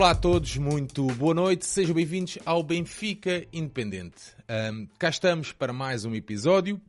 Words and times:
Olá 0.00 0.12
a 0.12 0.14
todos, 0.14 0.56
muito 0.56 1.06
boa 1.08 1.34
noite, 1.34 1.66
sejam 1.66 1.94
bem-vindos 1.94 2.38
ao 2.46 2.62
Benfica 2.62 3.46
Independente. 3.52 4.34
Um, 4.72 4.88
cá 4.98 5.10
estamos 5.10 5.52
para 5.52 5.74
mais 5.74 6.06
um 6.06 6.14
episódio. 6.14 6.80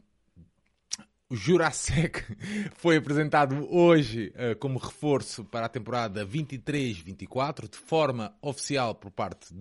O 1.29 1.36
Jurasek 1.36 2.24
foi 2.78 2.96
apresentado 2.96 3.68
hoje 3.69 4.29
uh, 4.29 4.58
como 4.60 4.79
reforço 4.79 5.44
para 5.44 5.65
a 5.65 5.69
temporada 5.69 6.26
23-24, 6.26 7.69
de 7.69 7.78
forma 7.78 8.33
oficial 8.42 8.96
por 8.96 9.12
parte 9.12 9.54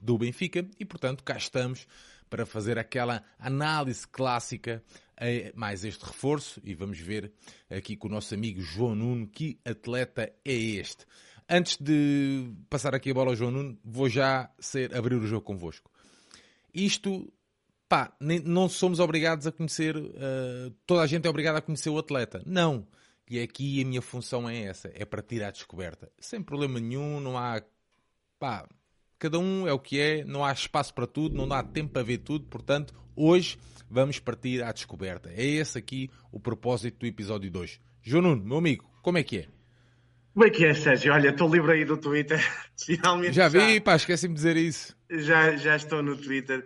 do 0.00 0.16
Benfica, 0.16 0.64
e 0.78 0.84
portanto 0.84 1.24
cá 1.24 1.36
estamos 1.36 1.88
para 2.30 2.46
fazer 2.46 2.78
aquela 2.78 3.24
análise 3.36 4.06
clássica 4.06 4.80
a 5.16 5.58
mais 5.58 5.84
este 5.84 6.04
reforço 6.04 6.60
e 6.62 6.72
vamos 6.72 7.00
ver 7.00 7.32
aqui 7.68 7.96
com 7.96 8.06
o 8.06 8.10
nosso 8.12 8.32
amigo 8.32 8.60
João 8.60 8.94
Nuno 8.94 9.26
que 9.26 9.58
atleta 9.64 10.32
é 10.44 10.52
este. 10.54 11.04
Antes 11.48 11.76
de 11.80 12.50
passar 12.68 12.94
aqui 12.94 13.10
a 13.10 13.14
bola 13.14 13.30
ao 13.30 13.36
João 13.36 13.52
Nuno, 13.52 13.78
vou 13.84 14.08
já 14.08 14.50
ser, 14.58 14.94
abrir 14.94 15.14
o 15.14 15.26
jogo 15.26 15.42
convosco. 15.42 15.90
Isto, 16.74 17.32
pá, 17.88 18.12
nem, 18.20 18.40
não 18.40 18.68
somos 18.68 18.98
obrigados 18.98 19.46
a 19.46 19.52
conhecer, 19.52 19.96
uh, 19.96 20.70
toda 20.84 21.02
a 21.02 21.06
gente 21.06 21.26
é 21.26 21.30
obrigada 21.30 21.58
a 21.58 21.62
conhecer 21.62 21.88
o 21.88 21.98
atleta. 21.98 22.42
Não. 22.44 22.86
E 23.28 23.40
aqui 23.40 23.80
a 23.80 23.86
minha 23.86 24.02
função 24.02 24.48
é 24.48 24.62
essa, 24.62 24.90
é 24.94 25.04
para 25.04 25.22
tirar 25.22 25.48
a 25.48 25.50
descoberta. 25.52 26.10
Sem 26.18 26.42
problema 26.42 26.80
nenhum, 26.80 27.20
não 27.20 27.38
há, 27.38 27.62
pá, 28.38 28.68
cada 29.18 29.38
um 29.38 29.66
é 29.66 29.72
o 29.72 29.78
que 29.78 30.00
é, 30.00 30.24
não 30.24 30.44
há 30.44 30.52
espaço 30.52 30.94
para 30.94 31.06
tudo, 31.06 31.36
não 31.36 31.46
dá 31.46 31.62
tempo 31.62 31.92
para 31.92 32.02
ver 32.02 32.18
tudo, 32.18 32.46
portanto, 32.46 32.94
hoje 33.14 33.58
vamos 33.88 34.18
partir 34.18 34.62
à 34.62 34.72
descoberta. 34.72 35.30
É 35.32 35.44
esse 35.44 35.78
aqui 35.78 36.10
o 36.30 36.38
propósito 36.38 37.00
do 37.00 37.06
episódio 37.06 37.50
2. 37.50 37.80
João 38.02 38.22
Nuno, 38.22 38.44
meu 38.44 38.58
amigo, 38.58 38.88
como 39.02 39.18
é 39.18 39.22
que 39.22 39.38
é? 39.38 39.55
Como 40.36 40.46
é 40.46 40.50
que 40.50 40.66
é, 40.66 40.74
Sérgio? 40.74 41.14
Olha, 41.14 41.30
estou 41.30 41.50
livre 41.50 41.72
aí 41.72 41.84
do 41.86 41.96
Twitter. 41.96 42.38
Finalmente. 42.78 43.32
Já 43.32 43.48
vi, 43.48 43.76
já, 43.76 43.80
pá, 43.80 43.96
esqueci-me 43.96 44.34
de 44.34 44.36
dizer 44.36 44.54
isso. 44.58 44.94
Já, 45.08 45.56
já 45.56 45.74
estou 45.74 46.02
no 46.02 46.14
Twitter. 46.14 46.62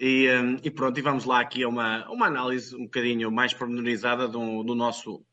E, 0.00 0.28
um, 0.28 0.58
e, 0.60 0.68
pronto, 0.68 0.98
e 0.98 1.02
vamos 1.02 1.24
lá 1.24 1.38
aqui 1.38 1.62
a 1.62 1.68
uma, 1.68 2.10
uma 2.10 2.26
análise 2.26 2.74
um 2.74 2.82
bocadinho 2.82 3.30
mais 3.30 3.54
pormenorizada 3.54 4.26
do, 4.26 4.64
do 4.64 4.74
nosso 4.74 5.24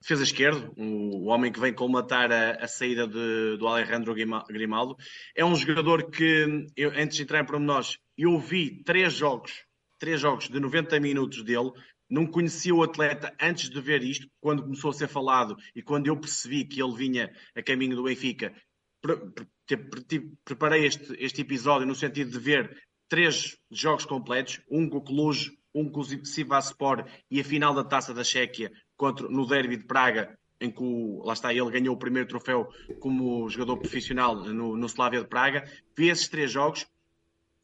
defesa 0.00 0.24
esquerdo, 0.24 0.72
o, 0.76 0.82
o 0.82 1.24
homem 1.26 1.52
que 1.52 1.60
vem 1.60 1.72
colmatar 1.72 2.32
a, 2.32 2.64
a 2.64 2.66
saída 2.66 3.06
de, 3.06 3.56
do 3.56 3.68
Alejandro 3.68 4.12
Grimaldo. 4.48 4.96
É 5.32 5.44
um 5.44 5.54
jogador 5.54 6.10
que, 6.10 6.66
eu, 6.76 6.90
antes 6.96 7.16
de 7.16 7.22
entrar 7.22 7.40
em 7.40 7.46
pormenores, 7.46 7.96
eu 8.18 8.40
vi 8.40 8.82
três 8.82 9.12
jogos, 9.12 9.52
três 10.00 10.20
jogos 10.20 10.48
de 10.48 10.58
90 10.58 10.98
minutos 10.98 11.44
dele, 11.44 11.70
não 12.08 12.26
conhecia 12.26 12.74
o 12.74 12.82
atleta 12.82 13.34
antes 13.40 13.68
de 13.68 13.80
ver 13.80 14.02
isto, 14.02 14.28
quando 14.40 14.62
começou 14.62 14.90
a 14.90 14.94
ser 14.94 15.08
falado 15.08 15.56
e 15.74 15.82
quando 15.82 16.06
eu 16.06 16.16
percebi 16.16 16.64
que 16.64 16.82
ele 16.82 16.94
vinha 16.94 17.32
a 17.54 17.62
caminho 17.62 17.96
do 17.96 18.04
Benfica, 18.04 18.54
preparei 20.44 20.86
este, 20.86 21.14
este 21.18 21.40
episódio 21.40 21.86
no 21.86 21.94
sentido 21.94 22.30
de 22.30 22.38
ver 22.38 22.76
três 23.08 23.56
jogos 23.70 24.04
completos, 24.04 24.60
um 24.70 24.88
com 24.88 24.98
o 24.98 25.02
Cluj, 25.02 25.50
um 25.74 25.90
com 25.90 26.00
o 26.00 26.26
Sivaspor 26.26 27.04
e 27.30 27.40
a 27.40 27.44
final 27.44 27.74
da 27.74 27.84
Taça 27.84 28.14
da 28.14 28.24
Chequia 28.24 28.72
contra, 28.96 29.28
no 29.28 29.46
derby 29.46 29.76
de 29.76 29.84
Praga, 29.84 30.36
em 30.60 30.70
que 30.70 30.82
o, 30.82 31.22
lá 31.24 31.34
está, 31.34 31.52
ele 31.52 31.70
ganhou 31.70 31.94
o 31.94 31.98
primeiro 31.98 32.28
troféu 32.28 32.68
como 32.98 33.48
jogador 33.48 33.76
profissional 33.76 34.34
no, 34.34 34.76
no 34.76 34.86
Slavia 34.86 35.20
de 35.20 35.28
Praga. 35.28 35.70
Vi 35.96 36.08
esses 36.08 36.28
três 36.28 36.50
jogos, 36.50 36.86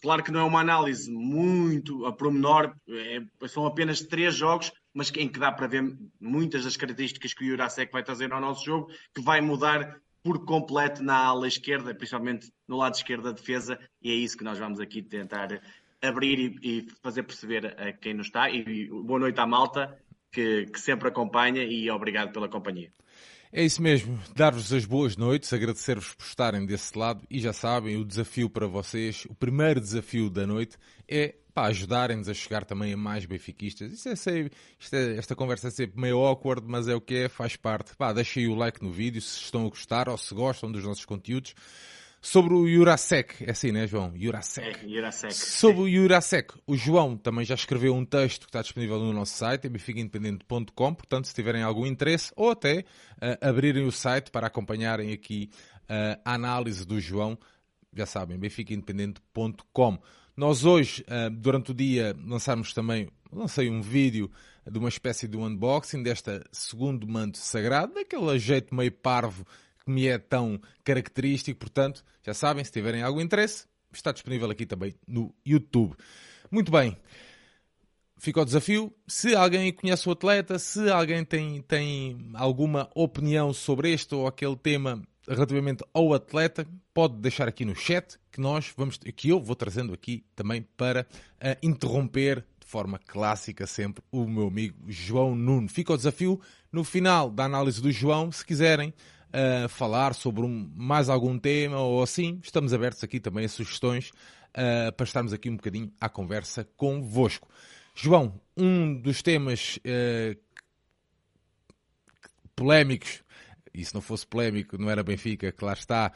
Claro 0.03 0.25
que 0.25 0.33
não 0.33 0.41
é 0.41 0.43
uma 0.43 0.61
análise 0.61 1.09
muito 1.09 2.05
a 2.05 2.13
promenor, 2.13 2.75
é, 2.89 3.23
são 3.47 3.65
apenas 3.65 4.01
três 4.01 4.35
jogos, 4.35 4.73
mas 4.93 5.13
em 5.17 5.29
que 5.29 5.39
dá 5.39 5.53
para 5.53 5.69
ver 5.69 5.97
muitas 6.21 6.65
das 6.65 6.77
características 6.77 7.33
que 7.33 7.45
o 7.45 7.47
Jurasek 7.47 7.93
vai 7.93 8.03
trazer 8.03 8.33
ao 8.33 8.41
nosso 8.41 8.65
jogo, 8.65 8.91
que 9.15 9.23
vai 9.23 9.41
mudar 9.41 10.01
por 10.21 10.45
completo 10.45 11.05
na 11.05 11.17
ala 11.17 11.47
esquerda, 11.47 11.95
principalmente 11.95 12.53
no 12.67 12.79
lado 12.79 12.97
esquerdo 12.97 13.23
da 13.23 13.33
defesa, 13.33 13.79
e 14.03 14.11
é 14.11 14.15
isso 14.15 14.37
que 14.37 14.43
nós 14.43 14.59
vamos 14.59 14.81
aqui 14.81 15.03
tentar 15.03 15.61
abrir 16.03 16.59
e, 16.63 16.79
e 16.79 16.87
fazer 17.01 17.23
perceber 17.23 17.67
a 17.81 17.93
quem 17.93 18.15
nos 18.15 18.27
está. 18.27 18.51
E 18.51 18.89
boa 18.89 19.21
noite 19.21 19.39
à 19.39 19.47
malta 19.47 19.97
que, 20.33 20.67
que 20.67 20.81
sempre 20.81 21.09
acompanha 21.09 21.63
e 21.63 21.89
obrigado 21.89 22.33
pela 22.33 22.49
companhia. 22.49 22.93
É 23.55 23.63
isso 23.63 23.83
mesmo, 23.83 24.19
dar-vos 24.35 24.73
as 24.73 24.87
boas 24.87 25.15
noites, 25.15 25.53
agradecer-vos 25.53 26.15
por 26.15 26.25
estarem 26.25 26.65
desse 26.65 26.97
lado 26.97 27.23
e 27.31 27.39
já 27.39 27.53
sabem, 27.53 27.99
o 27.99 28.05
desafio 28.05 28.49
para 28.49 28.67
vocês, 28.67 29.27
o 29.29 29.35
primeiro 29.35 29.79
desafio 29.79 30.31
da 30.31 30.47
noite 30.47 30.79
é 31.07 31.35
para 31.53 31.69
ajudarem-nos 31.69 32.31
a 32.31 32.33
chegar 32.33 32.65
também 32.65 32.95
a 32.95 32.97
mais 32.97 33.27
benfiquistas. 33.27 33.93
Isso 33.93 34.09
é, 34.09 34.17
sei, 34.17 34.51
isto 34.79 34.97
é, 34.97 35.19
esta 35.19 35.37
conversa 35.37 35.69
é 35.69 35.71
sempre 35.71 36.01
meio 36.01 36.17
awkward, 36.17 36.67
mas 36.67 36.89
é 36.89 36.95
o 36.95 37.01
que 37.01 37.15
é, 37.15 37.29
faz 37.29 37.55
parte. 37.55 37.95
Pá, 37.95 38.11
deixem 38.15 38.49
o 38.49 38.55
like 38.55 38.83
no 38.83 38.91
vídeo 38.91 39.21
se 39.21 39.39
estão 39.39 39.67
a 39.67 39.69
gostar 39.69 40.09
ou 40.09 40.17
se 40.17 40.35
gostam 40.35 40.73
dos 40.73 40.83
nossos 40.83 41.05
conteúdos. 41.05 41.55
Sobre 42.25 42.55
o 42.55 42.69
Jurasek, 42.69 43.45
é 43.45 43.51
assim, 43.51 43.73
né, 43.73 43.85
João? 43.85 44.13
Jurasek. 44.17 44.87
É, 44.87 44.89
Jurasek. 44.89 45.35
Sobre 45.35 45.83
o 45.83 45.91
Jurasek, 45.91 46.55
o 46.65 46.77
João 46.77 47.17
também 47.17 47.45
já 47.45 47.57
escreveu 47.57 47.93
um 47.97 48.05
texto 48.05 48.43
que 48.43 48.47
está 48.47 48.63
disponível 48.63 49.01
no 49.01 49.13
nosso 49.13 49.37
site, 49.37 49.69
benficaindependente.com, 49.69 50.95
portanto, 50.95 51.27
se 51.27 51.35
tiverem 51.35 51.65
algum 51.65 51.85
interesse, 51.85 52.33
ou 52.37 52.53
até 52.53 52.85
uh, 53.17 53.49
abrirem 53.49 53.85
o 53.85 53.91
site 53.91 54.31
para 54.31 54.47
acompanharem 54.47 55.13
aqui 55.13 55.51
uh, 55.91 56.21
a 56.25 56.35
análise 56.35 56.87
do 56.87 57.01
João, 57.01 57.37
já 57.93 58.07
sabem, 58.07 58.39
benficaindependente.com. 58.39 59.99
Nós 60.37 60.65
hoje, 60.65 61.05
uh, 61.09 61.29
durante 61.29 61.73
o 61.73 61.75
dia, 61.75 62.17
lançamos 62.25 62.73
também, 62.73 63.09
lancei 63.33 63.69
um 63.69 63.83
vídeo 63.83 64.31
de 64.71 64.79
uma 64.79 64.89
espécie 64.89 65.27
de 65.27 65.37
unboxing 65.37 66.05
desta 66.05 66.45
segundo 66.53 67.05
manto 67.09 67.39
sagrado, 67.39 67.95
daquele 67.95 68.39
jeito 68.39 68.73
meio 68.73 68.93
parvo 68.93 69.45
que 69.85 69.91
me 69.91 70.07
é 70.07 70.19
tão 70.19 70.61
característico. 70.85 71.61
Portanto, 71.61 72.05
já 72.23 72.35
sabem, 72.35 72.65
se 72.65 72.73
tiverem 72.73 73.03
algum 73.03 73.21
interesse, 73.21 73.67
está 73.93 74.13
disponível 74.13 74.51
aqui 74.51 74.67
também 74.67 74.95
no 75.07 75.35
YouTube. 75.45 75.95
Muito 76.51 76.71
bem. 76.71 76.97
Fica 78.19 78.41
o 78.41 78.45
desafio. 78.45 78.95
Se 79.07 79.35
alguém 79.35 79.73
conhece 79.73 80.09
o 80.09 80.13
atleta, 80.13 80.59
se 80.59 80.89
alguém 80.89 81.25
tem, 81.25 81.61
tem 81.63 82.31
alguma 82.35 82.89
opinião 82.95 83.53
sobre 83.53 83.93
este 83.93 84.15
ou 84.15 84.27
aquele 84.27 84.55
tema 84.55 85.03
relativamente 85.29 85.85
ao 85.93 86.13
atleta, 86.15 86.67
pode 86.93 87.17
deixar 87.17 87.49
aqui 87.49 87.65
no 87.65 87.75
chat 87.75 88.19
que 88.31 88.41
nós 88.41 88.73
vamos, 88.77 88.99
que 88.99 89.29
eu 89.29 89.41
vou 89.41 89.57
trazendo 89.57 89.93
aqui 89.93 90.25
também 90.35 90.63
para 90.77 91.03
uh, 91.03 91.59
interromper 91.63 92.45
de 92.61 92.67
forma 92.67 92.99
clássica 92.99 93.67
sempre 93.67 94.03
o 94.11 94.27
meu 94.27 94.49
amigo 94.49 94.77
João 94.89 95.35
Nuno. 95.35 95.69
Fica 95.69 95.93
o 95.93 95.97
desafio 95.97 96.41
no 96.71 96.85
final 96.85 97.31
da 97.31 97.45
análise 97.45 97.81
do 97.81 97.91
João, 97.91 98.31
se 98.33 98.45
quiserem 98.45 98.95
uh, 99.33 99.69
falar 99.69 100.15
sobre 100.15 100.43
um, 100.43 100.71
mais 100.75 101.09
algum 101.09 101.39
tema 101.39 101.79
ou 101.79 102.03
assim, 102.03 102.41
estamos 102.43 102.73
abertos 102.73 103.03
aqui 103.03 103.19
também 103.19 103.45
a 103.45 103.49
sugestões 103.49 104.11
uh, 104.11 104.93
para 104.97 105.05
estarmos 105.05 105.33
aqui 105.33 105.51
um 105.51 105.57
bocadinho 105.57 105.93
à 106.01 106.09
conversa 106.09 106.69
convosco. 106.77 107.49
João, 107.95 108.41
um 108.57 108.95
dos 108.95 109.23
temas 109.23 109.79
uh, 109.79 110.39
polémicos, 112.55 113.23
e 113.75 113.85
se 113.85 113.95
não 113.95 114.01
fosse 114.01 114.27
polémico 114.27 114.79
não 114.79 114.91
era 114.91 115.03
Benfica, 115.03 115.51
que 115.51 115.65
lá 115.65 115.73
está, 115.73 116.13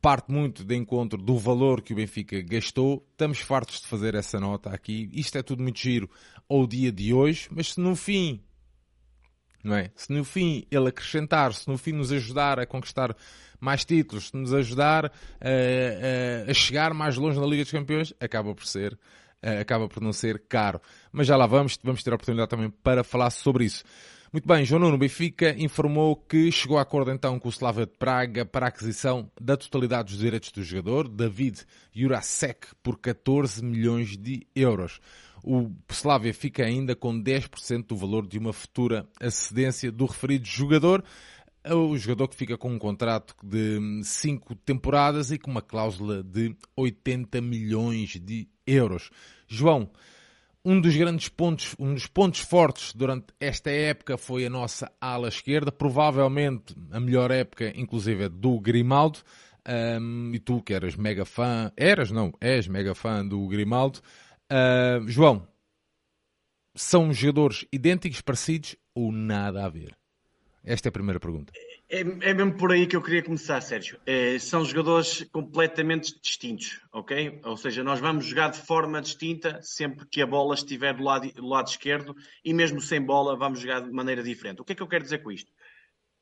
parte 0.00 0.30
muito 0.30 0.64
de 0.64 0.74
encontro 0.76 1.20
do 1.20 1.38
valor 1.38 1.80
que 1.80 1.92
o 1.92 1.96
Benfica 1.96 2.40
gastou. 2.42 3.06
Estamos 3.12 3.38
fartos 3.38 3.80
de 3.80 3.86
fazer 3.86 4.14
essa 4.14 4.40
nota 4.40 4.70
aqui. 4.70 5.08
Isto 5.12 5.38
é 5.38 5.42
tudo 5.42 5.62
muito 5.62 5.78
giro 5.78 6.10
ao 6.48 6.66
dia 6.66 6.90
de 6.90 7.12
hoje, 7.12 7.48
mas 7.50 7.74
se 7.74 7.80
no 7.80 7.94
fim 7.94 8.40
não 9.66 9.74
é? 9.74 9.90
Se 9.96 10.12
no 10.12 10.24
fim 10.24 10.64
ele 10.70 10.88
acrescentar, 10.88 11.52
se 11.52 11.66
no 11.66 11.76
fim 11.76 11.92
nos 11.92 12.12
ajudar 12.12 12.60
a 12.60 12.66
conquistar 12.66 13.14
mais 13.60 13.84
títulos, 13.84 14.28
se 14.28 14.36
nos 14.36 14.54
ajudar 14.54 15.06
a, 15.06 15.10
a, 15.10 16.50
a 16.50 16.54
chegar 16.54 16.94
mais 16.94 17.16
longe 17.16 17.40
na 17.40 17.46
Liga 17.46 17.64
dos 17.64 17.72
Campeões, 17.72 18.14
acaba 18.20 18.54
por 18.54 18.64
ser, 18.64 18.96
acaba 19.60 19.88
por 19.88 20.00
não 20.00 20.12
ser 20.12 20.42
caro. 20.48 20.80
Mas 21.10 21.26
já 21.26 21.36
lá 21.36 21.46
vamos, 21.46 21.78
vamos 21.82 22.02
ter 22.02 22.12
a 22.12 22.14
oportunidade 22.14 22.48
também 22.48 22.70
para 22.70 23.02
falar 23.02 23.30
sobre 23.30 23.64
isso. 23.64 23.82
Muito 24.32 24.46
bem, 24.46 24.64
João 24.64 24.80
Nuno, 24.80 24.98
Benfica 24.98 25.54
informou 25.58 26.14
que 26.14 26.52
chegou 26.52 26.78
a 26.78 26.82
acordo 26.82 27.10
então 27.10 27.38
com 27.38 27.48
o 27.48 27.50
Slava 27.50 27.86
de 27.86 27.92
Praga 27.96 28.44
para 28.44 28.66
a 28.66 28.68
aquisição 28.68 29.30
da 29.40 29.56
totalidade 29.56 30.10
dos 30.10 30.18
direitos 30.18 30.52
do 30.52 30.62
jogador, 30.62 31.08
David 31.08 31.64
Jurasek, 31.92 32.68
por 32.82 32.98
14 32.98 33.64
milhões 33.64 34.16
de 34.16 34.46
euros 34.54 35.00
o 35.46 35.70
Slavia 35.88 36.34
fica 36.34 36.64
ainda 36.64 36.96
com 36.96 37.22
10% 37.22 37.86
do 37.86 37.96
valor 37.96 38.26
de 38.26 38.36
uma 38.36 38.52
futura 38.52 39.08
acedência 39.20 39.92
do 39.92 40.04
referido 40.04 40.44
jogador. 40.44 41.04
O 41.64 41.96
jogador 41.96 42.26
que 42.26 42.34
fica 42.34 42.58
com 42.58 42.70
um 42.70 42.78
contrato 42.78 43.34
de 43.44 43.78
5 44.02 44.56
temporadas 44.56 45.30
e 45.30 45.38
com 45.38 45.50
uma 45.50 45.62
cláusula 45.62 46.22
de 46.22 46.56
80 46.76 47.40
milhões 47.40 48.20
de 48.20 48.48
euros. 48.66 49.10
João, 49.46 49.88
um 50.64 50.80
dos 50.80 50.96
grandes 50.96 51.28
pontos, 51.28 51.76
um 51.78 51.94
dos 51.94 52.08
pontos 52.08 52.40
fortes 52.40 52.92
durante 52.92 53.26
esta 53.38 53.70
época 53.70 54.18
foi 54.18 54.46
a 54.46 54.50
nossa 54.50 54.90
ala 55.00 55.28
esquerda, 55.28 55.70
provavelmente 55.70 56.74
a 56.90 56.98
melhor 56.98 57.30
época, 57.30 57.72
inclusive, 57.76 58.28
do 58.28 58.58
Grimaldo. 58.58 59.20
Um, 59.68 60.32
e 60.32 60.38
tu 60.38 60.62
que 60.62 60.74
eras 60.74 60.94
mega 60.94 61.24
fã, 61.24 61.72
eras 61.76 62.10
não, 62.10 62.32
és 62.40 62.66
mega 62.68 62.94
fã 62.96 63.24
do 63.24 63.46
Grimaldo. 63.46 64.00
Uh, 64.50 65.08
João, 65.08 65.46
são 66.74 67.12
jogadores 67.12 67.66
idênticos, 67.72 68.20
parecidos 68.20 68.76
ou 68.94 69.10
nada 69.10 69.64
a 69.64 69.68
ver? 69.68 69.96
Esta 70.62 70.88
é 70.88 70.90
a 70.90 70.92
primeira 70.92 71.20
pergunta. 71.20 71.52
É, 71.88 72.00
é 72.00 72.34
mesmo 72.34 72.56
por 72.56 72.72
aí 72.72 72.86
que 72.86 72.96
eu 72.96 73.02
queria 73.02 73.22
começar, 73.22 73.60
Sérgio. 73.60 74.00
É, 74.04 74.36
são 74.40 74.64
jogadores 74.64 75.22
completamente 75.30 76.20
distintos, 76.20 76.80
ok? 76.92 77.40
Ou 77.44 77.56
seja, 77.56 77.84
nós 77.84 78.00
vamos 78.00 78.26
jogar 78.26 78.48
de 78.48 78.58
forma 78.58 79.00
distinta 79.00 79.60
sempre 79.62 80.04
que 80.10 80.20
a 80.20 80.26
bola 80.26 80.54
estiver 80.54 80.94
do 80.94 81.04
lado, 81.04 81.32
do 81.32 81.46
lado 81.46 81.68
esquerdo 81.68 82.16
e 82.44 82.52
mesmo 82.52 82.80
sem 82.80 83.00
bola 83.00 83.36
vamos 83.36 83.60
jogar 83.60 83.80
de 83.80 83.92
maneira 83.92 84.22
diferente. 84.24 84.60
O 84.60 84.64
que 84.64 84.72
é 84.72 84.74
que 84.74 84.82
eu 84.82 84.88
quero 84.88 85.04
dizer 85.04 85.22
com 85.22 85.30
isto? 85.30 85.52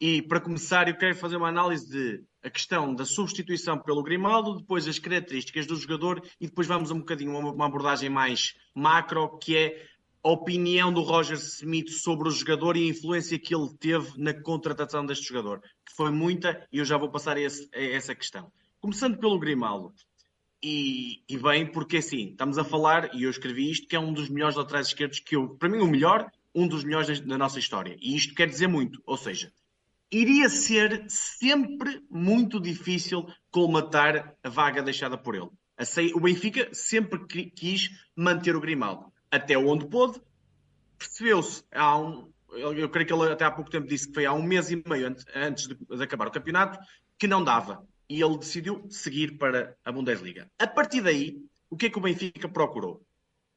E 0.01 0.21
para 0.23 0.41
começar, 0.41 0.89
eu 0.89 0.97
quero 0.97 1.15
fazer 1.15 1.37
uma 1.37 1.49
análise 1.49 1.89
de 1.89 2.25
a 2.43 2.51
questão 2.51 2.95
da 2.95 3.07
substituição 3.07 3.79
pelo 3.79 4.03
Grimaldo, 4.03 4.59
depois 4.59 4.87
as 4.87 4.99
características 4.99 5.67
do 5.67 5.77
jogador 5.77 6.23
e 6.39 6.47
depois 6.47 6.67
vamos 6.67 6.91
um 6.91 6.99
bocadinho 6.99 7.31
uma, 7.31 7.53
uma 7.53 7.67
abordagem 7.67 8.11
mais 8.11 8.55
macro, 8.75 9.39
que 9.39 9.57
é 9.57 9.87
a 10.23 10.31
opinião 10.31 10.93
do 10.93 11.01
Roger 11.01 11.37
Smith 11.37 11.91
sobre 11.91 12.29
o 12.29 12.31
jogador 12.31 12.77
e 12.77 12.85
a 12.85 12.91
influência 12.91 13.39
que 13.39 13.55
ele 13.55 13.69
teve 13.79 14.19
na 14.19 14.35
contratação 14.35 15.07
deste 15.07 15.29
jogador, 15.29 15.61
que 15.61 15.95
foi 15.95 16.11
muita, 16.11 16.67
e 16.73 16.79
eu 16.79 16.85
já 16.85 16.99
vou 16.99 17.11
passar 17.11 17.37
a, 17.37 17.41
esse, 17.41 17.69
a 17.75 17.83
essa 17.83 18.15
questão. 18.15 18.51
Começando 18.81 19.19
pelo 19.19 19.39
Grimaldo. 19.39 19.95
E, 20.63 21.23
e, 21.29 21.37
bem, 21.37 21.71
porque 21.71 21.99
assim, 21.99 22.31
estamos 22.31 22.57
a 22.57 22.65
falar, 22.65 23.15
e 23.15 23.25
eu 23.25 23.31
escrevi 23.31 23.71
isto, 23.71 23.87
que 23.87 23.97
é 23.97 24.01
um 24.01 24.15
dos 24.15 24.31
melhores 24.31 24.57
laterais 24.57 24.87
esquerdos 24.87 25.19
que 25.21 25.37
eu, 25.37 25.51
para 25.57 25.69
mim, 25.69 25.79
o 25.79 25.87
melhor, 25.87 26.31
um 26.55 26.67
dos 26.67 26.85
melhores 26.85 27.21
da 27.21 27.37
nossa 27.37 27.59
história. 27.59 27.95
E 28.01 28.17
isto 28.17 28.35
quer 28.35 28.49
dizer 28.49 28.67
muito, 28.67 29.03
ou 29.05 29.19
seja, 29.19 29.53
iria 30.15 30.49
ser 30.49 31.05
sempre 31.09 32.01
muito 32.09 32.61
difícil 32.61 33.27
colmatar 33.51 34.37
a 34.43 34.49
vaga 34.49 34.83
deixada 34.83 35.19
por 35.19 35.35
ele. 35.35 35.51
O 36.15 36.21
Benfica 36.21 36.69
sempre 36.73 37.27
quis 37.51 37.91
manter 38.15 38.55
o 38.55 38.61
Grimaldo 38.61 39.13
até 39.31 39.59
onde 39.59 39.89
pôde. 39.89 40.21
Percebeu-se 40.97 41.65
um. 41.75 42.33
Eu 42.57 42.89
creio 42.89 43.07
que 43.07 43.13
ele 43.13 43.33
até 43.33 43.45
há 43.45 43.51
pouco 43.51 43.69
tempo 43.69 43.89
disse 43.89 44.07
que 44.07 44.15
foi 44.15 44.27
há 44.27 44.33
um 44.33 44.43
mês 44.43 44.71
e 44.71 44.81
meio 44.89 45.09
antes, 45.09 45.25
antes 45.35 45.67
de, 45.67 45.75
de 45.75 46.03
acabar 46.03 46.29
o 46.29 46.31
campeonato 46.31 46.79
que 47.19 47.27
não 47.27 47.43
dava. 47.43 47.85
E 48.09 48.23
ele 48.23 48.39
decidiu 48.39 48.87
seguir 48.89 49.37
para 49.37 49.77
a 49.85 49.91
Bundesliga. 49.91 50.49
A 50.59 50.67
partir 50.69 51.01
daí, 51.01 51.37
o 51.69 51.77
que 51.77 51.87
é 51.87 51.91
que 51.91 51.99
o 51.99 52.03
Benfica 52.03 52.49
procurou? 52.49 53.05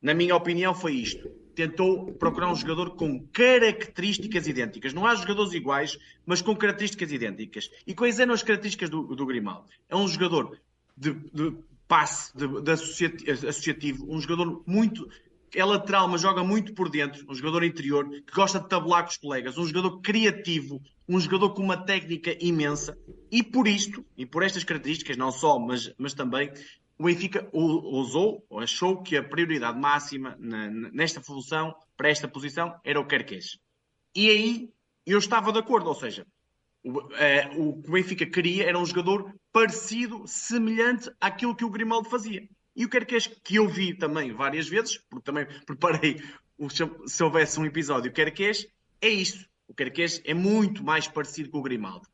Na 0.01 0.15
minha 0.15 0.35
opinião, 0.35 0.73
foi 0.73 0.93
isto. 0.93 1.29
Tentou 1.57 2.13
procurar 2.13 2.51
um 2.51 2.55
jogador 2.55 2.91
com 2.91 3.19
características 3.33 4.45
idênticas. 4.45 4.93
Não 4.93 5.07
há 5.07 5.15
jogadores 5.15 5.53
iguais, 5.53 5.97
mas 6.23 6.39
com 6.39 6.55
características 6.55 7.11
idênticas. 7.11 7.71
E 7.87 7.95
quais 7.95 8.19
eram 8.19 8.35
as 8.35 8.43
características 8.43 8.91
do, 8.91 9.15
do 9.15 9.25
Grimaldo? 9.25 9.67
É 9.89 9.95
um 9.95 10.07
jogador 10.07 10.55
de, 10.95 11.13
de 11.13 11.57
passe, 11.87 12.31
de, 12.37 12.47
de 12.61 12.71
associativo, 12.71 14.05
um 14.07 14.21
jogador 14.21 14.61
muito 14.67 15.09
é 15.55 15.65
lateral, 15.65 16.07
mas 16.07 16.21
joga 16.21 16.43
muito 16.43 16.75
por 16.75 16.89
dentro, 16.89 17.25
um 17.27 17.33
jogador 17.33 17.63
interior, 17.63 18.07
que 18.07 18.35
gosta 18.35 18.59
de 18.59 18.69
tabular 18.69 19.01
com 19.01 19.09
os 19.09 19.17
colegas, 19.17 19.57
um 19.57 19.65
jogador 19.65 19.99
criativo, 20.01 20.79
um 21.09 21.19
jogador 21.19 21.55
com 21.55 21.63
uma 21.63 21.77
técnica 21.77 22.37
imensa, 22.39 22.95
e 23.31 23.41
por 23.41 23.67
isto, 23.67 24.05
e 24.15 24.27
por 24.27 24.43
estas 24.43 24.63
características, 24.63 25.17
não 25.17 25.31
só, 25.31 25.57
mas, 25.57 25.91
mas 25.97 26.13
também, 26.13 26.51
o 26.97 27.03
Benfica 27.03 27.47
ousou, 27.51 28.45
ou 28.49 28.59
achou 28.59 29.03
que 29.03 29.15
a 29.15 29.23
prioridade 29.23 29.79
máxima 29.79 30.35
nesta 30.39 31.21
função, 31.21 31.75
para 31.95 32.09
esta 32.09 32.27
posição, 32.27 32.79
era 32.83 32.99
o 32.99 33.05
Querquês. 33.05 33.59
E 34.15 34.29
aí 34.29 34.73
eu 35.05 35.19
estava 35.19 35.51
de 35.51 35.59
acordo, 35.59 35.87
ou 35.87 35.95
seja, 35.95 36.25
o, 36.83 37.13
é, 37.13 37.49
o 37.55 37.81
que 37.81 37.89
o 37.89 37.91
Benfica 37.91 38.25
queria 38.25 38.67
era 38.67 38.79
um 38.79 38.85
jogador 38.85 39.33
parecido, 39.51 40.23
semelhante 40.25 41.11
àquilo 41.21 41.55
que 41.55 41.65
o 41.65 41.69
Grimaldo 41.69 42.09
fazia. 42.09 42.47
E 42.75 42.85
o 42.85 42.89
Querquês, 42.89 43.27
que 43.27 43.55
eu 43.55 43.67
vi 43.67 43.93
também 43.93 44.33
várias 44.33 44.67
vezes, 44.67 44.97
porque 45.09 45.25
também 45.25 45.45
preparei 45.65 46.21
se 47.07 47.23
houvesse 47.23 47.59
um 47.59 47.65
episódio 47.65 48.11
Querquês, 48.11 48.67
é 48.99 49.09
isto. 49.09 49.47
O 49.67 49.73
Querquês 49.73 50.21
é 50.25 50.33
muito 50.33 50.83
mais 50.83 51.07
parecido 51.07 51.49
com 51.49 51.59
o 51.59 51.63
Grimaldo. 51.63 52.07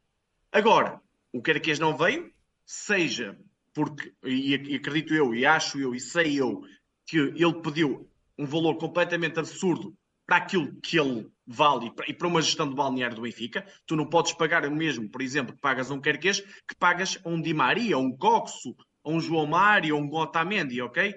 Agora, 0.52 1.02
o 1.32 1.42
Querquês 1.42 1.80
não 1.80 1.96
veio, 1.96 2.32
seja 2.66 3.38
porque, 3.74 4.14
e, 4.24 4.76
acredito 4.76 5.14
eu, 5.14 5.34
e 5.34 5.46
acho 5.46 5.80
eu, 5.80 5.96
e 5.96 6.00
sei 6.00 6.40
eu, 6.40 6.64
que 7.06 7.18
ele 7.18 7.62
pediu 7.62 8.10
um 8.38 8.46
valor 8.46 8.76
completamente 8.76 9.40
absurdo 9.40 9.96
para 10.26 10.38
aquilo 10.38 10.74
que 10.82 11.00
ele 11.00 11.30
vale 11.46 11.92
e 12.08 12.14
para 12.14 12.28
uma 12.28 12.42
gestão 12.42 12.68
de 12.68 12.76
balneário 12.76 13.16
do 13.16 13.22
Benfica. 13.22 13.66
Tu 13.86 13.96
não 13.96 14.06
podes 14.06 14.34
pagar 14.34 14.66
o 14.66 14.76
mesmo, 14.76 15.10
por 15.10 15.22
exemplo, 15.22 15.54
que 15.54 15.62
pagas 15.62 15.92
a 15.92 15.94
um 15.94 16.02
Querquês, 16.02 16.40
que 16.40 16.76
pagas 16.80 17.20
a 17.24 17.30
um 17.30 17.42
Di 17.42 17.54
Maria, 17.54 17.98
um 17.98 18.16
Coxo, 18.16 18.76
a 19.04 19.10
um 19.10 19.20
João 19.20 19.46
Mário, 19.46 19.96
a 19.96 20.00
um 20.00 20.14
Otamendi, 20.14 20.82
ok? 20.82 21.16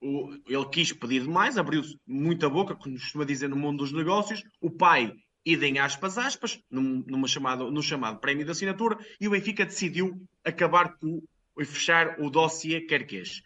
Ele 0.00 0.68
quis 0.70 0.92
pedir 0.92 1.22
demais, 1.22 1.56
abriu 1.56 1.82
muita 2.06 2.48
boca, 2.48 2.74
como 2.74 2.94
costuma 2.94 3.24
dizer 3.24 3.48
no 3.48 3.56
mundo 3.56 3.78
dos 3.78 3.92
negócios. 3.92 4.44
O 4.60 4.70
pai, 4.70 5.12
idem 5.44 5.78
aspas, 5.78 6.18
aspas, 6.18 6.60
num, 6.70 7.02
numa 7.06 7.26
chamada, 7.26 7.70
no 7.70 7.82
chamado 7.82 8.20
prémio 8.20 8.44
de 8.44 8.50
assinatura, 8.50 8.98
e 9.20 9.26
o 9.26 9.30
Benfica 9.30 9.64
decidiu 9.64 10.22
acabar 10.44 10.96
com 10.98 11.22
e 11.58 11.64
fechar 11.64 12.20
o 12.20 12.30
dossiê 12.30 12.80
Querquês. 12.80 13.42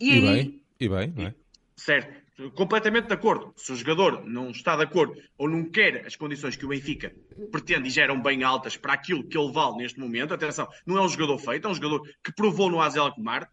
E, 0.00 0.10
e 0.10 0.12
aí, 0.12 0.20
bem, 0.20 0.62
e 0.80 0.88
bem, 0.88 1.12
não 1.16 1.26
é? 1.26 1.34
Certo 1.76 2.24
completamente 2.54 3.06
de 3.06 3.14
acordo. 3.14 3.52
Se 3.56 3.72
o 3.72 3.76
jogador 3.76 4.24
não 4.26 4.50
está 4.50 4.76
de 4.76 4.82
acordo 4.82 5.16
ou 5.38 5.48
não 5.48 5.64
quer 5.64 6.04
as 6.06 6.16
condições 6.16 6.56
que 6.56 6.64
o 6.64 6.68
Benfica 6.68 7.14
pretende 7.50 7.88
e 7.88 7.90
geram 7.90 8.20
bem 8.20 8.42
altas 8.42 8.76
para 8.76 8.92
aquilo 8.92 9.24
que 9.24 9.38
ele 9.38 9.52
vale 9.52 9.76
neste 9.76 10.00
momento, 10.00 10.34
atenção, 10.34 10.68
não 10.84 10.96
é 10.96 11.00
um 11.00 11.08
jogador 11.08 11.38
feito, 11.38 11.66
é 11.66 11.70
um 11.70 11.74
jogador 11.74 12.08
que 12.22 12.32
provou 12.32 12.70
no 12.70 12.80
Azel 12.80 13.12
Comar, 13.12 13.50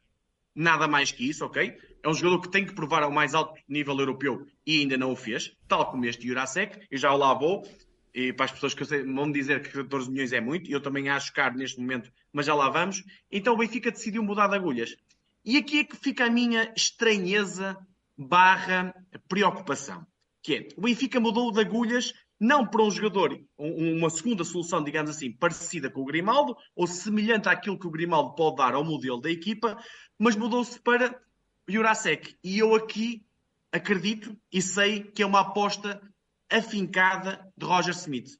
nada 0.56 0.88
mais 0.88 1.12
que 1.12 1.30
isso, 1.30 1.46
ok? 1.46 1.78
É 2.04 2.10
um 2.10 2.14
jogador 2.14 2.42
que 2.42 2.50
tem 2.50 2.66
que 2.66 2.74
provar 2.74 3.04
ao 3.04 3.12
mais 3.12 3.36
alto 3.36 3.54
nível 3.68 3.98
europeu 4.00 4.48
e 4.66 4.80
ainda 4.80 4.98
não 4.98 5.12
o 5.12 5.16
fez, 5.16 5.56
tal 5.68 5.92
como 5.92 6.06
este 6.06 6.28
Jurasek, 6.28 6.88
e 6.92 6.98
já 6.98 7.14
lá 7.14 7.34
vou, 7.34 7.64
e 8.13 8.34
para 8.34 8.46
as 8.46 8.52
pessoas 8.52 8.74
que 8.74 8.84
sei, 8.86 9.04
vão 9.04 9.31
dizer 9.31 9.62
que 9.62 9.69
14 9.69 10.10
milhões 10.10 10.34
é 10.34 10.42
muito, 10.42 10.69
e 10.69 10.74
eu 10.74 10.81
também 10.81 11.10
acho 11.10 11.34
caro 11.34 11.58
neste 11.58 11.80
momento, 11.80 12.12
mas 12.31 12.46
já 12.46 12.54
lá 12.54 12.69
vamos. 12.69 13.04
Então 13.31 13.54
o 13.54 13.58
Benfica 13.58 13.92
decidiu 13.92 14.24
mudar 14.24 14.48
de 14.48 14.56
agulhas. 14.56 14.96
E 15.44 15.58
aqui 15.58 15.80
é 15.80 15.84
que 15.84 15.96
fica 15.96 16.25
a 16.25 16.30
minha 16.30 16.72
estranheza 16.75 17.78
barra 18.18 18.94
preocupação. 19.28 20.06
Que 20.44 20.56
é, 20.56 20.68
o 20.75 20.81
Benfica 20.81 21.19
mudou 21.19 21.52
de 21.52 21.62
agulhas 21.62 22.13
não 22.40 22.66
para 22.66 22.84
um 22.84 22.90
jogador, 22.90 23.40
uma 23.56 24.10
segunda 24.10 24.44
solução, 24.44 24.84
digamos 24.84 25.12
assim, 25.12 25.31
parecida 25.31 25.92
com 25.92 26.02
o 26.02 26.06
Grimaldo, 26.06 26.57
ou 26.75 26.88
semelhante 26.88 27.48
àquilo 27.48 27.78
que 27.78 27.86
o 27.86 27.92
Grimaldo 27.92 28.34
pode 28.34 28.57
dar 28.57 28.74
ao 28.74 28.84
modelo 28.84 29.22
da 29.22 29.30
equipa, 29.30 29.78
mas 30.18 30.36
mudou-se 30.36 30.80
para 30.81 31.22
Jurasek. 31.68 32.36
E 32.44 32.57
eu 32.57 32.74
aqui 32.74 33.24
acredito 33.72 34.36
e 34.52 34.60
sei 34.60 35.04
que 35.04 35.22
é 35.22 35.25
uma 35.25 35.42
aposta 35.42 36.02
afincada 36.51 37.52
de 37.57 37.66
Roger 37.66 37.94
Smith. 37.94 38.37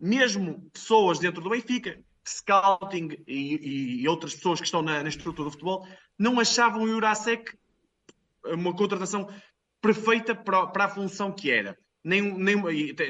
Mesmo 0.00 0.68
pessoas 0.70 1.18
dentro 1.18 1.40
do 1.40 1.50
Benfica, 1.50 1.98
scouting 2.26 3.08
e, 3.26 4.02
e 4.02 4.08
outras 4.08 4.34
pessoas 4.34 4.60
que 4.60 4.66
estão 4.66 4.82
na, 4.82 5.02
na, 5.02 5.08
estrutura 5.08 5.48
do 5.48 5.52
futebol, 5.52 5.86
não 6.18 6.38
achavam 6.38 6.82
o 6.82 6.88
Jurasek 6.88 7.56
uma 8.44 8.74
contratação 8.74 9.28
perfeita 9.80 10.34
para, 10.34 10.66
para 10.66 10.84
a 10.84 10.88
função 10.88 11.32
que 11.32 11.50
era. 11.50 11.76
Nem, 12.04 12.22
nem, 12.38 12.56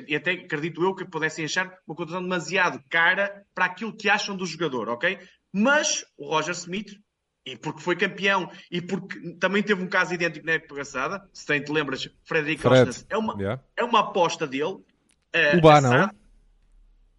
e 0.06 0.16
até 0.16 0.32
acredito 0.32 0.82
eu 0.82 0.94
que 0.94 1.04
pudessem 1.04 1.44
achar 1.44 1.66
uma 1.86 1.94
contratação 1.94 2.22
demasiado 2.22 2.82
cara 2.88 3.44
para 3.54 3.66
aquilo 3.66 3.96
que 3.96 4.08
acham 4.08 4.36
do 4.36 4.46
jogador, 4.46 4.88
ok? 4.88 5.18
Mas 5.52 6.04
o 6.16 6.28
Roger 6.28 6.54
Smith, 6.54 6.98
e 7.52 7.56
porque 7.56 7.80
foi 7.80 7.96
campeão 7.96 8.50
e 8.70 8.80
porque 8.80 9.34
também 9.34 9.62
teve 9.62 9.82
um 9.82 9.88
caso 9.88 10.14
idêntico 10.14 10.46
na 10.46 10.52
época 10.52 10.74
passada, 10.74 11.26
se 11.32 11.46
tem, 11.46 11.62
te 11.62 11.72
lembras, 11.72 12.08
Frederico 12.24 12.62
Fred. 12.62 13.06
é 13.08 13.16
uma, 13.16 13.34
yeah. 13.34 13.62
é 13.76 13.84
uma 13.84 14.00
aposta 14.00 14.46
dele. 14.46 14.74
Uh, 15.34 15.56
o 15.56 15.60
Bá, 15.60 15.80
não? 15.80 16.10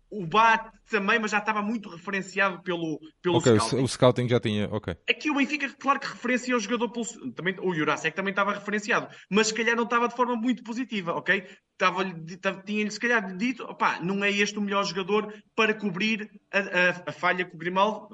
O 0.09 0.25
Bá 0.25 0.71
também, 0.89 1.19
mas 1.19 1.31
já 1.31 1.37
estava 1.37 1.61
muito 1.61 1.89
referenciado 1.89 2.61
pelo, 2.61 2.99
pelo 3.21 3.37
okay, 3.37 3.59
scouting. 3.59 3.83
O 3.83 3.87
scouting 3.87 4.29
já 4.29 4.39
tinha, 4.39 4.67
ok. 4.71 4.95
Aqui 5.09 5.29
o 5.29 5.35
Benfica, 5.35 5.69
claro 5.79 5.99
que 5.99 6.07
referencia 6.07 6.55
o 6.55 6.59
jogador 6.59 6.89
pelo, 6.89 7.05
também, 7.33 7.55
o 7.61 7.73
Jurasek 7.73 8.15
também 8.15 8.31
estava 8.31 8.53
referenciado, 8.53 9.07
mas 9.29 9.47
se 9.47 9.53
calhar 9.53 9.75
não 9.75 9.83
estava 9.83 10.07
de 10.07 10.15
forma 10.15 10.35
muito 10.35 10.63
positiva, 10.63 11.13
ok? 11.13 11.47
Tinha-lhe 12.65 12.91
se 12.91 12.99
calhar 12.99 13.35
dito, 13.37 13.63
opá, 13.63 13.99
não 14.01 14.23
é 14.23 14.31
este 14.31 14.57
o 14.57 14.61
melhor 14.61 14.83
jogador 14.83 15.33
para 15.55 15.73
cobrir 15.73 16.29
a, 16.51 16.59
a, 16.59 16.89
a 17.07 17.11
falha 17.11 17.45
com 17.45 17.55
o 17.55 17.59
Grimaldo, 17.59 18.09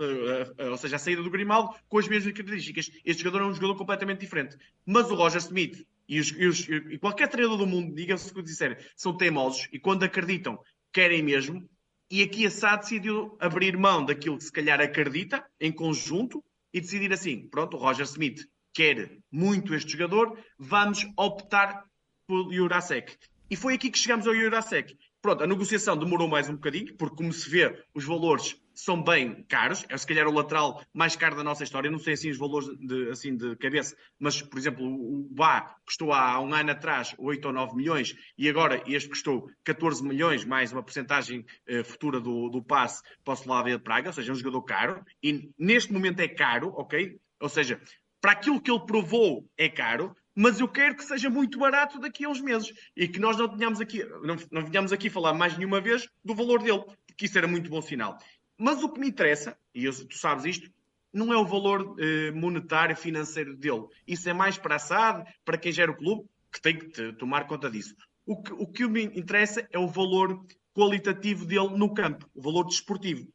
a, 0.59 0.69
ou 0.69 0.77
seja, 0.77 0.97
a 0.97 0.99
saída 0.99 1.23
do 1.23 1.31
Grimaldo 1.31 1.73
com 1.87 1.97
as 1.97 2.07
mesmas 2.07 2.33
características. 2.33 2.91
Este 3.03 3.23
jogador 3.23 3.45
é 3.45 3.47
um 3.47 3.53
jogador 3.53 3.75
completamente 3.75 4.19
diferente. 4.19 4.57
Mas 4.85 5.09
o 5.09 5.15
Roger 5.15 5.39
Smith 5.39 5.85
e, 6.07 6.19
os, 6.19 6.31
e, 6.31 6.45
os, 6.45 6.69
e 6.69 6.97
qualquer 6.99 7.27
treinador 7.27 7.57
do 7.57 7.67
mundo, 7.67 7.95
diga-se 7.95 8.31
o 8.31 8.35
que 8.35 8.43
disser, 8.43 8.77
são 8.95 9.15
teimosos 9.17 9.67
e 9.71 9.79
quando 9.79 10.03
acreditam, 10.03 10.59
querem 10.93 11.23
mesmo, 11.23 11.67
e 12.09 12.21
aqui 12.21 12.45
a 12.45 12.51
SAD 12.51 12.81
decidiu 12.81 13.35
abrir 13.39 13.77
mão 13.77 14.05
daquilo 14.05 14.37
que 14.37 14.43
se 14.43 14.51
calhar 14.51 14.79
acredita 14.79 15.45
em 15.59 15.71
conjunto 15.71 16.43
e 16.73 16.79
decidir 16.79 17.11
assim: 17.11 17.47
pronto, 17.47 17.77
o 17.77 17.79
Roger 17.79 18.05
Smith 18.05 18.47
quer 18.73 19.17
muito 19.31 19.73
este 19.73 19.93
jogador, 19.93 20.37
vamos 20.59 21.05
optar 21.17 21.85
pelo 22.27 22.53
Jurasek. 22.53 23.17
E 23.49 23.55
foi 23.55 23.75
aqui 23.75 23.89
que 23.89 23.97
chegamos 23.97 24.27
ao 24.27 24.35
Jurasek. 24.35 24.97
Pronto, 25.21 25.43
a 25.43 25.47
negociação 25.47 25.97
demorou 25.97 26.27
mais 26.27 26.49
um 26.49 26.53
bocadinho, 26.53 26.95
porque 26.97 27.15
como 27.15 27.31
se 27.33 27.49
vê, 27.49 27.83
os 27.93 28.03
valores 28.03 28.55
são 28.75 29.01
bem 29.01 29.43
caros. 29.47 29.85
É 29.89 29.97
se 29.97 30.05
calhar 30.05 30.27
o 30.27 30.31
lateral 30.31 30.83
mais 30.93 31.15
caro 31.15 31.35
da 31.35 31.43
nossa 31.43 31.63
história. 31.63 31.89
Não 31.89 31.99
sei 31.99 32.13
assim 32.13 32.29
os 32.29 32.37
valores 32.37 32.67
de, 32.77 33.09
assim, 33.09 33.35
de 33.35 33.55
cabeça, 33.55 33.95
mas, 34.19 34.41
por 34.41 34.57
exemplo, 34.57 34.85
o 34.85 35.27
Bá 35.31 35.75
custou 35.85 36.13
há 36.13 36.39
um 36.39 36.53
ano 36.53 36.71
atrás 36.71 37.15
8 37.17 37.45
ou 37.45 37.53
9 37.53 37.75
milhões 37.75 38.15
e 38.37 38.49
agora 38.49 38.83
este 38.85 39.09
custou 39.09 39.49
14 39.63 40.03
milhões, 40.03 40.45
mais 40.45 40.71
uma 40.71 40.83
porcentagem 40.83 41.45
eh, 41.67 41.83
futura 41.83 42.19
do, 42.19 42.49
do 42.49 42.63
passe 42.63 43.01
para 43.23 43.33
o 43.33 43.37
Slavia 43.37 43.77
de 43.77 43.83
Praga, 43.83 44.09
ou 44.09 44.13
seja, 44.13 44.31
é 44.31 44.33
um 44.33 44.37
jogador 44.37 44.61
caro. 44.63 45.03
E 45.23 45.49
neste 45.57 45.91
momento 45.91 46.19
é 46.19 46.27
caro, 46.27 46.73
ok? 46.75 47.17
Ou 47.39 47.49
seja, 47.49 47.81
para 48.21 48.31
aquilo 48.31 48.61
que 48.61 48.71
ele 48.71 48.85
provou 48.85 49.47
é 49.57 49.69
caro, 49.69 50.15
mas 50.35 50.59
eu 50.59 50.67
quero 50.67 50.95
que 50.95 51.03
seja 51.03 51.29
muito 51.29 51.57
barato 51.57 51.99
daqui 51.99 52.25
a 52.25 52.29
uns 52.29 52.41
meses 52.41 52.73
e 52.95 53.07
que 53.07 53.19
nós 53.19 53.37
não 53.37 53.47
tenhamos 53.47 53.79
aqui, 53.79 54.03
não, 54.23 54.35
não 54.51 54.65
venhamos 54.65 54.91
aqui 54.91 55.09
falar 55.09 55.33
mais 55.33 55.57
nenhuma 55.57 55.79
vez 55.79 56.09
do 56.23 56.35
valor 56.35 56.61
dele, 56.61 56.83
porque 57.07 57.25
isso 57.25 57.37
era 57.37 57.47
muito 57.47 57.69
bom 57.69 57.81
sinal. 57.81 58.17
Mas 58.57 58.83
o 58.83 58.89
que 58.89 58.99
me 58.99 59.07
interessa, 59.07 59.57
e 59.73 59.85
eu, 59.85 59.93
tu 60.07 60.17
sabes 60.17 60.45
isto, 60.45 60.69
não 61.11 61.33
é 61.33 61.37
o 61.37 61.45
valor 61.45 61.95
eh, 61.99 62.31
monetário 62.31 62.95
financeiro 62.95 63.55
dele. 63.55 63.85
Isso 64.05 64.29
é 64.29 64.33
mais 64.33 64.57
para 64.57 64.75
a 64.75 64.79
SAD, 64.79 65.25
para 65.43 65.57
quem 65.57 65.71
gera 65.71 65.91
o 65.91 65.97
clube, 65.97 66.27
que 66.51 66.61
tem 66.61 66.77
que 66.77 67.13
tomar 67.13 67.47
conta 67.47 67.69
disso. 67.69 67.95
O 68.25 68.41
que, 68.41 68.53
o 68.53 68.67
que 68.67 68.87
me 68.87 69.03
interessa 69.03 69.67
é 69.71 69.79
o 69.79 69.87
valor 69.87 70.45
qualitativo 70.73 71.45
dele 71.45 71.77
no 71.77 71.93
campo, 71.93 72.29
o 72.35 72.41
valor 72.41 72.65
desportivo. 72.65 73.27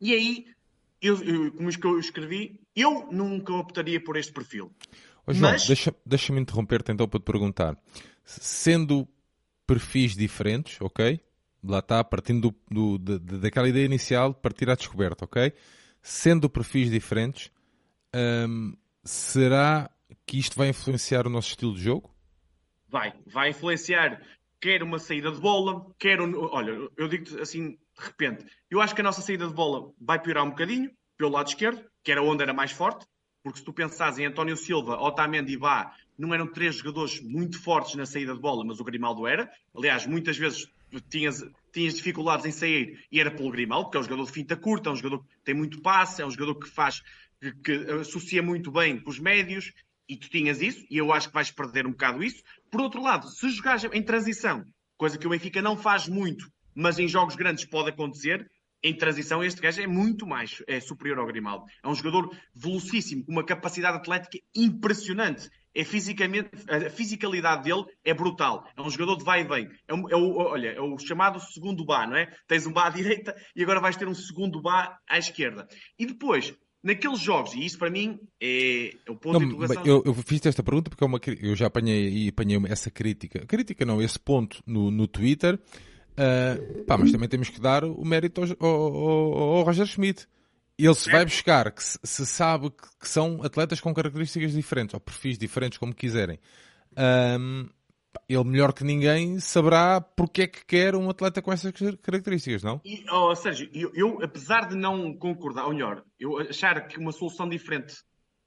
E 0.00 0.14
aí, 0.14 0.46
eu, 1.00 1.22
eu, 1.22 1.52
como 1.52 1.68
eu 1.68 1.98
escrevi, 1.98 2.60
eu 2.76 3.08
nunca 3.10 3.52
optaria 3.54 4.02
por 4.02 4.16
este 4.16 4.32
perfil. 4.32 4.72
Oh, 5.26 5.32
João, 5.32 5.52
Mas... 5.52 5.66
deixa-me 5.66 5.96
deixa 6.06 6.32
interromper-te 6.32 6.92
então 6.92 7.08
para 7.08 7.20
te 7.20 7.24
perguntar. 7.24 7.76
Sendo 8.24 9.08
perfis 9.66 10.14
diferentes, 10.14 10.80
ok? 10.80 11.20
Lá 11.62 11.80
está, 11.80 12.02
partindo 12.02 12.50
do, 12.70 12.98
do, 12.98 13.18
de, 13.18 13.38
daquela 13.38 13.68
ideia 13.68 13.84
inicial, 13.84 14.32
partir 14.32 14.70
à 14.70 14.74
descoberta, 14.74 15.24
ok? 15.24 15.52
Sendo 16.02 16.48
perfis 16.48 16.90
diferentes, 16.90 17.50
hum, 18.14 18.74
será 19.04 19.90
que 20.26 20.38
isto 20.38 20.56
vai 20.56 20.68
influenciar 20.68 21.26
o 21.26 21.30
nosso 21.30 21.48
estilo 21.48 21.74
de 21.74 21.82
jogo? 21.82 22.10
Vai, 22.88 23.12
vai 23.26 23.50
influenciar 23.50 24.20
quer 24.60 24.82
uma 24.82 24.98
saída 24.98 25.32
de 25.32 25.40
bola, 25.40 25.86
quer 25.98 26.20
um... 26.20 26.36
Olha, 26.36 26.88
eu 26.96 27.08
digo 27.08 27.40
assim, 27.40 27.70
de 27.70 28.04
repente, 28.04 28.44
eu 28.70 28.80
acho 28.80 28.94
que 28.94 29.00
a 29.00 29.04
nossa 29.04 29.22
saída 29.22 29.46
de 29.48 29.54
bola 29.54 29.92
vai 29.98 30.20
piorar 30.20 30.44
um 30.44 30.50
bocadinho, 30.50 30.90
pelo 31.16 31.30
lado 31.30 31.48
esquerdo, 31.48 31.82
que 32.04 32.12
era 32.12 32.22
onde 32.22 32.42
era 32.42 32.52
mais 32.52 32.70
forte, 32.70 33.06
porque 33.42 33.58
se 33.58 33.64
tu 33.64 33.72
pensares 33.72 34.18
em 34.18 34.26
António 34.26 34.56
Silva, 34.56 35.00
Otamendi 35.00 35.54
e 35.54 35.56
Bá, 35.56 35.94
não 36.20 36.34
eram 36.34 36.46
três 36.46 36.76
jogadores 36.76 37.20
muito 37.20 37.58
fortes 37.60 37.94
na 37.94 38.04
saída 38.04 38.34
de 38.34 38.40
bola, 38.40 38.64
mas 38.64 38.78
o 38.78 38.84
Grimaldo 38.84 39.26
era. 39.26 39.50
Aliás, 39.74 40.06
muitas 40.06 40.36
vezes 40.36 40.68
tinhas, 41.08 41.42
tinhas 41.72 41.94
dificuldades 41.94 42.44
em 42.44 42.52
sair 42.52 43.04
e 43.10 43.18
era 43.18 43.30
pelo 43.30 43.50
Grimaldo, 43.50 43.86
porque 43.86 43.96
é 43.96 44.00
um 44.00 44.04
jogador 44.04 44.24
de 44.26 44.32
finta 44.32 44.56
curta, 44.56 44.90
é 44.90 44.92
um 44.92 44.96
jogador 44.96 45.20
que 45.20 45.44
tem 45.44 45.54
muito 45.54 45.80
passe, 45.80 46.20
é 46.20 46.26
um 46.26 46.30
jogador 46.30 46.56
que 46.56 46.68
faz, 46.68 47.02
que, 47.40 47.52
que 47.52 47.72
associa 47.92 48.42
muito 48.42 48.70
bem 48.70 49.00
com 49.00 49.08
os 49.08 49.18
médios, 49.18 49.72
e 50.08 50.16
tu 50.16 50.28
tinhas 50.28 50.60
isso, 50.60 50.84
e 50.90 50.98
eu 50.98 51.12
acho 51.12 51.28
que 51.28 51.34
vais 51.34 51.50
perder 51.50 51.86
um 51.86 51.92
bocado 51.92 52.22
isso. 52.22 52.42
Por 52.70 52.80
outro 52.80 53.00
lado, 53.00 53.28
se 53.28 53.48
jogares 53.48 53.84
em 53.84 54.02
transição, 54.02 54.64
coisa 54.96 55.16
que 55.16 55.26
o 55.26 55.30
Benfica 55.30 55.62
não 55.62 55.76
faz 55.76 56.08
muito, 56.08 56.50
mas 56.74 56.98
em 56.98 57.08
jogos 57.08 57.36
grandes 57.36 57.64
pode 57.64 57.90
acontecer, 57.90 58.46
em 58.82 58.96
transição, 58.96 59.44
este 59.44 59.60
gajo 59.60 59.80
é 59.82 59.86
muito 59.86 60.26
mais 60.26 60.62
é 60.66 60.80
superior 60.80 61.18
ao 61.18 61.26
Grimaldo. 61.26 61.66
É 61.82 61.88
um 61.88 61.94
jogador 61.94 62.34
velocíssimo, 62.54 63.24
com 63.24 63.32
uma 63.32 63.44
capacidade 63.44 63.98
atlética 63.98 64.38
impressionante. 64.54 65.50
É 65.74 65.84
fisicamente, 65.84 66.50
a 66.68 66.90
fisicalidade 66.90 67.64
dele 67.64 67.84
é 68.04 68.12
brutal. 68.12 68.64
É 68.76 68.82
um 68.82 68.90
jogador 68.90 69.16
de 69.16 69.24
vai 69.24 69.42
e 69.42 69.44
vem. 69.44 69.68
É, 69.86 69.94
um, 69.94 70.08
é 70.10 70.16
o, 70.16 70.36
olha, 70.36 70.68
é 70.68 70.80
o 70.80 70.98
chamado 70.98 71.40
segundo 71.40 71.84
bar, 71.84 72.08
não 72.08 72.16
é? 72.16 72.28
Tens 72.48 72.66
um 72.66 72.72
bar 72.72 72.86
à 72.86 72.90
direita 72.90 73.34
e 73.54 73.62
agora 73.62 73.80
vais 73.80 73.96
ter 73.96 74.08
um 74.08 74.14
segundo 74.14 74.60
bar 74.60 74.98
à 75.08 75.18
esquerda. 75.18 75.66
E 75.98 76.06
depois, 76.06 76.52
naqueles 76.82 77.20
jogos, 77.20 77.54
e 77.54 77.64
isso 77.64 77.78
para 77.78 77.90
mim 77.90 78.18
é, 78.40 78.88
é 79.06 79.10
o 79.10 79.16
ponto 79.16 79.34
não, 79.34 79.40
de 79.40 79.46
interrogação. 79.46 79.86
Eu, 79.86 80.02
eu, 80.04 80.14
fiz 80.14 80.44
esta 80.44 80.62
pergunta 80.62 80.90
porque 80.90 81.04
é 81.04 81.06
uma, 81.06 81.20
eu 81.40 81.54
já 81.54 81.66
apanhei, 81.66 82.28
apanhei 82.28 82.58
essa 82.68 82.90
crítica. 82.90 83.46
Crítica 83.46 83.84
não, 83.84 84.02
esse 84.02 84.18
ponto 84.18 84.62
no, 84.66 84.90
no 84.90 85.06
Twitter 85.06 85.58
Uh, 86.20 86.84
pá, 86.84 86.98
mas 86.98 87.12
também 87.12 87.28
temos 87.28 87.48
que 87.48 87.60
dar 87.60 87.82
o 87.82 88.04
mérito 88.04 88.42
ao, 88.42 88.66
ao, 88.66 89.38
ao 89.56 89.62
Roger 89.62 89.86
Schmidt. 89.86 90.26
Ele 90.84 90.94
se 90.94 91.10
vai 91.10 91.24
buscar, 91.24 91.70
que 91.70 91.82
se, 91.82 91.98
se 92.02 92.26
sabe 92.26 92.70
que, 92.70 92.98
que, 93.00 93.08
são 93.08 93.42
atletas 93.42 93.80
com 93.80 93.92
características 93.92 94.52
diferentes, 94.52 94.94
ou 94.94 95.00
perfis 95.00 95.38
diferentes, 95.38 95.78
como 95.78 95.94
quiserem. 95.94 96.38
Um, 96.96 97.68
ele 98.28 98.44
melhor 98.44 98.72
que 98.72 98.82
ninguém 98.82 99.38
saberá 99.38 100.00
porque 100.00 100.42
é 100.42 100.46
que 100.46 100.64
quer 100.64 100.96
um 100.96 101.08
atleta 101.08 101.40
com 101.40 101.52
essas 101.52 101.72
características, 102.02 102.62
não? 102.62 102.80
E, 102.84 103.04
oh, 103.10 103.34
Sérgio, 103.34 103.70
eu, 103.72 103.92
eu, 103.94 104.22
apesar 104.22 104.68
de 104.68 104.74
não 104.74 105.16
concordar, 105.16 105.66
ou 105.66 105.72
melhor, 105.72 106.04
eu 106.18 106.38
achar 106.38 106.88
que 106.88 106.98
uma 106.98 107.12
solução 107.12 107.48
diferente, 107.48 107.94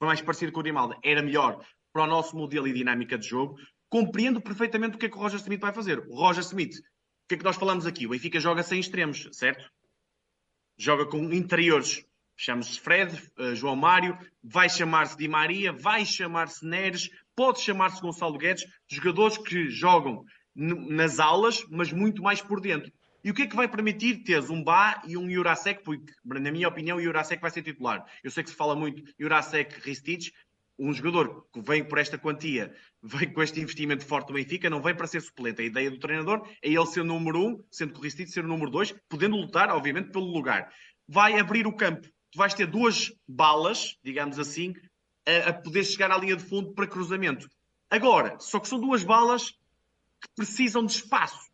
mais 0.00 0.20
parecida 0.20 0.52
com 0.52 0.60
o 0.60 0.62
Grimaldo, 0.62 0.96
era 1.02 1.22
melhor 1.22 1.64
para 1.92 2.04
o 2.04 2.06
nosso 2.06 2.36
modelo 2.36 2.68
e 2.68 2.72
dinâmica 2.72 3.16
de 3.16 3.26
jogo, 3.26 3.56
compreendo 3.88 4.40
perfeitamente 4.40 4.96
o 4.96 4.98
que 4.98 5.06
é 5.06 5.08
que 5.08 5.16
o 5.16 5.20
Roger 5.20 5.40
Smith 5.40 5.60
vai 5.60 5.72
fazer. 5.72 6.00
O 6.08 6.16
Roger 6.16 6.42
Smith 6.42 6.74
o 7.24 7.26
que 7.26 7.36
é 7.36 7.38
que 7.38 7.44
nós 7.44 7.56
falamos 7.56 7.86
aqui? 7.86 8.06
O 8.06 8.10
Benfica 8.10 8.38
joga 8.38 8.62
sem 8.62 8.78
extremos, 8.78 9.28
certo? 9.32 9.64
Joga 10.76 11.06
com 11.06 11.32
interiores. 11.32 12.04
Chama-se 12.36 12.80
Fred, 12.80 13.14
uh, 13.38 13.54
João 13.54 13.76
Mário, 13.76 14.18
vai 14.42 14.68
chamar-se 14.68 15.16
Di 15.16 15.28
Maria, 15.28 15.72
vai 15.72 16.04
chamar-se 16.04 16.66
Neres, 16.66 17.08
pode 17.34 17.60
chamar-se 17.60 18.00
Gonçalo 18.00 18.38
Guedes, 18.38 18.66
jogadores 18.88 19.38
que 19.38 19.70
jogam 19.70 20.24
nas 20.54 21.18
aulas, 21.18 21.64
mas 21.70 21.92
muito 21.92 22.22
mais 22.22 22.40
por 22.40 22.60
dentro. 22.60 22.92
E 23.24 23.30
o 23.30 23.34
que 23.34 23.42
é 23.42 23.46
que 23.46 23.56
vai 23.56 23.66
permitir 23.66 24.22
teres 24.22 24.50
um 24.50 24.62
Bá 24.62 25.02
e 25.06 25.16
um 25.16 25.30
Jurasek, 25.30 25.82
porque, 25.82 26.12
na 26.24 26.52
minha 26.52 26.68
opinião, 26.68 26.98
o 26.98 27.02
Jurasek 27.02 27.40
vai 27.40 27.50
ser 27.50 27.62
titular. 27.62 28.04
Eu 28.22 28.30
sei 28.30 28.44
que 28.44 28.50
se 28.50 28.56
fala 28.56 28.76
muito 28.76 29.02
Jurasek 29.18 29.80
Ristich, 29.80 30.30
um 30.78 30.92
jogador 30.92 31.46
que 31.52 31.60
vem 31.62 31.82
por 31.82 31.98
esta 31.98 32.18
quantia, 32.18 32.74
vem 33.02 33.32
com 33.32 33.42
este 33.42 33.60
investimento 33.60 34.04
forte 34.04 34.28
do 34.28 34.34
Benfica, 34.34 34.68
não 34.68 34.82
vem 34.82 34.94
para 34.94 35.06
ser 35.06 35.22
suplente. 35.22 35.62
A 35.62 35.64
ideia 35.64 35.90
do 35.90 35.98
treinador 35.98 36.46
é 36.62 36.68
ele 36.68 36.86
ser 36.86 37.00
o 37.00 37.04
número 37.04 37.38
um, 37.40 37.64
sendo 37.70 37.94
corrigido 37.94 38.30
ser 38.30 38.44
o 38.44 38.48
número 38.48 38.70
dois, 38.70 38.94
podendo 39.08 39.36
lutar, 39.36 39.70
obviamente, 39.70 40.10
pelo 40.10 40.26
lugar. 40.26 40.70
Vai 41.08 41.38
abrir 41.38 41.66
o 41.66 41.74
campo. 41.74 42.06
Tu 42.34 42.38
vais 42.38 42.52
ter 42.52 42.66
duas 42.66 43.12
balas, 43.28 43.96
digamos 44.02 44.40
assim, 44.40 44.74
a, 45.24 45.50
a 45.50 45.52
poder 45.52 45.84
chegar 45.84 46.10
à 46.10 46.18
linha 46.18 46.34
de 46.34 46.42
fundo 46.42 46.72
para 46.72 46.84
cruzamento. 46.84 47.48
Agora, 47.88 48.40
só 48.40 48.58
que 48.58 48.66
são 48.66 48.80
duas 48.80 49.04
balas 49.04 49.50
que 50.20 50.28
precisam 50.34 50.84
de 50.84 50.94
espaço. 50.94 51.48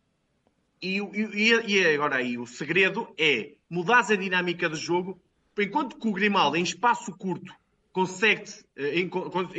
E, 0.81 0.97
e, 0.97 1.53
e 1.67 1.85
agora 1.93 2.15
aí, 2.15 2.35
o 2.35 2.47
segredo 2.47 3.13
é 3.15 3.53
mudar 3.69 3.99
a 4.11 4.15
dinâmica 4.15 4.67
do 4.67 4.75
jogo, 4.75 5.21
enquanto 5.55 5.99
que 5.99 6.07
o 6.07 6.13
Grimaldo, 6.13 6.57
em 6.57 6.63
espaço 6.63 7.15
curto, 7.15 7.53
consegue, 7.93 8.51
eh, 8.75 9.07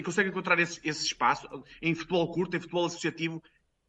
consegue 0.03 0.31
encontrar 0.31 0.59
esse, 0.59 0.81
esse, 0.83 1.07
espaço 1.07 1.47
em 1.81 1.95
futebol 1.95 2.33
curto, 2.33 2.57
em 2.57 2.61
futebol 2.61 2.87
associativo. 2.87 3.41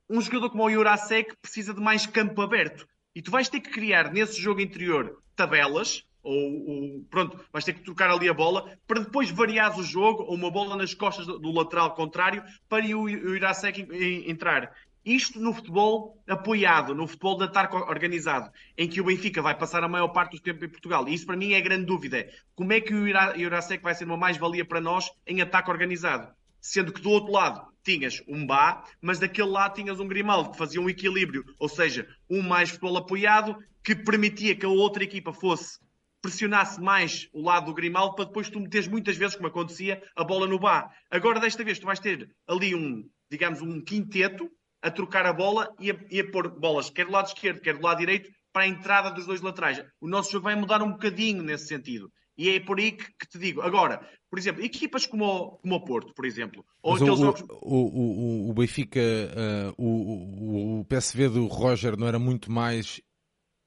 Um 0.07 0.21
jogador 0.21 0.51
como 0.51 0.65
o 0.65 0.69
Jurasek 0.69 1.35
precisa 1.41 1.73
de 1.73 1.81
mais 1.81 2.05
campo 2.05 2.39
aberto. 2.43 2.87
E 3.15 3.23
tu 3.23 3.31
vais 3.31 3.49
ter 3.49 3.59
que 3.59 3.71
criar 3.71 4.13
nesse 4.13 4.39
jogo 4.39 4.61
interior 4.61 5.19
tabelas, 5.35 6.05
ou, 6.23 6.69
ou, 6.69 7.05
pronto, 7.09 7.37
vais 7.51 7.65
ter 7.65 7.73
que 7.73 7.83
trocar 7.83 8.09
ali 8.09 8.29
a 8.29 8.33
bola 8.33 8.77
para 8.87 9.01
depois 9.01 9.29
variar 9.29 9.77
o 9.77 9.83
jogo, 9.83 10.23
ou 10.23 10.35
uma 10.35 10.49
bola 10.49 10.75
nas 10.75 10.93
costas 10.93 11.25
do, 11.25 11.37
do 11.37 11.51
lateral 11.51 11.93
contrário 11.93 12.43
para 12.69 12.85
o, 12.85 13.03
o 13.03 13.09
Jurasek 13.09 13.87
entrar. 14.27 14.73
Isto 15.05 15.37
no 15.37 15.53
futebol 15.53 16.17
apoiado, 16.25 16.95
no 16.95 17.05
futebol 17.05 17.37
de 17.37 17.43
ataque 17.43 17.75
organizado, 17.75 18.49
em 18.77 18.87
que 18.87 19.01
o 19.01 19.03
Benfica 19.03 19.41
vai 19.41 19.53
passar 19.53 19.83
a 19.83 19.87
maior 19.89 20.07
parte 20.07 20.37
do 20.37 20.41
tempo 20.41 20.63
em 20.63 20.69
Portugal. 20.69 21.05
E 21.09 21.13
isso 21.13 21.25
para 21.25 21.35
mim 21.35 21.51
é 21.51 21.57
a 21.57 21.61
grande 21.61 21.85
dúvida. 21.85 22.25
Como 22.55 22.71
é 22.71 22.79
que 22.79 22.93
o 22.93 23.05
Irasek 23.05 23.83
vai 23.83 23.93
ser 23.93 24.05
uma 24.05 24.15
mais-valia 24.15 24.63
para 24.63 24.79
nós 24.79 25.11
em 25.27 25.41
ataque 25.41 25.69
organizado? 25.69 26.33
Sendo 26.61 26.93
que 26.93 27.01
do 27.01 27.09
outro 27.09 27.33
lado 27.33 27.67
tinhas 27.83 28.23
um 28.29 28.45
Bá, 28.47 28.85
mas 29.01 29.19
daquele 29.19 29.49
lado 29.49 29.75
tinhas 29.75 29.99
um 29.99 30.07
Grimaldo 30.07 30.51
que 30.51 30.57
fazia 30.57 30.79
um 30.79 30.89
equilíbrio, 30.89 31.43
ou 31.59 31.67
seja, 31.67 32.07
um 32.29 32.41
mais 32.41 32.69
futebol 32.69 32.95
apoiado 32.95 33.57
que 33.83 33.93
permitia 33.93 34.55
que 34.55 34.65
a 34.65 34.69
outra 34.69 35.03
equipa 35.03 35.33
fosse 35.33 35.79
pressionasse 36.23 36.81
mais 36.81 37.27
o 37.33 37.41
lado 37.41 37.65
do 37.65 37.73
Grimaldo 37.73 38.15
para 38.15 38.25
depois 38.25 38.49
tu 38.49 38.57
meteres 38.57 38.87
muitas 38.87 39.17
vezes, 39.17 39.35
como 39.35 39.49
acontecia, 39.49 40.01
a 40.15 40.23
bola 40.23 40.47
no 40.47 40.57
Bá. 40.57 40.89
Agora, 41.11 41.39
desta 41.39 41.65
vez, 41.65 41.77
tu 41.77 41.85
vais 41.85 41.99
ter 41.99 42.33
ali 42.47 42.73
um, 42.73 43.03
digamos, 43.29 43.61
um 43.61 43.81
quinteto 43.81 44.49
a 44.81 44.89
trocar 44.89 45.25
a 45.25 45.33
bola 45.33 45.69
e 45.79 45.91
a, 45.91 45.95
e 46.09 46.21
a 46.21 46.31
pôr 46.31 46.49
bolas, 46.57 46.89
quer 46.89 47.05
do 47.05 47.11
lado 47.11 47.27
esquerdo, 47.27 47.59
quer 47.59 47.77
do 47.77 47.83
lado 47.83 47.99
direito, 47.99 48.31
para 48.53 48.63
a 48.63 48.67
entrada 48.67 49.11
dos 49.11 49.25
dois 49.25 49.41
laterais. 49.41 49.83
O 49.99 50.07
nosso 50.07 50.31
jogo 50.31 50.45
vai 50.45 50.55
mudar 50.55 50.81
um 50.81 50.91
bocadinho 50.91 51.43
nesse 51.43 51.67
sentido. 51.67 52.09
E 52.37 52.49
é 52.49 52.59
por 52.59 52.79
aí 52.79 52.93
que, 52.93 53.05
que 53.05 53.27
te 53.29 53.37
digo. 53.37 53.61
Agora, 53.61 54.07
por 54.29 54.39
exemplo, 54.39 54.63
equipas 54.63 55.05
como 55.05 55.25
o, 55.25 55.57
como 55.57 55.75
o 55.75 55.83
Porto, 55.83 56.13
por 56.13 56.25
exemplo. 56.25 56.65
Ou 56.81 56.95
aqueles 56.95 57.19
o, 57.19 57.21
jogos... 57.21 57.41
o, 57.49 58.47
o, 58.47 58.49
o 58.49 58.53
Benfica, 58.53 58.99
uh, 58.99 59.73
o, 59.77 60.79
o 60.79 60.85
PSV 60.85 61.29
do 61.29 61.47
Roger 61.47 61.97
não 61.97 62.07
era 62.07 62.17
muito 62.17 62.51
mais 62.51 63.01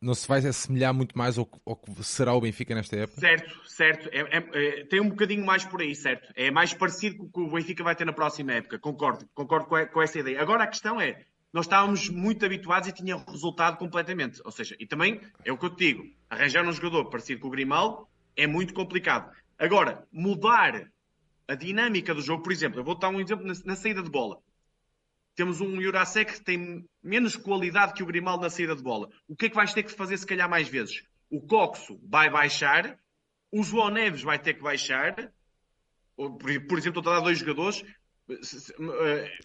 não 0.00 0.14
se 0.14 0.28
vai 0.28 0.38
assemelhar 0.46 0.92
muito 0.92 1.16
mais 1.16 1.38
ao, 1.38 1.48
ao, 1.64 1.76
que 1.76 2.04
será 2.04 2.34
o 2.34 2.40
Benfica 2.40 2.74
nesta 2.74 2.96
época? 2.96 3.20
Certo, 3.20 3.68
certo. 3.68 4.08
É, 4.12 4.20
é, 4.20 4.80
é, 4.80 4.84
tem 4.84 5.00
um 5.00 5.08
bocadinho 5.08 5.44
mais 5.44 5.64
por 5.64 5.80
aí, 5.80 5.94
certo. 5.94 6.32
É 6.36 6.50
mais 6.50 6.74
parecido 6.74 7.16
com 7.16 7.24
o 7.24 7.30
que 7.30 7.40
o 7.40 7.50
Benfica 7.50 7.82
vai 7.82 7.96
ter 7.96 8.04
na 8.04 8.12
próxima 8.12 8.52
época. 8.52 8.78
Concordo, 8.78 9.28
concordo 9.34 9.66
com, 9.66 9.86
com 9.86 10.02
essa 10.02 10.18
ideia. 10.18 10.40
Agora 10.40 10.64
a 10.64 10.66
questão 10.66 11.00
é, 11.00 11.24
nós 11.52 11.66
estávamos 11.66 12.08
muito 12.10 12.44
habituados 12.44 12.88
e 12.88 12.92
tinha 12.92 13.16
resultado 13.16 13.78
completamente. 13.78 14.40
Ou 14.44 14.52
seja, 14.52 14.76
e 14.78 14.86
também 14.86 15.20
é 15.44 15.52
o 15.52 15.58
que 15.58 15.66
eu 15.66 15.70
te 15.70 15.78
digo: 15.78 16.04
arranjar 16.28 16.66
um 16.66 16.72
jogador 16.72 17.06
parecido 17.06 17.40
com 17.40 17.48
o 17.48 17.50
Grimaldo 17.50 18.06
é 18.36 18.46
muito 18.46 18.74
complicado. 18.74 19.34
Agora, 19.58 20.06
mudar 20.12 20.90
a 21.48 21.54
dinâmica 21.54 22.14
do 22.14 22.20
jogo, 22.20 22.42
por 22.42 22.52
exemplo, 22.52 22.80
eu 22.80 22.84
vou 22.84 22.98
dar 22.98 23.08
um 23.08 23.20
exemplo 23.20 23.46
na, 23.46 23.54
na 23.64 23.76
saída 23.76 24.02
de 24.02 24.10
bola. 24.10 24.38
Temos 25.36 25.60
um 25.60 25.80
Jurasek 25.80 26.32
que 26.32 26.44
tem 26.44 26.84
menos 27.02 27.36
qualidade 27.36 27.92
que 27.92 28.02
o 28.02 28.06
Grimaldo 28.06 28.42
na 28.42 28.50
saída 28.50 28.74
de 28.74 28.82
bola. 28.82 29.08
O 29.28 29.36
que 29.36 29.46
é 29.46 29.48
que 29.50 29.54
vais 29.54 29.74
ter 29.74 29.82
que 29.82 29.92
fazer, 29.92 30.16
se 30.16 30.26
calhar, 30.26 30.48
mais 30.48 30.66
vezes? 30.66 31.04
O 31.30 31.42
Coxo 31.46 32.00
vai 32.02 32.30
baixar, 32.30 32.98
o 33.52 33.62
João 33.62 33.90
Neves 33.90 34.22
vai 34.22 34.38
ter 34.38 34.54
que 34.54 34.62
baixar. 34.62 35.14
Por 36.16 36.78
exemplo, 36.78 37.00
estou 37.00 37.12
a 37.12 37.16
dar 37.16 37.20
dois 37.20 37.38
jogadores. 37.38 37.84
Eh, 38.28 39.38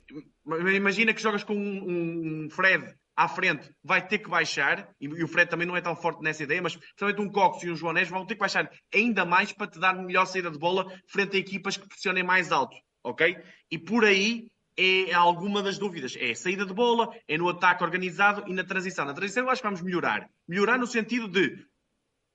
imagina 0.74 1.14
que 1.14 1.22
jogas 1.22 1.44
com 1.44 1.56
um, 1.56 2.50
Fred 2.50 2.96
à 3.16 3.28
frente, 3.28 3.70
vai 3.84 4.08
ter 4.08 4.20
que 4.20 4.30
baixar, 4.30 4.90
e, 5.00 5.08
o 5.08 5.28
Fred 5.28 5.50
também 5.50 5.68
não 5.68 5.76
é 5.76 5.82
tão 5.82 5.96
forte 5.96 6.24
nessa 6.24 6.44
ideia, 6.44 6.62
mas 6.62 6.76
principalmente 6.76 7.22
um 7.22 7.30
Cox 7.30 7.64
e 7.64 7.70
um 7.70 7.76
João 7.76 7.94
Neves 7.94 8.10
vão 8.10 8.26
ter 8.26 8.36
que 8.36 8.40
baixar 8.40 8.72
ainda 8.94 9.26
mais 9.26 9.52
para 9.52 9.68
te 9.68 9.80
dar 9.80 9.94
melhor 9.94 10.26
saída 10.26 10.50
de 10.50 10.58
bola 10.58 10.92
frente 11.08 11.36
a 11.36 11.40
equipas 11.40 11.78
que 11.78 11.88
pressionem 11.88 12.24
mais 12.24 12.52
alto, 12.52 12.76
ok? 13.04 13.38
E 13.70 13.78
por 13.78 14.06
aí 14.06 14.50
é 14.78 15.14
alguma 15.14 15.62
das 15.62 15.78
dúvidas. 15.78 16.16
É 16.20 16.34
saída 16.34 16.66
de 16.66 16.74
bola, 16.74 17.10
é 17.28 17.38
no 17.38 17.50
ataque 17.50 17.84
organizado 17.84 18.44
e 18.48 18.54
na 18.54 18.64
transição. 18.64 19.06
Na 19.06 19.14
transição 19.14 19.44
eu 19.44 19.50
acho 19.50 19.62
que 19.62 19.68
vamos 19.68 19.82
melhorar. 19.82 20.30
Melhorar 20.48 20.78
no 20.78 20.88
sentido 20.88 21.28
de 21.28 21.66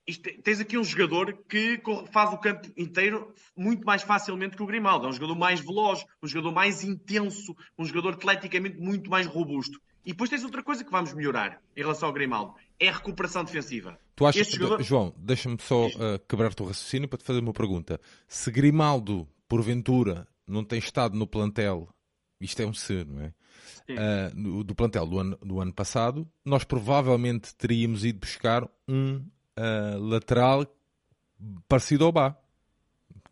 isto, 0.06 0.30
tens 0.42 0.60
aqui 0.60 0.78
um 0.78 0.84
jogador 0.84 1.36
que 1.48 1.82
faz 2.12 2.32
o 2.32 2.38
campo 2.38 2.70
inteiro 2.76 3.34
muito 3.56 3.84
mais 3.84 4.02
facilmente 4.02 4.56
que 4.56 4.62
o 4.62 4.66
Grimaldo. 4.66 5.06
É 5.06 5.08
um 5.08 5.12
jogador 5.12 5.34
mais 5.34 5.58
veloz, 5.60 6.04
um 6.22 6.28
jogador 6.28 6.52
mais 6.52 6.84
intenso, 6.84 7.56
um 7.76 7.84
jogador 7.84 8.14
atleticamente 8.14 8.78
muito 8.78 9.10
mais 9.10 9.26
robusto. 9.26 9.80
E 10.04 10.12
depois 10.12 10.30
tens 10.30 10.44
outra 10.44 10.62
coisa 10.62 10.84
que 10.84 10.90
vamos 10.92 11.12
melhorar 11.12 11.60
em 11.76 11.80
relação 11.80 12.08
ao 12.08 12.12
Grimaldo. 12.14 12.54
É 12.78 12.88
a 12.88 12.92
recuperação 12.92 13.42
defensiva. 13.42 13.98
Tu 14.14 14.24
achas, 14.24 14.48
jogador... 14.48 14.80
João, 14.80 15.12
deixa-me 15.18 15.56
só 15.60 15.86
uh, 15.88 16.20
quebrar-te 16.28 16.62
o 16.62 16.66
raciocínio 16.66 17.08
para 17.08 17.18
te 17.18 17.24
fazer 17.24 17.40
uma 17.40 17.52
pergunta. 17.52 18.00
Se 18.28 18.48
Grimaldo, 18.52 19.28
porventura, 19.48 20.28
não 20.46 20.62
tem 20.62 20.78
estado 20.78 21.18
no 21.18 21.26
plantel 21.26 21.88
isto 22.40 22.60
é 22.60 22.66
um 22.66 22.74
se, 22.74 23.04
não 23.04 23.22
é? 23.22 23.32
Uh, 23.88 24.64
do 24.64 24.74
plantel 24.74 25.06
do 25.06 25.18
ano, 25.18 25.38
do 25.42 25.60
ano 25.60 25.72
passado, 25.72 26.28
nós 26.44 26.64
provavelmente 26.64 27.54
teríamos 27.54 28.04
ido 28.04 28.18
buscar 28.18 28.68
um 28.88 29.16
uh, 29.16 29.98
lateral 29.98 30.66
parecido 31.68 32.04
ao 32.04 32.12
Bá. 32.12 32.36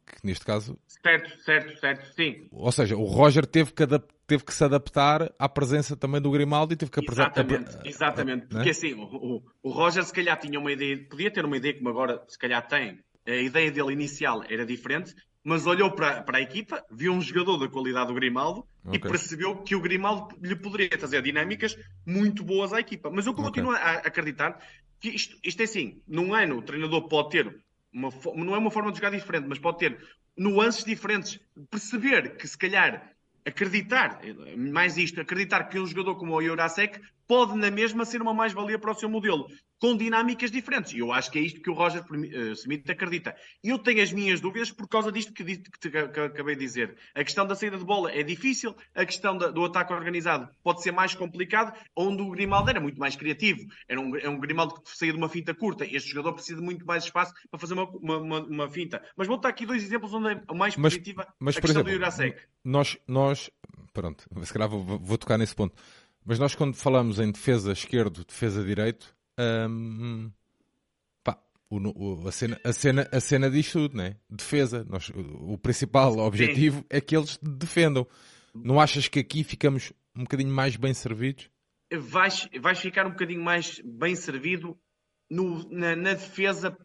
Que 0.07 0.27
neste 0.27 0.45
caso. 0.45 0.79
Certo, 0.87 1.43
certo, 1.43 1.79
certo, 1.81 2.15
sim. 2.15 2.47
Ou 2.51 2.71
seja, 2.71 2.97
o 2.97 3.05
Roger 3.05 3.47
teve 3.47 3.73
que, 3.73 3.87
teve 4.27 4.45
que 4.45 4.53
se 4.53 4.63
adaptar 4.63 5.33
à 5.39 5.49
presença 5.49 5.97
também 5.97 6.21
do 6.21 6.31
Grimaldo 6.31 6.75
e 6.75 6.77
teve 6.77 6.91
que 6.91 7.01
Exatamente, 7.01 7.77
exatamente. 7.85 8.47
Porque 8.47 8.69
é? 8.69 8.73
assim, 8.73 8.95
o, 8.95 9.43
o 9.63 9.71
Roger 9.71 10.05
se 10.05 10.13
calhar 10.13 10.39
tinha 10.39 10.59
uma 10.59 10.71
ideia, 10.71 11.07
podia 11.09 11.31
ter 11.31 11.45
uma 11.45 11.57
ideia 11.57 11.75
como 11.75 11.89
agora 11.89 12.23
se 12.29 12.39
calhar 12.39 12.67
tem. 12.67 13.01
A 13.27 13.35
ideia 13.35 13.71
dele 13.71 13.93
inicial 13.93 14.43
era 14.49 14.67
diferente, 14.67 15.15
mas 15.45 15.67
olhou 15.67 15.91
para, 15.91 16.23
para 16.23 16.39
a 16.39 16.41
equipa, 16.41 16.83
viu 16.91 17.13
um 17.13 17.21
jogador 17.21 17.59
da 17.59 17.69
qualidade 17.69 18.09
do 18.09 18.15
Grimaldo 18.15 18.67
okay. 18.83 18.97
e 18.97 18.99
percebeu 18.99 19.57
que 19.59 19.77
o 19.77 19.81
Grimaldo 19.81 20.35
lhe 20.41 20.57
poderia 20.57 20.89
trazer 20.89 21.21
dinâmicas 21.21 21.77
muito 22.07 22.43
boas 22.43 22.73
à 22.73 22.81
equipa. 22.81 23.11
Mas 23.11 23.27
eu 23.27 23.35
continuo 23.35 23.73
okay. 23.73 23.83
a 23.83 23.93
acreditar 23.99 24.59
que 24.99 25.11
isto, 25.11 25.37
isto 25.45 25.61
é 25.61 25.65
assim: 25.65 26.01
num 26.09 26.33
ano 26.33 26.57
o 26.57 26.63
treinador 26.63 27.07
pode 27.09 27.29
ter 27.29 27.63
uma, 27.93 28.09
não 28.35 28.55
é 28.55 28.59
uma 28.59 28.71
forma 28.71 28.91
de 28.91 28.97
jogar 28.97 29.11
diferente, 29.11 29.47
mas 29.47 29.59
pode 29.59 29.79
ter 29.79 29.99
nuances 30.37 30.83
diferentes, 30.83 31.39
perceber 31.71 32.37
que 32.37 32.49
se 32.49 32.57
calhar 32.57 33.15
acreditar, 33.45 34.21
mais 34.57 34.97
isto, 34.97 35.21
acreditar 35.21 35.65
que 35.65 35.79
um 35.79 35.87
jogador 35.87 36.17
como 36.17 36.35
o 36.35 36.43
Jurasek 36.43 36.99
pode 37.27 37.57
na 37.57 37.71
mesma 37.71 38.05
ser 38.05 38.23
uma 38.23 38.35
mais-valia 38.35 38.79
para 38.79 38.91
o 38.91 38.95
seu 38.95 39.09
modelo, 39.09 39.47
com 39.79 39.97
dinâmicas 39.97 40.51
diferentes. 40.51 40.93
E 40.93 40.99
eu 40.99 41.13
acho 41.13 41.31
que 41.31 41.39
é 41.39 41.43
isto 41.43 41.61
que 41.61 41.71
o 41.71 41.75
Roger 41.75 42.03
uh, 42.03 42.53
Smith 42.53 42.89
acredita. 42.89 43.37
Eu 43.63 43.79
tenho 43.79 44.03
as 44.03 44.13
minhas 44.13 44.41
dúvidas 44.41 44.71
por 44.71 44.89
causa 44.89 45.13
disto 45.13 45.33
que, 45.33 45.45
que, 45.45 45.79
te, 45.79 45.91
que, 45.91 45.99
acabei 45.99 46.55
de 46.55 46.61
dizer. 46.61 46.97
A 47.15 47.23
questão 47.23 47.47
da 47.47 47.55
saída 47.55 47.77
de 47.77 47.85
bola 47.85 48.11
é 48.11 48.23
difícil, 48.23 48.75
a 48.95 49.05
questão 49.05 49.37
da, 49.37 49.51
do 49.51 49.65
ataque 49.65 49.93
organizado 49.93 50.49
pode 50.63 50.83
ser 50.83 50.93
mais 50.93 51.15
complicado, 51.15 51.77
onde 51.97 52.23
o 52.23 52.31
Grimaldo 52.31 52.71
era 52.71 52.81
muito 52.81 52.99
mais 52.99 53.17
criativo. 53.17 53.61
Era 53.89 54.01
um, 54.01 54.17
é 54.17 54.29
um 54.29 54.39
Grimaldo 54.39 54.81
que 54.81 54.97
saía 54.97 55.13
de 55.13 55.19
uma 55.19 55.29
finta 55.29 55.55
curta. 55.55 55.85
Este 55.85 56.11
jogador 56.11 56.33
precisa 56.33 56.61
de 56.61 56.65
muito 56.65 56.87
mais 56.87 57.05
espaço 57.05 57.35
para 57.51 57.61
fazer 57.61 57.75
uma, 57.75 57.85
uma, 57.85 58.17
uma, 58.19 58.41
uma 58.43 58.71
finta. 58.71 59.03
Mas 59.17 59.27
vou 59.27 59.39
dar 59.39 59.51
aqui 59.51 59.67
dois 59.67 59.83
exemplos 59.83 60.13
onde 60.15 60.29
é 60.29 60.55
mais 60.55 60.77
positiva 60.77 61.27
mas, 61.41 61.55
mas, 61.55 61.57
a 61.57 61.61
questão 61.61 61.83
exemplo, 61.83 61.93
do 61.93 61.95
Jurasek. 61.95 62.41
Nós, 62.65 62.97
nós, 63.07 63.51
pronto, 63.93 64.25
se 64.43 64.53
calhar 64.53 64.69
vou, 64.69 64.83
vou 64.83 65.19
tocar 65.19 65.37
nesse 65.37 65.55
ponto 65.55 65.75
mas 66.25 66.39
nós, 66.39 66.55
quando 66.55 66.75
falamos 66.75 67.19
em 67.19 67.31
defesa 67.31 67.73
esquerdo, 67.73 68.25
defesa 68.25 68.65
direito, 68.65 69.15
hum, 69.69 70.31
pá, 71.23 71.39
o, 71.69 71.77
o, 71.79 72.29
a, 72.29 72.33
cena, 72.33 72.61
a, 72.65 72.73
cena, 72.73 73.09
a 73.13 73.21
cena 73.21 73.51
diz 73.51 73.71
tudo, 73.71 73.97
né? 73.97 74.17
Defesa. 74.31 74.87
Nós, 74.89 75.11
o, 75.11 75.53
o 75.53 75.59
principal 75.59 76.19
objetivo 76.19 76.79
Sim. 76.79 76.87
é 76.89 77.01
que 77.01 77.17
eles 77.17 77.39
defendam. 77.43 78.07
Não 78.55 78.81
achas 78.81 79.07
que 79.07 79.19
aqui 79.19 79.45
ficamos 79.45 79.93
um 80.17 80.23
bocadinho 80.23 80.53
mais 80.53 80.77
bem 80.77 80.95
servidos? 80.95 81.51
Vais, 81.93 82.49
vais 82.61 82.79
ficar 82.79 83.07
um 83.07 83.11
bocadinho 83.11 83.43
mais 83.43 83.81
bem 83.85 84.17
servido 84.17 84.79
no, 85.31 85.69
na, 85.71 85.95
na 85.95 86.15
defesa 86.15 86.77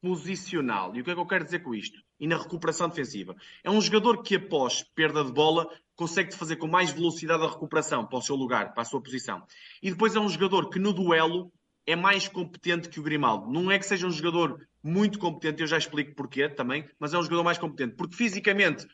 posicional. 0.00 0.94
E 0.94 1.00
o 1.00 1.04
que 1.04 1.10
é 1.10 1.14
que 1.14 1.20
eu 1.20 1.26
quero 1.26 1.44
dizer 1.44 1.60
com 1.60 1.74
isto? 1.74 2.00
E 2.18 2.26
na 2.26 2.36
recuperação 2.36 2.88
defensiva. 2.88 3.36
É 3.62 3.70
um 3.70 3.80
jogador 3.80 4.22
que, 4.22 4.36
após 4.36 4.82
perda 4.82 5.24
de 5.24 5.32
bola, 5.32 5.68
consegue 5.94 6.34
fazer 6.34 6.56
com 6.56 6.66
mais 6.66 6.90
velocidade 6.90 7.44
a 7.44 7.48
recuperação 7.48 8.06
para 8.06 8.18
o 8.18 8.22
seu 8.22 8.34
lugar, 8.36 8.72
para 8.72 8.82
a 8.82 8.86
sua 8.86 9.00
posição. 9.00 9.42
E 9.82 9.90
depois 9.90 10.16
é 10.16 10.20
um 10.20 10.28
jogador 10.28 10.70
que 10.70 10.78
no 10.78 10.92
duelo 10.92 11.52
é 11.86 11.96
mais 11.96 12.28
competente 12.28 12.88
que 12.88 13.00
o 13.00 13.02
Grimaldo. 13.02 13.50
Não 13.50 13.70
é 13.70 13.78
que 13.78 13.86
seja 13.86 14.06
um 14.06 14.10
jogador 14.10 14.66
muito 14.82 15.18
competente, 15.18 15.60
eu 15.60 15.66
já 15.66 15.76
explico 15.76 16.14
porquê 16.14 16.48
também, 16.48 16.88
mas 16.98 17.12
é 17.12 17.18
um 17.18 17.22
jogador 17.22 17.44
mais 17.44 17.58
competente. 17.58 17.96
Porque 17.96 18.16
fisicamente, 18.16 18.86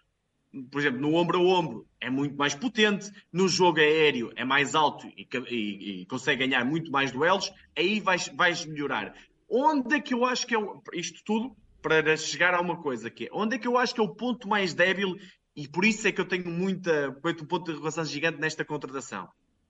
por 0.71 0.81
exemplo, 0.81 1.01
no 1.01 1.14
ombro 1.14 1.38
a 1.38 1.42
ombro 1.42 1.87
é 2.01 2.11
muito 2.11 2.37
mais 2.37 2.55
potente, 2.55 3.11
no 3.33 3.49
jogo 3.49 3.79
aéreo 3.79 4.33
é 4.35 4.45
mais 4.45 4.75
alto 4.75 5.07
e, 5.16 5.29
e, 5.51 6.01
e 6.01 6.07
consegue 6.07 6.47
ganhar 6.47 6.64
muito 6.64 6.90
mais 6.90 7.12
duelos, 7.12 7.53
aí 7.77 8.01
vais, 8.01 8.29
vais 8.29 8.64
melhorar. 8.64 9.14
Onde 9.48 9.96
é 9.96 10.00
que 10.00 10.14
eu 10.14 10.24
acho 10.24 10.46
que 10.46 10.54
é 10.54 10.59
o, 10.59 10.82
isto 10.92 11.22
tudo 11.24 11.56
para 11.80 12.16
chegar 12.16 12.54
a 12.54 12.61
uma 12.61 12.82
coisa 12.82 13.09
que 13.11 13.26
é, 13.26 13.28
onde 13.32 13.56
é 13.56 13.59
que 13.59 13.68
eu 13.68 13.78
acho 13.78 13.94
que 13.94 14.00
é 14.00 14.04
o 14.04 14.14
ponto 14.14 14.48
mais 14.48 14.74
débil 14.74 15.16
e 15.54 15.68
por 15.68 15.85
isso 15.85 16.06
é 16.06 16.12
que 16.12 16.20
eu 16.20 16.26
tenho 16.26 16.50
muita, 16.50 17.16
muito 17.22 17.46
ponto 17.46 17.64
de 17.64 17.70
interrogação 17.70 18.04
gigante 18.04 18.40
nesta 18.40 18.64
contratação. 18.64 19.28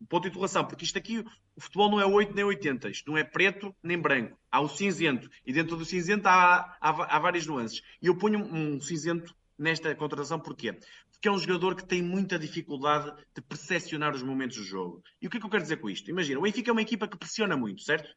Ponto 0.08 0.22
de 0.22 0.28
interrogação, 0.28 0.64
porque 0.64 0.84
isto 0.84 0.98
aqui, 0.98 1.24
o 1.54 1.60
futebol 1.60 1.90
não 1.90 2.00
é 2.00 2.06
8 2.06 2.34
nem 2.34 2.44
80, 2.44 2.88
isto 2.88 3.10
não 3.10 3.16
é 3.16 3.24
preto 3.24 3.74
nem 3.82 3.98
branco. 3.98 4.38
Há 4.50 4.60
o 4.60 4.68
cinzento, 4.68 5.30
e 5.44 5.52
dentro 5.52 5.76
do 5.76 5.84
cinzento 5.84 6.26
há, 6.26 6.76
há, 6.80 7.16
há 7.16 7.18
várias 7.18 7.46
nuances. 7.46 7.82
E 8.02 8.06
eu 8.06 8.16
ponho 8.16 8.40
um 8.40 8.80
cinzento 8.80 9.34
nesta 9.58 9.94
contratação, 9.94 10.38
porquê? 10.40 10.78
Porque 11.12 11.28
é 11.28 11.30
um 11.30 11.38
jogador 11.38 11.74
que 11.74 11.86
tem 11.86 12.02
muita 12.02 12.38
dificuldade 12.38 13.10
de 13.34 13.40
percepcionar 13.42 14.14
os 14.14 14.22
momentos 14.22 14.56
do 14.56 14.64
jogo. 14.64 15.02
E 15.20 15.26
o 15.26 15.30
que 15.30 15.38
é 15.38 15.40
que 15.40 15.46
eu 15.46 15.50
quero 15.50 15.62
dizer 15.62 15.78
com 15.78 15.88
isto? 15.88 16.10
Imagina, 16.10 16.38
o 16.38 16.42
Benfica 16.42 16.70
é 16.70 16.72
uma 16.72 16.82
equipa 16.82 17.08
que 17.08 17.16
pressiona 17.16 17.56
muito, 17.56 17.82
certo? 17.82 18.08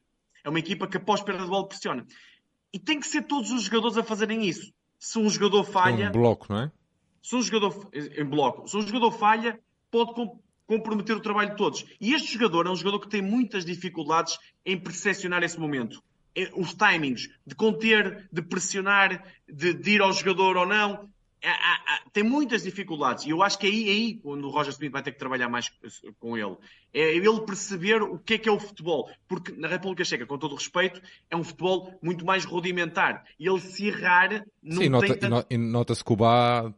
É 0.49 0.51
uma 0.51 0.59
equipa 0.59 0.87
que 0.87 0.97
após 0.97 1.21
perda 1.21 1.43
de 1.43 1.49
bola 1.49 1.67
pressiona. 1.67 2.05
E 2.73 2.79
tem 2.79 2.99
que 2.99 3.05
ser 3.05 3.21
todos 3.21 3.51
os 3.51 3.61
jogadores 3.61 3.97
a 3.97 4.03
fazerem 4.03 4.47
isso. 4.47 4.73
Se 4.97 5.19
um 5.19 5.29
jogador 5.29 5.63
falha. 5.63 6.09
Um 6.09 6.11
bloco, 6.11 6.47
não 6.49 6.63
é? 6.63 6.71
Se 7.21 7.35
um 7.35 7.41
jogador, 7.41 7.87
em 7.93 8.25
bloco, 8.25 8.67
se 8.67 8.75
um 8.75 8.81
jogador 8.81 9.11
falha, 9.11 9.59
pode 9.91 10.13
comprometer 10.65 11.15
o 11.15 11.19
trabalho 11.19 11.51
de 11.51 11.55
todos. 11.55 11.85
E 12.01 12.15
este 12.15 12.33
jogador 12.33 12.65
é 12.65 12.71
um 12.71 12.75
jogador 12.75 12.99
que 12.99 13.09
tem 13.09 13.21
muitas 13.21 13.63
dificuldades 13.63 14.39
em 14.65 14.75
percepcionar 14.75 15.43
esse 15.43 15.59
momento. 15.59 16.01
É, 16.35 16.49
os 16.55 16.73
timings 16.73 17.29
de 17.45 17.53
conter, 17.53 18.27
de 18.31 18.41
pressionar, 18.41 19.23
de, 19.47 19.73
de 19.73 19.91
ir 19.91 20.01
ao 20.01 20.11
jogador 20.11 20.57
ou 20.57 20.65
não, 20.65 21.07
é, 21.41 22.09
tem 22.11 22.23
muitas 22.23 22.63
dificuldades. 22.63 23.25
E 23.25 23.29
eu 23.29 23.41
acho 23.41 23.57
que 23.57 23.67
é 23.67 23.69
aí, 23.69 23.89
aí 23.89 24.21
onde 24.23 24.45
o 24.45 24.49
Roger 24.49 24.71
Smith 24.71 24.91
vai 24.91 25.01
ter 25.01 25.11
que 25.11 25.19
trabalhar 25.19 25.49
mais 25.49 25.71
com 26.19 26.37
ele. 26.37 26.57
É 26.93 27.15
ele 27.15 27.41
perceber 27.41 28.01
o 28.01 28.17
que 28.19 28.33
é 28.33 28.37
que 28.37 28.49
é 28.49 28.51
o 28.51 28.59
futebol. 28.59 29.09
Porque 29.27 29.51
na 29.51 29.67
República 29.67 30.03
Checa, 30.03 30.25
com 30.25 30.37
todo 30.37 30.53
o 30.53 30.55
respeito, 30.55 31.01
é 31.29 31.35
um 31.35 31.43
futebol 31.43 31.97
muito 32.01 32.25
mais 32.25 32.45
rudimentar. 32.45 33.23
E 33.39 33.47
ele 33.47 33.59
se 33.59 33.87
errar, 33.87 34.45
não 34.61 34.81
Sim, 34.81 34.89
nota, 34.89 35.15
tanto... 35.15 35.57
nota-se 35.57 36.03
que 36.03 36.13
o 36.13 36.15
Bá 36.15 36.73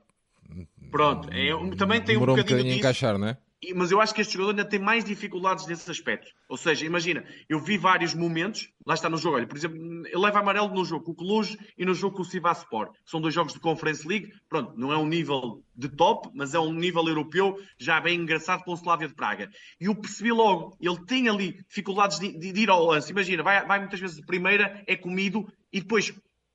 Pronto, 0.92 1.30
é, 1.32 1.76
também 1.78 2.02
tem 2.02 2.18
um 2.18 2.20
bocadinho, 2.20 2.22
um 2.22 2.36
bocadinho 2.36 2.64
disso, 2.64 2.80
encaixar, 2.80 3.18
não 3.18 3.30
é? 3.30 3.38
Mas 3.76 3.92
eu 3.92 4.02
acho 4.02 4.14
que 4.14 4.22
este 4.22 4.34
jogador 4.34 4.52
ainda 4.52 4.66
tem 4.66 4.80
mais 4.80 5.04
dificuldades 5.04 5.68
nesse 5.68 5.90
aspecto. 5.90 6.32
Ou 6.50 6.58
seja, 6.58 6.84
imagina, 6.84 7.24
eu 7.48 7.60
vi 7.60 7.78
vários 7.78 8.16
momentos, 8.16 8.68
lá 8.86 8.96
está 8.96 9.08
no 9.08 9.18
jogo, 9.18 9.36
olha, 9.36 9.46
por 9.46 9.56
exemplo, 9.56 9.78
ele 9.78 10.18
leva 10.18 10.40
amarelo 10.40 10.74
no 10.74 10.84
jogo 10.84 11.06
com 11.06 11.12
o 11.12 11.16
Cluj 11.16 11.56
e 11.78 11.86
no 11.86 11.94
jogo 11.94 12.16
com 12.16 12.24
o 12.24 12.26
Sivaspor. 12.26 12.90
São 13.06 13.22
dois 13.22 13.36
jogos 13.36 13.54
de 13.54 13.60
Conference 13.60 14.08
League, 14.08 14.34
pronto, 14.50 14.74
não 14.76 14.92
é 14.92 14.98
um 14.98 15.06
nível 15.06 15.64
de 15.76 15.90
top, 15.90 16.30
mas 16.34 16.56
é 16.56 16.60
um 16.60 16.74
nível 16.74 17.08
europeu 17.08 17.56
já 17.78 18.02
bem 18.02 18.20
engraçado 18.20 18.64
com 18.64 18.72
o 18.72 18.76
Slavia 18.76 19.08
de 19.08 19.14
Praga. 19.14 19.48
E 19.80 19.86
eu 19.86 19.96
percebi 19.96 20.32
logo, 20.32 20.76
ele 20.82 21.06
tem 21.06 21.30
ali 21.30 21.54
dificuldades 21.68 22.18
de, 22.18 22.36
de, 22.38 22.52
de 22.52 22.62
ir 22.62 22.70
ao 22.72 22.84
lance. 22.84 23.12
Imagina, 23.12 23.44
vai, 23.44 23.64
vai, 23.66 23.80
muitas 23.80 24.00
vezes 24.00 24.16
de 24.16 24.26
primeira, 24.26 24.84
é 24.88 24.96
comido 24.96 25.48
e 25.72 25.82
depois 25.82 26.12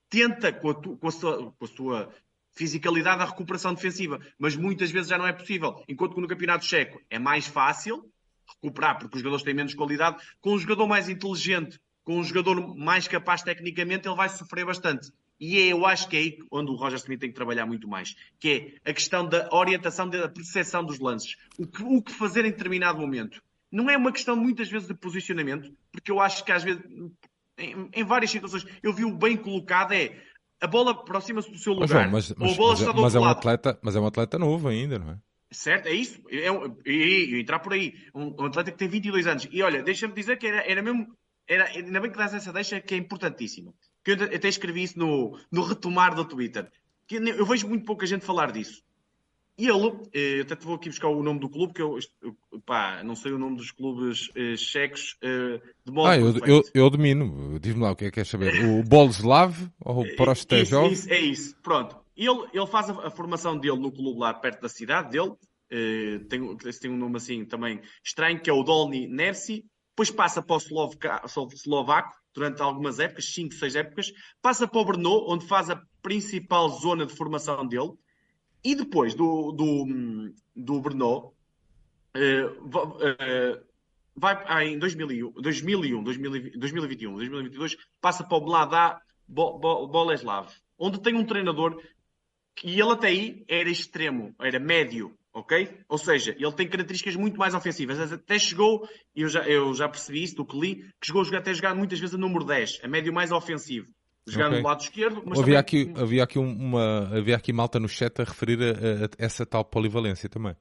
tenta 0.09 0.53
com 0.53 0.71
a, 0.71 0.75
tu, 0.75 0.97
com 0.97 1.09
a, 1.09 1.13
sua, 1.13 1.53
com 1.53 1.65
a 1.65 1.69
sua 1.69 2.13
fisicalidade 2.57 3.23
à 3.23 3.27
recuperação 3.27 3.75
defensiva, 3.75 4.19
mas 4.39 4.57
muitas 4.57 4.91
vezes 4.91 5.11
já 5.11 5.19
não 5.19 5.27
é 5.27 5.33
possível. 5.33 5.85
Enquanto 5.87 6.15
que 6.15 6.21
no 6.21 6.27
Campeonato 6.27 6.65
Checo 6.65 7.01
é 7.11 7.19
mais 7.19 7.47
fácil, 7.47 8.11
recuperar, 8.63 8.99
porque 8.99 9.17
os 9.17 9.21
jogadores 9.21 9.45
têm 9.45 9.55
menos 9.55 9.75
qualidade. 9.75 10.17
Com 10.41 10.55
um 10.55 10.59
jogador 10.59 10.87
mais 10.87 11.09
inteligente, 11.09 11.79
com 12.03 12.19
um 12.19 12.25
jogador 12.25 12.77
mais 12.77 13.07
capaz 13.07 13.43
tecnicamente, 13.43 14.09
ele 14.09 14.17
vai 14.17 14.29
sofrer 14.29 14.65
bastante. 14.65 15.13
E 15.39 15.59
é, 15.59 15.73
eu 15.73 15.85
acho 15.85 16.09
que 16.09 16.17
é 16.17 16.21
aí 16.21 16.39
onde 16.51 16.71
o 16.71 16.75
Roger 16.75 16.99
Smith 16.99 17.21
tem 17.21 17.29
que 17.29 17.35
trabalhar 17.35 17.67
muito 17.67 17.87
mais, 17.87 18.17
que 18.41 18.81
é 18.85 18.91
a 18.91 18.95
questão 18.95 19.29
da 19.29 19.49
orientação, 19.53 20.09
da 20.09 20.29
percepção 20.29 20.83
dos 20.83 20.99
lances. 20.99 21.37
O 21.59 21.67
que, 21.67 21.83
o 21.83 22.01
que 22.01 22.13
fazer 22.13 22.45
em 22.47 22.51
determinado 22.51 22.99
momento. 22.99 23.43
Não 23.71 23.91
é 23.91 23.97
uma 23.97 24.13
questão 24.13 24.35
muitas 24.35 24.71
vezes 24.71 24.89
de 24.89 24.95
posicionamento, 24.95 25.71
porque 25.93 26.11
eu 26.11 26.21
acho 26.21 26.43
que 26.45 26.53
às 26.53 26.63
vezes, 26.63 26.83
em, 27.59 27.91
em 27.93 28.05
várias 28.05 28.31
situações, 28.31 28.65
eu 28.83 28.95
vi 28.95 29.05
o 29.05 29.15
bem 29.15 29.37
colocado 29.37 29.93
é 29.93 30.23
a 30.61 30.67
bola 30.67 30.93
aproxima-se 30.93 31.51
do 31.51 31.59
seu 31.59 31.75
lugar. 31.75 32.09
Mas, 32.11 32.27
João, 32.27 32.39
mas, 32.39 32.49
mas, 32.49 32.53
a 32.53 32.57
bola 32.57 32.71
mas, 32.71 32.81
está 32.81 32.93
do 32.93 33.03
mas 33.03 33.15
é 33.15 33.19
um 33.19 33.23
lado. 33.23 33.39
atleta, 33.39 33.79
mas 33.83 33.97
é 33.97 34.01
um 34.01 34.07
atleta 34.07 34.39
novo 34.39 34.69
ainda, 34.69 34.99
não 34.99 35.11
é? 35.11 35.19
Certo, 35.53 35.87
é 35.87 35.93
isso. 35.93 36.21
É, 36.31 36.49
é, 36.49 37.41
entrar 37.41 37.61
por 37.61 37.73
aí. 37.73 37.95
Um, 38.15 38.35
um, 38.43 38.47
atleta 38.47 38.73
que 38.73 38.79
tem 38.79 38.89
22 38.89 39.27
anos. 39.27 39.49
E 39.51 39.63
olha, 39.63 39.83
deixa-me 39.83 40.15
dizer 40.15 40.37
que 40.37 40.47
era, 40.47 40.69
era 40.71 40.83
mesmo. 40.83 41.07
Era, 41.49 41.67
ainda 41.67 42.01
bem 42.01 42.11
que 42.11 42.19
dás 42.19 42.35
essa 42.35 42.53
deixa, 42.53 42.81
que 42.81 42.95
é 42.95 42.99
importantíssimo. 42.99 43.75
Que 44.03 44.13
eu 44.13 44.15
até 44.15 44.49
escrevi 44.49 44.83
isso 44.83 44.99
no, 44.99 45.39
no 45.51 45.63
retomar 45.63 46.15
do 46.15 46.25
Twitter. 46.25 46.71
Que 47.07 47.17
eu 47.17 47.47
vejo 47.47 47.69
muito 47.69 47.85
pouca 47.85 48.07
gente 48.07 48.25
falar 48.25 48.51
disso. 48.51 48.83
E 49.59 49.69
ele, 49.69 49.93
eh, 50.13 50.41
até 50.43 50.55
vou 50.57 50.75
aqui 50.75 50.91
buscar 50.91 51.09
o 51.09 51.23
nome 51.23 51.41
do 51.41 51.49
clube, 51.49 51.73
que 51.73 51.81
eu, 51.81 51.99
pá, 52.67 53.03
não 53.03 53.17
sei 53.17 53.33
o 53.33 53.39
nome 53.39 53.57
dos 53.57 53.71
clubes 53.71 54.31
eh, 54.37 54.55
checos 54.55 55.17
eh, 55.23 55.59
de 55.83 55.91
modo 55.91 56.09
Ah, 56.09 56.19
eu, 56.19 56.37
eu, 56.47 56.63
eu, 56.75 56.91
domino. 56.91 57.59
Diz-me 57.59 57.81
lá 57.81 57.93
o 57.93 57.97
que 57.97 58.05
é 58.05 58.09
que 58.09 58.17
queres 58.17 58.29
saber. 58.29 58.53
O 58.67 58.83
Boleslav 58.83 59.57
ou 59.81 60.03
o 60.03 60.05
Prostejov? 60.17 60.93
Isso, 60.93 61.05
isso, 61.05 61.11
é 61.11 61.21
isso, 61.21 61.57
pronto. 61.63 61.97
Ele, 62.15 62.47
ele 62.53 62.67
faz 62.67 62.91
a, 62.91 63.07
a, 63.07 63.11
formação 63.11 63.59
dele 63.59 63.79
no 63.79 63.91
clube 63.91 64.21
lá 64.21 64.35
perto 64.35 64.61
da 64.61 64.69
cidade 64.69 65.11
dele. 65.11 65.33
Uh, 65.73 66.25
tem, 66.29 66.57
tem 66.57 66.91
um 66.91 66.97
nome 66.97 67.17
assim 67.17 67.45
também 67.45 67.81
estranho, 68.05 68.41
que 68.41 68.51
é 68.51 68.53
o 68.53 68.63
Dolny 68.63 69.09
Nersi. 69.09 69.65
Depois 69.93 70.11
passa 70.11 70.43
para 70.43 70.57
o 70.57 71.49
Slovaco 71.55 72.15
durante 72.35 72.61
algumas 72.61 72.99
épocas, 72.99 73.33
5, 73.33 73.55
6 73.55 73.77
épocas. 73.77 74.13
Passa 74.43 74.69
para 74.69 74.81
o 74.81 74.85
Brno, 74.85 75.25
onde 75.27 75.47
faz 75.47 75.71
a 75.71 75.81
principal 76.03 76.69
zona 76.69 77.07
de 77.07 77.17
formação 77.17 77.67
dele 77.67 77.93
e 78.67 78.75
depois 78.75 79.15
do, 79.15 79.53
do, 79.53 80.33
do 80.57 80.81
Brno, 80.81 81.33
uh, 82.17 82.49
uh, 82.67 83.65
vai 84.17 84.45
ah, 84.49 84.65
em 84.65 84.77
2001, 84.77 85.31
2001 85.41 86.03
2021, 86.03 87.15
2022, 87.15 87.77
passa 88.01 88.25
para 88.25 88.39
o 88.39 88.45
Mlada 88.45 89.01
Boleslav, 89.29 90.49
onde 90.77 91.01
tem 91.01 91.15
um 91.15 91.25
treinador 91.25 91.81
e 92.65 92.81
ele 92.81 92.91
até 92.91 93.07
aí 93.07 93.45
era 93.47 93.71
extremo, 93.71 94.35
era 94.41 94.59
médio, 94.59 95.17
ok? 95.33 95.79
Ou 95.89 95.99
seja, 95.99 96.35
ele 96.37 96.53
tem 96.53 96.69
características 96.69 97.15
muito 97.15 97.39
mais 97.39 97.55
ofensivas. 97.55 98.11
Até 98.11 98.37
chegou, 98.37 98.89
eu 99.15 99.29
já, 99.29 99.47
eu 99.47 99.73
já 99.75 99.89
percebi 99.89 100.25
isso 100.25 100.37
do 100.37 100.45
que 100.45 100.59
li, 100.59 100.77
que 101.01 101.07
chegou 101.07 101.21
a 101.23 101.25
jogar, 101.25 101.39
até 101.39 101.55
jogar 101.55 101.75
muitas 101.75 102.01
vezes 102.01 102.17
a 102.17 102.19
número 102.19 102.45
10, 102.45 102.81
a 102.83 102.89
médio 102.89 103.13
mais 103.13 103.31
ofensivo 103.31 103.87
jogar 104.27 104.49
okay. 104.49 104.61
no 104.61 104.69
lado 104.69 104.81
esquerdo. 104.81 105.23
Mas 105.25 105.39
havia, 105.39 105.63
também... 105.63 105.83
aqui, 105.83 106.01
havia, 106.01 106.25
aqui 106.25 106.39
uma, 106.39 107.17
havia 107.17 107.37
aqui 107.37 107.53
malta 107.53 107.79
no 107.79 107.89
chat 107.89 108.21
a 108.21 108.25
referir 108.25 108.59
a, 108.63 108.67
a, 108.67 109.05
a 109.05 109.09
essa 109.19 109.47
tal 109.47 109.65
polivalência 109.65 110.29
também. 110.29 110.57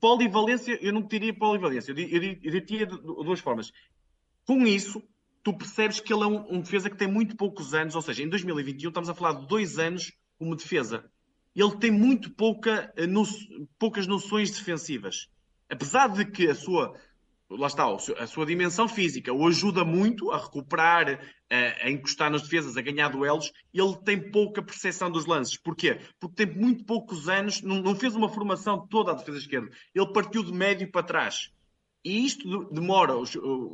Polivalência, 0.00 0.78
eu 0.82 0.92
não 0.92 1.02
diria 1.02 1.32
polivalência, 1.32 1.92
eu, 1.92 1.98
eu, 1.98 2.36
eu 2.42 2.60
diria 2.60 2.86
de 2.86 2.96
duas 2.96 3.40
formas. 3.40 3.72
Com 4.44 4.66
isso, 4.66 5.02
tu 5.42 5.52
percebes 5.52 6.00
que 6.00 6.12
ele 6.12 6.22
é 6.22 6.26
um, 6.26 6.56
um, 6.56 6.60
defesa 6.60 6.90
que 6.90 6.96
tem 6.96 7.06
muito 7.06 7.36
poucos 7.36 7.72
anos, 7.72 7.94
ou 7.94 8.02
seja, 8.02 8.22
em 8.22 8.28
2021 8.28 8.88
estamos 8.88 9.08
a 9.08 9.14
falar 9.14 9.40
de 9.40 9.46
dois 9.46 9.78
anos 9.78 10.12
como 10.38 10.56
defesa. 10.56 11.04
Ele 11.54 11.76
tem 11.76 11.90
muito 11.90 12.30
pouca, 12.30 12.92
eh, 12.96 13.06
no, 13.06 13.24
poucas 13.78 14.06
noções 14.06 14.50
defensivas. 14.50 15.28
Apesar 15.68 16.08
de 16.08 16.24
que 16.24 16.48
a 16.48 16.54
sua 16.54 16.94
lá 17.48 17.66
está, 17.66 17.86
a 17.86 18.26
sua 18.26 18.44
dimensão 18.44 18.88
física 18.88 19.32
o 19.32 19.46
ajuda 19.46 19.84
muito 19.84 20.30
a 20.32 20.38
recuperar, 20.38 21.20
a, 21.50 21.86
a, 21.86 21.90
encostar 21.90 22.30
nas 22.30 22.42
defesas, 22.42 22.76
a 22.76 22.82
ganhar 22.82 23.08
duelos, 23.08 23.52
ele 23.72 23.96
tem 24.04 24.30
pouca 24.30 24.62
percepção 24.62 25.10
dos 25.10 25.26
lances. 25.26 25.56
Porquê? 25.56 26.00
Porque 26.18 26.44
tem 26.44 26.54
muito 26.54 26.84
poucos 26.84 27.28
anos, 27.28 27.62
não, 27.62 27.80
não 27.80 27.94
fez 27.94 28.14
uma 28.16 28.28
formação 28.28 28.86
toda 28.88 29.12
à 29.12 29.14
defesa 29.14 29.38
esquerda. 29.38 29.70
Ele 29.94 30.12
partiu 30.12 30.42
de 30.42 30.52
médio 30.52 30.90
para 30.90 31.06
trás. 31.06 31.52
E 32.04 32.24
isto 32.24 32.70
demora, 32.70 33.14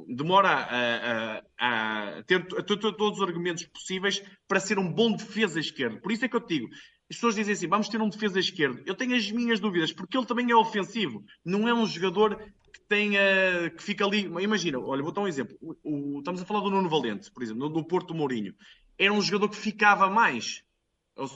demora 0.08 0.48
a, 0.48 1.42
a, 1.58 2.18
a 2.18 2.22
ter, 2.22 2.40
a 2.56 2.62
ter 2.62 2.78
todos 2.78 3.18
os 3.18 3.22
argumentos 3.22 3.66
possíveis 3.66 4.22
para 4.48 4.58
ser 4.58 4.78
um 4.78 4.90
bom 4.90 5.12
defesa 5.12 5.60
esquerdo. 5.60 6.00
Por 6.00 6.10
isso 6.10 6.24
é 6.24 6.28
que 6.28 6.36
eu 6.36 6.40
te 6.40 6.54
digo, 6.54 6.68
as 7.10 7.16
pessoas 7.16 7.34
dizem 7.34 7.52
assim, 7.52 7.68
vamos 7.68 7.90
ter 7.90 8.00
um 8.00 8.08
defesa 8.08 8.40
esquerdo. 8.40 8.82
Eu 8.86 8.94
tenho 8.94 9.14
as 9.14 9.30
minhas 9.30 9.60
dúvidas, 9.60 9.92
porque 9.92 10.16
ele 10.16 10.24
também 10.24 10.50
é 10.50 10.56
ofensivo. 10.56 11.22
Não 11.44 11.68
é 11.68 11.74
um 11.74 11.84
jogador 11.84 12.42
tem 12.88 13.12
uh, 13.16 13.70
que 13.76 13.82
fica 13.82 14.04
ali. 14.04 14.20
Imagina, 14.40 14.78
olha, 14.78 15.02
vou 15.02 15.12
dar 15.12 15.22
um 15.22 15.28
exemplo. 15.28 15.56
O, 15.60 15.76
o, 15.82 16.18
estamos 16.18 16.42
a 16.42 16.44
falar 16.44 16.60
do 16.60 16.70
Nuno 16.70 16.88
Valente, 16.88 17.30
por 17.30 17.42
exemplo, 17.42 17.68
do 17.68 17.84
Porto 17.84 18.14
Mourinho. 18.14 18.54
Era 18.98 19.12
um 19.12 19.20
jogador 19.20 19.48
que 19.48 19.56
ficava 19.56 20.08
mais. 20.08 20.62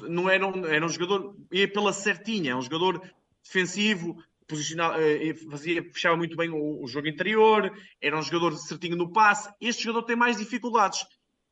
Não 0.08 0.28
era 0.28 0.46
um, 0.46 0.64
era 0.64 0.84
um 0.84 0.88
jogador, 0.88 1.36
ia 1.52 1.70
pela 1.70 1.92
certinha, 1.92 2.52
é 2.52 2.56
um 2.56 2.62
jogador 2.62 3.00
defensivo, 3.42 4.16
posicionava, 4.46 5.02
eh, 5.02 5.34
fazia, 5.50 5.82
fechava 5.92 6.16
muito 6.16 6.36
bem 6.36 6.48
o, 6.48 6.82
o, 6.82 6.86
jogo 6.86 7.08
interior, 7.08 7.70
era 8.00 8.18
um 8.18 8.22
jogador 8.22 8.56
certinho 8.56 8.96
no 8.96 9.12
passe. 9.12 9.52
Este 9.60 9.84
jogador 9.84 10.06
tem 10.06 10.16
mais 10.16 10.38
dificuldades. 10.38 11.06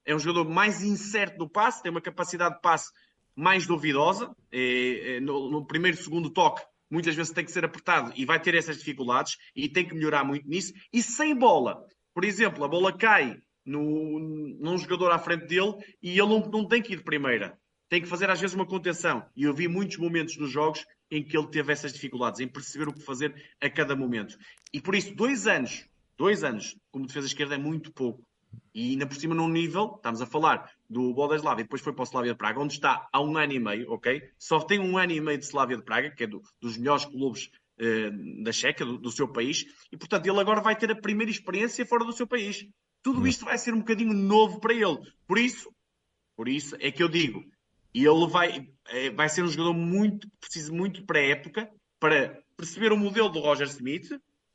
É 0.05 0.15
um 0.15 0.19
jogador 0.19 0.49
mais 0.49 0.83
incerto 0.83 1.39
no 1.39 1.49
passe, 1.49 1.83
tem 1.83 1.91
uma 1.91 2.01
capacidade 2.01 2.57
de 2.57 2.61
passe 2.61 2.91
mais 3.35 3.67
duvidosa. 3.67 4.35
É, 4.53 5.17
é, 5.17 5.21
no, 5.21 5.51
no 5.51 5.67
primeiro, 5.67 5.97
segundo 5.97 6.31
toque, 6.31 6.63
muitas 6.95 7.17
vezes 7.17 7.33
tem 7.33 7.45
que 7.45 7.51
ser 7.51 7.65
apertado 7.65 8.13
e 8.15 8.25
vai 8.25 8.41
ter 8.41 8.55
essas 8.55 8.79
dificuldades 8.79 9.37
e 9.55 9.69
tem 9.69 9.87
que 9.87 9.95
melhorar 9.95 10.23
muito 10.23 10.49
nisso. 10.49 10.73
E 10.93 11.03
sem 11.03 11.37
bola, 11.37 11.85
por 12.15 12.25
exemplo, 12.25 12.63
a 12.63 12.69
bola 12.69 12.97
cai 12.97 13.37
no, 13.67 14.21
num 14.61 14.79
jogador 14.79 15.11
à 15.11 15.19
frente 15.19 15.47
dele 15.47 15.75
e 16.01 16.11
ele 16.11 16.29
não, 16.29 16.41
não 16.49 16.69
tem 16.69 16.81
que 16.81 16.93
ir 16.93 16.99
de 16.99 17.03
primeira. 17.03 17.59
Tem 17.89 18.01
que 18.01 18.09
fazer 18.09 18.31
às 18.31 18.41
vezes 18.41 18.55
uma 18.55 18.65
contenção. 18.65 19.27
E 19.37 19.43
eu 19.43 19.53
vi 19.53 19.67
muitos 19.67 19.99
momentos 19.99 20.37
nos 20.37 20.51
jogos 20.51 20.87
em 21.11 21.23
que 21.23 21.37
ele 21.37 21.49
teve 21.49 21.73
essas 21.73 21.93
dificuldades, 21.93 22.41
em 22.41 22.49
perceber 22.49 22.89
o 22.89 22.95
que 22.95 23.03
fazer 23.03 23.35
a 23.61 23.69
cada 23.69 23.97
momento. 23.97 24.37
E 24.73 24.81
por 24.81 24.95
isso, 24.95 25.15
dois 25.15 25.47
anos, 25.49 25.85
dois 26.17 26.45
anos 26.45 26.77
como 26.93 27.07
defesa 27.07 27.27
esquerda 27.27 27.57
é 27.57 27.59
muito 27.59 27.93
pouco. 27.93 28.25
E 28.75 28.91
ainda 28.91 29.07
por 29.07 29.17
cima 29.17 29.35
num 29.35 29.49
nível, 29.49 29.95
estamos 29.97 30.21
a 30.21 30.27
falar 30.27 30.71
do 30.89 31.13
Boleslav 31.13 31.59
e 31.61 31.63
depois 31.63 31.83
foi 31.83 31.93
para 31.93 32.03
o 32.03 32.07
Slavia 32.07 32.33
de 32.33 32.39
Praga, 32.39 32.61
onde 32.61 32.75
está 32.75 33.09
há 33.13 33.21
um 33.21 33.37
ano 33.37 33.53
e 33.53 33.59
meio, 33.59 33.91
ok? 33.93 34.23
Só 34.39 34.61
tem 34.61 34.79
um 34.81 34.99
ano 34.99 35.13
e 35.13 35.21
meio 35.21 35.39
de 35.39 35.45
Slavia 35.45 35.77
de 35.77 35.83
Praga, 35.83 36.11
que 36.11 36.25
é 36.25 36.27
do, 36.27 36.43
dos 36.61 36.77
melhores 36.77 37.05
clubes 37.05 37.51
eh, 37.79 38.11
da 38.43 38.53
Checa, 38.53 38.85
do, 38.85 38.99
do, 38.99 39.11
seu 39.11 39.27
país, 39.27 39.65
e 39.91 39.97
portanto 39.97 40.27
ele 40.27 40.41
agora 40.41 40.61
vai 40.61 40.77
ter 40.77 40.91
a 40.91 40.97
primeira 40.97 41.31
experiência 41.31 41.85
fora 41.85 42.05
do 42.05 42.13
seu 42.13 42.27
país. 42.27 42.67
Tudo 43.03 43.21
hum. 43.21 43.27
isto 43.27 43.45
vai 43.45 43.59
ser 43.59 43.75
um 43.75 43.79
bocadinho 43.79 44.13
novo 44.13 44.61
para 44.61 44.73
ele. 44.73 44.99
Por 45.27 45.39
isso, 45.39 45.73
por 46.37 46.49
isso 46.49 46.77
é 46.81 46.91
que 46.91 47.03
eu 47.03 47.09
digo, 47.09 47.45
ele 47.93 48.27
vai, 48.29 48.69
é, 48.89 49.11
vai 49.11 49.29
ser 49.29 49.43
um 49.43 49.49
jogador 49.49 49.75
muito, 49.75 50.29
preciso 50.41 50.73
muito 50.75 51.05
para 51.05 51.19
a 51.19 51.27
época, 51.27 51.71
para 51.99 52.43
perceber 52.57 52.93
o 52.93 52.97
modelo 52.97 53.29
do 53.29 53.41
Roger 53.41 53.67
Smith, 53.67 54.09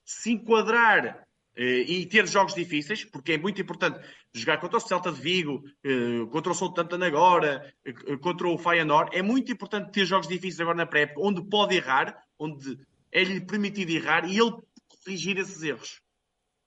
se 0.05 0.31
enquadrar 0.31 1.05
eh, 1.05 1.23
e 1.55 2.05
ter 2.05 2.27
jogos 2.27 2.53
difíceis, 2.53 3.03
porque 3.03 3.33
é 3.33 3.37
muito 3.37 3.61
importante 3.61 3.99
jogar 4.33 4.59
contra 4.59 4.77
o 4.77 4.79
Celta 4.79 5.11
de 5.11 5.19
Vigo, 5.19 5.63
eh, 5.83 6.25
contra 6.31 6.51
o 6.51 6.55
Southampton 6.55 7.03
agora, 7.03 7.73
eh, 7.83 8.17
contra 8.17 8.47
o 8.47 8.57
Feyenoord. 8.57 9.15
É 9.15 9.21
muito 9.21 9.51
importante 9.51 9.91
ter 9.91 10.05
jogos 10.05 10.27
difíceis 10.27 10.61
agora 10.61 10.77
na 10.77 10.85
pré 10.85 11.13
onde 11.17 11.43
pode 11.43 11.75
errar, 11.75 12.17
onde 12.37 12.79
é-lhe 13.11 13.41
permitido 13.41 13.89
errar 13.89 14.29
e 14.29 14.39
ele 14.39 14.55
corrigir 14.87 15.37
esses 15.37 15.61
erros. 15.61 16.01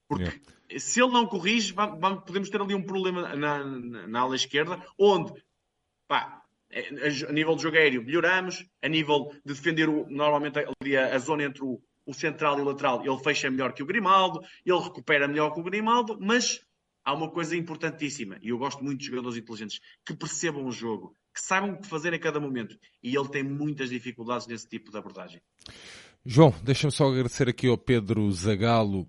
Porque 0.07 0.25
yeah. 0.69 0.79
se 0.79 1.01
ele 1.01 1.11
não 1.11 1.25
corrige, 1.25 1.73
vamos, 1.73 2.23
podemos 2.23 2.49
ter 2.49 2.61
ali 2.61 2.75
um 2.75 2.83
problema 2.83 3.35
na, 3.35 3.63
na, 3.63 4.07
na 4.07 4.19
ala 4.19 4.35
esquerda, 4.35 4.79
onde 4.97 5.33
pá, 6.07 6.43
a 6.71 7.31
nível 7.31 7.55
de 7.55 7.63
jogo 7.63 7.77
aéreo 7.77 8.03
melhoramos, 8.03 8.65
a 8.81 8.87
nível 8.87 9.31
de 9.45 9.53
defender 9.53 9.89
o, 9.89 10.07
normalmente 10.09 10.59
ali 10.59 10.97
a, 10.97 11.15
a 11.15 11.19
zona 11.19 11.43
entre 11.43 11.63
o, 11.63 11.81
o 12.05 12.13
central 12.13 12.59
e 12.59 12.61
o 12.61 12.65
lateral, 12.65 13.05
ele 13.05 13.17
fecha 13.19 13.49
melhor 13.49 13.73
que 13.73 13.83
o 13.83 13.85
Grimaldo, 13.85 14.41
ele 14.65 14.79
recupera 14.79 15.27
melhor 15.27 15.53
que 15.53 15.59
o 15.59 15.63
Grimaldo, 15.63 16.17
mas 16.19 16.61
há 17.03 17.13
uma 17.13 17.29
coisa 17.29 17.55
importantíssima, 17.55 18.37
e 18.41 18.49
eu 18.49 18.57
gosto 18.57 18.83
muito 18.83 18.99
de 18.99 19.07
jogadores 19.07 19.37
inteligentes, 19.37 19.79
que 20.05 20.13
percebam 20.13 20.65
o 20.65 20.71
jogo, 20.71 21.15
que 21.33 21.41
saibam 21.41 21.73
o 21.73 21.81
que 21.81 21.87
fazer 21.87 22.13
a 22.13 22.19
cada 22.19 22.39
momento. 22.39 22.77
E 23.01 23.15
ele 23.15 23.27
tem 23.27 23.43
muitas 23.43 23.89
dificuldades 23.89 24.47
nesse 24.47 24.67
tipo 24.67 24.91
de 24.91 24.97
abordagem. 24.97 25.41
João, 26.25 26.53
deixa-me 26.63 26.91
só 26.91 27.09
agradecer 27.09 27.49
aqui 27.49 27.67
ao 27.67 27.77
Pedro 27.77 28.31
Zagalo 28.31 29.07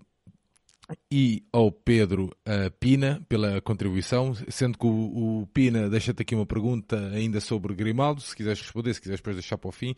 e 1.11 1.43
ao 1.51 1.71
Pedro 1.71 2.25
uh, 2.25 2.71
Pina 2.79 3.21
pela 3.27 3.61
contribuição, 3.61 4.33
sendo 4.49 4.77
que 4.77 4.85
o, 4.85 5.41
o 5.41 5.47
Pina 5.47 5.89
deixa-te 5.89 6.21
aqui 6.21 6.35
uma 6.35 6.45
pergunta 6.45 6.97
ainda 7.09 7.39
sobre 7.39 7.73
Grimaldo, 7.73 8.21
se 8.21 8.35
quiseres 8.35 8.61
responder, 8.61 8.93
se 8.93 9.01
quiseres 9.01 9.19
depois 9.19 9.35
deixar 9.35 9.57
para 9.57 9.69
o 9.69 9.71
fim. 9.71 9.95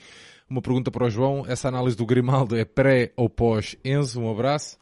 Uma 0.49 0.61
pergunta 0.61 0.89
para 0.91 1.05
o 1.05 1.09
João, 1.09 1.45
essa 1.47 1.67
análise 1.67 1.97
do 1.97 2.05
Grimaldo 2.05 2.55
é 2.55 2.65
pré 2.65 3.11
ou 3.15 3.29
pós 3.29 3.75
Enzo? 3.83 4.21
Um 4.21 4.31
abraço. 4.31 4.77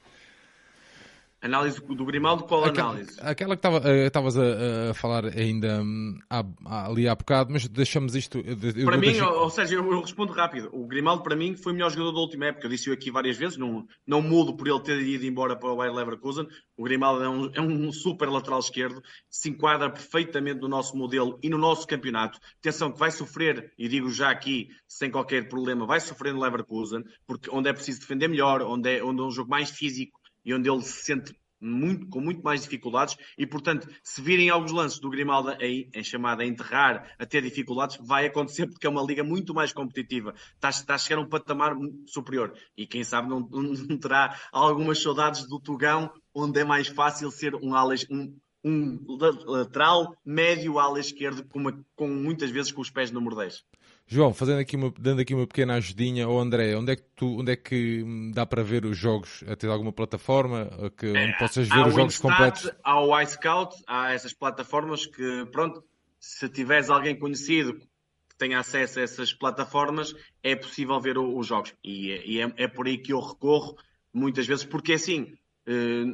Análise 1.45 1.79
do, 1.79 1.93
do 1.93 2.05
Grimaldo, 2.05 2.43
qual 2.45 2.65
aquela, 2.65 2.89
análise? 2.89 3.19
Aquela 3.21 3.55
que 3.55 3.67
eh, 3.67 4.07
estavas 4.07 4.35
a, 4.35 4.89
a, 4.89 4.93
falar 4.95 5.25
ainda 5.25 5.79
um, 5.79 6.17
ali 6.65 7.07
há 7.07 7.13
bocado, 7.13 7.53
mas 7.53 7.67
deixamos 7.67 8.15
isto. 8.15 8.43
para 8.83 8.97
mim, 8.97 9.11
deixo... 9.11 9.25
ou 9.25 9.49
seja, 9.51 9.75
eu, 9.75 9.91
eu, 9.91 10.01
respondo 10.01 10.33
rápido. 10.33 10.71
O 10.73 10.87
Grimaldo, 10.87 11.21
para 11.21 11.35
mim, 11.35 11.55
foi 11.55 11.71
o 11.71 11.75
melhor 11.75 11.91
jogador 11.91 12.13
da 12.13 12.19
última 12.19 12.47
época. 12.47 12.65
Eu 12.65 12.71
disse-o 12.71 12.93
aqui 12.93 13.11
várias 13.11 13.37
vezes, 13.37 13.57
não, 13.57 13.85
não 14.07 14.23
mudo 14.23 14.57
por 14.57 14.67
ele 14.67 14.79
ter 14.79 14.99
ido 14.99 15.23
embora 15.23 15.55
para 15.55 15.69
o 15.69 15.75
Bayer 15.75 15.93
Leverkusen. 15.93 16.47
O 16.75 16.83
Grimaldo 16.83 17.23
é 17.23 17.29
um, 17.29 17.51
é 17.53 17.61
um 17.61 17.91
super 17.91 18.27
lateral 18.27 18.59
esquerdo, 18.59 19.03
se 19.29 19.49
enquadra 19.49 19.91
perfeitamente 19.91 20.61
no 20.61 20.67
nosso 20.67 20.97
modelo 20.97 21.37
e 21.43 21.49
no 21.49 21.59
nosso 21.59 21.85
campeonato. 21.85 22.39
Atenção, 22.57 22.91
que 22.91 22.97
vai 22.97 23.11
sofrer, 23.11 23.71
e 23.77 23.87
digo 23.87 24.09
já 24.09 24.31
aqui, 24.31 24.69
sem 24.87 25.11
qualquer 25.11 25.47
problema, 25.47 25.85
vai 25.85 25.99
sofrer 25.99 26.33
no 26.33 26.41
Leverkusen, 26.41 27.03
porque 27.27 27.51
onde 27.51 27.69
é 27.69 27.73
preciso 27.73 27.99
defender 27.99 28.27
melhor, 28.27 28.63
onde 28.63 28.97
é, 28.97 29.03
onde 29.03 29.21
é 29.21 29.23
um 29.23 29.31
jogo 29.31 29.51
mais 29.51 29.69
físico 29.69 30.24
e 30.45 30.53
onde 30.53 30.69
ele 30.69 30.81
se 30.81 31.03
sente 31.03 31.35
muito, 31.59 32.07
com 32.07 32.19
muito 32.19 32.43
mais 32.43 32.61
dificuldades 32.61 33.17
e, 33.37 33.47
portanto, 33.47 33.89
se 34.03 34.21
virem 34.21 34.49
alguns 34.49 34.71
lances 34.71 34.99
do 34.99 35.09
Grimaldo 35.09 35.49
aí, 35.49 35.89
em 35.93 36.03
chamada 36.03 36.43
a 36.43 36.45
enterrar, 36.45 37.15
a 37.17 37.25
ter 37.25 37.41
dificuldades, 37.41 37.97
vai 38.01 38.27
acontecer 38.27 38.67
porque 38.67 38.85
é 38.85 38.89
uma 38.89 39.03
liga 39.03 39.23
muito 39.23 39.53
mais 39.53 39.73
competitiva. 39.73 40.33
Está, 40.53 40.69
está 40.69 40.95
a 40.95 40.97
chegar 40.97 41.19
a 41.19 41.23
um 41.23 41.29
patamar 41.29 41.75
superior 42.05 42.53
e 42.77 42.85
quem 42.85 43.03
sabe 43.03 43.29
não, 43.29 43.39
não 43.49 43.97
terá 43.97 44.39
algumas 44.51 45.01
saudades 45.01 45.47
do 45.47 45.59
Tugão, 45.59 46.11
onde 46.33 46.59
é 46.59 46.63
mais 46.63 46.87
fácil 46.87 47.31
ser 47.31 47.55
um, 47.55 47.73
um, 48.11 48.37
um 48.65 48.99
lateral 49.47 50.17
médio 50.25 50.79
ala 50.79 50.99
esquerdo, 50.99 51.43
com, 51.45 51.59
uma, 51.59 51.85
com 51.95 52.07
muitas 52.07 52.49
vezes 52.49 52.71
com 52.71 52.81
os 52.81 52.89
pés 52.89 53.11
no 53.11 53.19
número 53.19 53.35
10. 53.35 53.63
João, 54.07 54.33
fazendo 54.33 54.59
aqui 54.59 54.75
uma, 54.75 54.91
dando 54.99 55.21
aqui 55.21 55.35
uma 55.35 55.45
pequena 55.45 55.75
ajudinha, 55.75 56.27
ou 56.27 56.39
André, 56.39 56.75
onde 56.75 56.91
é 56.91 56.95
que 56.95 57.03
tu, 57.15 57.39
onde 57.39 57.51
é 57.51 57.55
que 57.55 58.03
dá 58.33 58.43
para 58.43 58.63
ver 58.63 58.83
os 58.85 58.97
jogos? 58.97 59.43
Ter 59.59 59.67
alguma 59.67 59.93
plataforma 59.93 60.69
que, 60.97 61.07
onde 61.09 61.17
é, 61.17 61.37
possas 61.37 61.67
ver 61.67 61.85
os 61.85 61.93
jogos 61.93 62.15
Instat, 62.15 62.21
completos? 62.21 62.71
Há 62.83 63.01
o 63.01 63.21
iScout, 63.21 63.75
há 63.87 64.13
essas 64.13 64.33
plataformas 64.33 65.05
que, 65.05 65.45
pronto, 65.51 65.83
se 66.19 66.49
tiveres 66.49 66.89
alguém 66.89 67.17
conhecido 67.17 67.75
que 67.75 68.35
tenha 68.37 68.59
acesso 68.59 68.99
a 68.99 69.03
essas 69.03 69.31
plataformas, 69.31 70.15
é 70.41 70.55
possível 70.55 70.99
ver 70.99 71.19
os 71.19 71.45
jogos. 71.45 71.73
E, 71.83 72.09
e 72.25 72.41
é, 72.41 72.51
é, 72.57 72.67
por 72.67 72.87
aí 72.87 72.97
que 72.97 73.13
eu 73.13 73.19
recorro 73.19 73.75
muitas 74.11 74.47
vezes, 74.47 74.65
porque 74.65 74.93
assim, 74.93 75.35
eh, 75.67 76.05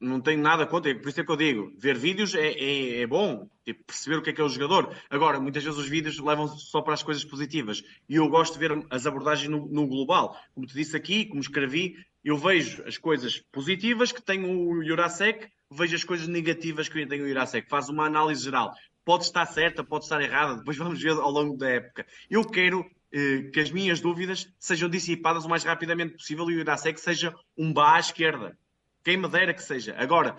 não 0.00 0.20
tenho 0.20 0.40
nada 0.40 0.66
contra, 0.66 0.94
por 0.94 1.08
isso 1.08 1.20
é 1.20 1.24
que 1.24 1.30
eu 1.30 1.36
digo, 1.36 1.72
ver 1.78 1.96
vídeos 1.96 2.34
é, 2.34 2.48
é, 2.48 3.00
é, 3.00 3.06
bom, 3.06 3.48
tipo, 3.64 3.82
perceber 3.84 4.16
o 4.16 4.22
que 4.22 4.30
é 4.30 4.32
que 4.32 4.40
é 4.40 4.44
o 4.44 4.48
jogador. 4.48 4.94
Agora, 5.08 5.40
muitas 5.40 5.64
vezes 5.64 5.78
os 5.78 5.88
vídeos 5.88 6.18
levam 6.18 6.48
só 6.48 6.82
para 6.82 6.94
as 6.94 7.02
coisas 7.02 7.24
positivas 7.24 7.82
e 8.08 8.16
eu 8.16 8.28
gosto 8.28 8.54
de 8.54 8.58
ver 8.58 8.86
as 8.90 9.06
abordagens 9.06 9.48
no, 9.48 9.66
no 9.66 9.86
global. 9.86 10.36
Como 10.54 10.66
te 10.66 10.74
disse 10.74 10.96
aqui, 10.96 11.24
como 11.24 11.40
escrevi, 11.40 11.96
eu 12.22 12.36
vejo 12.36 12.82
as 12.86 12.98
coisas 12.98 13.40
positivas 13.50 14.12
que 14.12 14.22
tem 14.22 14.44
o 14.44 14.84
Jurasek, 14.84 15.48
vejo 15.70 15.96
as 15.96 16.04
coisas 16.04 16.28
negativas 16.28 16.88
que 16.88 17.06
tem 17.06 17.22
o 17.22 17.28
Jurasek, 17.28 17.68
faz 17.68 17.88
uma 17.88 18.06
análise 18.06 18.44
geral. 18.44 18.74
Pode 19.04 19.24
estar 19.24 19.46
certa, 19.46 19.84
pode 19.84 20.04
estar 20.04 20.20
errada, 20.20 20.56
depois 20.56 20.76
vamos 20.76 21.00
ver 21.00 21.12
ao 21.12 21.30
longo 21.30 21.56
da 21.56 21.70
época. 21.70 22.04
Eu 22.28 22.44
quero 22.44 22.84
eh, 23.12 23.50
que 23.52 23.60
as 23.60 23.70
minhas 23.70 24.00
dúvidas 24.00 24.52
sejam 24.58 24.88
dissipadas 24.88 25.44
o 25.44 25.48
mais 25.48 25.62
rapidamente 25.64 26.14
possível 26.14 26.50
e 26.50 26.54
o 26.54 26.58
Jurasek 26.58 27.00
seja 27.00 27.32
um 27.56 27.72
bar 27.72 27.94
à 27.94 28.00
esquerda 28.00 28.58
quem 29.06 29.16
me 29.16 29.28
dera 29.28 29.54
que 29.54 29.62
seja. 29.62 29.94
Agora, 29.96 30.36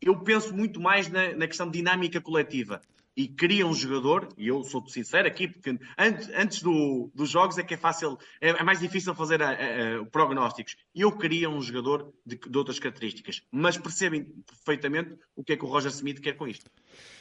eu 0.00 0.18
penso 0.18 0.56
muito 0.56 0.80
mais 0.80 1.10
na, 1.10 1.34
na 1.34 1.46
questão 1.46 1.70
dinâmica 1.70 2.18
coletiva. 2.22 2.80
E 3.14 3.28
queria 3.28 3.66
um 3.66 3.74
jogador, 3.74 4.28
e 4.38 4.48
eu 4.48 4.64
sou 4.64 4.88
sincero 4.88 5.28
aqui, 5.28 5.46
porque 5.46 5.78
antes, 5.98 6.30
antes 6.30 6.62
do, 6.62 7.10
dos 7.14 7.28
jogos 7.28 7.58
é 7.58 7.62
que 7.62 7.74
é 7.74 7.76
fácil, 7.76 8.16
é, 8.40 8.48
é 8.48 8.62
mais 8.62 8.80
difícil 8.80 9.14
fazer 9.14 9.42
a, 9.42 9.50
a, 9.50 9.52
a, 9.52 10.04
prognósticos. 10.06 10.74
Eu 10.94 11.12
queria 11.18 11.50
um 11.50 11.60
jogador 11.60 12.10
de, 12.24 12.36
de 12.36 12.56
outras 12.56 12.78
características. 12.78 13.42
Mas 13.50 13.76
percebem 13.76 14.24
perfeitamente 14.46 15.14
o 15.36 15.44
que 15.44 15.52
é 15.52 15.56
que 15.58 15.64
o 15.66 15.68
Roger 15.68 15.90
Smith 15.90 16.20
quer 16.20 16.32
com 16.32 16.48
isto. 16.48 16.70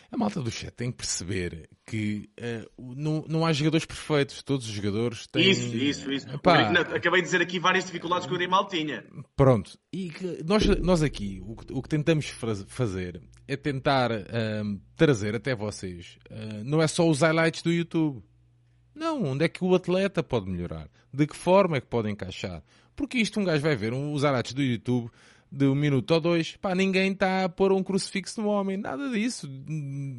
A 0.09 0.15
malta 0.15 0.41
do 0.41 0.49
chat 0.49 0.71
tem 0.71 0.89
que 0.89 0.97
perceber 0.97 1.69
que 1.85 2.29
uh, 2.39 2.95
não, 2.95 3.25
não 3.27 3.45
há 3.45 3.51
jogadores 3.51 3.85
perfeitos, 3.85 4.41
todos 4.41 4.65
os 4.65 4.71
jogadores 4.71 5.27
têm. 5.27 5.49
Isso, 5.49 5.75
isso, 5.75 6.11
isso. 6.11 6.29
Epá, 6.29 6.69
acabei 6.71 7.21
de 7.21 7.27
dizer 7.27 7.41
aqui 7.41 7.59
várias 7.59 7.85
dificuldades 7.85 8.25
que 8.25 8.33
o 8.33 8.37
Grimaldo 8.37 8.69
tinha. 8.69 9.03
Pronto, 9.35 9.77
e 9.91 10.11
nós, 10.45 10.65
nós 10.79 11.03
aqui 11.03 11.41
o 11.43 11.55
que, 11.55 11.73
o 11.73 11.81
que 11.81 11.89
tentamos 11.89 12.27
fazer 12.67 13.21
é 13.47 13.57
tentar 13.57 14.11
uh, 14.11 14.81
trazer 14.95 15.35
até 15.35 15.53
vocês, 15.53 16.17
uh, 16.31 16.63
não 16.63 16.81
é 16.81 16.87
só 16.87 17.07
os 17.07 17.21
highlights 17.21 17.61
do 17.61 17.71
YouTube. 17.71 18.23
Não, 18.95 19.23
onde 19.25 19.45
é 19.45 19.49
que 19.49 19.63
o 19.63 19.75
atleta 19.75 20.23
pode 20.23 20.49
melhorar? 20.49 20.89
De 21.13 21.27
que 21.27 21.35
forma 21.35 21.77
é 21.77 21.81
que 21.81 21.87
pode 21.87 22.09
encaixar? 22.09 22.63
Porque 22.95 23.19
isto 23.19 23.39
um 23.39 23.43
gajo 23.43 23.61
vai 23.61 23.75
ver 23.75 23.93
os 23.93 24.23
highlights 24.23 24.53
do 24.53 24.63
YouTube 24.63 25.11
de 25.51 25.65
um 25.65 25.75
minuto 25.75 26.11
ou 26.11 26.19
dois, 26.19 26.57
pá, 26.57 26.75
ninguém 26.75 27.11
está 27.11 27.45
a 27.45 27.49
pôr 27.49 27.71
um 27.71 27.81
crucifixo 27.81 28.41
no 28.41 28.49
homem, 28.49 28.77
nada 28.77 29.09
disso. 29.09 29.49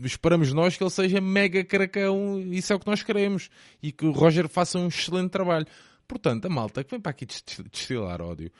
Esperamos 0.02 0.52
nós 0.52 0.76
que 0.76 0.82
ele 0.82 0.90
seja 0.90 1.20
mega 1.20 1.62
caracão, 1.64 2.40
isso 2.40 2.72
é 2.72 2.76
o 2.76 2.80
que 2.80 2.86
nós 2.86 3.02
queremos, 3.02 3.50
e 3.82 3.92
que 3.92 4.06
o 4.06 4.10
Roger 4.10 4.48
faça 4.48 4.78
um 4.78 4.88
excelente 4.88 5.30
trabalho. 5.30 5.66
Portanto, 6.06 6.46
a 6.46 6.48
malta 6.48 6.82
que 6.82 6.90
vem 6.90 7.00
para 7.00 7.10
aqui 7.10 7.26
destilar 7.26 8.22
ódio, 8.22 8.50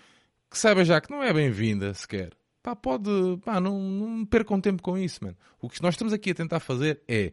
que 0.50 0.58
saiba 0.58 0.84
já 0.84 1.00
que 1.00 1.10
não 1.10 1.22
é 1.22 1.32
bem-vinda 1.32 1.92
sequer. 1.94 2.32
Pá, 2.62 2.76
pode, 2.76 3.10
pá, 3.44 3.60
não, 3.60 3.80
não 3.80 4.26
percam 4.26 4.60
tempo 4.60 4.82
com 4.82 4.98
isso, 4.98 5.24
mano. 5.24 5.36
O 5.60 5.68
que 5.68 5.82
nós 5.82 5.94
estamos 5.94 6.12
aqui 6.12 6.32
a 6.32 6.34
tentar 6.34 6.60
fazer 6.60 7.00
é 7.08 7.32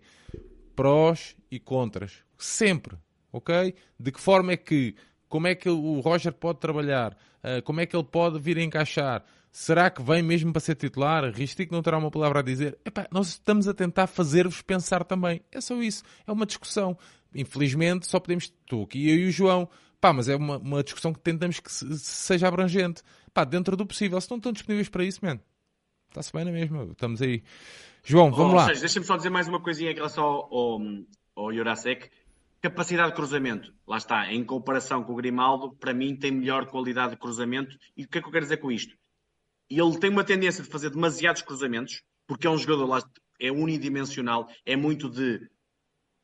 prós 0.75 1.35
e 1.51 1.59
contras, 1.59 2.23
sempre, 2.37 2.97
ok? 3.31 3.75
De 3.99 4.11
que 4.11 4.21
forma 4.21 4.53
é 4.53 4.57
que 4.57 4.95
como 5.27 5.47
é 5.47 5.55
que 5.55 5.67
o 5.69 5.99
Roger 5.99 6.31
pode 6.31 6.59
trabalhar? 6.59 7.17
Uh, 7.45 7.61
como 7.61 7.79
é 7.79 7.85
que 7.85 7.95
ele 7.95 8.03
pode 8.03 8.39
vir 8.39 8.57
a 8.57 8.63
encaixar? 8.63 9.23
Será 9.51 9.87
que 9.91 10.01
vem 10.01 10.23
mesmo 10.23 10.51
para 10.51 10.59
ser 10.59 10.73
titular? 10.73 11.31
Ristico 11.31 11.75
não 11.75 11.83
terá 11.83 11.95
uma 11.97 12.09
palavra 12.09 12.39
a 12.39 12.41
dizer. 12.41 12.75
Epá, 12.83 13.07
nós 13.11 13.27
estamos 13.27 13.67
a 13.67 13.73
tentar 13.73 14.07
fazer-vos 14.07 14.63
pensar 14.63 15.03
também. 15.03 15.41
É 15.51 15.61
só 15.61 15.79
isso. 15.81 16.03
É 16.25 16.31
uma 16.31 16.45
discussão. 16.45 16.97
Infelizmente, 17.33 18.07
só 18.07 18.19
podemos. 18.19 18.45
Estou 18.45 18.83
aqui 18.83 19.07
eu 19.07 19.15
e 19.15 19.27
o 19.27 19.31
João. 19.31 19.69
Pá, 20.01 20.11
mas 20.11 20.27
é 20.27 20.35
uma, 20.35 20.57
uma 20.57 20.83
discussão 20.83 21.13
que 21.13 21.19
tentamos 21.19 21.59
que 21.59 21.71
se, 21.71 21.99
seja 21.99 22.47
abrangente. 22.47 23.03
Pá, 23.31 23.45
dentro 23.45 23.77
do 23.77 23.85
possível. 23.85 24.19
Se 24.19 24.29
não 24.29 24.37
estão 24.37 24.51
disponíveis 24.51 24.89
para 24.89 25.05
isso, 25.05 25.23
man. 25.23 25.39
Está-se 26.09 26.33
bem 26.33 26.45
na 26.45 26.51
mesma. 26.51 26.83
Estamos 26.91 27.21
aí. 27.21 27.43
João, 28.03 28.31
vamos 28.31 28.53
oh, 28.53 28.55
lá. 28.57 28.65
Deixa-me 28.65 29.05
só 29.05 29.15
dizer 29.17 29.29
mais 29.29 29.47
uma 29.47 29.61
coisinha 29.61 29.91
em 29.91 29.95
relação 29.95 30.23
ao, 30.23 30.53
ao, 30.53 30.81
ao 31.35 31.53
Jurasek. 31.53 32.09
Capacidade 32.65 33.09
de 33.09 33.15
cruzamento, 33.15 33.71
lá 33.85 33.97
está, 33.97 34.33
em 34.33 34.43
comparação 34.43 35.03
com 35.03 35.13
o 35.13 35.15
Grimaldo, 35.15 35.75
para 35.75 35.93
mim 35.93 36.15
tem 36.15 36.31
melhor 36.31 36.65
qualidade 36.65 37.11
de 37.11 37.19
cruzamento. 37.19 37.77
E 37.95 38.05
o 38.05 38.07
que 38.07 38.17
é 38.17 38.21
que 38.21 38.27
eu 38.27 38.31
quero 38.31 38.43
dizer 38.43 38.57
com 38.57 38.71
isto? 38.71 38.97
Ele 39.69 39.99
tem 39.99 40.09
uma 40.09 40.23
tendência 40.23 40.63
de 40.63 40.69
fazer 40.71 40.89
demasiados 40.89 41.43
cruzamentos, 41.43 42.01
porque 42.25 42.47
é 42.47 42.49
um 42.49 42.57
jogador, 42.57 42.87
lá, 42.87 43.03
é 43.39 43.51
unidimensional, 43.51 44.49
é 44.65 44.75
muito 44.75 45.11
de 45.11 45.47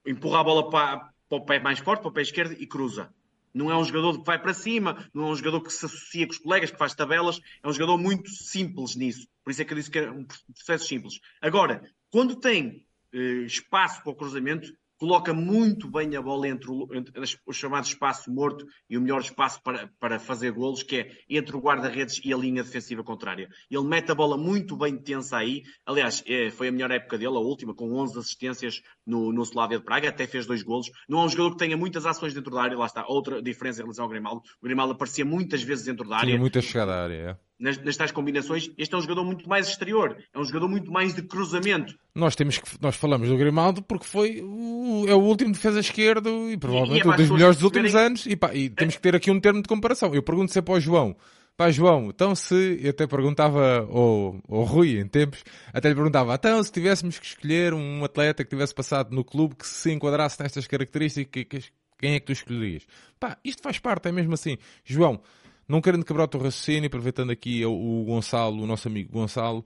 empurrar 0.04 0.42
a 0.42 0.44
bola 0.44 0.70
para, 0.72 1.14
para 1.30 1.38
o 1.38 1.46
pé 1.46 1.60
mais 1.60 1.78
forte, 1.78 2.02
para 2.02 2.10
o 2.10 2.12
pé 2.12 2.24
esquerdo 2.24 2.54
e 2.54 2.66
cruza. 2.66 3.14
Não 3.54 3.70
é 3.70 3.78
um 3.78 3.86
jogador 3.86 4.18
que 4.18 4.26
vai 4.26 4.42
para 4.42 4.56
cima, 4.56 5.08
não 5.14 5.28
é 5.28 5.32
um 5.34 5.36
jogador 5.36 5.62
que 5.62 5.72
se 5.72 5.86
associa 5.86 6.26
com 6.26 6.34
os 6.34 6.40
colegas, 6.40 6.72
que 6.72 6.78
faz 6.80 6.96
tabelas, 6.96 7.40
é 7.62 7.68
um 7.70 7.74
jogador 7.74 8.00
muito 8.00 8.32
simples 8.32 8.96
nisso. 8.96 9.28
Por 9.44 9.52
isso 9.52 9.62
é 9.62 9.66
que 9.66 9.74
eu 9.74 9.78
disse 9.78 9.92
que 9.92 10.00
é 10.00 10.10
um 10.10 10.26
processo 10.26 10.88
simples. 10.88 11.20
Agora, 11.40 11.88
quando 12.10 12.36
tem 12.36 12.84
eh, 13.14 13.44
espaço 13.46 14.02
para 14.02 14.12
o 14.12 14.16
cruzamento, 14.16 14.74
coloca 15.02 15.34
muito 15.34 15.90
bem 15.90 16.16
a 16.16 16.22
bola 16.22 16.48
entre 16.48 16.70
o, 16.70 16.88
entre 16.94 17.12
o, 17.44 17.52
chamado 17.52 17.86
espaço 17.86 18.32
morto 18.32 18.68
e 18.88 18.96
o 18.96 19.02
melhor 19.02 19.22
espaço 19.22 19.60
para, 19.64 19.90
para 20.00 20.20
fazer 20.20 20.52
golos, 20.52 20.84
que 20.84 20.98
é 20.98 21.12
entre 21.28 21.58
o 21.58 21.60
guarda-redes 21.60 22.22
e 22.24 22.32
a 22.32 22.38
linha 22.38 22.62
defensiva 22.62 23.04
contrária. 23.04 23.50
Ele 23.72 23.84
mete 23.84 24.12
a 24.12 24.16
bola 24.16 24.38
muito 24.38 24.78
bem 24.78 24.96
tensa 24.96 25.38
aí. 25.38 25.64
Aliás, 25.88 26.24
é, 26.28 26.52
foi 26.52 26.68
a 26.68 26.72
melhor 26.72 26.92
época 26.92 27.18
dele, 27.18 27.36
a 27.36 27.40
última, 27.40 27.74
com 27.74 27.92
11 27.96 28.20
assistências 28.20 28.80
no, 29.04 29.34
no 29.34 29.42
Slavia 29.42 29.80
de 29.80 29.84
Praga, 29.84 30.10
até 30.10 30.28
fez 30.28 30.46
dois 30.46 30.62
golos. 30.62 30.92
Não 31.10 31.22
é 31.22 31.26
um 31.26 31.30
jogador 31.30 31.54
que 31.54 31.58
tenha 31.58 31.76
muitas 31.76 32.06
ações 32.06 32.36
dentro 32.36 32.52
da 32.52 32.62
área, 32.62 32.78
lá 32.78 32.86
está, 32.86 33.04
outra 33.08 33.42
diferença 33.42 33.82
em 33.82 33.86
relação 33.86 34.06
ao 34.06 34.10
Grimaldo. 34.10 34.44
O 34.62 34.66
Grimaldo 34.66 34.94
aparecia 34.94 35.26
muitas 35.26 35.64
vezes 35.64 35.84
dentro 35.84 36.08
da 36.08 36.18
área. 36.18 36.28
Tinha 36.28 36.40
muita 36.40 36.62
chegada 36.62 36.94
à 36.94 37.04
área, 37.04 37.16
é 37.16 37.51
nas, 37.62 37.78
nas 37.78 37.96
tais 37.96 38.12
combinações, 38.12 38.72
este 38.78 38.94
é 38.94 38.98
um 38.98 39.02
jogador 39.02 39.24
muito 39.24 39.48
mais 39.48 39.68
exterior, 39.68 40.18
é 40.34 40.40
um 40.40 40.44
jogador 40.44 40.68
muito 40.68 40.92
mais 40.92 41.14
de 41.14 41.22
cruzamento. 41.22 41.96
Nós 42.14 42.36
temos 42.36 42.58
que 42.58 42.68
nós 42.82 42.96
falamos 42.96 43.30
do 43.30 43.38
Grimaldo 43.38 43.84
porque 43.84 44.06
foi 44.06 44.42
o, 44.42 45.06
é 45.08 45.14
o 45.14 45.20
último 45.20 45.54
defesa 45.54 45.80
esquerdo 45.80 46.50
e 46.50 46.58
provavelmente 46.58 47.06
e, 47.06 47.08
e 47.08 47.10
é 47.10 47.14
um 47.14 47.16
dos 47.16 47.30
melhores 47.30 47.56
dos 47.58 47.64
últimos 47.64 47.96
anos 47.96 48.26
e, 48.26 48.36
pá, 48.36 48.54
e 48.54 48.70
temos 48.70 48.96
que 48.96 49.02
ter 49.02 49.16
aqui 49.16 49.30
um 49.30 49.40
termo 49.40 49.62
de 49.62 49.68
comparação. 49.68 50.14
Eu 50.14 50.24
pergunto 50.24 50.52
sempre 50.52 50.74
ao 50.74 50.82
João, 50.82 51.16
pá 51.56 51.70
João, 51.70 52.10
então 52.10 52.34
se 52.34 52.80
eu 52.82 52.90
até 52.90 53.06
perguntava 53.06 53.88
ao, 53.90 54.42
ao 54.50 54.64
Rui 54.64 55.00
em 55.00 55.08
tempos, 55.08 55.44
até 55.72 55.88
lhe 55.88 55.96
perguntava, 55.96 56.34
então 56.34 56.62
se 56.64 56.72
tivéssemos 56.72 57.20
que 57.20 57.26
escolher 57.28 57.76
um 57.76 58.04
atleta 58.04 58.44
que 58.44 58.50
tivesse 58.50 58.74
passado 58.74 59.16
no 59.16 59.24
clube 59.24 59.56
que 59.56 59.68
se 59.68 59.92
enquadrasse 59.92 60.42
nestas 60.42 60.66
características, 60.66 61.72
quem 62.00 62.16
é 62.16 62.20
que 62.20 62.26
tu 62.26 62.32
escolherias? 62.32 62.88
Pá, 63.20 63.38
isto 63.46 63.62
faz 63.62 63.78
parte, 63.78 64.10
é 64.10 64.12
mesmo 64.12 64.34
assim. 64.34 64.58
João, 64.84 65.22
não 65.72 65.82
querendo 65.82 66.06
quebrar 66.06 66.26
o 66.26 66.28
teu 66.28 66.42
raciocínio, 66.42 66.88
aproveitando 66.88 67.32
aqui 67.32 67.66
o 67.66 68.04
Gonçalo, 68.04 68.62
o 68.62 68.68
nosso 68.68 68.88
amigo 68.88 69.12
Gonçalo, 69.12 69.66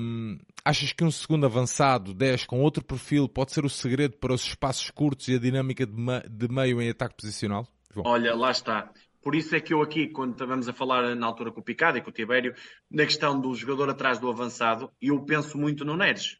um, 0.00 0.38
achas 0.64 0.92
que 0.92 1.02
um 1.02 1.10
segundo 1.10 1.44
avançado, 1.44 2.14
10, 2.14 2.46
com 2.46 2.60
outro 2.60 2.84
perfil, 2.84 3.28
pode 3.28 3.52
ser 3.52 3.64
o 3.64 3.68
segredo 3.68 4.16
para 4.16 4.32
os 4.32 4.42
espaços 4.42 4.88
curtos 4.90 5.26
e 5.26 5.34
a 5.34 5.38
dinâmica 5.38 5.84
de 5.84 6.48
meio 6.48 6.80
em 6.80 6.88
ataque 6.88 7.16
posicional? 7.16 7.66
João. 7.92 8.06
Olha, 8.06 8.34
lá 8.34 8.52
está. 8.52 8.90
Por 9.20 9.34
isso 9.34 9.56
é 9.56 9.60
que 9.60 9.74
eu 9.74 9.82
aqui, 9.82 10.06
quando 10.06 10.32
estávamos 10.32 10.68
a 10.68 10.72
falar 10.72 11.16
na 11.16 11.26
altura 11.26 11.50
com 11.50 11.60
o 11.60 11.64
Picado 11.64 11.98
e 11.98 12.00
com 12.00 12.10
o 12.10 12.12
Tibério, 12.12 12.54
na 12.88 13.04
questão 13.04 13.40
do 13.40 13.52
jogador 13.54 13.90
atrás 13.90 14.20
do 14.20 14.30
avançado, 14.30 14.88
eu 15.02 15.20
penso 15.24 15.58
muito 15.58 15.84
no 15.84 15.96
Neres. 15.96 16.38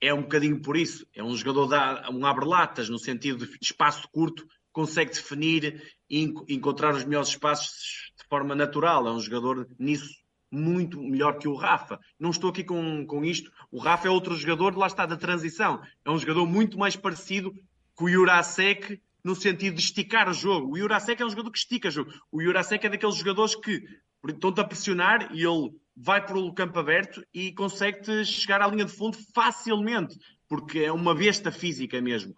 É 0.00 0.12
um 0.12 0.22
bocadinho 0.22 0.60
por 0.60 0.76
isso. 0.76 1.06
É 1.14 1.22
um 1.22 1.36
jogador, 1.36 1.68
da, 1.68 2.10
um 2.10 2.26
abre-latas, 2.26 2.88
no 2.88 2.98
sentido 2.98 3.46
de 3.46 3.58
espaço 3.62 4.08
curto, 4.10 4.44
consegue 4.74 5.12
definir 5.12 5.82
e 6.10 6.34
encontrar 6.48 6.94
os 6.94 7.04
melhores 7.04 7.28
espaços 7.28 8.12
de 8.18 8.28
forma 8.28 8.54
natural. 8.54 9.06
É 9.06 9.12
um 9.12 9.20
jogador 9.20 9.66
nisso 9.78 10.12
muito 10.50 11.00
melhor 11.00 11.38
que 11.38 11.48
o 11.48 11.54
Rafa. 11.54 11.98
Não 12.18 12.30
estou 12.30 12.50
aqui 12.50 12.64
com, 12.64 13.06
com 13.06 13.24
isto. 13.24 13.50
O 13.70 13.78
Rafa 13.78 14.08
é 14.08 14.10
outro 14.10 14.36
jogador, 14.36 14.76
lá 14.76 14.88
está, 14.88 15.06
da 15.06 15.16
transição. 15.16 15.80
É 16.04 16.10
um 16.10 16.18
jogador 16.18 16.44
muito 16.44 16.76
mais 16.76 16.96
parecido 16.96 17.54
com 17.94 18.06
o 18.06 18.10
Jurasek 18.10 19.00
no 19.22 19.34
sentido 19.36 19.76
de 19.76 19.80
esticar 19.80 20.28
o 20.28 20.34
jogo. 20.34 20.72
O 20.72 20.78
Jurasek 20.78 21.22
é 21.22 21.24
um 21.24 21.30
jogador 21.30 21.52
que 21.52 21.58
estica 21.58 21.88
o 21.88 21.92
jogo. 21.92 22.12
O 22.30 22.42
Jurasek 22.42 22.84
é 22.84 22.90
daqueles 22.90 23.14
jogadores 23.14 23.54
que 23.54 23.84
estão-te 24.28 24.60
a 24.60 24.64
pressionar 24.64 25.30
e 25.32 25.44
ele 25.44 25.72
vai 25.96 26.24
para 26.24 26.36
o 26.36 26.52
campo 26.52 26.78
aberto 26.80 27.24
e 27.32 27.52
consegue-te 27.52 28.24
chegar 28.24 28.60
à 28.60 28.66
linha 28.66 28.84
de 28.84 28.92
fundo 28.92 29.16
facilmente, 29.32 30.18
porque 30.48 30.80
é 30.80 30.92
uma 30.92 31.14
besta 31.14 31.52
física 31.52 32.00
mesmo. 32.00 32.34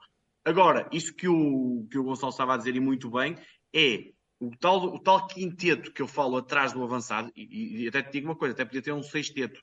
Agora, 0.47 0.89
isso 0.93 1.13
que 1.13 1.27
o, 1.27 1.89
que 1.91 1.99
o 1.99 2.05
Gonçalo 2.05 2.31
estava 2.31 2.55
a 2.55 2.57
dizer 2.57 2.77
e 2.77 2.79
muito 2.79 3.11
bem, 3.11 3.37
é 3.75 4.13
o 4.39 4.57
tal, 4.57 4.95
o 4.95 4.99
tal 5.01 5.27
quinteto 5.27 5.93
que 5.93 6.01
eu 6.01 6.07
falo 6.07 6.37
atrás 6.37 6.73
do 6.73 6.85
avançado, 6.85 7.33
e, 7.35 7.83
e 7.83 7.89
até 7.89 8.01
te 8.01 8.13
digo 8.13 8.29
uma 8.29 8.37
coisa, 8.37 8.55
até 8.55 8.65
podia 8.65 8.81
ter 8.81 8.93
um 8.93 9.03
sexteto, 9.03 9.61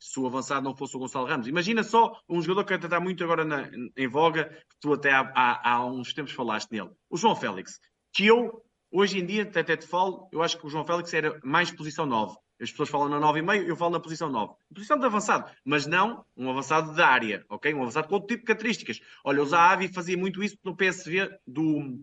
se 0.00 0.18
o 0.18 0.26
avançado 0.26 0.64
não 0.64 0.74
fosse 0.74 0.96
o 0.96 0.98
Gonçalo 0.98 1.26
Ramos. 1.26 1.46
Imagina 1.46 1.84
só 1.84 2.18
um 2.26 2.40
jogador 2.40 2.64
que 2.64 2.72
até 2.72 2.86
está 2.86 2.98
muito 2.98 3.22
agora 3.22 3.44
na, 3.44 3.70
em 3.94 4.08
voga, 4.08 4.46
que 4.46 4.76
tu 4.80 4.94
até 4.94 5.12
há, 5.12 5.30
há, 5.34 5.72
há, 5.72 5.84
uns 5.84 6.14
tempos 6.14 6.32
falaste 6.32 6.72
nele, 6.72 6.90
o 7.10 7.18
João 7.18 7.36
Félix, 7.36 7.78
que 8.10 8.26
eu, 8.26 8.64
hoje 8.90 9.18
em 9.18 9.26
dia, 9.26 9.42
até, 9.42 9.60
até 9.60 9.76
te 9.76 9.86
falo, 9.86 10.26
eu 10.32 10.42
acho 10.42 10.56
que 10.58 10.66
o 10.66 10.70
João 10.70 10.86
Félix 10.86 11.12
era 11.12 11.38
mais 11.44 11.70
posição 11.70 12.06
9. 12.06 12.34
As 12.64 12.70
pessoas 12.70 12.88
falam 12.88 13.08
na 13.08 13.20
9,5, 13.20 13.66
eu 13.66 13.76
falo 13.76 13.92
na 13.92 14.00
posição 14.00 14.28
9. 14.28 14.54
Posição 14.74 14.98
de 14.98 15.04
avançado, 15.04 15.50
mas 15.64 15.86
não 15.86 16.24
um 16.36 16.50
avançado 16.50 16.94
da 16.94 17.06
área, 17.06 17.44
ok? 17.48 17.72
Um 17.74 17.82
avançado 17.82 18.08
com 18.08 18.14
outro 18.14 18.28
tipo 18.28 18.40
de 18.40 18.46
características. 18.46 19.00
Olha, 19.22 19.42
o 19.42 19.46
Zahavi 19.46 19.88
fazia 19.88 20.16
muito 20.16 20.42
isso 20.42 20.56
no 20.64 20.76
PSV 20.76 21.30
do, 21.46 22.00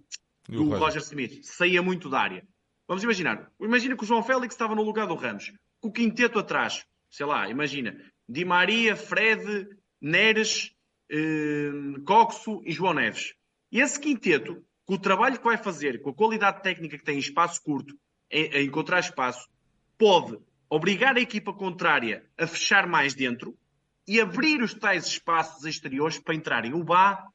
do 0.47 0.63
Roger. 0.63 0.79
Roger 0.79 1.01
Smith. 1.01 1.43
Saía 1.43 1.81
muito 1.81 2.09
da 2.09 2.19
área. 2.19 2.47
Vamos 2.87 3.03
imaginar. 3.03 3.51
Imagina 3.59 3.95
que 3.95 4.03
o 4.03 4.07
João 4.07 4.23
Félix 4.23 4.53
estava 4.53 4.75
no 4.75 4.83
lugar 4.83 5.07
do 5.07 5.15
Ramos. 5.15 5.51
Com 5.79 5.89
o 5.89 5.91
quinteto 5.91 6.39
atrás. 6.39 6.85
Sei 7.09 7.25
lá, 7.25 7.49
imagina. 7.49 7.97
Di 8.27 8.45
Maria, 8.45 8.95
Fred, 8.95 9.67
Neres, 9.99 10.73
eh, 11.09 11.71
Coxo 12.05 12.61
e 12.65 12.71
João 12.71 12.93
Neves. 12.93 13.33
E 13.71 13.79
esse 13.79 13.99
quinteto, 13.99 14.63
com 14.85 14.93
o 14.93 14.99
trabalho 14.99 15.37
que 15.37 15.43
vai 15.43 15.57
fazer, 15.57 16.01
com 16.01 16.09
a 16.09 16.13
qualidade 16.13 16.61
técnica 16.61 16.97
que 16.97 17.03
tem 17.03 17.15
em 17.15 17.19
espaço 17.19 17.61
curto, 17.63 17.97
a 18.31 18.61
encontrar 18.61 18.99
espaço, 18.99 19.49
pode 19.97 20.37
obrigar 20.71 21.17
a 21.17 21.19
equipa 21.19 21.53
contrária 21.53 22.25
a 22.37 22.47
fechar 22.47 22.87
mais 22.87 23.13
dentro 23.13 23.57
e 24.07 24.21
abrir 24.21 24.63
os 24.63 24.73
tais 24.73 25.05
espaços 25.05 25.65
exteriores 25.65 26.17
para 26.17 26.33
entrarem 26.33 26.73
o 26.73 26.81
Bá 26.81 27.27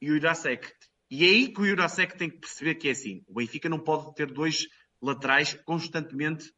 e 0.00 0.10
o 0.10 0.16
Irasek. 0.16 0.68
E 1.08 1.24
é 1.24 1.28
aí 1.28 1.52
que 1.52 1.60
o 1.60 1.64
Jurasek 1.64 2.18
tem 2.18 2.28
que 2.28 2.38
perceber 2.38 2.74
que 2.74 2.88
é 2.88 2.90
assim. 2.90 3.22
O 3.28 3.34
Benfica 3.34 3.68
não 3.68 3.78
pode 3.78 4.12
ter 4.14 4.32
dois 4.32 4.66
laterais 5.00 5.54
constantemente 5.64 6.52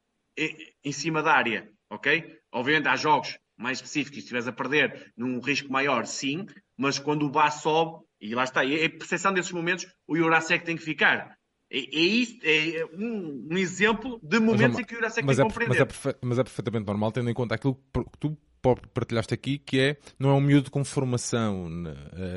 em 0.82 0.92
cima 0.92 1.22
da 1.22 1.32
área, 1.32 1.70
ok? 1.90 2.38
Obviamente 2.50 2.88
há 2.88 2.96
jogos 2.96 3.38
mais 3.56 3.78
específicos, 3.78 4.16
se 4.16 4.20
estiveres 4.20 4.48
a 4.48 4.52
perder 4.52 5.12
num 5.16 5.40
risco 5.40 5.70
maior, 5.70 6.06
sim, 6.06 6.46
mas 6.76 6.98
quando 6.98 7.26
o 7.26 7.30
Bá 7.30 7.50
sobe, 7.50 8.02
e 8.18 8.34
lá 8.34 8.44
está, 8.44 8.64
é 8.64 8.86
a 8.86 8.90
percepção 8.90 9.34
desses 9.34 9.52
momentos, 9.52 9.86
o 10.06 10.16
Jurasek 10.16 10.64
tem 10.64 10.76
que 10.76 10.82
ficar. 10.82 11.33
É, 11.74 11.78
é, 11.78 12.80
é 12.80 12.86
um, 12.96 13.48
um 13.50 13.58
exemplo 13.58 14.20
de 14.22 14.38
momentos 14.38 14.76
mas, 14.76 14.78
em 14.78 14.84
que 14.84 14.94
o 14.94 14.96
Jurasek 14.96 15.26
tem 15.26 15.34
que 15.34 15.40
é, 15.40 15.44
compreender. 15.44 15.86
Mas 15.86 16.06
é, 16.06 16.16
mas 16.22 16.38
é 16.38 16.44
perfeitamente 16.44 16.86
normal, 16.86 17.10
tendo 17.10 17.28
em 17.28 17.34
conta 17.34 17.56
aquilo 17.56 17.74
que 17.74 18.18
tu 18.20 18.38
partilhaste 18.94 19.34
aqui, 19.34 19.58
que 19.58 19.78
é, 19.78 19.96
não 20.18 20.30
é 20.30 20.32
um 20.32 20.40
miúdo 20.40 20.70
com 20.70 20.82
formação 20.84 21.68
na 21.68 21.92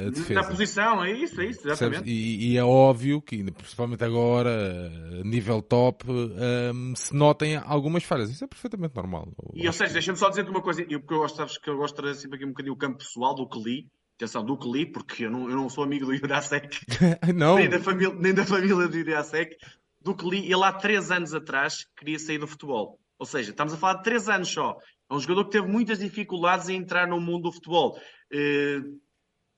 defesa. 0.09 0.33
Na 0.33 0.43
posição, 0.43 1.05
é 1.05 1.11
isso, 1.11 1.39
é 1.39 1.45
isso, 1.45 1.65
exatamente. 1.65 2.09
E, 2.09 2.51
e, 2.51 2.57
é 2.57 2.63
óbvio 2.63 3.21
que, 3.21 3.49
principalmente 3.51 4.03
agora, 4.03 4.89
nível 5.23 5.61
top, 5.61 6.05
um, 6.09 6.95
se 6.95 7.15
notem 7.15 7.55
algumas 7.55 8.03
falhas. 8.03 8.29
Isso 8.29 8.43
é 8.43 8.47
perfeitamente 8.47 8.93
normal. 8.95 9.29
E, 9.53 9.65
ou 9.65 9.73
seja, 9.73 9.93
deixa-me 9.93 10.17
só 10.17 10.29
dizer-te 10.29 10.49
uma 10.49 10.61
coisa, 10.61 10.81
eu, 10.81 10.99
porque 10.99 11.13
eu 11.13 11.19
gosto, 11.19 11.37
sabes 11.37 11.57
que 11.57 11.69
eu 11.69 11.77
gosto 11.77 11.95
de 11.95 12.01
trazer 12.01 12.19
sempre 12.19 12.37
aqui 12.37 12.45
um 12.45 12.49
bocadinho 12.49 12.73
o 12.73 12.77
campo 12.77 12.97
pessoal 12.97 13.33
do 13.33 13.47
que 13.47 13.59
li, 13.61 13.87
atenção, 14.17 14.43
do 14.43 14.57
que 14.57 14.69
li, 14.69 14.85
porque 14.85 15.25
eu 15.25 15.31
não, 15.31 15.49
eu 15.49 15.55
não 15.55 15.69
sou 15.69 15.83
amigo 15.83 16.05
do 16.05 16.15
Jurasek, 16.15 16.79
não. 17.35 17.55
nem, 17.55 17.69
da 17.69 17.79
família, 17.79 18.15
nem 18.15 18.33
da 18.33 18.45
família 18.45 18.87
do 18.87 18.97
Jurasek, 18.97 19.55
do 20.01 20.15
que 20.15 20.27
li, 20.27 20.51
ele 20.51 20.63
há 20.63 20.73
três 20.73 21.11
anos 21.11 21.33
atrás 21.33 21.85
queria 21.95 22.17
sair 22.17 22.39
do 22.39 22.47
futebol. 22.47 22.99
Ou 23.19 23.25
seja, 23.25 23.51
estamos 23.51 23.73
a 23.73 23.77
falar 23.77 23.95
de 23.95 24.03
três 24.03 24.27
anos 24.29 24.49
só. 24.49 24.77
É 25.09 25.13
um 25.13 25.19
jogador 25.19 25.45
que 25.45 25.51
teve 25.51 25.67
muitas 25.67 25.99
dificuldades 25.99 26.69
em 26.69 26.77
entrar 26.77 27.07
no 27.07 27.19
mundo 27.19 27.43
do 27.43 27.51
futebol. 27.51 27.99
Uh, 28.31 28.99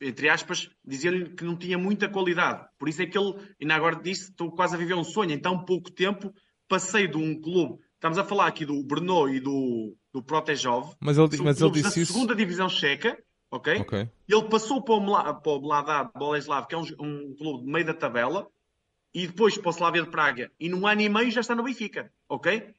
entre 0.01 0.29
aspas, 0.29 0.69
dizia-lhe 0.85 1.29
que 1.35 1.43
não 1.43 1.57
tinha 1.57 1.77
muita 1.77 2.07
qualidade. 2.07 2.65
Por 2.77 2.87
isso 2.87 3.01
é 3.01 3.05
que 3.05 3.17
ele, 3.17 3.35
ainda 3.61 3.75
agora 3.75 4.01
disse, 4.01 4.29
estou 4.29 4.51
quase 4.51 4.75
a 4.75 4.77
viver 4.77 4.93
um 4.93 5.03
sonho. 5.03 5.31
Em 5.31 5.39
tão 5.39 5.65
pouco 5.65 5.91
tempo, 5.91 6.33
passei 6.67 7.07
de 7.07 7.17
um 7.17 7.39
clube. 7.39 7.81
Estamos 7.95 8.17
a 8.17 8.23
falar 8.23 8.47
aqui 8.47 8.65
do 8.65 8.81
Brno 8.81 9.27
e 9.27 9.41
do, 9.41 9.93
do 10.13 10.23
Protejov. 10.23 10.95
Mas 11.01 11.17
ele, 11.17 11.27
mas 11.43 11.59
ele 11.59 11.71
disse 11.71 11.95
da 11.95 12.01
isso... 12.01 12.13
segunda 12.13 12.33
divisão 12.33 12.69
checa, 12.69 13.17
ok? 13.51 13.79
okay. 13.81 14.09
Ele 14.27 14.43
passou 14.49 14.81
para 14.81 14.95
o, 14.95 15.33
para 15.41 15.51
o 15.51 15.61
Mladá 15.61 16.03
Boleslav, 16.15 16.67
que 16.67 16.75
é 16.75 16.77
um, 16.77 16.85
um 16.99 17.35
clube 17.35 17.65
de 17.65 17.71
meio 17.71 17.85
da 17.85 17.93
tabela, 17.93 18.47
e 19.13 19.27
depois 19.27 19.57
para 19.57 19.69
o 19.69 19.71
Slavia 19.71 20.03
de 20.03 20.09
Praga. 20.09 20.51
E 20.59 20.69
num 20.69 20.85
ano 20.85 21.01
e 21.01 21.09
meio 21.09 21.31
já 21.31 21.41
está 21.41 21.55
no 21.55 21.63
Benfica, 21.63 22.11
ok? 22.27 22.73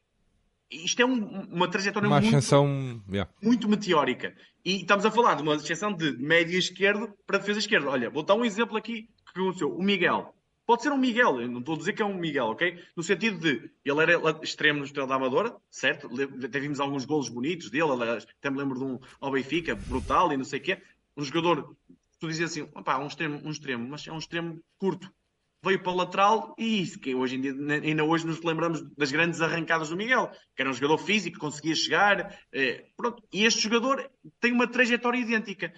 isto 0.71 1.03
é 1.03 1.05
um, 1.05 1.43
uma 1.51 1.69
trajetória 1.69 2.09
uma 2.09 2.21
muito, 2.21 2.29
ascensão, 2.29 3.03
yeah. 3.11 3.31
muito 3.43 3.69
meteórica. 3.69 4.35
E 4.65 4.77
estamos 4.77 5.05
a 5.05 5.11
falar 5.11 5.35
de 5.35 5.43
uma 5.43 5.57
ascensão 5.57 5.93
de 5.93 6.13
médio 6.19 6.59
esquerdo 6.59 7.13
para 7.27 7.39
defesa 7.39 7.59
esquerda. 7.59 7.91
Olha, 7.91 8.09
vou 8.09 8.23
dar 8.23 8.35
um 8.35 8.45
exemplo 8.45 8.77
aqui 8.77 9.09
que 9.33 9.41
aconteceu. 9.41 9.75
O 9.75 9.83
Miguel. 9.83 10.35
Pode 10.71 10.85
ser 10.85 10.93
um 10.93 10.99
Miguel, 10.99 11.41
eu 11.41 11.49
não 11.49 11.59
estou 11.59 11.75
a 11.75 11.79
dizer 11.79 11.95
que 11.95 12.01
é 12.01 12.05
um 12.05 12.15
Miguel, 12.15 12.45
ok? 12.45 12.81
No 12.95 13.03
sentido 13.03 13.41
de 13.41 13.73
ele 13.85 14.03
era 14.03 14.39
extremo 14.41 14.79
no 14.79 14.85
Estrela 14.85 15.09
da 15.09 15.17
Amadora, 15.17 15.57
certo? 15.69 16.09
Até 16.45 16.61
vimos 16.61 16.79
alguns 16.79 17.05
golos 17.05 17.29
bonitos 17.29 17.71
dele, 17.71 17.91
até 18.39 18.49
me 18.49 18.57
lembro 18.57 18.79
de 18.79 18.85
um 18.85 19.01
ao 19.21 19.33
Benfica, 19.33 19.75
brutal 19.75 20.33
e 20.33 20.37
não 20.37 20.45
sei 20.45 20.61
o 20.61 20.63
quê. 20.63 20.81
Um 21.17 21.25
jogador, 21.25 21.75
tu 22.21 22.29
dizias 22.29 22.53
assim, 22.53 22.69
opá, 22.73 22.99
um 22.99 23.09
extremo, 23.09 23.41
um 23.45 23.51
extremo, 23.51 23.89
mas 23.89 24.07
é 24.07 24.13
um 24.13 24.19
extremo 24.19 24.63
curto 24.79 25.13
veio 25.61 25.83
para 25.83 25.91
o 25.91 25.97
lateral 25.97 26.55
e 26.57 26.83
isso, 26.83 27.01
que 27.01 27.17
hoje 27.17 27.35
em 27.35 27.41
dia, 27.41 27.53
ainda 27.83 28.05
hoje 28.05 28.25
nos 28.25 28.41
lembramos 28.41 28.81
das 28.97 29.11
grandes 29.11 29.41
arrancadas 29.41 29.89
do 29.89 29.97
Miguel, 29.97 30.31
que 30.55 30.63
era 30.63 30.71
um 30.71 30.73
jogador 30.73 30.99
físico, 30.99 31.41
conseguia 31.41 31.75
chegar, 31.75 32.39
eh, 32.53 32.87
pronto. 32.97 33.21
E 33.33 33.45
este 33.45 33.61
jogador 33.61 34.09
tem 34.39 34.53
uma 34.53 34.69
trajetória 34.69 35.19
idêntica. 35.19 35.75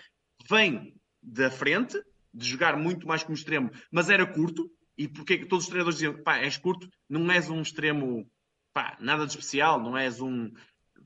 Vem 0.51 0.95
da 1.23 1.51
frente, 1.51 1.99
de 2.33 2.49
jogar 2.49 2.77
muito 2.77 3.07
mais 3.07 3.23
como 3.23 3.35
extremo, 3.35 3.71
mas 3.91 4.09
era 4.09 4.27
curto, 4.27 4.71
e 4.97 5.09
porque 5.09 5.47
todos 5.47 5.65
os 5.65 5.69
treinadores 5.69 5.99
diziam, 5.99 6.23
pá, 6.23 6.39
és 6.39 6.57
curto, 6.57 6.89
não 7.09 7.31
és 7.31 7.49
um 7.49 7.63
extremo, 7.63 8.27
pá, 8.73 8.97
nada 9.01 9.25
de 9.25 9.33
especial, 9.33 9.81
não 9.81 9.97
és 9.97 10.21
um, 10.21 10.51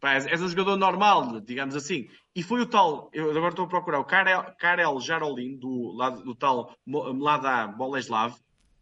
pá, 0.00 0.14
és, 0.14 0.42
um 0.42 0.48
jogador 0.48 0.76
normal, 0.76 1.40
digamos 1.40 1.74
assim. 1.74 2.08
E 2.34 2.42
foi 2.42 2.60
o 2.60 2.66
tal, 2.66 3.10
eu 3.12 3.30
agora 3.30 3.50
estou 3.50 3.66
a 3.66 3.68
procurar, 3.68 4.00
o 4.00 4.04
Karel, 4.04 4.54
Karel 4.58 5.00
Jarolin, 5.00 5.56
do, 5.56 5.96
do 6.24 6.34
tal 6.34 6.76
Mlada 6.86 7.66
Boleslav, 7.68 8.34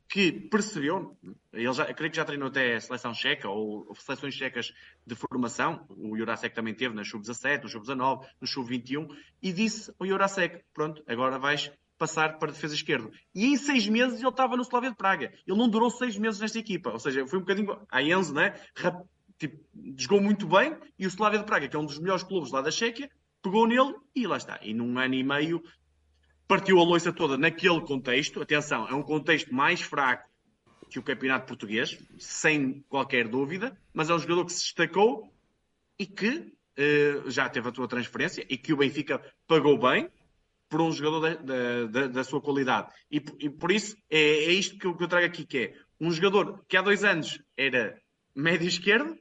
que 0.08 0.30
percebeu, 0.30 1.16
ele 1.52 1.72
já, 1.72 1.92
creio 1.92 2.10
que 2.10 2.16
já 2.16 2.24
treinou 2.24 2.48
até 2.48 2.74
a 2.74 2.80
seleção 2.80 3.14
checa 3.14 3.48
ou, 3.48 3.86
ou 3.88 3.94
seleções 3.96 4.34
checas 4.34 4.72
de 5.06 5.14
formação, 5.14 5.86
o 5.88 6.16
Jurasek 6.16 6.54
também 6.54 6.74
teve 6.74 6.94
na 6.94 7.04
Sub-17, 7.04 7.62
no 7.62 7.68
Sub-19, 7.68 8.26
no 8.40 8.46
Sub-21, 8.46 9.08
e 9.42 9.52
disse 9.52 9.92
ao 9.98 10.06
Jurasek, 10.06 10.62
pronto, 10.72 11.02
agora 11.08 11.38
vais 11.38 11.72
passar 12.04 12.38
para 12.38 12.50
a 12.50 12.52
defesa 12.52 12.74
esquerda. 12.74 13.10
E 13.34 13.46
em 13.46 13.56
seis 13.56 13.88
meses 13.88 14.20
ele 14.20 14.28
estava 14.28 14.56
no 14.56 14.62
Slavia 14.62 14.90
de 14.90 14.96
Praga. 14.96 15.32
Ele 15.46 15.56
não 15.56 15.68
durou 15.68 15.90
seis 15.90 16.18
meses 16.18 16.38
nesta 16.38 16.58
equipa, 16.58 16.90
ou 16.90 16.98
seja, 16.98 17.26
foi 17.26 17.38
um 17.38 17.42
bocadinho 17.42 17.78
a 17.90 18.02
Enzo, 18.02 18.34
né? 18.34 18.54
Tipo, 19.36 19.58
jogou 19.96 20.20
muito 20.20 20.46
bem 20.46 20.76
e 20.96 21.06
o 21.06 21.08
Slavia 21.08 21.40
de 21.40 21.44
Praga, 21.44 21.66
que 21.66 21.74
é 21.74 21.78
um 21.78 21.84
dos 21.84 21.98
melhores 21.98 22.22
clubes 22.22 22.52
lá 22.52 22.60
da 22.60 22.70
Chequia, 22.70 23.10
pegou 23.42 23.66
nele 23.66 23.94
e 24.14 24.26
lá 24.26 24.36
está. 24.36 24.60
E 24.62 24.72
num 24.72 24.96
ano 24.96 25.14
e 25.14 25.24
meio 25.24 25.62
partiu 26.46 26.78
a 26.78 26.84
loiça 26.84 27.12
toda 27.12 27.36
naquele 27.36 27.80
contexto. 27.80 28.40
Atenção, 28.40 28.86
é 28.86 28.94
um 28.94 29.02
contexto 29.02 29.52
mais 29.52 29.80
fraco 29.80 30.28
que 30.88 30.98
o 30.98 31.02
campeonato 31.02 31.46
português, 31.46 31.98
sem 32.18 32.84
qualquer 32.88 33.26
dúvida, 33.26 33.76
mas 33.92 34.08
é 34.08 34.14
um 34.14 34.18
jogador 34.18 34.44
que 34.44 34.52
se 34.52 34.62
destacou 34.62 35.28
e 35.98 36.06
que 36.06 36.28
uh, 36.78 37.30
já 37.30 37.48
teve 37.48 37.68
a 37.68 37.72
tua 37.72 37.88
transferência 37.88 38.46
e 38.48 38.56
que 38.56 38.72
o 38.72 38.76
Benfica 38.76 39.20
pagou 39.48 39.76
bem 39.78 40.08
por 40.74 40.82
um 40.82 40.90
jogador 40.90 41.38
da, 41.38 41.86
da, 41.86 42.06
da 42.08 42.24
sua 42.24 42.40
qualidade. 42.40 42.88
E, 43.08 43.22
e 43.38 43.48
por 43.48 43.70
isso 43.70 43.96
é, 44.10 44.18
é 44.18 44.50
isto 44.50 44.76
que 44.76 44.84
eu, 44.84 44.96
que 44.96 45.04
eu 45.04 45.06
trago 45.06 45.24
aqui, 45.24 45.46
que 45.46 45.58
é 45.58 45.74
um 46.00 46.10
jogador 46.10 46.64
que 46.68 46.76
há 46.76 46.82
dois 46.82 47.04
anos 47.04 47.40
era 47.56 47.96
médio 48.34 48.66
esquerdo 48.66 49.16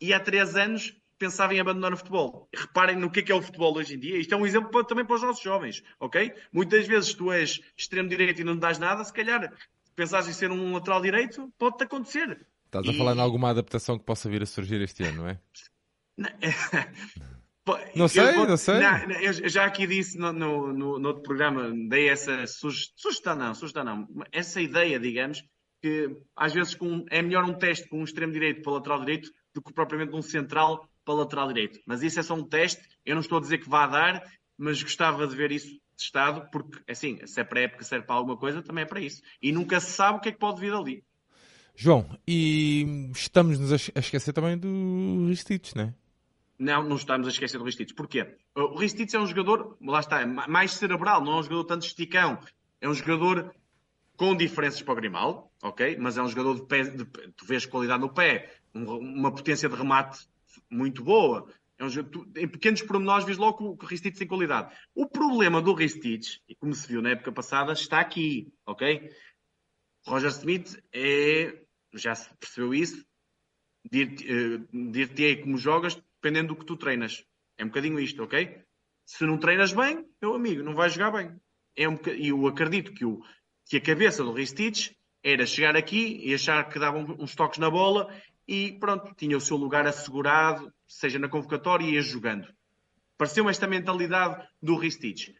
e 0.00 0.14
há 0.14 0.20
três 0.20 0.54
anos 0.54 0.96
pensava 1.18 1.52
em 1.52 1.58
abandonar 1.58 1.92
o 1.92 1.96
futebol. 1.96 2.48
Reparem 2.54 2.94
no 2.94 3.10
que 3.10 3.18
é, 3.18 3.22
que 3.24 3.32
é 3.32 3.34
o 3.34 3.42
futebol 3.42 3.76
hoje 3.76 3.96
em 3.96 3.98
dia. 3.98 4.16
Isto 4.16 4.34
é 4.34 4.36
um 4.36 4.46
exemplo 4.46 4.70
para, 4.70 4.84
também 4.84 5.04
para 5.04 5.16
os 5.16 5.22
nossos 5.22 5.42
jovens, 5.42 5.82
ok? 5.98 6.32
Muitas 6.52 6.86
vezes 6.86 7.12
tu 7.12 7.32
és 7.32 7.60
extremo 7.76 8.08
direito 8.08 8.40
e 8.40 8.44
não 8.44 8.56
dás 8.56 8.78
nada, 8.78 9.02
se 9.02 9.12
calhar 9.12 9.52
pensares 9.96 10.28
em 10.28 10.32
ser 10.32 10.52
um 10.52 10.74
lateral 10.74 11.02
direito, 11.02 11.52
pode-te 11.58 11.82
acontecer. 11.82 12.46
Estás 12.66 12.88
a 12.88 12.92
e... 12.92 12.96
falar 12.96 13.16
em 13.16 13.20
alguma 13.20 13.50
adaptação 13.50 13.98
que 13.98 14.04
possa 14.04 14.30
vir 14.30 14.44
a 14.44 14.46
surgir 14.46 14.80
este 14.80 15.02
ano, 15.02 15.22
não 15.22 15.28
é? 15.28 15.40
Não 17.94 18.08
sei, 18.08 18.32
vou, 18.32 18.46
não 18.46 18.56
sei. 18.58 18.78
Não, 18.78 19.10
eu 19.12 19.48
já 19.48 19.64
aqui 19.64 19.86
disse 19.86 20.18
no, 20.18 20.32
no, 20.32 20.72
no, 20.72 20.98
no 20.98 21.08
outro 21.08 21.22
programa, 21.22 21.72
dei 21.88 22.08
essa 22.08 22.46
sugestão, 22.46 23.34
não, 23.34 23.54
sugestão 23.54 23.84
não, 23.84 24.06
essa 24.30 24.60
ideia, 24.60 25.00
digamos, 25.00 25.42
que 25.80 26.14
às 26.36 26.52
vezes 26.52 26.74
com, 26.74 27.06
é 27.10 27.22
melhor 27.22 27.44
um 27.44 27.54
teste 27.54 27.88
com 27.88 28.00
um 28.00 28.04
extremo 28.04 28.32
direito 28.32 28.62
para 28.62 28.72
o 28.72 28.74
lateral 28.74 29.00
direito 29.00 29.30
do 29.54 29.62
que 29.62 29.72
propriamente 29.72 30.14
um 30.14 30.20
central 30.20 30.86
para 31.04 31.14
o 31.14 31.16
lateral 31.18 31.48
direito. 31.48 31.80
Mas 31.86 32.02
isso 32.02 32.20
é 32.20 32.22
só 32.22 32.34
um 32.34 32.44
teste, 32.44 32.82
eu 33.04 33.14
não 33.14 33.22
estou 33.22 33.38
a 33.38 33.40
dizer 33.40 33.58
que 33.58 33.68
vá 33.68 33.86
dar, 33.86 34.22
mas 34.58 34.82
gostava 34.82 35.26
de 35.26 35.34
ver 35.34 35.50
isso 35.50 35.68
testado, 35.96 36.48
porque 36.50 36.82
assim, 36.90 37.18
se 37.26 37.40
é 37.40 37.44
para 37.44 37.60
época 37.60 37.84
serve 37.84 38.06
para 38.06 38.16
alguma 38.16 38.36
coisa, 38.36 38.62
também 38.62 38.82
é 38.82 38.86
para 38.86 39.00
isso. 39.00 39.22
E 39.40 39.52
nunca 39.52 39.80
se 39.80 39.92
sabe 39.92 40.18
o 40.18 40.20
que 40.20 40.28
é 40.28 40.32
que 40.32 40.38
pode 40.38 40.60
vir 40.60 40.72
ali. 40.72 41.04
João, 41.76 42.06
e 42.26 43.10
estamos-nos 43.14 43.72
a 43.72 43.98
esquecer 43.98 44.32
também 44.32 44.56
do 44.56 45.26
Ristich, 45.28 45.76
não 45.76 45.84
é? 45.84 45.94
Não, 46.58 46.82
não 46.82 46.96
estamos 46.96 47.26
a 47.26 47.30
esquecer 47.30 47.58
do 47.58 47.64
Ristich. 47.64 47.94
Porquê? 47.94 48.36
O 48.54 48.76
Ristich 48.76 49.14
é 49.14 49.18
um 49.18 49.26
jogador, 49.26 49.76
lá 49.80 50.00
está, 50.00 50.20
é 50.20 50.26
mais 50.26 50.72
cerebral, 50.72 51.24
não 51.24 51.32
é 51.32 51.36
um 51.40 51.42
jogador 51.42 51.64
tanto 51.64 51.86
esticão. 51.86 52.38
É 52.80 52.88
um 52.88 52.94
jogador 52.94 53.54
com 54.16 54.36
diferenças 54.36 54.80
para 54.82 54.92
o 54.92 54.96
Grimaldo, 54.96 55.44
ok? 55.62 55.96
Mas 55.98 56.16
é 56.16 56.22
um 56.22 56.28
jogador 56.28 56.54
de 56.54 56.66
pé, 56.66 56.84
de, 56.84 57.04
tu 57.04 57.44
vês 57.44 57.66
qualidade 57.66 58.00
no 58.00 58.12
pé, 58.12 58.54
uma 58.72 59.32
potência 59.32 59.68
de 59.68 59.74
remate 59.74 60.28
muito 60.70 61.02
boa. 61.02 61.48
É 61.76 61.84
um 61.84 61.88
jogador, 61.88 62.26
em 62.36 62.46
pequenos 62.46 62.82
pormenores 62.82 63.24
vês 63.24 63.36
logo 63.36 63.76
que 63.76 63.84
o 63.84 63.88
Ristich 63.88 64.16
tem 64.16 64.28
qualidade. 64.28 64.72
O 64.94 65.08
problema 65.08 65.60
do 65.60 65.74
Ristich, 65.74 66.40
e 66.48 66.54
como 66.54 66.72
se 66.72 66.86
viu 66.86 67.02
na 67.02 67.10
época 67.10 67.32
passada, 67.32 67.72
está 67.72 67.98
aqui, 67.98 68.52
ok? 68.64 69.10
Roger 70.06 70.30
Smith 70.30 70.78
é, 70.92 71.62
já 71.94 72.14
se 72.14 72.32
percebeu 72.36 72.74
isso, 72.74 73.04
dir-te-ei 73.90 75.36
como 75.36 75.58
jogas 75.58 76.00
dependendo 76.24 76.54
do 76.54 76.56
que 76.56 76.64
tu 76.64 76.74
treinas. 76.74 77.22
É 77.58 77.64
um 77.64 77.68
bocadinho 77.68 78.00
isto, 78.00 78.22
ok? 78.22 78.62
Se 79.04 79.26
não 79.26 79.36
treinas 79.36 79.74
bem, 79.74 80.06
meu 80.22 80.34
amigo, 80.34 80.62
não 80.62 80.74
vais 80.74 80.94
jogar 80.94 81.10
bem. 81.10 81.36
É 81.76 81.86
um 81.86 81.98
E 82.16 82.28
eu 82.28 82.46
acredito 82.46 82.94
que, 82.94 83.04
o, 83.04 83.20
que 83.66 83.76
a 83.76 83.80
cabeça 83.80 84.24
do 84.24 84.32
Ristich 84.32 84.96
era 85.22 85.44
chegar 85.44 85.76
aqui 85.76 86.22
e 86.24 86.32
achar 86.32 86.66
que 86.70 86.78
dava 86.78 86.96
uns 86.96 87.34
toques 87.34 87.58
na 87.58 87.68
bola 87.68 88.08
e 88.48 88.72
pronto, 88.80 89.14
tinha 89.14 89.36
o 89.36 89.40
seu 89.40 89.58
lugar 89.58 89.86
assegurado, 89.86 90.72
seja 90.86 91.18
na 91.18 91.28
convocatória 91.28 91.84
e 91.84 91.94
ia 91.94 92.00
jogando. 92.00 92.48
Pareceu-me 93.18 93.50
esta 93.50 93.66
mentalidade 93.66 94.46
do 94.62 94.76
Ristich. 94.76 95.34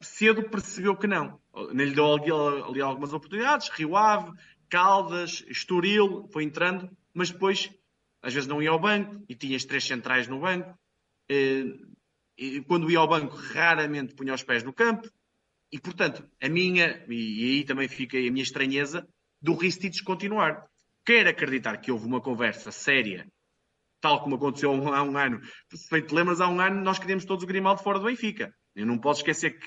Cedo 0.00 0.50
percebeu 0.50 0.96
que 0.96 1.06
não. 1.06 1.40
Lhe 1.72 1.94
deu 1.94 2.12
ali 2.12 2.80
algumas 2.80 3.12
oportunidades, 3.12 3.68
Rio 3.68 3.96
Ave, 3.96 4.32
Caldas, 4.68 5.44
Estoril, 5.46 6.28
foi 6.32 6.42
entrando, 6.42 6.90
mas 7.12 7.30
depois 7.30 7.70
às 8.24 8.32
vezes 8.32 8.48
não 8.48 8.62
ia 8.62 8.70
ao 8.70 8.78
banco 8.78 9.22
e 9.28 9.34
tinhas 9.34 9.64
três 9.66 9.84
centrais 9.84 10.26
no 10.26 10.40
banco. 10.40 10.76
Eh, 11.28 11.66
e 12.38 12.62
quando 12.62 12.90
ia 12.90 12.98
ao 12.98 13.06
banco, 13.06 13.36
raramente 13.36 14.14
punha 14.14 14.34
os 14.34 14.42
pés 14.42 14.62
no 14.62 14.72
campo. 14.72 15.08
E, 15.70 15.78
portanto, 15.78 16.26
a 16.40 16.48
minha, 16.48 17.04
e 17.08 17.44
aí 17.44 17.64
também 17.64 17.86
fica 17.86 18.16
a 18.16 18.30
minha 18.30 18.42
estranheza, 18.42 19.06
do 19.42 19.54
Ristich 19.54 20.02
continuar. 20.02 20.66
Quero 21.04 21.28
acreditar 21.28 21.76
que 21.76 21.92
houve 21.92 22.06
uma 22.06 22.20
conversa 22.20 22.72
séria, 22.72 23.28
tal 24.00 24.22
como 24.22 24.36
aconteceu 24.36 24.70
há 24.72 25.02
um 25.02 25.18
ano. 25.18 25.40
Se 25.74 26.02
te 26.02 26.14
lembras, 26.14 26.40
há 26.40 26.48
um 26.48 26.60
ano 26.60 26.80
nós 26.80 26.98
queríamos 26.98 27.26
todos 27.26 27.44
o 27.44 27.46
Grimaldo 27.46 27.82
fora 27.82 27.98
do 27.98 28.06
Benfica. 28.06 28.54
Eu 28.74 28.86
não 28.86 28.98
posso 28.98 29.20
esquecer 29.20 29.58
que 29.58 29.66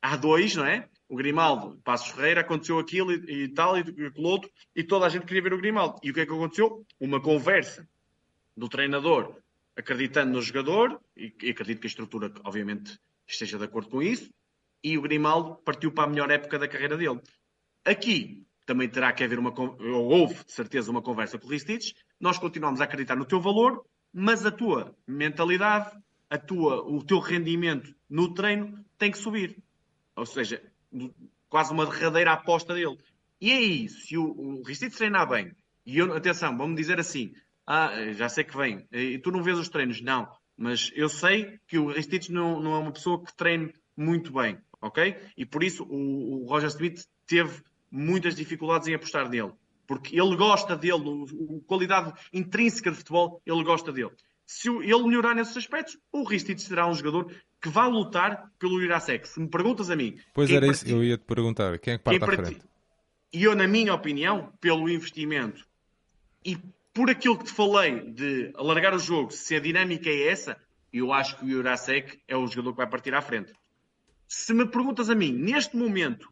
há 0.00 0.16
dois, 0.16 0.56
não 0.56 0.64
é? 0.64 0.88
O 1.08 1.16
Grimaldo, 1.16 1.78
Passos 1.84 2.10
Ferreira, 2.10 2.40
aconteceu 2.40 2.78
aquilo 2.78 3.12
e, 3.12 3.44
e 3.44 3.48
tal, 3.48 3.76
e 3.76 3.80
aquilo 3.80 4.28
outro, 4.28 4.50
e 4.74 4.82
toda 4.82 5.04
a 5.04 5.08
gente 5.10 5.26
queria 5.26 5.42
ver 5.42 5.52
o 5.52 5.58
Grimaldo. 5.58 6.00
E 6.02 6.10
o 6.10 6.14
que 6.14 6.20
é 6.20 6.26
que 6.26 6.32
aconteceu? 6.32 6.86
Uma 6.98 7.20
conversa 7.20 7.86
do 8.58 8.68
treinador 8.68 9.34
acreditando 9.78 10.32
no 10.32 10.42
jogador, 10.42 11.00
e, 11.16 11.32
e 11.40 11.50
acredito 11.50 11.80
que 11.80 11.86
a 11.86 11.88
estrutura, 11.88 12.32
obviamente, 12.44 12.98
esteja 13.26 13.56
de 13.56 13.64
acordo 13.64 13.88
com 13.88 14.02
isso, 14.02 14.28
e 14.82 14.98
o 14.98 15.02
Grimaldo 15.02 15.54
partiu 15.64 15.92
para 15.92 16.04
a 16.04 16.08
melhor 16.08 16.30
época 16.30 16.58
da 16.58 16.66
carreira 16.66 16.96
dele. 16.96 17.20
Aqui 17.84 18.44
também 18.66 18.88
terá 18.88 19.12
que 19.12 19.22
haver 19.22 19.38
uma, 19.38 19.54
ou 19.58 20.08
houve 20.08 20.44
de 20.44 20.52
certeza 20.52 20.90
uma 20.90 21.00
conversa 21.00 21.38
com 21.38 21.46
o 21.46 21.50
Ristich, 21.50 21.94
nós 22.20 22.38
continuamos 22.38 22.80
a 22.80 22.84
acreditar 22.84 23.14
no 23.14 23.24
teu 23.24 23.40
valor, 23.40 23.84
mas 24.12 24.44
a 24.44 24.50
tua 24.50 24.94
mentalidade, 25.06 25.96
a 26.28 26.36
tua, 26.36 26.82
o 26.82 27.02
teu 27.04 27.20
rendimento 27.20 27.94
no 28.10 28.34
treino 28.34 28.84
tem 28.98 29.12
que 29.12 29.18
subir. 29.18 29.62
Ou 30.16 30.26
seja, 30.26 30.60
quase 31.48 31.72
uma 31.72 31.86
derradeira 31.86 32.32
aposta 32.32 32.74
dele. 32.74 32.98
E 33.40 33.52
aí, 33.52 33.88
se 33.88 34.18
o, 34.18 34.24
o 34.24 34.62
Ristich 34.64 34.96
treinar 34.96 35.28
bem, 35.28 35.52
e 35.86 35.98
eu, 35.98 36.12
atenção, 36.12 36.56
vamos 36.58 36.76
dizer 36.76 36.98
assim, 36.98 37.32
ah, 37.70 37.92
já 38.14 38.30
sei 38.30 38.44
que 38.44 38.56
vem. 38.56 38.86
E 38.90 39.18
tu 39.18 39.30
não 39.30 39.42
vês 39.42 39.58
os 39.58 39.68
treinos? 39.68 40.00
Não. 40.00 40.26
Mas 40.56 40.90
eu 40.94 41.06
sei 41.06 41.58
que 41.68 41.78
o 41.78 41.92
Ristich 41.92 42.32
não, 42.32 42.62
não 42.62 42.74
é 42.74 42.78
uma 42.78 42.90
pessoa 42.90 43.22
que 43.22 43.36
treine 43.36 43.74
muito 43.94 44.32
bem, 44.32 44.58
ok? 44.80 45.14
E 45.36 45.44
por 45.44 45.62
isso 45.62 45.84
o, 45.84 46.44
o 46.44 46.46
Roger 46.46 46.70
Smith 46.70 47.04
teve 47.26 47.62
muitas 47.90 48.34
dificuldades 48.34 48.88
em 48.88 48.94
apostar 48.94 49.28
nele. 49.28 49.52
Porque 49.86 50.18
ele 50.18 50.34
gosta 50.34 50.74
dele, 50.74 50.94
a 50.94 51.66
qualidade 51.66 52.14
intrínseca 52.32 52.90
de 52.90 52.96
futebol, 52.96 53.42
ele 53.44 53.62
gosta 53.62 53.92
dele. 53.92 54.12
Se 54.46 54.70
ele 54.70 55.02
melhorar 55.02 55.34
nesses 55.34 55.56
aspectos, 55.58 55.98
o 56.10 56.24
Ristich 56.24 56.62
será 56.62 56.88
um 56.88 56.94
jogador 56.94 57.30
que 57.60 57.68
vai 57.68 57.90
lutar 57.90 58.50
pelo 58.58 58.82
Irasek. 58.82 59.28
Se 59.28 59.38
me 59.38 59.48
perguntas 59.48 59.90
a 59.90 59.96
mim... 59.96 60.16
Pois 60.32 60.50
era 60.50 60.66
isso, 60.66 60.88
eu 60.88 61.04
ia 61.04 61.18
te 61.18 61.24
perguntar. 61.24 61.78
Quem 61.78 61.94
é 61.94 61.98
que 61.98 62.04
parte 62.04 62.24
à 62.24 62.26
frente? 62.26 62.62
E 63.30 63.44
eu, 63.44 63.54
na 63.54 63.68
minha 63.68 63.92
opinião, 63.92 64.54
pelo 64.58 64.88
investimento 64.88 65.66
e 66.42 66.58
por 66.98 67.10
aquilo 67.10 67.38
que 67.38 67.44
te 67.44 67.52
falei 67.52 68.10
de 68.10 68.50
alargar 68.56 68.92
o 68.92 68.98
jogo, 68.98 69.30
se 69.30 69.54
a 69.54 69.60
dinâmica 69.60 70.10
é 70.10 70.30
essa, 70.30 70.60
eu 70.92 71.12
acho 71.12 71.38
que 71.38 71.44
o 71.44 71.48
Jurasek 71.48 72.20
é 72.26 72.36
o 72.36 72.44
jogador 72.48 72.72
que 72.72 72.78
vai 72.78 72.90
partir 72.90 73.14
à 73.14 73.22
frente. 73.22 73.52
Se 74.26 74.52
me 74.52 74.66
perguntas 74.66 75.08
a 75.08 75.14
mim, 75.14 75.30
neste 75.30 75.76
momento, 75.76 76.28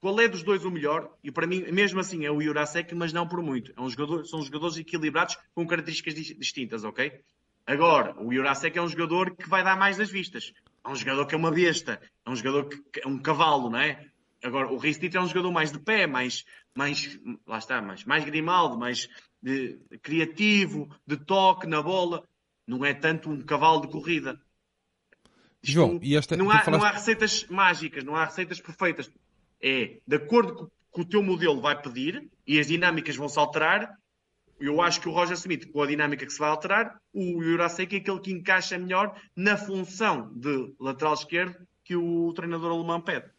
qual 0.00 0.20
é 0.20 0.26
dos 0.26 0.42
dois 0.42 0.64
o 0.64 0.72
melhor, 0.72 1.16
e 1.22 1.30
para 1.30 1.46
mim, 1.46 1.62
mesmo 1.70 2.00
assim, 2.00 2.26
é 2.26 2.32
o 2.32 2.42
Jurasek, 2.42 2.92
mas 2.96 3.12
não 3.12 3.28
por 3.28 3.40
muito. 3.42 3.72
É 3.76 3.80
um 3.80 3.88
jogador, 3.88 4.26
são 4.26 4.42
jogadores 4.42 4.76
equilibrados 4.76 5.38
com 5.54 5.64
características 5.64 6.14
distintas, 6.14 6.82
ok? 6.82 7.20
Agora, 7.64 8.20
o 8.20 8.34
Jurasek 8.34 8.76
é 8.76 8.82
um 8.82 8.88
jogador 8.88 9.36
que 9.36 9.48
vai 9.48 9.62
dar 9.62 9.78
mais 9.78 9.96
das 9.96 10.10
vistas. 10.10 10.52
É 10.84 10.88
um 10.88 10.96
jogador 10.96 11.26
que 11.26 11.34
é 11.36 11.38
uma 11.38 11.52
besta. 11.52 12.00
É 12.26 12.28
um 12.28 12.34
jogador 12.34 12.68
que 12.68 13.02
é 13.04 13.06
um 13.06 13.20
cavalo, 13.20 13.70
não 13.70 13.78
é? 13.78 14.04
Agora, 14.42 14.72
o 14.72 14.78
Ristito 14.78 15.16
é 15.16 15.20
um 15.20 15.28
jogador 15.28 15.52
mais 15.52 15.70
de 15.70 15.78
pé, 15.78 16.06
mais, 16.06 16.44
mais 16.74 17.20
lá 17.46 17.58
está, 17.58 17.80
mais, 17.80 18.04
mais 18.04 18.24
grimaldo, 18.24 18.76
mais 18.78 19.06
de, 19.42 19.78
criativo, 20.02 20.88
de 21.06 21.16
toque 21.16 21.66
na 21.66 21.82
bola. 21.82 22.26
Não 22.66 22.84
é 22.84 22.94
tanto 22.94 23.30
um 23.30 23.40
cavalo 23.40 23.82
de 23.82 23.88
corrida. 23.88 24.40
João, 25.62 25.98
e 26.02 26.16
esta, 26.16 26.36
não, 26.36 26.50
há, 26.50 26.60
falaste... 26.60 26.80
não 26.80 26.88
há 26.88 26.92
receitas 26.92 27.46
mágicas, 27.48 28.04
não 28.04 28.16
há 28.16 28.24
receitas 28.24 28.60
perfeitas. 28.60 29.10
É 29.60 29.98
de 30.06 30.16
acordo 30.16 30.54
com, 30.54 30.70
com 30.90 31.00
o 31.02 31.04
teu 31.04 31.22
modelo 31.22 31.60
vai 31.60 31.80
pedir 31.80 32.30
e 32.46 32.58
as 32.58 32.66
dinâmicas 32.66 33.16
vão 33.16 33.28
se 33.28 33.38
alterar. 33.38 33.98
Eu 34.58 34.80
acho 34.82 35.00
que 35.00 35.08
o 35.08 35.12
Roger 35.12 35.36
Smith, 35.36 35.70
com 35.70 35.82
a 35.82 35.86
dinâmica 35.86 36.24
que 36.24 36.32
se 36.32 36.38
vai 36.38 36.50
alterar, 36.50 37.00
o 37.12 37.42
Jurasek 37.42 37.96
é 37.96 37.98
aquele 37.98 38.20
que 38.20 38.32
encaixa 38.32 38.78
melhor 38.78 39.18
na 39.34 39.56
função 39.56 40.32
de 40.34 40.74
lateral 40.78 41.14
esquerdo 41.14 41.56
que 41.82 41.96
o 41.96 42.32
treinador 42.34 42.72
alemão 42.72 43.00
pede. 43.00 43.30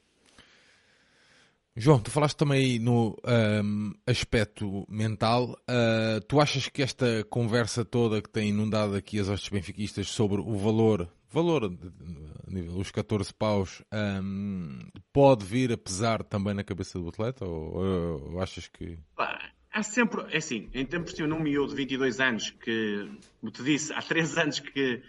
João, 1.75 1.99
tu 1.99 2.11
falaste 2.11 2.35
também 2.35 2.79
no 2.79 3.17
um, 3.63 3.93
aspecto 4.05 4.85
mental. 4.89 5.57
Uh, 5.69 6.19
tu 6.27 6.41
achas 6.41 6.67
que 6.67 6.81
esta 6.81 7.23
conversa 7.29 7.85
toda 7.85 8.21
que 8.21 8.29
tem 8.29 8.49
inundado 8.49 8.95
aqui 8.95 9.19
as 9.19 9.29
hostes 9.29 9.49
benfiquistas 9.49 10.09
sobre 10.09 10.41
o 10.41 10.57
valor, 10.57 11.09
valor, 11.29 11.71
os 12.75 12.91
14 12.91 13.33
paus, 13.33 13.81
um, 14.21 14.79
pode 15.13 15.45
vir 15.45 15.71
a 15.71 15.77
pesar 15.77 16.23
também 16.23 16.53
na 16.53 16.63
cabeça 16.63 16.99
do 16.99 17.07
atleta? 17.07 17.45
Ou, 17.45 17.77
ou, 17.77 18.33
ou 18.33 18.41
achas 18.41 18.67
que. 18.67 18.99
Há 19.73 19.83
sempre, 19.83 20.25
é 20.29 20.37
assim, 20.37 20.69
em 20.73 20.85
tempos 20.85 21.13
de 21.13 21.23
um 21.23 21.39
miúdo 21.39 21.69
de 21.69 21.75
22 21.77 22.19
anos 22.19 22.49
que, 22.49 23.09
como 23.39 23.49
te 23.49 23.63
disse, 23.63 23.93
há 23.93 24.01
3 24.01 24.35
anos 24.39 24.59
que 24.59 25.01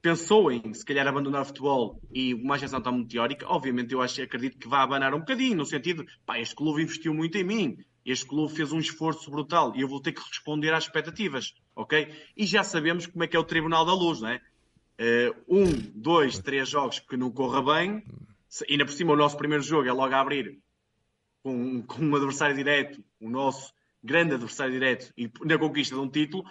pensou 0.00 0.50
em 0.50 0.72
se 0.72 0.84
calhar 0.84 1.06
abandonar 1.06 1.42
o 1.42 1.44
futebol 1.44 2.00
e 2.12 2.34
uma 2.34 2.58
gestão 2.58 2.80
tão 2.80 2.92
muito 2.92 3.10
teórica, 3.10 3.46
obviamente 3.48 3.92
eu 3.92 4.00
acho, 4.00 4.22
acredito 4.22 4.58
que 4.58 4.68
vai 4.68 4.80
abanar 4.80 5.14
um 5.14 5.20
bocadinho, 5.20 5.56
no 5.56 5.66
sentido, 5.66 6.06
pá, 6.24 6.38
este 6.38 6.54
clube 6.54 6.82
investiu 6.82 7.12
muito 7.12 7.36
em 7.36 7.44
mim, 7.44 7.78
este 8.04 8.26
clube 8.26 8.54
fez 8.54 8.72
um 8.72 8.78
esforço 8.78 9.30
brutal 9.30 9.74
e 9.76 9.80
eu 9.80 9.88
vou 9.88 10.00
ter 10.00 10.12
que 10.12 10.20
responder 10.20 10.72
às 10.72 10.84
expectativas, 10.84 11.54
ok? 11.74 12.12
E 12.36 12.46
já 12.46 12.62
sabemos 12.62 13.06
como 13.06 13.24
é 13.24 13.26
que 13.26 13.36
é 13.36 13.38
o 13.38 13.44
Tribunal 13.44 13.84
da 13.84 13.92
Luz, 13.92 14.20
não 14.20 14.28
é? 14.28 14.40
Uh, 15.00 15.56
um, 15.60 15.72
dois, 15.94 16.38
três 16.38 16.68
jogos 16.68 16.98
que 16.98 17.16
não 17.16 17.30
corra 17.30 17.62
bem, 17.62 18.02
e 18.68 18.72
ainda 18.72 18.84
por 18.84 18.92
cima 18.92 19.12
o 19.12 19.16
nosso 19.16 19.36
primeiro 19.36 19.62
jogo 19.62 19.88
é 19.88 19.92
logo 19.92 20.14
a 20.14 20.20
abrir 20.20 20.58
com, 21.42 21.82
com 21.82 22.02
um 22.02 22.16
adversário 22.16 22.56
direto, 22.56 23.02
o 23.20 23.28
nosso 23.28 23.72
grande 24.02 24.34
adversário 24.34 24.72
direto, 24.72 25.12
e 25.16 25.30
na 25.44 25.58
conquista 25.58 25.94
de 25.94 26.00
um 26.00 26.08
título, 26.08 26.44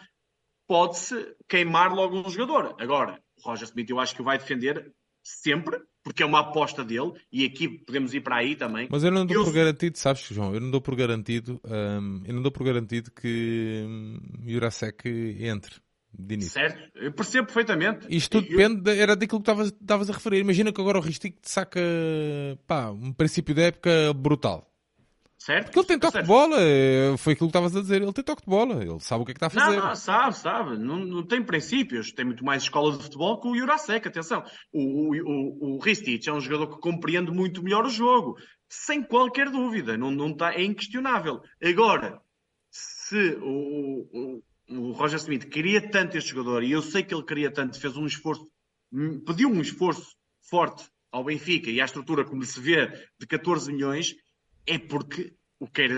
pode-se 0.68 1.36
queimar 1.48 1.94
logo 1.94 2.20
um 2.20 2.30
jogador. 2.30 2.76
Agora, 2.80 3.22
Roger 3.44 3.68
Smith 3.68 3.90
eu 3.90 4.00
acho 4.00 4.16
que 4.16 4.22
o 4.22 4.26
vai 4.26 4.38
defender 4.38 4.94
sempre, 5.24 5.78
porque 6.04 6.24
é 6.24 6.26
uma 6.26 6.40
aposta 6.40 6.84
dele, 6.84 7.14
e 7.32 7.46
aqui 7.46 7.68
podemos 7.68 8.14
ir 8.14 8.22
para 8.22 8.38
aí 8.38 8.56
também. 8.56 8.88
Mas 8.90 9.04
eu 9.04 9.12
não 9.12 9.26
dou 9.26 9.38
eu... 9.38 9.44
por 9.44 9.54
garantido, 9.54 9.98
sabes, 9.98 10.24
João, 10.30 10.54
eu 10.54 10.62
não 10.62 10.72
dou 10.72 10.80
por 10.80 10.96
garantido, 10.96 11.60
hum, 11.66 12.24
eu 12.26 12.34
não 12.34 12.42
dou 12.42 12.52
por 12.52 12.64
garantido 12.64 13.12
que 13.12 13.84
hum, 13.86 14.20
Jurasek 14.46 15.38
entre. 15.40 15.76
De 16.20 16.34
início. 16.34 16.54
Certo, 16.54 16.98
eu 16.98 17.12
percebo 17.12 17.46
perfeitamente. 17.46 18.08
Isto 18.10 18.42
tudo 18.42 18.52
eu... 18.52 18.58
depende, 18.58 18.90
era 18.90 19.16
daquilo 19.16 19.42
que 19.42 19.52
estavas 19.52 20.10
a 20.10 20.14
referir. 20.14 20.40
Imagina 20.40 20.72
que 20.72 20.82
agora 20.82 20.98
o 20.98 21.02
Ristic 21.02 21.36
te 21.40 21.52
saca 21.52 21.80
pá, 22.66 22.90
um 22.90 23.14
princípio 23.14 23.54
da 23.54 23.64
época 23.64 24.14
brutal. 24.16 24.68
Certo? 25.38 25.66
Porque 25.66 25.80
ele 25.80 25.88
tem 25.88 26.00
toque 26.00 26.14
certo. 26.14 26.26
de 26.26 26.28
bola, 26.28 26.58
é, 26.60 27.16
foi 27.16 27.34
aquilo 27.34 27.48
que 27.48 27.58
estavas 27.58 27.76
a 27.76 27.82
dizer. 27.82 28.02
Ele 28.02 28.12
tem 28.12 28.24
toque 28.24 28.42
de 28.42 28.50
bola, 28.50 28.84
ele 28.84 29.00
sabe 29.00 29.22
o 29.22 29.26
que 29.26 29.32
é 29.32 29.34
que 29.36 29.38
está 29.38 29.48
a 29.48 29.50
fazer. 29.52 29.78
Não, 29.78 29.88
não 29.88 29.96
sabe, 29.96 30.36
sabe. 30.36 30.78
Não, 30.78 30.98
não 30.98 31.24
tem 31.24 31.44
princípios. 31.44 32.12
Tem 32.12 32.26
muito 32.26 32.44
mais 32.44 32.64
escola 32.64 32.98
de 32.98 33.04
futebol 33.04 33.40
que 33.40 33.48
o 33.48 33.56
Jurasek, 33.56 34.08
atenção. 34.08 34.44
O, 34.74 34.82
o, 34.82 35.74
o, 35.74 35.76
o 35.76 35.80
Ristich 35.80 36.28
é 36.28 36.34
um 36.34 36.42
jogador 36.42 36.76
que 36.76 36.82
compreende 36.82 37.32
muito 37.32 37.62
melhor 37.62 37.86
o 37.86 37.90
jogo, 37.90 38.36
sem 38.68 39.04
qualquer 39.04 39.50
dúvida. 39.52 39.96
Não, 39.96 40.10
não 40.10 40.36
tá, 40.36 40.54
é 40.54 40.64
inquestionável. 40.64 41.40
Agora, 41.64 42.20
se 42.72 43.38
o, 43.40 44.08
o, 44.12 44.44
o 44.70 44.92
Roger 44.94 45.20
Smith 45.20 45.48
queria 45.48 45.88
tanto 45.90 46.18
este 46.18 46.32
jogador, 46.32 46.64
e 46.64 46.72
eu 46.72 46.82
sei 46.82 47.04
que 47.04 47.14
ele 47.14 47.24
queria 47.24 47.52
tanto, 47.52 47.80
fez 47.80 47.96
um 47.96 48.08
esforço, 48.08 48.48
pediu 49.26 49.50
um 49.50 49.62
esforço 49.62 50.16
forte 50.50 50.84
ao 51.12 51.24
Benfica 51.24 51.70
e 51.70 51.80
à 51.80 51.86
estrutura, 51.86 52.26
como 52.26 52.44
se 52.44 52.60
vê, 52.60 52.88
de 53.20 53.28
14 53.28 53.72
milhões, 53.72 54.16
é 54.68 54.78
porque 54.78 55.34
o 55.60 55.68
quer 55.68 55.92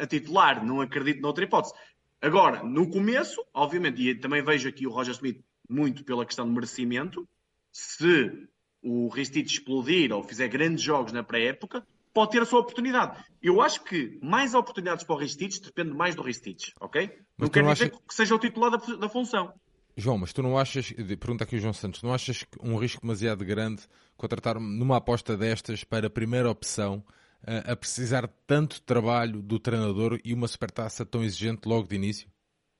a 0.00 0.06
titular, 0.06 0.64
não 0.64 0.80
acredito 0.80 1.20
noutra 1.20 1.44
hipótese. 1.44 1.74
Agora, 2.20 2.62
no 2.64 2.90
começo, 2.90 3.44
obviamente, 3.54 4.02
e 4.02 4.14
também 4.14 4.42
vejo 4.42 4.68
aqui 4.68 4.86
o 4.86 4.90
Roger 4.90 5.14
Smith 5.14 5.44
muito 5.68 6.04
pela 6.04 6.26
questão 6.26 6.46
de 6.46 6.52
merecimento, 6.52 7.28
se 7.70 8.48
o 8.82 9.08
Ristich 9.08 9.54
explodir 9.54 10.12
ou 10.12 10.22
fizer 10.22 10.48
grandes 10.48 10.82
jogos 10.82 11.12
na 11.12 11.22
pré-época, 11.22 11.86
pode 12.12 12.32
ter 12.32 12.42
a 12.42 12.44
sua 12.44 12.60
oportunidade. 12.60 13.22
Eu 13.40 13.60
acho 13.60 13.84
que 13.84 14.18
mais 14.20 14.54
oportunidades 14.54 15.04
para 15.04 15.14
o 15.14 15.18
Ristich 15.18 15.62
depende 15.62 15.92
mais 15.92 16.14
do 16.14 16.22
Ristich, 16.22 16.74
ok? 16.80 17.08
Mas 17.38 17.48
não 17.48 17.48
quer 17.48 17.62
dizer 17.62 17.84
acha... 17.84 18.02
que 18.06 18.14
seja 18.14 18.34
o 18.34 18.38
titular 18.38 18.70
da, 18.70 18.78
da 18.96 19.08
função. 19.08 19.54
João, 19.96 20.18
mas 20.18 20.32
tu 20.32 20.42
não 20.42 20.58
achas, 20.58 20.92
pergunta 20.92 21.44
aqui 21.44 21.56
o 21.56 21.60
João 21.60 21.72
Santos, 21.72 22.02
não 22.02 22.12
achas 22.12 22.44
um 22.62 22.76
risco 22.76 23.02
demasiado 23.02 23.44
grande 23.44 23.82
contratar 24.16 24.58
numa 24.58 24.96
aposta 24.96 25.36
destas 25.36 25.84
para 25.84 26.06
a 26.06 26.10
primeira 26.10 26.50
opção 26.50 27.04
a 27.46 27.74
precisar 27.74 28.26
de 28.26 28.32
tanto 28.46 28.82
trabalho 28.82 29.40
do 29.40 29.58
treinador 29.58 30.20
e 30.24 30.34
uma 30.34 30.48
supertaça 30.48 31.04
tão 31.04 31.22
exigente 31.22 31.68
logo 31.68 31.88
de 31.88 31.96
início? 31.96 32.30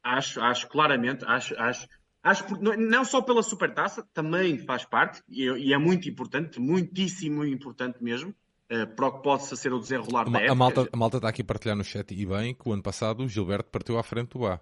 Acho, 0.03 0.41
acho 0.41 0.69
claramente, 0.69 1.25
acho, 1.27 1.59
acho, 1.59 1.87
acho 2.23 2.45
não 2.61 3.05
só 3.05 3.21
pela 3.21 3.43
supertaça, 3.43 4.07
também 4.15 4.59
faz 4.59 4.85
parte 4.85 5.23
e 5.29 5.73
é 5.73 5.79
muito 5.79 6.09
importante, 6.09 6.59
muitíssimo 6.59 7.45
importante 7.45 8.03
mesmo, 8.03 8.35
uh, 8.71 8.87
para 8.95 9.07
o 9.07 9.13
que 9.13 9.23
possa 9.23 9.57
ser 9.57 9.73
o 9.73 9.79
desenrolar 9.79 10.27
a, 10.27 10.31
da 10.31 10.39
época. 10.39 10.53
A 10.53 10.55
malta, 10.55 10.89
a 10.93 10.97
malta 10.97 11.17
está 11.19 11.29
aqui 11.29 11.43
a 11.43 11.45
partilhar 11.45 11.77
no 11.77 11.85
chat 11.85 12.15
e 12.15 12.27
bem 12.27 12.55
que 12.55 12.69
o 12.69 12.73
ano 12.73 12.83
passado 12.83 13.23
o 13.23 13.29
Gilberto 13.29 13.71
partiu 13.71 13.99
à 13.99 14.03
frente 14.03 14.31
do 14.31 14.47
A. 14.47 14.61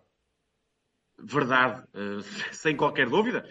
Verdade, 1.19 1.83
uh, 1.95 2.23
sem 2.53 2.77
qualquer 2.77 3.09
dúvida. 3.09 3.45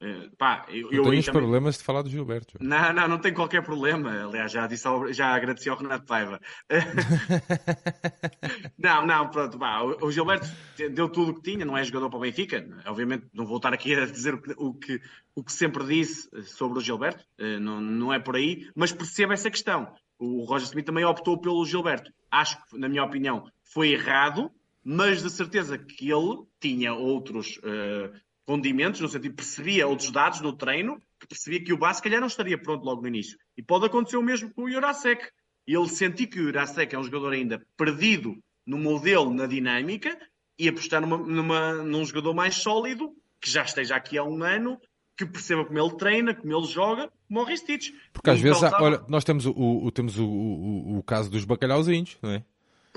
Uh, 0.00 0.30
pá, 0.36 0.64
eu, 0.68 0.92
eu 0.92 1.10
tens 1.10 1.26
também... 1.26 1.42
problemas 1.42 1.76
de 1.76 1.82
falar 1.82 2.02
do 2.02 2.10
Gilberto. 2.10 2.56
Não, 2.60 2.92
não, 2.92 3.08
não 3.08 3.18
tem 3.18 3.34
qualquer 3.34 3.64
problema. 3.64 4.26
Aliás, 4.26 4.52
já, 4.52 4.64
disse 4.68 4.86
ao, 4.86 5.12
já 5.12 5.34
agradeci 5.34 5.68
ao 5.68 5.76
Renato 5.76 6.06
Paiva. 6.06 6.40
não, 8.78 9.04
não, 9.04 9.28
pronto. 9.28 9.58
Pá, 9.58 9.82
o, 9.82 10.10
Gilberto 10.12 10.46
deu 10.92 11.08
tudo 11.08 11.32
o 11.32 11.34
que 11.34 11.50
tinha, 11.50 11.64
não 11.64 11.76
é 11.76 11.82
jogador 11.82 12.10
para 12.10 12.18
o 12.18 12.22
Benfica. 12.22 12.64
Obviamente, 12.86 13.26
não 13.34 13.44
vou 13.44 13.56
estar 13.56 13.74
aqui 13.74 13.92
a 13.94 14.06
dizer 14.06 14.34
o 14.34 14.40
que, 14.40 14.54
o 14.56 14.74
que, 14.74 15.00
o 15.34 15.42
que 15.42 15.52
sempre 15.52 15.84
disse 15.84 16.28
sobre 16.44 16.78
o 16.78 16.80
Gilberto, 16.80 17.24
uh, 17.40 17.58
não, 17.58 17.80
não 17.80 18.12
é 18.12 18.20
por 18.20 18.36
aí, 18.36 18.70
mas 18.76 18.92
perceba 18.92 19.34
essa 19.34 19.50
questão. 19.50 19.92
O 20.16 20.44
Roger 20.44 20.68
Smith 20.68 20.86
também 20.86 21.04
optou 21.04 21.38
pelo 21.38 21.64
Gilberto. 21.64 22.12
Acho 22.30 22.56
que, 22.66 22.78
na 22.78 22.88
minha 22.88 23.02
opinião, 23.02 23.50
foi 23.64 23.90
errado, 23.90 24.48
mas 24.84 25.22
de 25.22 25.30
certeza 25.30 25.76
que 25.76 26.08
ele 26.08 26.44
tinha 26.60 26.94
outros. 26.94 27.58
Uh, 27.58 28.27
condimentos, 28.48 28.98
no 29.02 29.08
sentido 29.10 29.34
percebia 29.34 29.86
outros 29.86 30.10
dados 30.10 30.40
no 30.40 30.54
treino, 30.54 30.98
que 31.20 31.26
percebia 31.26 31.62
que 31.62 31.70
o 31.70 31.76
Bá 31.76 31.92
se 31.92 32.02
calhar 32.02 32.18
não 32.18 32.28
estaria 32.28 32.56
pronto 32.56 32.82
logo 32.82 33.02
no 33.02 33.08
início. 33.08 33.38
E 33.54 33.62
pode 33.62 33.84
acontecer 33.84 34.16
o 34.16 34.22
mesmo 34.22 34.50
com 34.54 34.62
o 34.62 34.70
Jurasek. 34.70 35.22
Ele 35.66 35.86
sentiu 35.86 36.26
que 36.26 36.40
o 36.40 36.44
Jurasek 36.44 36.94
é 36.94 36.98
um 36.98 37.04
jogador 37.04 37.34
ainda 37.34 37.62
perdido 37.76 38.38
no 38.66 38.78
modelo, 38.78 39.34
na 39.34 39.44
dinâmica, 39.44 40.18
e 40.58 40.66
apostar 40.66 41.02
numa, 41.02 41.18
numa, 41.18 41.74
num 41.74 42.02
jogador 42.06 42.32
mais 42.32 42.54
sólido, 42.54 43.14
que 43.38 43.50
já 43.50 43.64
esteja 43.64 43.96
aqui 43.96 44.16
há 44.16 44.24
um 44.24 44.42
ano, 44.42 44.80
que 45.14 45.26
perceba 45.26 45.66
como 45.66 45.78
ele 45.78 45.96
treina, 45.96 46.34
como 46.34 46.50
ele 46.50 46.66
joga, 46.66 47.12
como 47.28 47.40
o 47.40 47.44
Ristich. 47.44 47.94
Porque 48.14 48.30
às 48.30 48.40
vezes, 48.40 48.62
há, 48.62 48.82
olha, 48.82 49.04
nós 49.08 49.24
temos 49.24 49.44
o, 49.44 49.52
o 49.52 49.90
temos 49.90 50.18
o, 50.18 50.24
o, 50.24 50.98
o, 50.98 51.02
caso 51.02 51.30
dos 51.30 51.44
bacalhauzinhos, 51.44 52.16
não 52.22 52.30
é? 52.30 52.42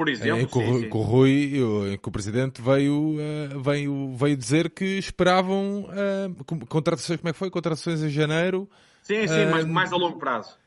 Por 0.02 0.10
exemplo. 0.10 0.40
Em 0.40 0.48
que, 0.48 0.54
sim, 0.54 0.80
sim. 0.80 0.90
o 0.92 1.02
Rui, 1.02 2.00
que 2.02 2.10
o 2.10 2.12
Presidente 2.12 2.60
veio, 2.60 3.18
uh, 3.18 3.62
veio, 3.62 4.16
veio 4.16 4.36
dizer 4.36 4.72
que 4.72 4.98
esperavam 4.98 5.86
uh, 5.86 6.66
contratações, 6.66 7.20
como 7.20 7.30
é 7.30 7.34
que 7.34 7.38
foi? 7.38 7.52
Contratações 7.52 8.02
em 8.02 8.10
janeiro. 8.10 8.68
Sim, 9.04 9.28
sim, 9.28 9.46
uh, 9.46 9.52
mas 9.52 9.66
mais 9.66 9.94
a 9.94 9.98
longo 9.98 10.18
prazo. 10.18 10.58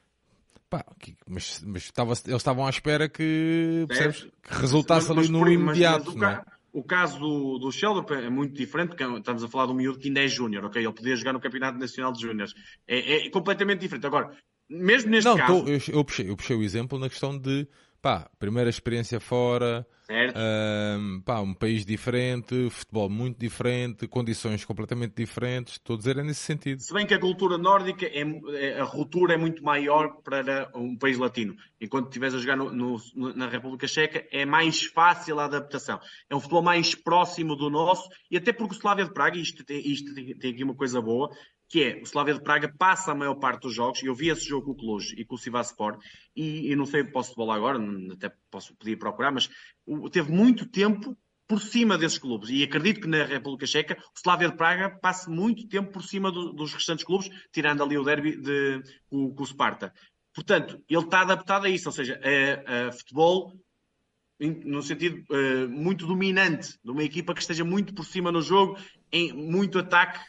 Pá, 0.70 0.84
mas, 1.28 1.60
mas 1.66 1.82
estava, 1.82 2.12
eles 2.12 2.28
estavam 2.28 2.64
à 2.64 2.70
espera 2.70 3.08
que, 3.08 3.84
percebes, 3.88 4.28
que 4.40 4.54
resultasse 4.54 5.08
mas, 5.08 5.18
ali 5.18 5.28
no 5.28 5.50
imediato. 5.50 6.16
Mas, 6.16 6.36
mas 6.36 6.46
o, 6.72 6.78
o, 6.78 6.84
caso 6.84 7.18
do, 7.18 7.58
do 7.58 7.72
Sheldon 7.72 8.06
é 8.14 8.30
muito 8.30 8.54
diferente, 8.54 8.90
porque 8.90 9.02
estamos 9.02 9.42
a 9.42 9.48
falar 9.48 9.66
de 9.66 9.72
um 9.72 9.74
miúdo 9.74 9.98
que 9.98 10.06
ainda 10.06 10.22
é 10.22 10.28
júnior, 10.28 10.64
ok? 10.66 10.80
Ele 10.80 10.92
podia 10.92 11.16
jogar 11.16 11.32
no 11.32 11.40
Campeonato 11.40 11.76
Nacional 11.76 12.12
de 12.12 12.20
Júniores. 12.20 12.54
É, 12.86 13.26
é, 13.26 13.30
completamente 13.30 13.80
diferente. 13.80 14.06
Agora, 14.06 14.30
mesmo 14.70 15.10
neste 15.10 15.26
não, 15.26 15.36
caso... 15.36 15.64
Tô, 15.64 15.68
eu, 15.68 15.80
eu, 15.88 16.04
puxei, 16.04 16.30
eu 16.30 16.36
puxei 16.36 16.56
o 16.56 16.62
exemplo 16.62 17.00
na 17.00 17.08
questão 17.08 17.36
de 17.36 17.66
pá, 18.04 18.28
primeira 18.38 18.68
experiência 18.68 19.18
fora, 19.18 19.86
um, 20.98 21.22
pá, 21.22 21.40
um 21.40 21.54
país 21.54 21.86
diferente, 21.86 22.68
futebol 22.68 23.08
muito 23.08 23.38
diferente, 23.38 24.06
condições 24.06 24.62
completamente 24.62 25.14
diferentes, 25.16 25.74
estou 25.74 25.96
a 25.96 25.98
dizer 25.98 26.18
é 26.18 26.22
nesse 26.22 26.40
sentido. 26.40 26.82
Se 26.82 26.92
bem 26.92 27.06
que 27.06 27.14
a 27.14 27.18
cultura 27.18 27.56
nórdica, 27.56 28.04
é, 28.04 28.20
é, 28.56 28.78
a 28.78 28.84
ruptura 28.84 29.32
é 29.32 29.36
muito 29.38 29.64
maior 29.64 30.16
para 30.22 30.70
um 30.74 30.98
país 30.98 31.16
latino. 31.16 31.56
Enquanto 31.80 32.08
estiveres 32.08 32.34
a 32.34 32.38
jogar 32.38 32.56
no, 32.56 32.70
no, 32.70 33.34
na 33.34 33.48
República 33.48 33.88
Checa, 33.88 34.26
é 34.30 34.44
mais 34.44 34.84
fácil 34.84 35.40
a 35.40 35.46
adaptação. 35.46 35.98
É 36.28 36.36
um 36.36 36.40
futebol 36.40 36.62
mais 36.62 36.94
próximo 36.94 37.56
do 37.56 37.70
nosso, 37.70 38.06
e 38.30 38.36
até 38.36 38.52
porque 38.52 38.74
o 38.74 38.76
Slavia 38.76 39.06
de 39.06 39.14
Praga, 39.14 39.38
isto, 39.38 39.64
isto 39.72 40.14
tem, 40.14 40.36
tem 40.36 40.52
aqui 40.52 40.62
uma 40.62 40.74
coisa 40.74 41.00
boa, 41.00 41.30
que 41.74 41.82
é 41.82 41.96
o 41.96 42.04
Slavia 42.04 42.34
de 42.34 42.40
Praga 42.40 42.72
passa 42.78 43.10
a 43.10 43.16
maior 43.16 43.34
parte 43.34 43.62
dos 43.62 43.74
jogos. 43.74 44.00
Eu 44.00 44.14
vi 44.14 44.28
esse 44.28 44.46
jogo 44.46 44.66
com 44.66 44.70
o 44.70 44.76
Cluj 44.76 45.12
e 45.18 45.24
com 45.24 45.34
o 45.34 45.38
Sivaspor 45.38 45.98
e 46.36 46.70
eu 46.70 46.76
não 46.76 46.86
sei, 46.86 47.02
posso 47.02 47.34
falar 47.34 47.56
agora, 47.56 47.80
até 48.12 48.32
posso 48.48 48.76
pedir 48.76 48.96
procurar, 48.96 49.32
mas 49.32 49.50
teve 50.12 50.30
muito 50.30 50.68
tempo 50.68 51.18
por 51.48 51.60
cima 51.60 51.98
desses 51.98 52.16
clubes. 52.16 52.48
E 52.48 52.62
acredito 52.62 53.00
que 53.00 53.08
na 53.08 53.24
República 53.24 53.66
Checa 53.66 53.98
o 53.98 54.16
Slavia 54.16 54.50
de 54.50 54.56
Praga 54.56 54.88
passe 54.88 55.28
muito 55.28 55.66
tempo 55.66 55.90
por 55.90 56.04
cima 56.04 56.30
do, 56.30 56.52
dos 56.52 56.72
restantes 56.72 57.04
clubes, 57.04 57.28
tirando 57.52 57.82
ali 57.82 57.98
o 57.98 58.04
derby 58.04 58.36
de, 58.36 58.80
com, 59.10 59.34
com 59.34 59.42
o 59.42 59.46
Sparta. 59.46 59.92
Portanto, 60.32 60.80
ele 60.88 61.00
está 61.00 61.22
adaptado 61.22 61.64
a 61.64 61.68
isso, 61.68 61.88
ou 61.88 61.92
seja, 61.92 62.20
a, 62.22 62.86
a 62.86 62.92
futebol 62.92 63.52
no 64.38 64.80
sentido 64.80 65.24
uh, 65.30 65.68
muito 65.68 66.06
dominante, 66.06 66.78
de 66.84 66.90
uma 66.90 67.02
equipa 67.02 67.34
que 67.34 67.40
esteja 67.40 67.64
muito 67.64 67.94
por 67.94 68.04
cima 68.04 68.30
no 68.30 68.42
jogo, 68.42 68.78
em 69.10 69.32
muito 69.32 69.78
ataque 69.78 70.20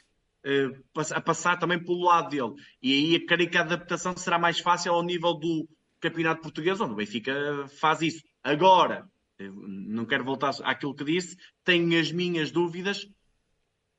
a 1.14 1.22
passar 1.22 1.58
também 1.58 1.84
pelo 1.84 2.04
lado 2.04 2.30
dele. 2.30 2.54
E 2.82 2.94
aí 2.94 3.26
creio 3.26 3.50
que 3.50 3.58
a 3.58 3.62
adaptação 3.62 4.16
será 4.16 4.38
mais 4.38 4.60
fácil 4.60 4.94
ao 4.94 5.04
nível 5.04 5.34
do 5.34 5.68
campeonato 6.00 6.42
português, 6.42 6.80
onde 6.80 6.94
o 6.94 6.96
Benfica 6.96 7.34
faz 7.80 8.02
isso. 8.02 8.24
Agora, 8.44 9.10
eh, 9.40 9.50
não 9.52 10.06
quero 10.06 10.24
voltar 10.24 10.54
àquilo 10.64 10.96
que 10.96 11.04
disse, 11.04 11.36
tenho 11.64 12.00
as 12.00 12.12
minhas 12.12 12.52
dúvidas 12.52 13.08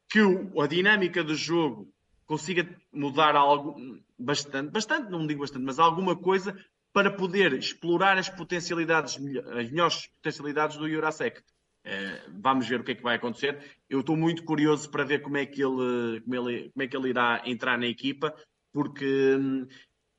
que 0.09 0.21
a 0.21 0.67
dinâmica 0.67 1.25
do 1.25 1.35
jogo 1.35 1.93
consiga 2.25 2.69
mudar 2.93 3.35
algo 3.35 3.77
bastante, 4.19 4.71
bastante, 4.71 5.11
não 5.11 5.27
digo 5.27 5.41
bastante, 5.41 5.65
mas 5.65 5.79
alguma 5.79 6.17
coisa 6.17 6.57
para 6.93 7.11
poder 7.11 7.53
explorar 7.55 8.17
as 8.19 8.29
potencialidades, 8.29 9.17
as 9.17 9.71
melhores 9.71 10.07
potencialidades 10.07 10.77
do 10.77 10.89
Jurasek. 10.89 11.43
Eh, 11.87 12.21
vamos 12.41 12.67
ver 12.67 12.81
o 12.81 12.85
que 12.85 12.93
é 12.93 12.95
que 12.97 13.03
vai 13.03 13.15
acontecer. 13.15 13.79
Eu 13.89 14.01
estou 14.01 14.17
muito 14.17 14.43
curioso 14.43 14.91
para 14.91 15.05
ver 15.05 15.23
como 15.23 15.37
é 15.37 15.47
que 15.47 15.63
ele, 15.63 16.21
como 16.21 16.35
ele, 16.35 16.71
como 16.71 16.83
é 16.83 16.89
que 16.89 16.97
ele 16.97 17.11
irá 17.11 17.41
entrar 17.47 17.79
na 17.79 17.87
equipa, 17.87 18.35
porque, 18.73 19.37
hum, 19.37 19.69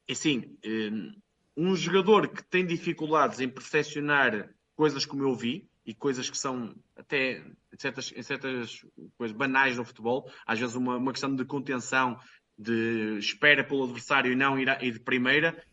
assim, 0.10 0.58
hum, 0.66 1.14
um 1.58 1.76
jogador 1.76 2.30
que 2.30 2.42
tem 2.44 2.66
dificuldades 2.66 3.42
em 3.42 3.50
percepcionar 3.50 4.50
coisas 4.78 5.06
como 5.06 5.24
eu 5.24 5.36
vi, 5.36 5.68
e 5.86 5.94
coisas 5.94 6.30
que 6.30 6.38
são 6.38 6.76
até 6.96 7.40
em 7.40 7.78
certas, 7.78 8.14
em 8.16 8.22
certas 8.22 8.86
coisas 9.18 9.36
banais 9.36 9.78
no 9.78 9.86
futebol, 9.86 10.30
às 10.46 10.60
vezes 10.60 10.76
uma, 10.76 10.98
uma 10.98 11.12
questão 11.12 11.34
de 11.34 11.46
contenção, 11.46 12.20
de 12.58 13.18
espera 13.20 13.64
pelo 13.64 13.86
adversário 13.86 14.32
e 14.32 14.36
não 14.36 14.60
ir, 14.60 14.70
a, 14.70 14.84
ir 14.84 14.92
de 14.92 15.00
primeira, 15.00 15.64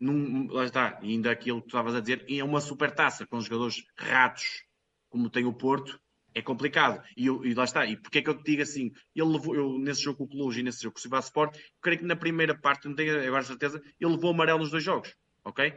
num, 0.00 0.48
lá 0.48 0.64
está, 0.64 0.98
ainda 1.02 1.30
aquilo 1.30 1.60
que 1.60 1.68
tu 1.68 1.70
estavas 1.70 1.94
a 1.94 2.00
dizer, 2.00 2.24
é 2.28 2.42
uma 2.42 2.60
super 2.60 2.92
taça 2.92 3.26
com 3.26 3.40
jogadores 3.40 3.84
ratos 3.96 4.67
como 5.08 5.30
tem 5.30 5.44
o 5.44 5.52
Porto, 5.52 6.00
é 6.34 6.42
complicado. 6.42 7.02
E, 7.16 7.26
eu, 7.26 7.44
e 7.44 7.54
lá 7.54 7.64
está. 7.64 7.86
E 7.86 7.96
porque 7.96 8.18
é 8.18 8.22
que 8.22 8.30
eu 8.30 8.34
te 8.34 8.44
digo 8.44 8.62
assim? 8.62 8.92
Ele 9.14 9.28
levou, 9.28 9.54
eu, 9.54 9.78
nesse 9.78 10.02
jogo 10.02 10.18
com 10.18 10.24
o 10.24 10.28
Cluj 10.28 10.58
e 10.58 10.62
nesse 10.62 10.82
jogo 10.82 10.94
com 10.94 10.98
o 10.98 11.02
Ciba 11.02 11.18
Sport, 11.18 11.58
creio 11.80 11.98
que 11.98 12.04
na 12.04 12.16
primeira 12.16 12.56
parte, 12.56 12.88
não 12.88 12.94
tenho 12.94 13.26
agora 13.26 13.42
certeza, 13.42 13.82
ele 14.00 14.12
levou 14.12 14.30
amarelo 14.30 14.60
nos 14.60 14.70
dois 14.70 14.84
jogos. 14.84 15.14
Ok? 15.44 15.74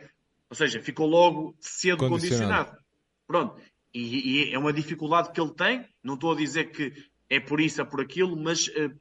Ou 0.50 0.56
seja, 0.56 0.82
ficou 0.82 1.08
logo 1.08 1.56
cedo 1.60 1.98
condicionado. 1.98 2.72
condicionado. 2.72 2.78
Pronto. 3.26 3.62
E, 3.94 4.50
e, 4.50 4.54
é 4.54 4.60
uma 4.60 4.74
dificuldade 4.74 5.32
que 5.32 5.40
ele 5.40 5.54
tem. 5.54 5.86
Não 6.04 6.16
estou 6.16 6.34
a 6.34 6.36
dizer 6.36 6.72
que 6.72 6.94
é 7.30 7.40
por 7.40 7.62
isso 7.62 7.82
ou 7.82 7.88
por 7.88 8.02
aquilo, 8.02 8.36
mas 8.36 8.68
uh, 8.68 8.94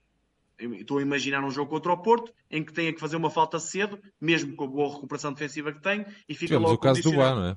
estou 0.74 0.98
a 0.98 1.02
imaginar 1.02 1.44
um 1.44 1.50
jogo 1.50 1.70
contra 1.70 1.92
o 1.92 1.98
Porto 1.98 2.32
em 2.50 2.64
que 2.64 2.72
tenha 2.72 2.92
que 2.92 3.00
fazer 3.00 3.16
uma 3.16 3.30
falta 3.30 3.58
cedo, 3.58 3.98
mesmo 4.20 4.54
com 4.54 4.64
a 4.64 4.68
boa 4.68 4.94
recuperação 4.94 5.32
defensiva 5.32 5.72
que 5.72 5.80
tem, 5.80 6.06
e 6.28 6.34
fica 6.34 6.46
Tivemos 6.46 6.70
logo 6.70 6.74
o 6.74 6.78
caso 6.78 7.02
do 7.02 7.12
Bar, 7.12 7.34
não 7.34 7.46
é? 7.46 7.56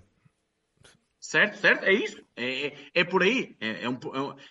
Certo, 1.24 1.58
certo, 1.58 1.86
é 1.86 1.94
isso. 1.94 2.22
É, 2.36 2.68
é, 2.68 2.76
é 2.96 3.04
por 3.06 3.24
aí. 3.24 3.56
É, 3.62 3.86
é, 3.86 3.90
um, 3.90 3.98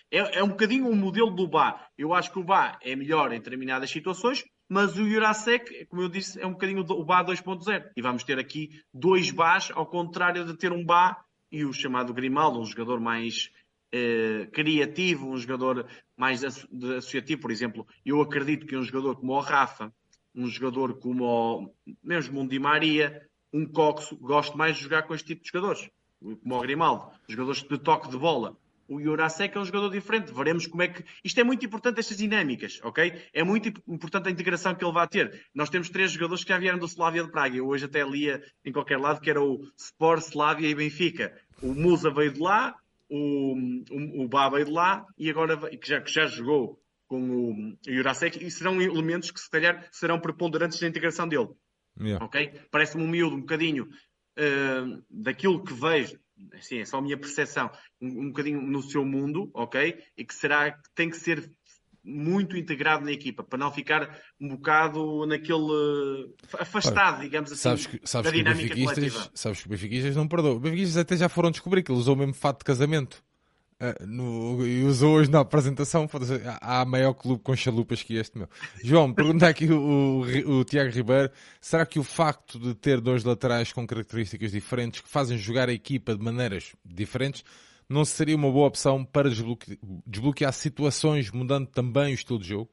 é, 0.09 0.39
é 0.39 0.43
um 0.43 0.49
bocadinho 0.49 0.87
o 0.87 0.91
um 0.91 0.95
modelo 0.95 1.29
do 1.29 1.47
Bá. 1.47 1.87
Eu 1.95 2.15
acho 2.15 2.31
que 2.31 2.39
o 2.39 2.43
Bá 2.43 2.79
é 2.81 2.95
melhor 2.95 3.31
em 3.31 3.37
determinadas 3.37 3.91
situações, 3.91 4.43
mas 4.67 4.97
o 4.97 5.07
Jurasek, 5.07 5.85
como 5.85 6.01
eu 6.01 6.09
disse, 6.09 6.41
é 6.41 6.47
um 6.47 6.53
bocadinho 6.53 6.81
o 6.81 7.05
Bá 7.05 7.23
2.0. 7.23 7.91
E 7.95 8.01
vamos 8.01 8.23
ter 8.23 8.39
aqui 8.39 8.71
dois 8.91 9.29
Bás, 9.29 9.69
ao 9.75 9.85
contrário 9.85 10.43
de 10.45 10.57
ter 10.57 10.71
um 10.73 10.83
Bá 10.83 11.23
e 11.51 11.63
o 11.63 11.71
chamado 11.71 12.11
Grimaldo, 12.11 12.59
um 12.59 12.65
jogador 12.65 12.99
mais 12.99 13.51
eh, 13.91 14.49
criativo, 14.51 15.29
um 15.29 15.37
jogador 15.37 15.87
mais 16.17 16.43
associativo. 16.43 17.39
Por 17.39 17.51
exemplo, 17.51 17.85
eu 18.03 18.19
acredito 18.19 18.65
que 18.65 18.75
um 18.75 18.83
jogador 18.83 19.15
como 19.17 19.33
o 19.33 19.39
Rafa, 19.39 19.93
um 20.33 20.47
jogador 20.47 20.97
como 20.97 21.23
o, 21.23 21.75
mesmo 22.03 22.41
um 22.41 22.47
Di 22.47 22.57
Maria, 22.57 23.21
um 23.53 23.63
Coxo, 23.63 24.17
gosto 24.17 24.57
mais 24.57 24.75
de 24.75 24.81
jogar 24.81 25.03
com 25.03 25.13
este 25.13 25.27
tipo 25.27 25.43
de 25.43 25.49
jogadores 25.49 25.87
como 26.41 26.55
o 26.55 26.61
Grimaldo, 26.61 27.11
jogadores 27.27 27.63
de 27.63 27.77
toque 27.77 28.09
de 28.09 28.17
bola. 28.17 28.57
O 28.87 29.01
Jurasek 29.01 29.57
é 29.57 29.61
um 29.61 29.65
jogador 29.65 29.89
diferente. 29.89 30.33
Veremos 30.33 30.67
como 30.67 30.83
é 30.83 30.89
que. 30.89 31.03
Isto 31.23 31.39
é 31.39 31.43
muito 31.43 31.65
importante, 31.65 31.99
estas 31.99 32.17
dinâmicas, 32.17 32.79
ok? 32.83 33.13
É 33.33 33.43
muito 33.43 33.69
importante 33.87 34.27
a 34.27 34.31
integração 34.31 34.75
que 34.75 34.83
ele 34.83 34.91
vai 34.93 35.07
ter. 35.07 35.45
Nós 35.53 35.69
temos 35.69 35.89
três 35.89 36.11
jogadores 36.11 36.43
que 36.43 36.49
já 36.49 36.57
vieram 36.57 36.77
do 36.77 36.85
Slavia 36.85 37.23
de 37.23 37.31
Praga. 37.31 37.55
Eu 37.55 37.67
hoje 37.67 37.85
até 37.85 38.03
lia 38.03 38.43
em 38.63 38.71
qualquer 38.71 38.99
lado 38.99 39.21
que 39.21 39.29
era 39.29 39.41
o 39.41 39.65
Sport, 39.77 40.23
Slavia 40.23 40.69
e 40.69 40.75
Benfica. 40.75 41.33
O 41.61 41.73
Musa 41.73 42.11
veio 42.11 42.33
de 42.33 42.41
lá, 42.41 42.75
o, 43.09 43.55
o, 43.89 44.23
o 44.23 44.27
Bá 44.27 44.49
veio 44.49 44.65
de 44.65 44.71
lá 44.71 45.05
e 45.17 45.29
agora 45.29 45.57
que 45.57 45.87
já, 45.87 46.01
que 46.01 46.11
já 46.11 46.25
jogou 46.27 46.79
com 47.07 47.21
o 47.21 47.77
Jurasek 47.87 48.43
e 48.43 48.51
serão 48.51 48.81
elementos 48.81 49.31
que 49.31 49.39
se 49.39 49.49
calhar 49.49 49.87
serão 49.91 50.19
preponderantes 50.19 50.81
na 50.81 50.87
integração 50.87 51.27
dele. 51.27 51.49
Yeah. 51.99 52.23
Ok? 52.25 52.51
Parece-me 52.71 53.03
um 53.03 53.07
miúdo 53.07 53.35
um 53.35 53.41
bocadinho 53.41 53.87
uh, 54.37 55.03
daquilo 55.09 55.63
que 55.63 55.73
vejo, 55.73 56.19
assim, 56.53 56.79
é 56.79 56.85
só 56.85 56.97
a 56.97 57.01
minha 57.01 57.17
percepção, 57.17 57.69
um, 58.01 58.21
um 58.21 58.27
bocadinho 58.27 58.61
no 58.61 58.81
seu 58.81 59.05
mundo, 59.05 59.49
ok? 59.53 59.97
E 60.17 60.25
que 60.25 60.33
será 60.33 60.71
que 60.71 60.89
tem 60.95 61.09
que 61.09 61.17
ser 61.17 61.49
muito 62.03 62.57
integrado 62.57 63.05
na 63.05 63.11
equipa, 63.11 63.43
para 63.43 63.57
não 63.57 63.71
ficar 63.71 64.19
um 64.39 64.49
bocado 64.49 65.25
naquele 65.25 66.33
afastado, 66.59 67.21
digamos 67.21 67.51
assim, 67.51 67.61
sabes 67.61 67.87
que, 67.87 68.01
sabes 68.03 68.29
da 68.29 68.37
dinâmica 68.37 68.75
que 68.75 68.83
coletiva. 68.83 69.31
Sabes 69.33 69.59
que 69.59 69.65
os 69.65 69.69
benfiquistas 69.69 70.15
não 70.15 70.27
perdoam. 70.27 70.55
Os 70.55 70.61
benfiquistas 70.61 70.97
até 70.97 71.15
já 71.15 71.29
foram 71.29 71.49
descobrir 71.49 71.81
que 71.81 71.91
ele 71.91 71.99
usou 71.99 72.15
o 72.15 72.17
mesmo 72.17 72.33
fato 72.33 72.59
de 72.59 72.65
casamento. 72.65 73.23
Uh, 73.83 74.07
no, 74.07 74.65
e 74.65 74.81
usou 74.85 75.15
hoje 75.15 75.29
na 75.29 75.41
apresentação. 75.41 76.09
Há 76.61 76.85
maior 76.85 77.13
clube 77.13 77.43
com 77.43 77.53
chalupas 77.53 78.01
que 78.01 78.15
este 78.15 78.37
meu. 78.37 78.47
João, 78.81 79.13
pergunta 79.13 79.45
aqui 79.45 79.65
o, 79.65 80.21
o, 80.21 80.59
o, 80.59 80.63
Tiago 80.63 80.89
Ribeiro: 80.89 81.29
será 81.59 81.85
que 81.85 81.99
o 81.99 82.03
facto 82.03 82.57
de 82.57 82.73
ter 82.75 83.01
dois 83.01 83.25
laterais 83.25 83.73
com 83.73 83.85
características 83.85 84.53
diferentes 84.53 85.01
que 85.01 85.09
fazem 85.09 85.37
jogar 85.37 85.67
a 85.67 85.73
equipa 85.73 86.15
de 86.15 86.23
maneiras 86.23 86.73
diferentes 86.85 87.43
não 87.89 88.05
seria 88.05 88.37
uma 88.37 88.49
boa 88.49 88.69
opção 88.69 89.03
para 89.03 89.29
desbloquear, 89.29 89.77
desbloquear 90.07 90.53
situações, 90.53 91.29
mudando 91.29 91.67
também 91.67 92.13
o 92.13 92.15
estilo 92.15 92.39
de 92.39 92.47
jogo? 92.47 92.71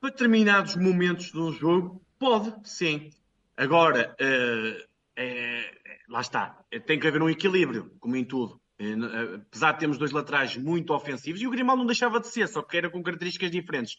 Para 0.00 0.10
determinados 0.10 0.74
momentos 0.74 1.32
um 1.32 1.52
jogo, 1.52 2.02
pode, 2.18 2.52
sim. 2.64 3.12
Agora, 3.56 4.16
uh, 4.20 4.84
é, 5.16 5.70
lá 6.08 6.20
está, 6.20 6.58
tem 6.84 6.98
que 6.98 7.06
haver 7.06 7.22
um 7.22 7.30
equilíbrio, 7.30 7.92
como 8.00 8.16
em 8.16 8.24
tudo. 8.24 8.60
Eh, 8.78 8.92
eh, 8.92 9.34
apesar 9.46 9.72
de 9.72 9.78
termos 9.80 9.98
dois 9.98 10.10
laterais 10.10 10.56
muito 10.56 10.92
ofensivos, 10.92 11.40
e 11.40 11.46
o 11.46 11.50
Grimaldo 11.50 11.80
não 11.80 11.86
deixava 11.86 12.20
de 12.20 12.28
ser, 12.28 12.48
só 12.48 12.62
que 12.62 12.76
era 12.76 12.90
com 12.90 13.02
características 13.02 13.50
diferentes. 13.50 13.96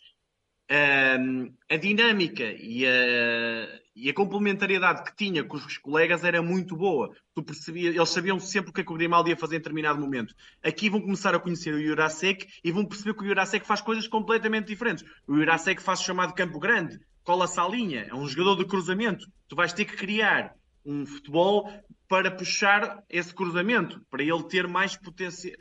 a 1.69 1.77
dinâmica 1.77 2.43
e 2.43 2.85
a, 2.87 3.79
e 3.95 4.09
a, 4.09 4.13
complementariedade 4.13 5.03
que 5.03 5.15
tinha 5.15 5.43
com 5.43 5.57
os 5.57 5.77
colegas 5.77 6.23
era 6.23 6.41
muito 6.41 6.75
boa. 6.75 7.15
Tu 7.35 7.43
percebia, 7.43 7.89
eles 7.89 8.09
sabiam 8.09 8.39
sempre 8.39 8.71
o 8.71 8.73
que, 8.73 8.81
é 8.81 8.83
que 8.83 8.91
o 8.91 8.95
Grimaldo 8.95 9.29
ia 9.29 9.37
fazer 9.37 9.55
em 9.55 9.59
determinado 9.59 9.99
momento. 9.99 10.33
Aqui 10.63 10.89
vão 10.89 11.01
começar 11.01 11.35
a 11.35 11.39
conhecer 11.39 11.73
o 11.73 11.81
Jurasek 11.81 12.47
e 12.63 12.71
vão 12.71 12.85
perceber 12.85 13.13
que 13.13 13.23
o 13.23 13.27
Jurasek 13.27 13.65
faz 13.65 13.81
coisas 13.81 14.07
completamente 14.07 14.67
diferentes. 14.67 15.05
O 15.27 15.35
Jurasek 15.35 15.81
faz 15.81 15.99
o 15.99 16.03
chamado 16.03 16.33
campo 16.33 16.59
grande, 16.59 16.99
cola-se 17.23 17.59
à 17.59 17.67
linha, 17.67 18.07
é 18.09 18.15
um 18.15 18.27
jogador 18.27 18.55
de 18.55 18.65
cruzamento. 18.65 19.27
Tu 19.47 19.55
vais 19.55 19.71
ter 19.71 19.85
que 19.85 19.95
criar 19.95 20.55
um 20.85 21.05
futebol 21.05 21.71
para 22.07 22.29
puxar 22.29 23.03
esse 23.09 23.33
cruzamento, 23.33 23.99
para 24.09 24.23
ele 24.23 24.43
ter 24.43 24.67
mais 24.67 24.95
potência, 24.95 25.57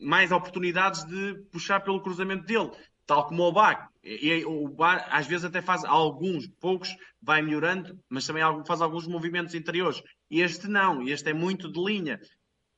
mais 0.00 0.30
oportunidades 0.30 1.04
de 1.04 1.34
puxar 1.50 1.80
pelo 1.80 2.00
cruzamento 2.00 2.44
dele, 2.44 2.70
tal 3.06 3.26
como 3.26 3.42
o 3.42 3.52
Bach. 3.52 3.88
E, 4.04 4.44
o 4.44 4.68
Bach 4.68 5.04
às 5.10 5.26
vezes 5.26 5.44
até 5.44 5.60
faz 5.60 5.84
alguns, 5.84 6.46
poucos, 6.60 6.94
vai 7.20 7.42
melhorando, 7.42 7.98
mas 8.08 8.26
também 8.26 8.42
faz 8.66 8.80
alguns 8.80 9.06
movimentos 9.06 9.54
interiores. 9.54 10.02
Este 10.30 10.68
não, 10.68 11.02
este 11.02 11.30
é 11.30 11.34
muito 11.34 11.70
de 11.70 11.82
linha. 11.82 12.20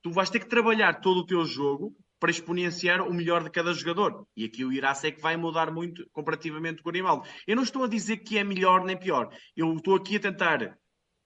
Tu 0.01 0.11
vais 0.11 0.29
ter 0.29 0.39
que 0.39 0.49
trabalhar 0.49 0.99
todo 0.99 1.19
o 1.19 1.25
teu 1.25 1.45
jogo 1.45 1.95
para 2.19 2.31
exponenciar 2.31 3.01
o 3.01 3.13
melhor 3.13 3.43
de 3.43 3.49
cada 3.49 3.73
jogador. 3.73 4.27
E 4.37 4.45
aqui 4.45 4.63
o 4.63 4.71
Irace 4.71 5.11
que 5.11 5.21
vai 5.21 5.35
mudar 5.35 5.71
muito 5.71 6.07
comparativamente 6.11 6.81
com 6.81 6.89
o 6.89 6.91
Grimaldo. 6.91 7.27
Eu 7.47 7.55
não 7.55 7.63
estou 7.63 7.83
a 7.83 7.87
dizer 7.87 8.17
que 8.17 8.37
é 8.37 8.43
melhor 8.43 8.83
nem 8.83 8.95
pior. 8.95 9.29
Eu 9.55 9.73
estou 9.73 9.95
aqui 9.95 10.17
a 10.17 10.19
tentar 10.19 10.77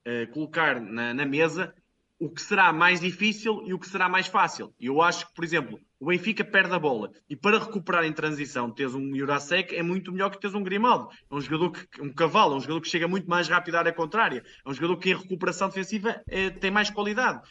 uh, 0.06 0.32
colocar 0.32 0.80
na, 0.80 1.14
na, 1.14 1.26
mesa 1.26 1.74
o 2.20 2.30
que 2.30 2.41
será 2.41 2.72
mais 2.72 3.01
difícil 3.01 3.62
e 3.66 3.74
o 3.74 3.80
que 3.80 3.88
será 3.88 4.08
mais 4.08 4.28
fácil. 4.28 4.74
E 4.80 4.86
eu 4.86 5.01
acho 5.01 5.28
que, 5.28 5.34
por 5.34 5.43
exemplo, 5.43 5.80
o 5.99 6.06
Benfica 6.06 6.45
perde 6.45 6.74
a 6.74 6.80
bola 6.80 7.12
e 7.30 7.36
para 7.36 7.60
recuperar 7.60 8.06
em 8.06 8.14
transição 8.14 8.72
teres 8.72 8.95
um 8.95 9.16
Jurasek 9.16 9.76
é 9.76 9.84
muito 9.84 10.12
melhor 10.12 10.30
que 10.30 10.39
teres 10.39 10.56
um 10.56 10.64
Grimaldo. 10.64 11.10
É 11.30 11.36
um 11.36 11.41
jogador 11.41 11.72
que, 11.72 12.01
um 12.01 12.14
cavalo, 12.14 12.53
é 12.53 12.58
um 12.58 12.62
jogador 12.62 12.82
que 12.82 12.89
chega 12.89 13.08
muito 13.08 13.30
mais 13.30 13.47
rápido 13.47 13.76
à 13.76 13.80
área 13.80 13.93
contrária. 13.93 14.43
É 14.66 14.70
um 14.70 14.74
jogador 14.74 14.97
que 14.97 15.10
em 15.10 15.16
recuperação 15.16 15.68
defensiva 15.68 16.22
é, 16.28 16.49
tem 16.49 16.72
mais 16.72 16.89
qualidade. 16.89 17.41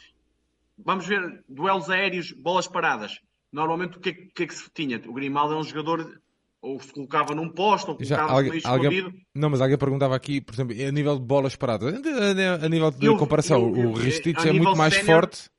Vamos 0.77 1.05
ver 1.05 1.43
duelos 1.47 1.89
aéreos, 1.89 2.31
bolas 2.31 2.67
paradas. 2.67 3.19
Normalmente 3.51 3.97
o 3.97 4.01
que, 4.01 4.09
é, 4.09 4.13
que 4.13 4.43
é 4.43 4.47
que 4.47 4.53
se 4.53 4.69
tinha? 4.73 5.01
O 5.07 5.13
Grimaldo 5.13 5.53
é 5.53 5.57
um 5.57 5.63
jogador 5.63 6.21
ou 6.65 6.79
se 6.79 6.91
colocava 6.91 7.35
num 7.35 7.49
posto, 7.49 7.89
ou 7.91 7.97
colocava 7.97 8.31
alguém, 8.31 8.49
meio 8.49 8.57
escondido. 8.57 9.05
Alguém, 9.05 9.25
não, 9.35 9.49
mas 9.51 9.61
alguém 9.61 9.77
perguntava 9.77 10.15
aqui, 10.15 10.41
por 10.41 10.55
exemplo, 10.55 10.73
a 10.73 10.91
nível 10.91 11.15
de 11.19 11.25
bolas 11.25 11.55
paradas, 11.55 11.93
a, 11.93 12.67
nível 12.67 12.89
de 12.89 13.05
eu, 13.05 13.17
comparação, 13.17 13.69
eu, 13.69 13.83
eu, 13.83 13.89
o 13.91 13.93
Ristich 13.93 14.47
é 14.47 14.51
muito 14.51 14.75
mais 14.75 14.95
sénior, 14.95 15.21
forte. 15.21 15.49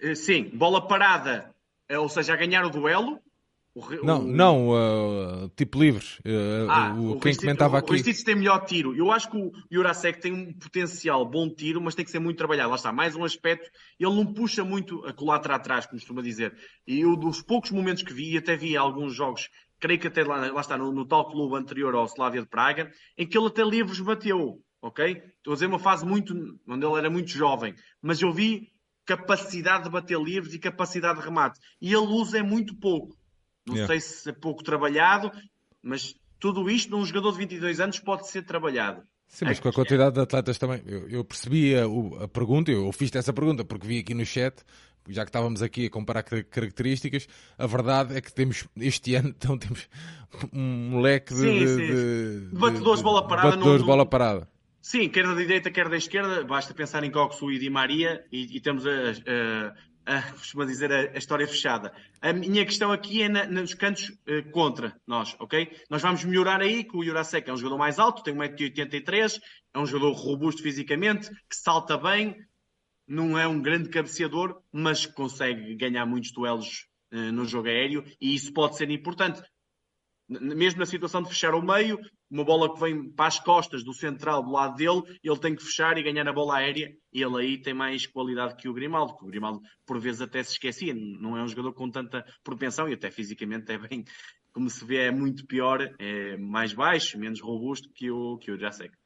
Eh, 0.00 0.14
sim, 0.14 0.50
bola 0.54 0.86
parada, 0.86 1.52
eh, 1.88 1.98
ou 1.98 2.08
seja, 2.08 2.34
a 2.34 2.36
ganhar 2.36 2.64
o 2.64 2.70
duelo. 2.70 3.18
O, 3.76 4.04
não, 4.04 4.20
o, 4.20 4.22
não, 4.24 4.68
uh, 4.68 5.48
tipo 5.56 5.80
livre. 5.80 6.04
Uh, 6.24 6.70
ah, 6.70 6.94
o, 6.96 7.18
quem 7.18 7.34
comentava 7.34 7.76
aqui. 7.78 7.90
O 7.90 7.94
Ristich 7.94 8.24
tem 8.24 8.36
melhor 8.36 8.64
tiro. 8.64 8.94
Eu 8.94 9.10
acho 9.10 9.28
que 9.28 9.36
o 9.36 9.50
Jurasek 9.68 10.20
tem 10.20 10.32
um 10.32 10.52
potencial 10.52 11.28
bom 11.28 11.52
tiro, 11.52 11.80
mas 11.80 11.96
tem 11.96 12.04
que 12.04 12.10
ser 12.12 12.20
muito 12.20 12.38
trabalhado. 12.38 12.70
Lá 12.70 12.76
está, 12.76 12.92
mais 12.92 13.16
um 13.16 13.24
aspecto. 13.24 13.68
Ele 13.98 14.14
não 14.14 14.32
puxa 14.32 14.62
muito 14.62 15.04
a 15.04 15.12
colatra 15.12 15.56
atrás, 15.56 15.86
como 15.86 15.98
costuma 15.98 16.22
dizer. 16.22 16.56
E 16.86 17.00
eu, 17.00 17.16
dos 17.16 17.42
poucos 17.42 17.72
momentos 17.72 18.04
que 18.04 18.12
vi, 18.12 18.38
até 18.38 18.54
vi 18.56 18.76
alguns 18.76 19.12
jogos 19.12 19.48
creio 19.80 20.00
que 20.00 20.08
até 20.08 20.24
lá, 20.24 20.50
lá 20.52 20.60
está, 20.60 20.76
no, 20.76 20.92
no, 20.92 21.06
tal 21.06 21.30
clube 21.30 21.56
anterior 21.56 21.94
ao 21.94 22.06
Slavia 22.06 22.40
de 22.40 22.48
Praga, 22.48 22.90
em 23.16 23.26
que 23.26 23.36
ele 23.36 23.48
até 23.48 23.62
livros 23.62 24.00
bateu, 24.00 24.60
ok? 24.80 25.22
Estou 25.36 25.52
a 25.52 25.54
dizer 25.54 25.66
uma 25.66 25.78
fase 25.78 26.04
muito, 26.04 26.34
onde 26.66 26.86
ele 26.86 26.98
era 26.98 27.10
muito 27.10 27.30
jovem, 27.30 27.74
mas 28.00 28.20
eu 28.20 28.32
vi 28.32 28.72
capacidade 29.04 29.84
de 29.84 29.90
bater 29.90 30.18
livros 30.18 30.54
e 30.54 30.58
capacidade 30.58 31.18
de 31.18 31.24
remate. 31.24 31.60
E 31.80 31.92
ele 31.92 32.06
usa 32.06 32.38
é 32.38 32.42
muito 32.42 32.74
pouco. 32.76 33.16
Não 33.66 33.74
yeah. 33.74 33.92
sei 33.92 34.00
se 34.00 34.28
é 34.28 34.32
pouco 34.32 34.62
trabalhado, 34.62 35.30
mas 35.82 36.14
tudo 36.38 36.68
isto 36.70 36.90
num 36.90 37.04
jogador 37.04 37.32
de 37.32 37.38
22 37.38 37.80
anos 37.80 37.98
pode 37.98 38.28
ser 38.28 38.42
trabalhado. 38.42 39.02
Sim, 39.26 39.46
mas 39.46 39.58
com 39.58 39.68
a 39.68 39.72
quantidade 39.72 40.14
de 40.14 40.20
atletas 40.20 40.58
também. 40.58 40.82
Eu, 40.86 41.08
eu 41.08 41.24
percebi 41.24 41.74
a, 41.74 41.84
a, 42.22 42.28
pergunta, 42.28 42.70
eu 42.70 42.92
fiz 42.92 43.14
essa 43.14 43.32
pergunta 43.32 43.64
porque 43.64 43.86
vi 43.86 43.98
aqui 43.98 44.14
no 44.14 44.24
chat 44.24 44.62
já 45.08 45.24
que 45.24 45.28
estávamos 45.28 45.62
aqui 45.62 45.86
a 45.86 45.90
comparar 45.90 46.22
características, 46.22 47.26
a 47.58 47.66
verdade 47.66 48.16
é 48.16 48.20
que 48.20 48.32
temos 48.32 48.66
este 48.76 49.14
ano 49.14 49.28
então 49.36 49.58
temos 49.58 49.88
um 50.52 51.00
leque 51.00 51.34
de, 51.34 51.40
sim, 51.40 51.66
sim. 51.66 51.76
de, 51.76 52.40
de 52.50 52.58
batedores 52.58 52.98
de 52.98 53.04
bola 53.04 53.26
parada. 53.26 53.50
Batedores 53.50 53.80
de 53.80 53.86
bola 53.86 54.06
parada. 54.06 54.48
Sim, 54.80 55.08
quer 55.08 55.26
da 55.26 55.34
direita, 55.34 55.70
quer 55.70 55.88
da 55.88 55.96
esquerda, 55.96 56.44
basta 56.44 56.74
pensar 56.74 57.02
em 57.04 57.10
Coxu 57.10 57.50
e 57.50 57.58
Di 57.58 57.70
Maria 57.70 58.22
e, 58.30 58.56
e 58.56 58.60
temos 58.60 58.84
a, 58.86 58.90
a, 60.06 60.18
a, 60.62 60.64
dizer, 60.66 60.92
a, 60.92 61.12
a, 61.14 61.16
história 61.16 61.48
fechada. 61.48 61.90
A 62.20 62.34
minha 62.34 62.66
questão 62.66 62.92
aqui 62.92 63.22
é 63.22 63.28
na, 63.30 63.46
nos 63.46 63.72
cantos 63.72 64.10
uh, 64.10 64.50
contra 64.50 64.94
nós, 65.06 65.34
ok? 65.40 65.74
Nós 65.88 66.02
vamos 66.02 66.22
melhorar 66.24 66.60
aí, 66.60 66.84
que 66.84 66.98
o 66.98 67.02
Jurasek 67.02 67.48
é 67.48 67.52
um 67.54 67.56
jogador 67.56 67.78
mais 67.78 67.98
alto, 67.98 68.22
tem 68.22 68.34
1,83m, 68.34 69.40
é 69.72 69.78
um 69.78 69.86
jogador 69.86 70.12
robusto 70.12 70.62
fisicamente, 70.62 71.30
que 71.30 71.56
salta 71.56 71.96
bem, 71.96 72.36
não 73.06 73.38
é 73.38 73.46
um 73.46 73.60
grande 73.60 73.88
cabeceador, 73.88 74.60
mas 74.72 75.06
consegue 75.06 75.74
ganhar 75.76 76.06
muitos 76.06 76.32
duelos 76.32 76.86
uh, 77.12 77.32
no 77.32 77.44
jogo 77.44 77.68
aéreo 77.68 78.04
e 78.20 78.34
isso 78.34 78.52
pode 78.52 78.76
ser 78.76 78.90
importante. 78.90 79.42
Mesmo 80.26 80.80
na 80.80 80.86
situação 80.86 81.22
de 81.22 81.28
fechar 81.28 81.54
o 81.54 81.60
meio, 81.60 81.98
uma 82.30 82.44
bola 82.44 82.72
que 82.72 82.80
vem 82.80 83.10
para 83.12 83.26
as 83.26 83.38
costas 83.38 83.84
do 83.84 83.92
central 83.92 84.42
do 84.42 84.50
lado 84.50 84.74
dele, 84.76 85.02
ele 85.22 85.38
tem 85.38 85.54
que 85.54 85.62
fechar 85.62 85.98
e 85.98 86.02
ganhar 86.02 86.26
a 86.26 86.32
bola 86.32 86.56
aérea. 86.56 86.90
Ele 87.12 87.36
aí 87.36 87.60
tem 87.60 87.74
mais 87.74 88.06
qualidade 88.06 88.56
que 88.56 88.68
o 88.68 88.72
Grimaldo, 88.72 89.16
que 89.16 89.24
o 89.24 89.28
Grimaldo 89.28 89.60
por 89.84 90.00
vezes 90.00 90.22
até 90.22 90.42
se 90.42 90.52
esquecia. 90.52 90.94
Não 90.94 91.36
é 91.36 91.42
um 91.42 91.48
jogador 91.48 91.74
com 91.74 91.90
tanta 91.90 92.24
propensão 92.42 92.88
e 92.88 92.94
até 92.94 93.10
fisicamente 93.10 93.70
é 93.70 93.78
bem, 93.78 94.02
como 94.50 94.70
se 94.70 94.84
vê, 94.84 95.08
é 95.08 95.10
muito 95.10 95.46
pior, 95.46 95.94
é 95.98 96.36
mais 96.38 96.72
baixo, 96.72 97.18
menos 97.18 97.40
robusto 97.40 97.90
que 97.94 98.10
o, 98.10 98.38
que 98.38 98.50
o 98.50 98.58
Jacek. 98.58 98.96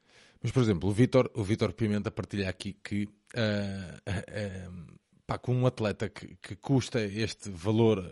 Mas, 0.41 0.53
por 0.53 0.63
exemplo, 0.63 0.89
o 0.89 0.93
Vitor 0.93 1.31
o 1.35 1.73
Pimenta 1.75 2.13
partilha 2.13 2.49
aqui 2.49 2.73
que 2.73 3.09
uh, 3.35 4.97
pá, 5.27 5.39
com 5.39 5.55
um 5.55 5.67
atleta 5.67 6.09
que, 6.09 6.37
que 6.43 6.57
custa 6.57 7.01
este 7.01 7.51
valor 7.51 8.03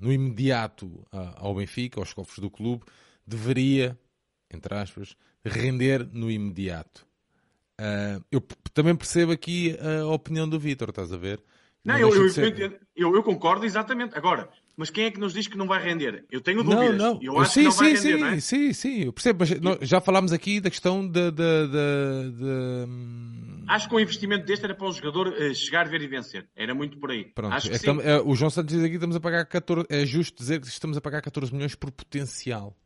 no 0.00 0.12
imediato 0.12 1.06
ao 1.36 1.54
Benfica, 1.54 2.00
aos 2.00 2.12
cofres 2.12 2.38
do 2.38 2.50
clube, 2.50 2.84
deveria, 3.26 3.98
entre 4.52 4.74
aspas, 4.74 5.16
render 5.44 6.08
no 6.12 6.30
imediato. 6.30 7.04
eu 8.30 8.40
também 8.72 8.94
percebo 8.94 9.32
aqui 9.32 9.76
a 9.80 10.06
opinião 10.06 10.48
do 10.48 10.58
Vitor, 10.58 10.90
estás 10.90 11.12
a 11.12 11.16
ver? 11.16 11.42
Não, 11.84 11.94
Não 11.94 12.00
eu, 12.00 12.14
eu, 12.14 12.80
eu, 12.94 13.16
eu, 13.16 13.22
concordo 13.22 13.64
exatamente. 13.64 14.16
Agora, 14.16 14.48
mas 14.76 14.90
quem 14.90 15.04
é 15.04 15.10
que 15.10 15.20
nos 15.20 15.32
diz 15.34 15.46
que 15.46 15.56
não 15.56 15.66
vai 15.66 15.82
render? 15.82 16.24
Eu 16.30 16.40
tenho 16.40 16.62
dúvidas. 16.62 16.96
Não, 16.96 17.14
não. 17.14 17.22
Eu 17.22 17.38
acho 17.38 17.52
sim, 17.52 17.60
que 17.60 17.64
não 17.64 17.72
sim, 17.72 17.78
vai 17.78 17.96
sim, 17.96 18.08
render, 18.08 18.32
é? 18.32 18.40
sim, 18.40 18.72
sim, 18.72 19.04
eu 19.04 19.12
percebo. 19.12 19.44
Mas 19.62 19.88
já 19.88 20.00
falámos 20.00 20.32
aqui 20.32 20.60
da 20.60 20.70
questão 20.70 21.06
da. 21.06 21.30
De, 21.30 21.42
Acho 23.68 23.88
que 23.88 23.94
o 23.94 24.00
investimento 24.00 24.44
deste 24.44 24.64
era 24.64 24.74
para 24.74 24.86
o 24.86 24.92
jogador 24.92 25.28
uh, 25.28 25.54
chegar, 25.54 25.88
ver 25.88 26.02
e 26.02 26.06
vencer. 26.06 26.48
Era 26.56 26.74
muito 26.74 26.98
por 26.98 27.10
aí. 27.10 27.24
Pronto. 27.24 27.54
Acho 27.54 27.70
que 27.70 27.76
é 27.76 27.78
que 27.78 27.88
é, 27.88 28.20
o 28.20 28.34
João 28.34 28.50
Santos 28.50 28.74
diz 28.74 28.82
aqui 28.82 28.90
que 28.90 28.96
estamos 28.96 29.16
a 29.16 29.20
pagar 29.20 29.46
14. 29.46 29.86
É 29.88 30.04
justo 30.04 30.36
dizer 30.36 30.60
que 30.60 30.66
estamos 30.66 30.96
a 30.96 31.00
pagar 31.00 31.22
14 31.22 31.52
milhões 31.52 31.74
por 31.74 31.90
potencial. 31.90 32.76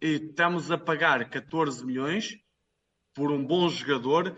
Estamos 0.00 0.70
a 0.70 0.78
pagar 0.78 1.28
14 1.28 1.84
milhões 1.84 2.38
por 3.12 3.32
um 3.32 3.44
bom 3.44 3.68
jogador 3.68 4.36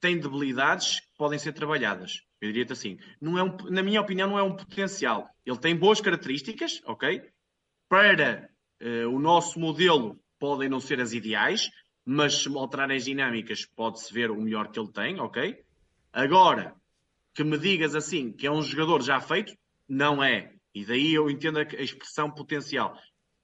tem 0.00 0.18
debilidades 0.18 1.00
que 1.00 1.16
podem 1.16 1.38
ser 1.38 1.52
trabalhadas. 1.52 2.22
Eu 2.40 2.48
diria-te 2.48 2.72
assim, 2.72 2.98
não 3.20 3.38
é 3.38 3.42
um, 3.42 3.56
na 3.70 3.82
minha 3.82 4.00
opinião, 4.00 4.28
não 4.28 4.38
é 4.38 4.42
um 4.42 4.56
potencial. 4.56 5.28
Ele 5.44 5.58
tem 5.58 5.76
boas 5.76 6.00
características, 6.00 6.80
ok? 6.86 7.22
Para 7.88 8.48
uh, 8.80 9.08
o 9.08 9.18
nosso 9.18 9.58
modelo 9.58 10.18
podem 10.38 10.68
não 10.68 10.80
ser 10.80 11.00
as 11.00 11.12
ideais, 11.12 11.68
mas 12.04 12.42
se 12.42 12.48
alterarem 12.56 12.96
as 12.96 13.04
dinâmicas 13.04 13.66
pode-se 13.66 14.12
ver 14.12 14.30
o 14.30 14.40
melhor 14.40 14.70
que 14.70 14.78
ele 14.78 14.92
tem, 14.92 15.20
ok? 15.20 15.62
Agora, 16.12 16.74
que 17.34 17.44
me 17.44 17.58
digas 17.58 17.94
assim 17.94 18.32
que 18.32 18.46
é 18.46 18.50
um 18.50 18.62
jogador 18.62 19.02
já 19.02 19.20
feito, 19.20 19.52
não 19.88 20.22
é. 20.22 20.52
E 20.74 20.84
daí 20.84 21.12
eu 21.12 21.28
entendo 21.28 21.58
a, 21.58 21.62
expressão 21.62 22.30
potencial. 22.30 22.96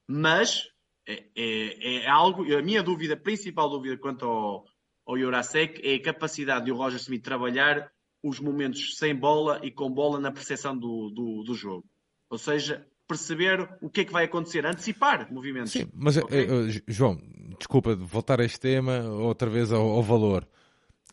Mas 0.07 0.63
é, 1.07 1.25
é, 1.35 1.95
é, 1.97 2.07
algo, 2.07 2.43
a 2.55 2.61
minha 2.61 2.81
dúvida, 2.81 3.13
a 3.13 3.17
principal 3.17 3.69
dúvida 3.69 3.97
quanto 3.97 4.25
ao, 4.25 4.65
ao 5.05 5.17
Jurasek 5.17 5.81
é 5.87 5.95
a 5.95 6.01
capacidade 6.01 6.65
de 6.65 6.71
o 6.71 6.75
Roger 6.75 6.99
Smith 6.99 7.23
trabalhar 7.23 7.91
os 8.23 8.39
momentos 8.39 8.97
sem 8.97 9.15
bola 9.15 9.59
e 9.63 9.69
com 9.69 9.89
bola 9.89 10.19
na 10.19 10.31
percepção 10.31 10.75
do, 10.75 11.09
do, 11.11 11.43
do 11.43 11.53
jogo. 11.53 11.85
Ou 12.29 12.37
seja, 12.39 12.85
perceber 13.07 13.69
o 13.81 13.89
que 13.89 14.01
é 14.01 14.05
que 14.05 14.11
vai 14.11 14.25
acontecer, 14.25 14.65
antecipar 14.65 15.31
movimentos. 15.31 15.71
Sim, 15.71 15.87
mas 15.93 16.17
okay? 16.17 16.47
uh, 16.47 16.81
João, 16.87 17.21
desculpa, 17.57 17.95
voltar 17.95 18.41
a 18.41 18.45
este 18.45 18.59
tema 18.59 19.01
outra 19.09 19.49
vez 19.49 19.71
ao, 19.71 19.87
ao, 19.87 20.01
valor. 20.01 20.47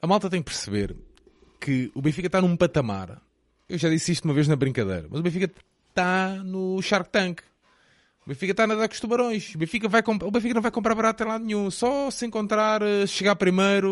A 0.00 0.06
malta 0.06 0.30
tem 0.30 0.40
que 0.40 0.46
perceber 0.46 0.96
que 1.60 1.92
o 1.94 2.00
Benfica 2.00 2.28
está 2.28 2.40
num 2.40 2.56
patamar. 2.56 3.20
Eu 3.68 3.76
já 3.76 3.90
disse 3.90 4.12
isto 4.12 4.24
uma 4.24 4.34
vez 4.34 4.48
na 4.48 4.56
brincadeira, 4.56 5.06
mas 5.10 5.20
o 5.20 5.22
Benfica 5.22 5.52
está 5.90 6.36
no 6.42 6.80
Shark 6.80 7.10
Tank. 7.10 7.42
O 8.24 8.28
Benfica 8.28 8.52
está 8.52 8.64
a 8.64 8.66
nadar 8.68 8.88
com 8.88 8.94
os 8.94 9.00
tubarões. 9.00 9.52
O 9.54 9.58
Benfica, 9.58 9.88
vai 9.88 10.00
o 10.00 10.30
Benfica 10.30 10.54
não 10.54 10.62
vai 10.62 10.70
comprar 10.70 10.94
barato 10.94 11.24
em 11.24 11.26
lado 11.26 11.44
nenhum. 11.44 11.70
Só 11.72 12.08
se 12.08 12.24
encontrar, 12.24 12.80
eh, 12.80 13.04
chegar 13.04 13.34
primeiro 13.34 13.90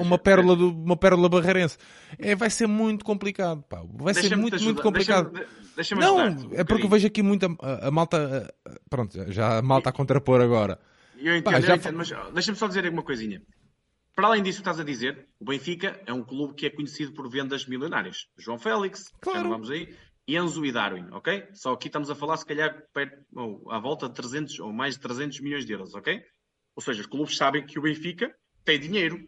uma 0.00 0.16
pérola, 0.16 0.54
do, 0.54 0.70
uma 0.70 0.96
pérola 0.96 1.28
barreirense. 1.28 1.76
É, 2.20 2.36
vai 2.36 2.50
ser 2.50 2.68
muito 2.68 3.04
complicado. 3.04 3.64
Pá. 3.68 3.82
Vai 3.94 4.14
ser 4.14 4.36
muito, 4.36 4.62
muito 4.62 4.80
complicado. 4.80 5.32
Deixa, 5.32 5.48
deixa 5.74 5.94
não, 5.96 6.20
é 6.52 6.62
porque 6.62 6.84
eu 6.84 6.88
vejo 6.88 7.08
aqui 7.08 7.20
muita 7.20 7.48
a, 7.60 7.88
a, 7.88 7.90
malta. 7.90 8.54
Pronto, 8.88 9.32
já 9.32 9.58
a 9.58 9.62
malta 9.62 9.90
a 9.90 9.92
contrapor 9.92 10.40
agora. 10.40 10.78
Eu 11.18 11.36
entendo, 11.36 11.52
Pá, 11.52 11.60
já... 11.60 11.72
eu 11.72 11.76
entendo 11.76 11.96
mas 11.96 12.12
deixa-me 12.32 12.56
só 12.56 12.68
dizer 12.68 12.88
uma 12.88 13.02
coisinha. 13.02 13.42
Para 14.14 14.28
além 14.28 14.42
disso 14.42 14.58
que 14.58 14.62
estás 14.62 14.78
a 14.78 14.84
dizer, 14.84 15.26
o 15.40 15.44
Benfica 15.44 16.00
é 16.06 16.12
um 16.12 16.22
clube 16.22 16.54
que 16.54 16.64
é 16.64 16.70
conhecido 16.70 17.12
por 17.12 17.28
vendas 17.28 17.66
milionárias. 17.66 18.28
João 18.38 18.58
Félix, 18.58 19.12
claro. 19.20 19.38
já 19.38 19.44
não 19.44 19.50
vamos 19.50 19.70
aí. 19.70 19.94
Enzo 20.28 20.64
e 20.64 20.72
Darwin, 20.72 21.08
ok? 21.12 21.48
Só 21.52 21.72
aqui 21.72 21.86
estamos 21.86 22.10
a 22.10 22.14
falar, 22.14 22.36
se 22.36 22.44
calhar, 22.44 22.82
perto, 22.92 23.24
ou, 23.34 23.70
à 23.70 23.78
volta 23.78 24.08
de 24.08 24.14
300 24.14 24.58
ou 24.60 24.72
mais 24.72 24.94
de 24.94 25.00
300 25.00 25.40
milhões 25.40 25.64
de 25.64 25.72
euros, 25.72 25.94
ok? 25.94 26.20
Ou 26.74 26.82
seja, 26.82 27.00
os 27.00 27.06
clubes 27.06 27.36
sabem 27.36 27.64
que 27.64 27.78
o 27.78 27.82
Benfica 27.82 28.34
tem 28.64 28.80
dinheiro. 28.80 29.24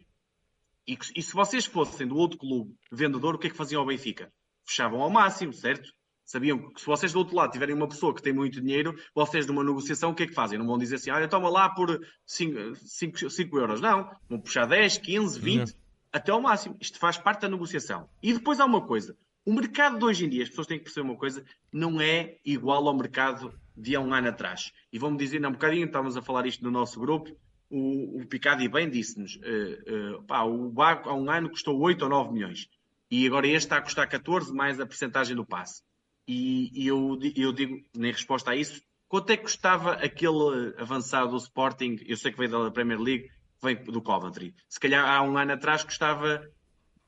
E, 0.85 0.97
e 1.15 1.21
se 1.21 1.33
vocês 1.33 1.65
fossem 1.65 2.05
do 2.05 2.17
outro 2.17 2.37
clube 2.37 2.75
vendedor, 2.91 3.35
o 3.35 3.39
que 3.39 3.47
é 3.47 3.49
que 3.49 3.55
faziam 3.55 3.81
ao 3.81 3.87
Benfica? 3.87 4.31
Fechavam 4.67 5.01
ao 5.01 5.09
máximo, 5.09 5.53
certo? 5.53 5.89
Sabiam 6.25 6.71
que 6.71 6.79
se 6.79 6.85
vocês 6.85 7.11
do 7.11 7.19
outro 7.19 7.35
lado 7.35 7.51
tiverem 7.51 7.73
uma 7.73 7.87
pessoa 7.87 8.13
que 8.13 8.21
tem 8.21 8.31
muito 8.31 8.61
dinheiro, 8.61 8.93
vocês 9.15 9.47
numa 9.47 9.63
negociação, 9.63 10.11
o 10.11 10.15
que 10.15 10.23
é 10.23 10.27
que 10.27 10.33
fazem? 10.33 10.59
Não 10.59 10.67
vão 10.67 10.77
dizer 10.77 10.95
assim, 10.95 11.09
olha, 11.09 11.27
toma 11.27 11.49
lá 11.49 11.69
por 11.69 11.99
5 12.25 13.57
euros. 13.57 13.81
Não, 13.81 14.11
vão 14.29 14.39
puxar 14.39 14.67
10, 14.67 14.99
15, 14.99 15.39
20, 15.39 15.75
até 16.11 16.31
ao 16.31 16.39
máximo. 16.39 16.77
Isto 16.79 16.99
faz 16.99 17.17
parte 17.17 17.41
da 17.41 17.49
negociação. 17.49 18.07
E 18.21 18.31
depois 18.31 18.59
há 18.59 18.65
uma 18.65 18.85
coisa. 18.85 19.17
O 19.45 19.53
mercado 19.53 19.97
de 19.97 20.05
hoje 20.05 20.25
em 20.25 20.29
dia, 20.29 20.43
as 20.43 20.49
pessoas 20.49 20.67
têm 20.67 20.77
que 20.77 20.83
perceber 20.85 21.07
uma 21.07 21.17
coisa, 21.17 21.43
não 21.71 21.99
é 21.99 22.37
igual 22.45 22.87
ao 22.87 22.95
mercado 22.95 23.53
de 23.75 23.95
há 23.95 23.99
um 23.99 24.13
ano 24.13 24.29
atrás. 24.29 24.71
E 24.91 24.99
vamos 24.99 25.17
dizer, 25.17 25.43
há 25.43 25.49
um 25.49 25.53
bocadinho, 25.53 25.85
estávamos 25.85 26.17
a 26.17 26.21
falar 26.21 26.45
isto 26.45 26.63
no 26.63 26.71
nosso 26.71 26.99
grupo, 26.99 27.35
o, 27.69 28.21
o 28.21 28.27
Picadi 28.27 28.67
bem 28.67 28.89
disse-nos, 28.89 29.35
uh, 29.35 30.17
uh, 30.17 30.23
pá, 30.23 30.43
o 30.43 30.69
Baco 30.69 31.09
há 31.09 31.13
um 31.13 31.29
ano 31.29 31.49
custou 31.49 31.79
8 31.79 32.01
ou 32.03 32.09
9 32.09 32.33
milhões. 32.33 32.67
E 33.11 33.25
agora 33.25 33.47
este 33.47 33.65
está 33.65 33.77
a 33.77 33.81
custar 33.81 34.07
14, 34.09 34.53
mais 34.53 34.79
a 34.79 34.85
percentagem 34.85 35.35
do 35.35 35.45
passe. 35.45 35.83
E, 36.27 36.69
e 36.73 36.87
eu, 36.87 37.17
eu 37.35 37.51
digo, 37.53 37.77
em 37.95 38.11
resposta 38.11 38.51
a 38.51 38.55
isso, 38.55 38.81
quanto 39.07 39.31
é 39.31 39.37
que 39.37 39.43
custava 39.43 39.93
aquele 39.93 40.75
avançado 40.77 41.31
do 41.31 41.37
Sporting, 41.37 41.97
eu 42.05 42.17
sei 42.17 42.31
que 42.31 42.37
veio 42.37 42.51
da 42.51 42.71
Premier 42.71 42.99
League, 42.99 43.29
vem 43.61 43.75
do 43.83 44.01
Coventry. 44.01 44.53
Se 44.67 44.79
calhar 44.79 45.07
há 45.07 45.21
um 45.23 45.37
ano 45.37 45.53
atrás 45.53 45.83
custava 45.83 46.41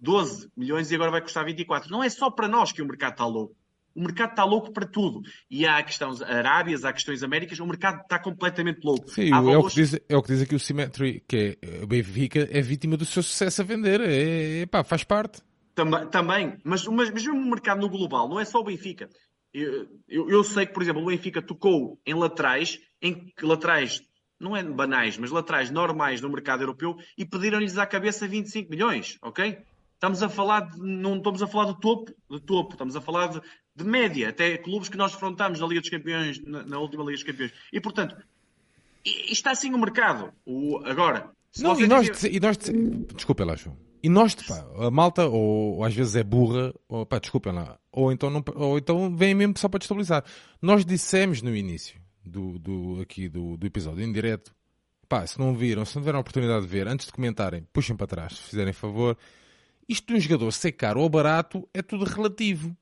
12 0.01 0.49
milhões 0.57 0.91
e 0.91 0.95
agora 0.95 1.11
vai 1.11 1.21
custar 1.21 1.45
24. 1.45 1.89
Não 1.91 2.03
é 2.03 2.09
só 2.09 2.29
para 2.31 2.47
nós 2.47 2.71
que 2.71 2.81
o 2.81 2.85
mercado 2.85 3.11
está 3.11 3.25
louco. 3.25 3.55
O 3.93 4.01
mercado 4.01 4.31
está 4.31 4.43
louco 4.43 4.71
para 4.71 4.87
tudo. 4.87 5.21
E 5.49 5.67
há 5.67 5.81
questões 5.83 6.21
arábias, 6.21 6.83
há 6.85 6.93
questões 6.93 7.21
américas, 7.23 7.59
o 7.59 7.65
mercado 7.65 8.01
está 8.01 8.17
completamente 8.17 8.83
louco. 8.83 9.09
Sim, 9.09 9.31
é, 9.31 9.57
o 9.57 9.67
que 9.67 9.75
diz, 9.75 9.99
é 10.07 10.17
o 10.17 10.21
que 10.21 10.29
diz 10.29 10.41
aqui 10.41 10.55
o 10.55 10.59
Symmetry, 10.59 11.23
que 11.27 11.57
é, 11.61 11.83
o 11.83 11.87
Benfica 11.87 12.47
é 12.49 12.61
vítima 12.61 12.97
do 12.97 13.05
seu 13.05 13.21
sucesso 13.21 13.61
a 13.61 13.65
vender. 13.65 14.01
É, 14.01 14.61
é 14.61 14.65
pá, 14.65 14.83
faz 14.83 15.03
parte. 15.03 15.41
Também, 15.75 16.07
também. 16.07 16.57
Mas, 16.63 16.85
mas, 16.87 17.11
mas 17.11 17.25
o 17.27 17.35
mercado 17.35 17.81
no 17.81 17.89
global 17.89 18.27
não 18.27 18.39
é 18.39 18.45
só 18.45 18.59
o 18.59 18.63
Benfica. 18.63 19.09
Eu, 19.53 19.87
eu, 20.07 20.29
eu, 20.29 20.43
sei 20.43 20.65
que, 20.65 20.73
por 20.73 20.81
exemplo, 20.81 21.01
o 21.01 21.07
Benfica 21.07 21.41
tocou 21.41 21.99
em 22.05 22.13
laterais, 22.13 22.79
em 23.01 23.33
laterais 23.41 24.01
não 24.39 24.55
é 24.55 24.63
banais, 24.63 25.17
mas 25.17 25.29
laterais 25.29 25.69
normais 25.69 26.21
no 26.21 26.29
mercado 26.29 26.63
europeu 26.63 26.97
e 27.17 27.25
pediram-lhes 27.25 27.77
à 27.77 27.85
cabeça 27.85 28.27
25 28.27 28.69
milhões, 28.71 29.17
ok? 29.21 29.59
Estamos 30.01 30.23
a 30.23 30.29
falar, 30.29 30.61
de, 30.61 30.79
não 30.79 31.17
estamos 31.17 31.43
a 31.43 31.47
falar 31.47 31.65
do 31.65 31.75
topo, 31.75 32.11
do 32.27 32.39
topo, 32.39 32.71
estamos 32.71 32.95
a 32.95 33.01
falar 33.01 33.27
de, 33.27 33.41
de 33.75 33.83
média, 33.83 34.29
até 34.29 34.57
clubes 34.57 34.89
que 34.89 34.97
nós 34.97 35.13
afrontamos 35.13 35.59
na 35.59 35.67
Liga 35.67 35.79
dos 35.79 35.91
Campeões, 35.91 36.41
na, 36.43 36.63
na 36.63 36.79
última 36.79 37.03
Liga 37.03 37.17
dos 37.17 37.23
Campeões. 37.23 37.53
E, 37.71 37.79
portanto, 37.79 38.17
e, 39.05 39.31
está 39.31 39.51
assim 39.51 39.71
o 39.71 39.77
mercado. 39.77 40.33
O, 40.43 40.79
agora, 40.85 41.29
não, 41.59 41.79
e 41.79 41.85
nós, 41.85 42.09
dizer... 42.09 42.33
e 42.33 42.39
nós, 42.39 42.57
desculpa 43.13 43.45
lá, 43.45 43.55
João. 43.55 43.77
E 44.01 44.09
nós, 44.09 44.33
pá, 44.33 44.65
a 44.79 44.89
malta, 44.89 45.27
ou, 45.27 45.75
ou, 45.75 45.83
às 45.83 45.93
vezes 45.93 46.15
é 46.15 46.23
burra, 46.23 46.73
ou 46.89 47.05
pá, 47.05 47.19
desculpem 47.19 47.53
lá, 47.53 47.77
ou 47.91 48.11
então, 48.11 48.31
não, 48.31 48.43
ou 48.55 48.79
então 48.79 49.15
vem 49.15 49.35
mesmo 49.35 49.53
só 49.55 49.69
para 49.69 49.77
destabilizar. 49.77 50.23
Nós 50.59 50.83
dissemos 50.83 51.43
no 51.43 51.55
início 51.55 52.01
do, 52.25 52.57
do, 52.57 53.01
aqui 53.01 53.29
do, 53.29 53.55
do 53.55 53.67
episódio 53.67 54.03
em 54.03 54.11
direto, 54.11 54.51
pá, 55.07 55.27
se 55.27 55.37
não 55.37 55.53
viram, 55.53 55.85
se 55.85 55.95
não 55.95 56.01
tiveram 56.01 56.17
a 56.17 56.21
oportunidade 56.21 56.65
de 56.65 56.71
ver, 56.71 56.87
antes 56.87 57.05
de 57.05 57.11
comentarem, 57.11 57.67
puxem 57.71 57.95
para 57.95 58.07
trás, 58.07 58.33
se 58.33 58.49
fizerem 58.49 58.73
favor, 58.73 59.15
isto 59.91 60.07
de 60.07 60.13
um 60.15 60.19
jogador 60.19 60.51
ser 60.51 60.71
caro 60.71 61.01
ou 61.01 61.09
barato 61.09 61.67
é 61.73 61.81
tudo 61.81 62.05
relativo. 62.05 62.75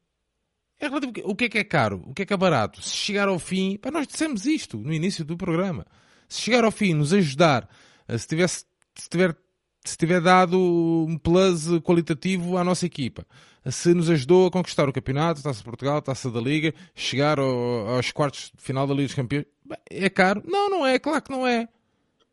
É 0.79 0.87
relativo. 0.87 1.13
O 1.25 1.35
que 1.35 1.45
é 1.45 1.49
que 1.49 1.57
é 1.57 1.63
caro? 1.63 2.03
O 2.05 2.13
que 2.13 2.21
é 2.21 2.25
que 2.25 2.33
é 2.33 2.37
barato? 2.37 2.81
Se 2.81 2.95
chegar 2.95 3.27
ao 3.27 3.39
fim, 3.39 3.77
pá, 3.77 3.91
nós 3.91 4.07
dissemos 4.07 4.45
isto 4.45 4.77
no 4.77 4.93
início 4.93 5.25
do 5.25 5.35
programa. 5.35 5.85
Se 6.27 6.41
chegar 6.41 6.63
ao 6.63 6.71
fim, 6.71 6.93
nos 6.93 7.11
ajudar, 7.11 7.67
eh, 8.07 8.17
se, 8.17 8.27
tivesse, 8.27 8.65
se, 8.95 9.09
tiver, 9.09 9.35
se 9.83 9.97
tiver 9.97 10.21
dado 10.21 10.57
um 10.57 11.17
plus 11.17 11.67
qualitativo 11.81 12.57
à 12.57 12.63
nossa 12.63 12.85
equipa, 12.85 13.25
se 13.69 13.93
nos 13.93 14.09
ajudou 14.09 14.47
a 14.47 14.51
conquistar 14.51 14.87
o 14.87 14.93
campeonato, 14.93 15.41
Taça 15.41 15.57
de 15.57 15.65
Portugal, 15.65 16.01
Taça 16.01 16.29
da 16.29 16.39
Liga, 16.39 16.73
chegar 16.93 17.39
ao, 17.39 17.89
aos 17.89 18.11
quartos 18.11 18.51
de 18.55 18.63
final 18.63 18.85
da 18.85 18.93
Liga 18.93 19.07
dos 19.07 19.15
Campeões, 19.15 19.45
é 19.89 20.09
caro? 20.09 20.43
Não, 20.45 20.69
não 20.69 20.85
é, 20.85 20.99
claro 20.99 21.21
que 21.21 21.31
não 21.31 21.45
é. 21.45 21.67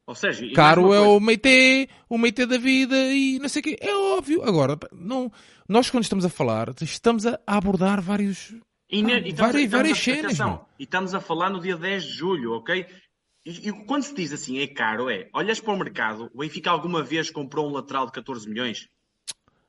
Ou 0.06 0.14
seja, 0.14 0.48
caro 0.54 0.92
é 0.94 1.00
o 1.00 1.18
Meite, 1.18 1.88
o 2.08 2.16
Meite 2.16 2.46
da 2.46 2.56
vida 2.58 2.96
e 3.12 3.38
não 3.40 3.48
sei 3.48 3.60
o 3.60 3.62
quê. 3.64 3.76
É 3.80 3.92
óbvio. 3.94 4.44
Agora, 4.44 4.78
não, 4.92 5.30
nós 5.68 5.90
quando 5.90 6.04
estamos 6.04 6.24
a 6.24 6.28
falar, 6.28 6.72
estamos 6.80 7.26
a 7.26 7.38
abordar 7.46 8.00
vários, 8.00 8.54
E, 8.88 9.04
Ah, 9.04 9.18
e 9.18 9.32
várias- 9.32 9.74
a- 9.74 9.76
várias 9.76 9.98
a- 9.98 10.00
cenas, 10.00 10.24
atenção. 10.26 10.64
E 10.78 10.84
estamos 10.84 11.12
a 11.12 11.20
falar 11.20 11.50
no 11.50 11.60
dia 11.60 11.76
10 11.76 12.04
de 12.04 12.10
julho, 12.12 12.52
ok? 12.52 12.86
E, 13.44 13.68
e 13.68 13.72
quando 13.84 14.04
se 14.04 14.14
diz 14.14 14.32
assim, 14.32 14.58
é 14.60 14.66
caro, 14.68 15.10
é. 15.10 15.28
Olhas 15.34 15.58
para 15.58 15.74
o 15.74 15.76
mercado, 15.76 16.30
o 16.32 16.38
Benfica 16.38 16.70
alguma 16.70 17.02
vez 17.02 17.28
comprou 17.28 17.68
um 17.68 17.72
lateral 17.72 18.06
de 18.06 18.12
14 18.12 18.48
milhões? 18.48 18.88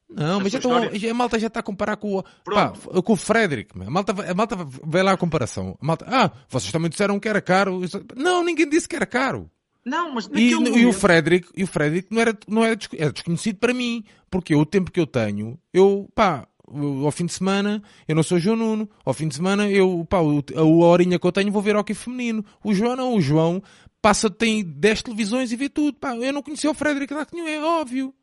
Não, 0.10 0.40
mas 0.40 0.52
já 0.52 0.60
estão- 0.60 0.72
a 1.12 1.14
malta 1.16 1.38
já 1.40 1.48
está 1.48 1.60
a 1.60 1.64
comparar 1.64 1.98
com 1.98 2.16
o, 2.20 2.24
pá, 2.46 2.72
com 3.04 3.14
o 3.14 3.16
Frederick. 3.18 3.72
A 3.82 3.90
malta, 3.90 4.14
vai- 4.14 4.30
a 4.30 4.34
malta 4.34 4.56
vê 4.86 5.02
lá 5.02 5.12
a 5.14 5.18
comparação. 5.18 5.76
A 5.82 5.86
malta, 5.86 6.06
ah, 6.08 6.32
vocês 6.48 6.72
também 6.72 6.90
disseram 6.90 7.20
que 7.20 7.28
era 7.28 7.42
caro. 7.42 7.82
Não, 8.16 8.44
ninguém 8.44 8.70
disse 8.70 8.88
que 8.88 8.96
era 8.96 9.06
caro. 9.06 9.50
Não, 9.88 10.14
mas 10.14 10.26
E, 10.26 10.30
naquele 10.30 10.52
e 10.52 10.56
o 10.56 10.62
momento- 10.62 10.94
Frederick, 10.94 11.50
e 11.56 11.64
o 11.64 11.68
Frederick 11.68 12.08
não 12.12 12.22
era, 12.22 12.38
não 12.48 12.64
era, 12.64 12.76
desco- 12.76 12.96
era 13.00 13.12
desconhecido 13.12 13.58
para 13.58 13.74
mim. 13.74 14.04
Porque 14.30 14.54
eu, 14.54 14.60
o 14.60 14.66
tempo 14.66 14.92
que 14.92 15.00
eu 15.00 15.08
tenho, 15.08 15.58
eu, 15.74 16.10
pá, 16.14 16.46
ao 17.04 17.12
fim 17.12 17.26
de 17.26 17.32
semana, 17.34 17.82
eu 18.08 18.14
não 18.16 18.24
sou 18.24 18.38
João 18.40 18.58
Nuno. 18.58 18.90
Ao 19.06 19.14
fim 19.14 19.28
de 19.28 19.36
semana, 19.36 19.70
eu, 19.70 20.06
pá, 20.10 20.18
a, 20.18 20.60
a 20.60 20.64
horinha 20.64 21.18
que 21.18 21.26
eu 21.26 21.32
tenho, 21.32 21.52
vou 21.52 21.62
ver 21.62 21.76
hockey 21.78 21.94
feminino. 21.94 22.44
O 22.64 22.74
João 22.74 22.96
não, 22.96 23.16
o 23.16 23.22
João 23.22 23.64
passa, 24.02 24.30
tem 24.30 24.64
10 24.64 25.02
televisões 25.04 25.52
e 25.52 25.56
vê 25.56 25.70
tudo. 25.70 25.98
Pá, 25.98 26.16
eu 26.16 26.34
não 26.34 26.44
conhecia 26.44 26.70
o 26.70 26.74
Frederick 26.74 27.14
lá 27.14 27.26
nenhum, 27.34 27.48
é 27.48 27.60
óbvio. 27.64 28.14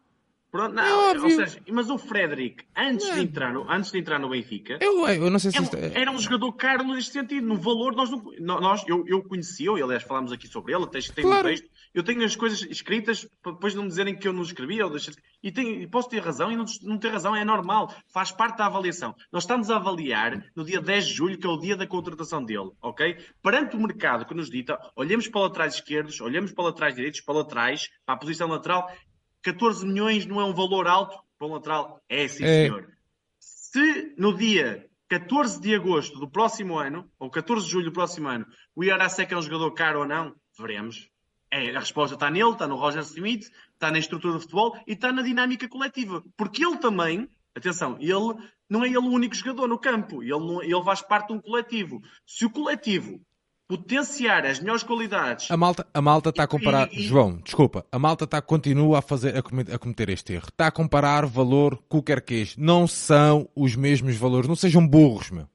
Pronto, 0.54 0.72
não, 0.72 0.84
É 0.84 1.18
ou 1.20 1.30
seja, 1.30 1.60
mas 1.72 1.90
o 1.90 1.98
Frederick, 1.98 2.64
antes, 2.76 3.08
Não. 3.08 3.16
de 3.16 3.22
entrar 3.22 3.52
no, 3.52 3.68
antes 3.68 3.90
de 3.90 3.98
entrar 3.98 4.20
no 4.20 4.28
Benfica, 4.28 4.78
Eu, 4.80 5.04
eu 5.08 5.28
não 5.28 5.40
sei 5.40 5.50
se 5.50 5.56
é 5.56 5.60
um- 5.60 5.64
isto 5.64 5.76
é- 5.76 6.00
era 6.00 6.12
um 6.12 6.18
jogador 6.20 6.52
caro 6.52 6.84
neste 6.84 7.10
sentido. 7.10 7.44
No 7.44 7.56
valor, 7.56 7.92
nós, 7.96 8.08
não, 8.38 8.60
nós 8.60 8.84
eu, 8.86 9.04
eu 9.08 9.20
conhecia, 9.24 9.72
e 9.76 9.82
aliás 9.82 10.04
falámos 10.04 10.30
aqui 10.30 10.46
sobre 10.46 10.72
ele, 10.72 10.84
até 10.84 11.00
tem 11.00 11.24
Claro. 11.24 11.48
um 11.48 11.50
texto. 11.50 11.68
Eu 11.92 12.04
tenho 12.04 12.22
as 12.24 12.36
coisas 12.36 12.62
escritas 12.62 13.26
para 13.42 13.50
depois 13.50 13.74
não 13.74 13.82
me 13.82 13.88
dizerem 13.88 14.16
que 14.16 14.28
eu 14.28 14.32
não 14.32 14.42
escrevi. 14.42 14.80
Ou 14.80 14.90
deixa- 14.90 15.10
e, 15.42 15.50
tenho, 15.50 15.88
posso 15.90 16.08
ter 16.08 16.20
razão 16.22 16.52
e 16.52 16.56
não, 16.56 16.64
não 16.82 16.98
ter 16.98 17.08
razão, 17.08 17.34
é 17.34 17.44
normal. 17.44 17.92
Faz 18.12 18.30
parte 18.30 18.58
da 18.58 18.66
avaliação. 18.66 19.12
Nós 19.32 19.42
estamos 19.42 19.70
a 19.72 19.76
avaliar 19.76 20.40
no 20.54 20.64
dia 20.64 20.80
10 20.80 21.06
de 21.08 21.14
julho, 21.14 21.36
que 21.36 21.46
é 21.48 21.50
o 21.50 21.58
dia 21.58 21.76
da 21.76 21.86
contratação 21.86 22.44
dele, 22.44 22.70
ok? 22.80 23.16
Perante 23.42 23.74
o 23.74 23.80
mercado 23.80 24.24
que 24.24 24.34
nos 24.34 24.48
dita, 24.48 24.78
olhemos 24.94 25.26
para 25.26 25.40
laterais 25.40 25.74
esquerdos, 25.74 26.20
olhemos 26.20 26.52
para 26.52 26.64
laterais 26.66 26.94
direitos, 26.94 27.20
para 27.22 27.34
laterais, 27.34 27.88
para 28.06 28.14
a 28.14 28.18
posição 28.18 28.46
lateral. 28.46 28.88
14 29.44 29.86
milhões 29.86 30.26
não 30.26 30.40
é 30.40 30.44
um 30.44 30.54
valor 30.54 30.86
alto 30.88 31.16
para 31.38 31.46
um 31.46 31.52
lateral? 31.52 32.02
É 32.08 32.26
sim, 32.26 32.44
É. 32.44 32.64
senhor. 32.66 32.88
Se 33.38 34.14
no 34.16 34.36
dia 34.36 34.86
14 35.08 35.60
de 35.60 35.74
agosto 35.74 36.18
do 36.18 36.28
próximo 36.28 36.78
ano, 36.78 37.08
ou 37.18 37.30
14 37.30 37.66
de 37.66 37.72
julho 37.72 37.86
do 37.86 37.92
próximo 37.92 38.28
ano, 38.28 38.46
o 38.74 38.82
Iarasek 38.82 39.32
é 39.32 39.36
um 39.36 39.42
jogador 39.42 39.70
caro 39.72 40.00
ou 40.00 40.06
não, 40.06 40.34
veremos. 40.58 41.08
É, 41.50 41.76
a 41.76 41.78
resposta 41.80 42.14
está 42.14 42.30
nele, 42.30 42.50
está 42.52 42.66
no 42.66 42.74
Roger 42.76 43.02
Smith, 43.02 43.50
está 43.74 43.90
na 43.90 43.98
estrutura 43.98 44.34
do 44.34 44.40
futebol 44.40 44.76
e 44.86 44.92
está 44.94 45.12
na 45.12 45.22
dinâmica 45.22 45.68
coletiva. 45.68 46.24
Porque 46.36 46.64
ele 46.64 46.78
também, 46.78 47.28
atenção, 47.54 47.96
ele 48.00 48.34
não 48.68 48.82
é 48.82 48.88
ele 48.88 48.98
o 48.98 49.04
único 49.04 49.34
jogador 49.36 49.68
no 49.68 49.78
campo, 49.78 50.22
ele, 50.22 50.32
não- 50.32 50.62
ele 50.62 50.82
faz 50.82 51.00
parte 51.02 51.28
de 51.28 51.34
um 51.34 51.40
coletivo. 51.40 52.02
Se 52.26 52.44
o 52.46 52.50
coletivo 52.50 53.20
potenciar 53.66 54.44
as 54.46 54.60
melhores 54.60 54.82
qualidades 54.82 55.50
A 55.50 55.56
malta, 55.56 55.86
a 55.92 56.00
malta 56.02 56.30
está 56.30 56.42
a 56.44 56.46
comparar. 56.46 56.88
E- 56.92 56.98
e- 56.98 57.02
João, 57.02 57.36
desculpa. 57.42 57.84
A 57.90 57.98
malta 57.98 58.24
está, 58.24 58.40
continua 58.42 58.98
a, 58.98 59.02
fazer, 59.02 59.36
a, 59.36 59.42
cometer, 59.42 59.74
a 59.74 59.78
cometer 59.78 60.08
este 60.10 60.32
erro. 60.34 60.46
Está 60.48 60.66
a 60.66 60.70
comparar 60.70 61.24
valor 61.26 61.82
com 61.88 61.98
o 61.98 62.02
querquês. 62.02 62.56
Não 62.56 62.86
são 62.86 63.48
os 63.56 63.74
mesmos 63.74 64.16
valores. 64.16 64.48
Não 64.48 64.56
sejam 64.56 64.86
burros, 64.86 65.30
meu. 65.30 65.46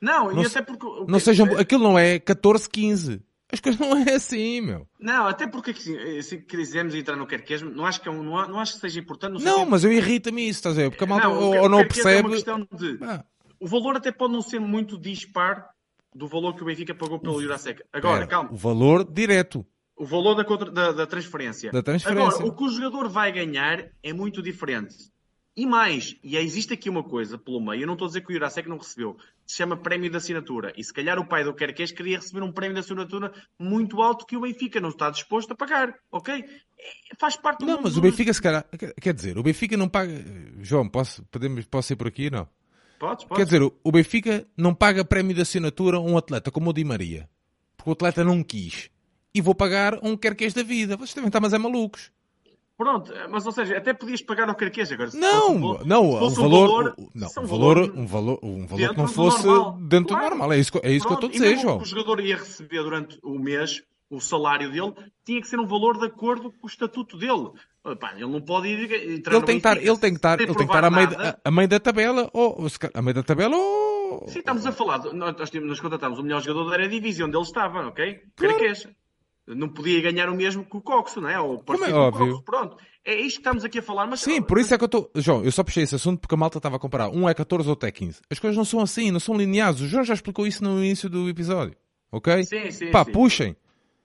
Não, 0.00 0.32
Não 0.32 0.42
e 0.42 0.48
se- 0.48 0.58
até 0.58 0.66
porque. 0.66 0.84
o 0.86 1.06
Não 1.06 1.18
que- 1.18 1.20
sejam, 1.20 1.46
aquilo 1.56 1.82
não 1.84 1.98
é 1.98 2.18
14, 2.18 2.68
15. 2.68 3.22
As 3.52 3.60
coisas 3.60 3.78
não 3.80 3.96
é 3.98 4.14
assim, 4.14 4.62
meu. 4.62 4.88
Não, 4.98 5.26
até 5.26 5.46
porque 5.46 5.72
assim, 5.72 5.96
assim 6.18 6.38
que 6.38 6.56
quisemos 6.56 6.94
entrar 6.94 7.16
no 7.16 7.26
Querquês, 7.26 7.60
não 7.60 7.84
acho 7.84 8.00
que, 8.00 8.08
é 8.08 8.10
um- 8.10 8.22
não, 8.22 8.48
não 8.48 8.58
acho 8.58 8.74
que 8.74 8.80
seja 8.80 8.98
importante. 8.98 9.34
Não, 9.34 9.38
sentido- 9.58 9.70
mas 9.70 9.84
eu 9.84 9.92
irrita-me 9.92 10.42
isso, 10.48 10.58
estás 10.60 10.78
a 10.78 10.82
ver? 10.82 10.90
Porque 10.90 11.04
a 11.04 11.06
malta 11.06 11.28
Não, 11.28 11.34
o 11.38 11.42
ou, 11.44 11.52
Quer- 11.52 11.60
ou 11.60 11.68
não 11.68 11.78
o 11.78 11.82
Querquês 11.82 12.06
É 12.06 12.20
uma 12.22 12.30
percebe. 12.30 12.66
questão 12.66 12.78
de, 12.98 13.04
Ah, 13.04 13.24
o 13.60 13.68
valor 13.68 13.96
até 13.96 14.10
pode 14.10 14.32
não 14.32 14.40
ser 14.42 14.58
muito 14.58 14.98
dispar 14.98 15.68
do 16.14 16.26
valor 16.26 16.54
que 16.54 16.62
o 16.62 16.66
Benfica 16.66 16.94
pagou 16.94 17.18
pelo 17.18 17.40
Jurasek. 17.40 17.82
Agora, 17.92 18.22
espera, 18.22 18.26
calma. 18.30 18.52
O 18.52 18.56
valor 18.56 19.04
direto. 19.10 19.64
O 19.96 20.04
valor 20.06 20.34
da, 20.34 20.44
contra- 20.44 20.70
da- 20.70 20.92
da 20.92 21.06
transferência. 21.06 21.70
Da 21.70 21.82
transferência. 21.82 22.28
Agora, 22.28 22.46
o 22.46 22.54
que 22.56 22.64
o 22.64 22.68
jogador 22.68 23.08
vai 23.08 23.30
ganhar 23.32 23.86
é 24.02 24.12
muito 24.12 24.42
diferente. 24.42 25.10
E 25.54 25.66
mais, 25.66 26.16
e 26.24 26.34
existe 26.38 26.72
aqui 26.72 26.88
uma 26.88 27.04
coisa 27.04 27.36
pelo 27.36 27.60
meio, 27.60 27.82
eu 27.82 27.86
não 27.86 27.92
estou 27.92 28.06
a 28.06 28.08
dizer 28.08 28.22
que 28.22 28.30
o 28.30 28.32
Jurasek 28.32 28.66
não 28.66 28.78
recebeu, 28.78 29.18
se 29.44 29.56
chama 29.56 29.76
prémio 29.76 30.10
de 30.10 30.16
assinatura. 30.16 30.72
E 30.78 30.82
se 30.82 30.90
calhar 30.94 31.18
o 31.18 31.26
pai 31.26 31.44
do 31.44 31.52
Querquês 31.52 31.92
queria 31.92 32.16
receber 32.16 32.42
um 32.42 32.50
prémio 32.50 32.72
de 32.72 32.80
assinatura 32.80 33.30
muito 33.58 34.00
alto 34.00 34.24
que 34.24 34.34
o 34.34 34.40
Benfica 34.40 34.80
não 34.80 34.88
está 34.88 35.10
disposto 35.10 35.52
a 35.52 35.54
pagar, 35.54 35.94
ok? 36.10 36.34
É- 36.42 37.14
faz 37.20 37.36
parte 37.36 37.60
do 37.60 37.66
Não, 37.66 37.82
mas 37.82 37.98
o 37.98 38.00
Benfica, 38.00 38.32
se 38.32 38.40
calhar. 38.40 38.64
quer- 38.78 38.94
Quer 38.94 39.12
dizer, 39.12 39.36
o 39.36 39.42
Benfica 39.42 39.76
não 39.76 39.90
paga. 39.90 40.10
João, 40.60 40.88
posso, 40.88 41.22
podemos, 41.30 41.66
posso 41.66 41.92
ir 41.92 41.96
por 41.96 42.06
aqui? 42.06 42.30
Não. 42.30 42.48
Podes, 43.02 43.24
podes. 43.24 43.36
Quer 43.36 43.44
dizer, 43.44 43.62
o- 43.82 43.90
Benfica 43.92 44.46
não 44.56 44.72
paga 44.72 45.04
prémio 45.04 45.34
de 45.34 45.40
assinatura 45.42 45.96
a 45.96 46.00
um 46.00 46.16
atleta 46.16 46.52
como 46.52 46.70
o 46.70 46.72
Di 46.72 46.84
Maria. 46.84 47.28
Porque 47.76 47.90
o 47.90 47.92
atleta 47.94 48.22
não 48.22 48.44
quis. 48.44 48.90
E 49.34 49.40
vou 49.40 49.56
pagar 49.56 49.98
um 50.04 50.16
querquês 50.16 50.54
da 50.54 50.62
vida. 50.62 50.96
Vocês 50.96 51.12
também 51.12 51.26
estão, 51.26 51.40
mas 51.40 51.52
é 51.52 51.58
malucos. 51.58 52.12
Pronto, 52.78 53.12
mas 53.28 53.44
ou 53.44 53.50
seja, 53.50 53.76
até 53.76 53.92
podias 53.92 54.22
pagar 54.22 54.48
ao 54.48 54.54
Querquês 54.54 54.90
agora. 54.92 55.10
Não, 55.14 55.54
um 55.56 55.84
não, 55.84 56.04
um 56.10 56.30
valor, 56.30 56.94
um 56.98 57.08
não, 57.14 57.28
é 57.36 57.40
um 57.40 57.46
valor, 57.46 57.78
um 57.96 58.06
valor, 58.06 58.38
um 58.42 58.66
valor 58.66 58.90
que 58.90 58.96
não 58.96 59.04
do 59.06 59.12
fosse 59.12 59.46
normal. 59.46 59.78
dentro 59.80 60.06
Claro. 60.08 60.22
do 60.24 60.30
normal. 60.30 60.52
É 60.52 60.58
isso, 60.58 60.72
que- 60.72 60.78
é 60.86 60.90
isso 60.92 61.06
que 61.06 61.12
eu 61.12 61.14
estou 61.14 61.28
a 61.28 61.32
dizer, 61.32 61.58
João. 61.58 61.78
o 61.78 61.84
jogador 61.84 62.20
ia 62.20 62.36
receber 62.36 62.82
durante 62.82 63.18
o 63.22 63.38
mês 63.38 63.82
o 64.16 64.20
salário 64.20 64.70
dele, 64.70 64.92
tinha 65.24 65.40
que 65.40 65.48
ser 65.48 65.58
um 65.58 65.66
valor 65.66 65.98
de 65.98 66.06
acordo 66.06 66.50
com 66.52 66.66
o 66.66 66.68
estatuto 66.68 67.16
dele. 67.16 67.50
Pá, 67.98 68.12
ele 68.14 68.26
não 68.26 68.40
pode 68.40 68.68
ir 68.68 69.10
entrar 69.16 69.34
Ele 69.36 69.44
tem 69.44 69.56
que 69.60 69.66
estar, 69.68 69.76
ele 69.76 69.98
tem 69.98 70.10
que 70.12 70.18
estar, 70.18 70.40
ele 70.40 70.46
tem 70.54 70.56
que 70.56 70.62
estar 70.62 70.84
a 70.84 70.90
meio, 70.90 71.08
da- 71.10 71.38
a 71.44 71.50
meio 71.50 71.66
da 71.68 71.80
tabela 71.80 72.30
ou 72.32 72.66
a 72.94 73.02
meio 73.02 73.14
da 73.14 73.22
tabela 73.22 73.56
ou 73.56 74.28
Sim, 74.28 74.38
estamos 74.40 74.64
a 74.66 74.72
falar, 74.72 74.98
nós, 75.12 75.34
nós 75.52 75.80
contratámos 75.80 76.18
o 76.18 76.22
melhor 76.22 76.40
jogador 76.42 76.68
da 76.70 76.76
Eredivisie, 76.76 77.24
onde 77.24 77.36
ele 77.36 77.42
estava, 77.44 77.86
ok? 77.88 78.20
Claro. 78.36 78.56
Não 79.46 79.68
podia 79.68 80.00
ganhar 80.00 80.28
o 80.28 80.36
mesmo 80.36 80.64
que 80.64 80.76
o 80.76 80.80
Coxo, 80.80 81.20
não 81.20 81.28
é? 81.28 81.40
Ou 81.40 81.58
Como 81.64 81.84
é 81.84 81.92
óbvio. 81.92 82.26
Coxo. 82.28 82.42
Pronto. 82.44 82.76
É 83.04 83.14
isto 83.16 83.36
que 83.36 83.40
estamos 83.40 83.64
aqui 83.64 83.80
a 83.80 83.82
falar, 83.82 84.06
mas... 84.06 84.20
Sim, 84.20 84.40
por 84.40 84.58
isso 84.58 84.72
é 84.72 84.78
que 84.78 84.84
eu 84.84 84.86
estou. 84.86 85.10
João, 85.16 85.42
eu 85.44 85.50
só 85.50 85.64
puxei 85.64 85.82
esse 85.82 85.96
assunto 85.96 86.20
porque 86.20 86.34
a 86.36 86.38
malta 86.38 86.58
estava 86.58 86.76
a 86.76 86.78
comparar. 86.78 87.08
Um 87.08 87.28
é 87.28 87.34
14 87.34 87.66
ou 87.66 87.70
outro 87.72 87.88
é 87.88 87.90
15. 87.90 88.20
As 88.30 88.38
coisas 88.38 88.56
não 88.56 88.64
são 88.64 88.78
assim, 88.80 89.10
não 89.10 89.18
são 89.18 89.36
lineares. 89.36 89.80
O 89.80 89.88
João 89.88 90.04
já 90.04 90.14
explicou 90.14 90.46
isso 90.46 90.62
no 90.62 90.78
início 90.78 91.10
do 91.10 91.28
episódio. 91.28 91.74
Ok? 92.12 92.44
Sim, 92.44 92.70
sim, 92.70 92.90
Pá, 92.92 93.04
sim. 93.04 93.10
puxem. 93.10 93.56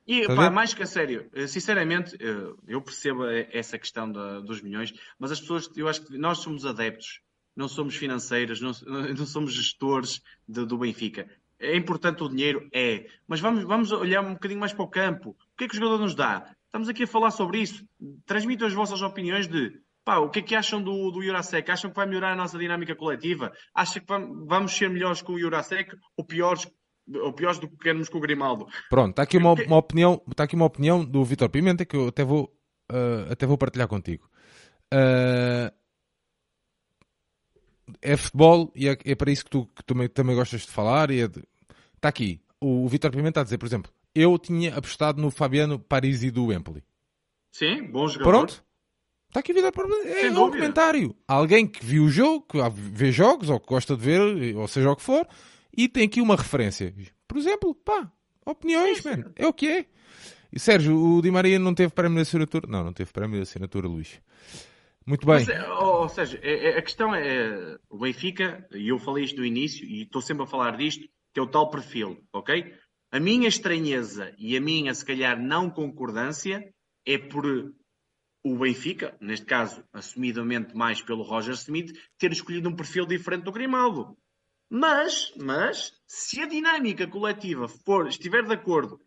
E, 0.07 0.25
pá, 0.35 0.49
mais 0.49 0.73
que 0.73 0.83
a 0.83 0.85
sério, 0.85 1.29
eh, 1.33 1.47
sinceramente, 1.47 2.15
eh, 2.19 2.53
eu 2.67 2.81
percebo 2.81 3.25
eh, 3.25 3.49
essa 3.51 3.77
questão 3.77 4.09
da- 4.11 4.39
dos 4.39 4.61
milhões, 4.61 4.93
mas 5.19 5.31
as 5.31 5.39
pessoas, 5.41 5.69
eu 5.75 5.87
acho 5.87 6.05
que 6.05 6.17
nós 6.17 6.37
somos 6.39 6.65
adeptos, 6.65 7.19
não 7.55 7.67
somos 7.67 7.95
financeiros, 7.95 8.61
não, 8.61 8.71
não 9.19 9.25
somos 9.25 9.53
gestores 9.53 10.21
de- 10.47 10.65
do 10.65 10.77
Benfica. 10.77 11.27
É 11.59 11.75
importante 11.75 12.23
o 12.23 12.29
dinheiro? 12.29 12.67
É. 12.71 13.07
Mas 13.27 13.39
vamos, 13.39 13.63
vamos 13.63 13.91
olhar 13.91 14.21
um 14.21 14.33
bocadinho 14.33 14.59
mais 14.59 14.71
para 14.73 14.83
o 14.85 14.87
campo. 14.87 15.31
O 15.31 15.57
que 15.57 15.63
é 15.65 15.67
que 15.67 15.73
o 15.75 15.77
jogador 15.79 15.97
nos 15.99 16.13
dá? 16.15 16.55
Estamos 16.67 16.87
aqui 16.87 17.03
a 17.03 17.07
falar 17.07 17.31
sobre 17.31 17.59
isso. 17.59 17.83
Transmitam 18.25 18.67
as 18.67 18.73
vossas 18.73 19.01
opiniões 19.01 19.47
de 19.47 19.81
pá, 20.05 20.19
o 20.19 20.29
que 20.29 20.39
é 20.39 20.41
que 20.43 20.55
acham 20.55 20.81
do, 20.81 21.09
do 21.11 21.21
Jurasek? 21.21 21.69
Acham 21.71 21.89
que 21.89 21.95
vai 21.97 22.05
melhorar 22.05 22.31
a 22.31 22.35
nossa 22.35 22.57
dinâmica 22.59 22.95
coletiva? 22.95 23.51
Acham 23.73 24.01
que 24.01 24.07
vam- 24.07 24.45
vamos 24.45 24.71
ser 24.71 24.89
melhores 24.89 25.21
com 25.21 25.33
o 25.33 25.39
Jurasek 25.39 25.97
ou 26.15 26.23
piores, 26.23 26.65
ou 27.15 27.31
piores 27.33 27.59
do 27.59 27.67
que 27.69 27.77
queremos 27.77 28.09
com 28.09 28.17
o 28.17 28.21
Grimaldo? 28.21 28.67
Pronto, 28.89 29.11
está 29.11 29.23
aqui 29.23 29.37
uma, 29.37 29.53
uma 29.53 29.77
opinião, 29.77 30.21
está 30.29 30.43
aqui 30.43 30.55
uma 30.55 30.65
opinião 30.65 31.03
do 31.05 31.23
Vitor 31.23 31.49
Pimenta 31.49 31.85
que 31.85 31.95
eu 31.95 32.07
até 32.07 32.23
vou, 32.23 32.53
ah, 32.89 33.27
até 33.31 33.45
vou 33.45 33.57
partilhar 33.57 33.87
contigo. 33.87 34.29
Ah, 34.93 35.71
é 38.01 38.17
futebol 38.17 38.71
e 38.75 38.87
é, 38.89 38.97
é 39.05 39.15
para 39.15 39.31
isso 39.31 39.45
que 39.45 39.49
tu 39.51 39.65
que 39.67 39.83
também, 39.83 40.09
também 40.09 40.35
gostas 40.35 40.61
de 40.61 40.67
falar. 40.71 41.09
E 41.11 41.21
é 41.21 41.27
de- 41.27 41.43
Está 41.95 42.09
aqui. 42.09 42.41
O, 42.59 42.85
o 42.85 42.87
Vitor 42.87 43.11
Pimenta 43.11 43.41
a 43.41 43.43
dizer, 43.43 43.57
por 43.57 43.65
exemplo, 43.65 43.91
eu 44.13 44.37
tinha 44.37 44.75
apostado 44.75 45.21
no 45.21 45.31
Fabiano 45.31 45.79
Parisi 45.79 46.29
do 46.31 46.51
Empoli. 46.51 46.83
Sim, 47.51 47.83
bom 47.83 48.07
jogador. 48.07 48.29
Pronto. 48.31 48.63
Está 49.29 49.39
aqui 49.39 49.51
o 49.51 49.55
Vitor 49.55 49.71
Pimenta. 49.71 50.09
É 50.09 50.29
um 50.31 50.51
comentário. 50.51 51.15
Alguém 51.27 51.65
que 51.67 51.83
viu 51.85 52.03
o 52.05 52.09
jogo, 52.09 52.45
que 52.45 52.57
vê 52.69 53.11
jogos, 53.11 53.49
ou 53.49 53.59
que 53.59 53.67
gosta 53.67 53.95
de 53.95 54.03
ver, 54.03 54.55
ou 54.55 54.67
seja 54.67 54.89
o 54.91 54.95
que 54.95 55.01
for, 55.01 55.27
e 55.77 55.87
tem 55.87 56.05
aqui 56.05 56.19
uma 56.19 56.35
referência. 56.35 56.93
Por 57.27 57.37
exemplo, 57.37 57.75
pá, 57.75 58.11
opiniões, 58.45 58.97
Sim, 59.03 59.09
man. 59.09 59.31
É 59.35 59.45
o 59.45 59.53
que 59.53 59.67
é. 59.67 59.85
E 60.51 60.59
Sérgio, 60.59 60.97
o 60.97 61.21
Di 61.21 61.29
Maria 61.29 61.59
não 61.59 61.75
teve 61.75 61.93
prémio 61.93 62.15
de 62.15 62.21
assinatura? 62.23 62.65
Não, 62.67 62.83
não 62.83 62.93
teve 62.93 63.11
prémio 63.11 63.35
de 63.37 63.43
assinatura, 63.43 63.87
Luís. 63.87 64.19
Muito 65.05 65.25
bem. 65.25 65.35
Mas, 65.35 65.49
é, 65.49 65.69
ou, 65.69 66.01
ou 66.01 66.09
seja, 66.09 66.39
é- 66.41 66.71
é- 66.71 66.77
a 66.77 66.81
questão 66.81 67.13
é 67.13 67.77
o 67.89 67.99
Benfica, 67.99 68.67
e 68.73 68.89
eu 68.89 68.99
falei 68.99 69.23
isto 69.23 69.37
no 69.37 69.45
início, 69.45 69.85
e 69.85 70.01
estou 70.01 70.21
sempre 70.21 70.43
a 70.43 70.47
falar 70.47 70.75
disto, 70.75 71.07
que 71.33 71.39
é 71.39 71.41
o 71.41 71.47
tal 71.47 71.69
perfil, 71.69 72.21
ok? 72.33 72.73
A 73.11 73.19
minha 73.19 73.47
estranheza 73.47 74.33
e 74.37 74.57
a 74.57 74.61
minha, 74.61 74.93
se 74.93 75.05
calhar, 75.05 75.41
não 75.41 75.69
concordância 75.69 76.73
é 77.05 77.17
por 77.17 77.45
o 78.43 78.57
Benfica, 78.57 79.15
neste 79.19 79.45
caso, 79.45 79.83
assumidamente 79.93 80.75
mais 80.75 81.01
pelo 81.01 81.23
Roger 81.23 81.53
Smith, 81.53 81.97
ter 82.17 82.31
escolhido 82.31 82.69
um 82.69 82.75
perfil 82.75 83.05
diferente 83.05 83.43
do 83.43 83.51
Grimaldo. 83.51 84.17
Mas, 84.69 85.33
mas, 85.37 85.93
se 86.05 86.41
a 86.41 86.45
dinâmica 86.45 87.07
coletiva 87.07 87.67
for, 87.67 88.07
estiver 88.07 88.43
de 88.43 88.53
acordo 88.53 88.99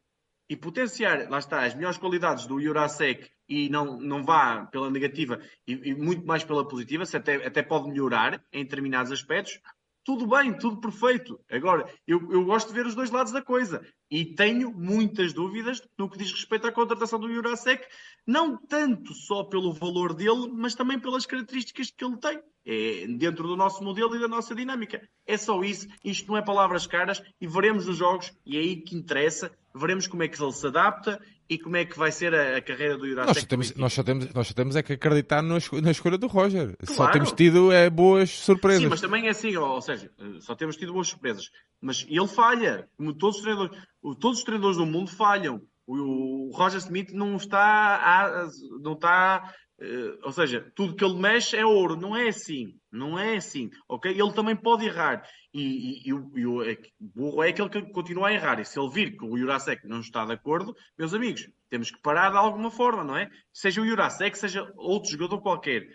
e 0.48 0.56
potenciar, 0.56 1.28
lá 1.28 1.38
está, 1.38 1.64
as 1.64 1.74
melhores 1.74 1.98
qualidades 1.98 2.46
do 2.46 2.60
Jurasek 2.60 3.30
e 3.48 3.68
não, 3.68 4.00
não 4.00 4.24
vá 4.24 4.66
pela 4.66 4.90
negativa 4.90 5.40
e, 5.66 5.90
e 5.90 5.94
muito 5.94 6.26
mais 6.26 6.42
pela 6.42 6.66
positiva, 6.66 7.04
se 7.04 7.16
até, 7.16 7.46
até 7.46 7.62
pode 7.62 7.88
melhorar 7.88 8.42
em 8.52 8.64
determinados 8.64 9.12
aspectos, 9.12 9.60
tudo 10.04 10.26
bem, 10.26 10.56
tudo 10.56 10.80
perfeito. 10.80 11.38
Agora, 11.50 11.86
eu, 12.06 12.32
eu 12.32 12.44
gosto 12.44 12.68
de 12.68 12.74
ver 12.74 12.86
os 12.86 12.94
dois 12.94 13.10
lados 13.10 13.32
da 13.32 13.42
coisa 13.42 13.84
e 14.10 14.24
tenho 14.24 14.72
muitas 14.72 15.32
dúvidas 15.32 15.82
no 15.98 16.08
que 16.08 16.18
diz 16.18 16.32
respeito 16.32 16.66
à 16.66 16.72
contratação 16.72 17.18
do 17.18 17.32
Jurasek, 17.32 17.86
não 18.26 18.56
tanto 18.56 19.14
só 19.14 19.44
pelo 19.44 19.72
valor 19.72 20.14
dele, 20.14 20.48
mas 20.52 20.74
também 20.74 20.98
pelas 20.98 21.26
características 21.26 21.90
que 21.90 22.04
ele 22.04 22.16
tem 22.16 22.40
é, 22.66 23.06
dentro 23.06 23.46
do 23.46 23.56
nosso 23.56 23.82
modelo 23.84 24.16
e 24.16 24.20
da 24.20 24.28
nossa 24.28 24.54
dinâmica. 24.54 25.06
É 25.26 25.36
só 25.36 25.62
isso, 25.62 25.86
isto 26.04 26.28
não 26.28 26.38
é 26.38 26.42
palavras 26.42 26.86
caras 26.86 27.22
e 27.40 27.46
veremos 27.46 27.86
os 27.86 27.96
jogos, 27.96 28.32
e 28.44 28.56
é 28.56 28.60
aí 28.60 28.76
que 28.76 28.96
interessa, 28.96 29.52
veremos 29.74 30.06
como 30.06 30.22
é 30.22 30.28
que 30.28 30.42
ele 30.42 30.52
se 30.52 30.66
adapta 30.66 31.20
e 31.50 31.58
como 31.58 31.76
é 31.76 31.84
que 31.84 31.98
vai 31.98 32.12
ser 32.12 32.32
a, 32.32 32.58
a 32.58 32.62
carreira 32.62 32.96
do 32.96 33.08
Jurasek. 33.08 33.34
Nós 33.34 33.40
só 33.40 33.46
temos, 33.48 33.74
nós 33.74 33.92
só 33.92 34.02
temos, 34.04 34.32
nós 34.32 34.46
só 34.46 34.54
temos 34.54 34.76
é 34.76 34.82
que 34.84 34.92
acreditar 34.92 35.42
na, 35.42 35.58
na 35.82 35.90
escolha 35.90 36.16
do 36.16 36.28
Roger. 36.28 36.76
Claro. 36.76 36.94
Só 36.94 37.10
temos 37.10 37.32
tido 37.32 37.72
é, 37.72 37.90
boas 37.90 38.30
surpresas. 38.30 38.84
Sim, 38.84 38.88
mas 38.88 39.00
também 39.00 39.26
é 39.26 39.30
assim, 39.30 39.56
ou 39.56 39.82
seja, 39.82 40.08
só 40.38 40.54
temos 40.54 40.76
tido 40.76 40.92
boas 40.92 41.08
surpresas. 41.08 41.50
Mas 41.80 42.06
ele 42.08 42.28
falha, 42.28 42.88
como 42.96 43.12
todos 43.12 43.38
os 43.38 43.42
treinadores, 43.42 43.76
todos 44.20 44.38
os 44.38 44.44
treinadores 44.44 44.76
do 44.76 44.86
mundo 44.86 45.10
falham. 45.10 45.60
O, 45.88 46.52
Roger 46.54 46.78
Smith 46.78 47.10
não 47.10 47.34
está, 47.34 47.96
a, 47.96 48.48
não 48.80 48.92
está 48.92 49.52
ou 50.22 50.32
seja, 50.32 50.70
tudo 50.74 50.94
que 50.94 51.04
ele 51.04 51.18
mexe 51.18 51.56
é 51.56 51.64
ouro. 51.64 51.96
Não 51.96 52.14
é 52.16 52.28
assim. 52.28 52.78
Não 52.92 53.18
é 53.18 53.36
assim. 53.36 53.70
Ok? 53.88 54.10
Ele 54.10 54.32
também 54.32 54.54
pode 54.54 54.84
errar. 54.84 55.26
E, 55.52 55.62
e, 55.62 56.08
e, 56.08 56.12
o, 56.12 56.38
e 56.38 56.46
o 56.46 56.62
é, 56.62 56.76
burro 57.00 57.42
é 57.42 57.48
aquele 57.48 57.70
que 57.70 57.82
continua 57.92 58.28
a 58.28 58.32
errar. 58.32 58.60
E 58.60 58.64
se 58.64 58.78
ele 58.78 58.90
vir 58.90 59.16
que 59.16 59.24
o 59.24 59.36
Jurasek 59.36 59.86
não 59.86 60.00
está 60.00 60.24
de 60.24 60.32
acordo, 60.32 60.76
meus 60.98 61.14
amigos, 61.14 61.48
temos 61.68 61.90
que 61.90 62.00
parar 62.00 62.30
de 62.30 62.36
alguma 62.36 62.70
forma, 62.70 63.02
não 63.02 63.16
é? 63.16 63.30
Seja 63.52 63.80
o 63.80 63.86
Jurasek, 63.86 64.36
seja 64.36 64.70
outro 64.76 65.10
jogador 65.10 65.40
qualquer. 65.40 65.88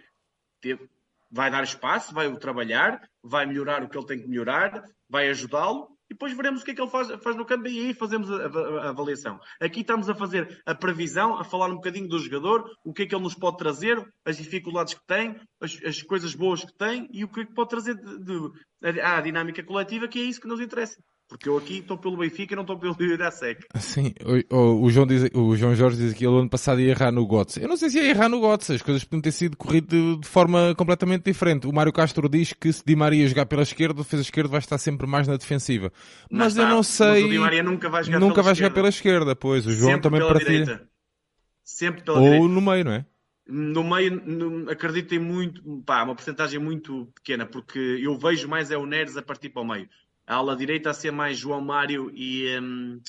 Vai 1.31 1.51
dar 1.51 1.63
espaço, 1.63 2.13
vai 2.13 2.27
o 2.27 2.39
trabalhar, 2.39 2.99
vai 3.23 3.45
melhorar 3.45 3.83
o 3.83 3.89
que 3.89 3.97
ele 3.97 4.07
tem 4.07 4.19
que 4.19 4.27
melhorar, 4.27 4.83
vai 5.07 5.29
ajudá-lo 5.29 5.94
e 6.09 6.13
depois 6.13 6.33
veremos 6.33 6.61
o 6.61 6.65
que 6.65 6.71
é 6.71 6.75
que 6.75 6.81
ele 6.81 6.89
faz, 6.89 7.09
faz 7.23 7.35
no 7.35 7.45
campo 7.45 7.67
e 7.67 7.87
aí 7.87 7.93
fazemos 7.93 8.29
a, 8.31 8.35
a, 8.35 8.85
a, 8.85 8.89
avaliação. 8.89 9.39
Aqui 9.59 9.81
estamos 9.81 10.09
a 10.09 10.15
fazer 10.15 10.61
a 10.65 10.75
previsão, 10.75 11.37
a 11.37 11.43
falar 11.43 11.67
um 11.67 11.75
bocadinho 11.75 12.07
do 12.07 12.19
jogador, 12.19 12.69
o 12.83 12.93
que 12.93 13.03
é 13.03 13.05
que 13.05 13.15
ele 13.15 13.23
nos 13.23 13.35
pode 13.35 13.57
trazer, 13.57 14.03
as 14.23 14.37
dificuldades 14.37 14.93
que 14.93 15.05
tem, 15.05 15.35
as, 15.59 15.79
as 15.83 16.01
coisas 16.01 16.35
boas 16.35 16.63
que 16.63 16.73
tem 16.73 17.09
e 17.11 17.23
o 17.23 17.27
que 17.27 17.41
é 17.41 17.45
que 17.45 17.53
pode 17.53 17.69
trazer 17.69 17.95
de, 17.95 18.19
de, 18.19 19.01
à 19.01 19.19
dinâmica 19.19 19.63
coletiva, 19.63 20.07
que 20.07 20.19
é 20.19 20.23
isso 20.23 20.41
que 20.41 20.47
nos 20.47 20.61
interessa. 20.61 21.01
Porque 21.27 21.49
eu 21.49 21.57
aqui 21.57 21.79
estou 21.79 21.97
pelo 21.97 22.17
Benfica 22.17 22.53
e 22.53 22.55
não 22.55 22.61
estou 22.61 22.77
pelo 22.77 22.95
Irasec. 23.01 23.65
Sim, 23.77 24.13
o, 24.51 24.83
o, 24.83 24.89
João 24.91 25.07
diz, 25.07 25.27
o 25.33 25.55
João 25.55 25.75
Jorge 25.75 25.97
diz 25.97 26.13
que 26.13 26.25
ele 26.25 26.37
ano 26.37 26.49
passado 26.49 26.79
ia 26.79 26.91
errar 26.91 27.11
no 27.11 27.25
GOTS. 27.25 27.57
Eu 27.57 27.67
não 27.67 27.75
sei 27.75 27.89
se 27.89 27.97
ia 27.97 28.09
errar 28.09 28.29
no 28.29 28.39
GOTS, 28.39 28.71
as 28.71 28.81
coisas 28.83 29.03
podiam 29.03 29.21
ter 29.21 29.31
sido 29.31 29.57
corridas 29.57 30.19
de, 30.19 30.27
forma 30.27 30.75
completamente 30.77 31.23
diferente. 31.23 31.65
O 31.65 31.73
Mário 31.73 31.91
Castro 31.91 32.29
diz 32.29 32.53
que 32.53 32.71
se 32.71 32.83
Di 32.85 32.95
Maria 32.95 33.27
jogar 33.27 33.47
pela 33.47 33.63
esquerda, 33.63 34.01
o 34.01 34.03
defesa 34.03 34.21
esquerda 34.21 34.49
vai 34.49 34.59
estar 34.59 34.77
sempre 34.77 35.07
mais 35.07 35.27
na 35.27 35.35
defensiva. 35.35 35.91
Mas, 36.29 36.55
mas 36.55 36.57
eu 36.57 36.67
não 36.67 36.83
sei. 36.83 37.07
Mas 37.07 37.23
o 37.23 37.29
Di 37.29 37.39
Maria 37.39 37.63
nunca 37.63 37.89
vai 37.89 38.03
jogar, 38.03 38.19
nunca 38.19 38.33
pela, 38.35 38.43
vai 38.43 38.53
esquerda. 38.53 38.69
jogar 38.69 38.75
pela 38.75 38.89
esquerda. 38.89 39.35
Pois, 39.35 39.65
o 39.65 39.71
João 39.71 39.91
sempre 39.91 40.03
também 40.03 40.19
pela 40.19 40.33
partilha. 40.33 40.65
Direita. 40.65 40.89
Sempre 41.63 42.03
pela 42.03 42.19
Ou 42.19 42.23
direita. 42.23 42.47
no 42.47 42.61
meio, 42.61 42.85
não 42.85 42.91
é? 42.91 43.05
No 43.47 43.83
meio, 43.83 44.21
no, 44.25 44.69
acredito 44.69 45.13
em 45.13 45.19
muito, 45.19 45.61
pá, 45.85 46.03
uma 46.03 46.15
porcentagem 46.15 46.59
muito 46.59 47.07
pequena, 47.15 47.45
porque 47.45 47.79
eu 47.79 48.17
vejo 48.17 48.47
mais 48.47 48.71
é 48.71 48.77
o 48.77 48.85
Neres 48.85 49.17
a 49.17 49.21
partir 49.21 49.49
para 49.49 49.61
o 49.61 49.67
meio 49.67 49.87
a 50.25 50.35
ala 50.35 50.55
direita 50.55 50.89
a 50.89 50.93
ser 50.93 51.11
mais 51.11 51.37
João 51.37 51.61
Mário 51.61 52.11
e, 52.13 52.59
um, 52.59 53.01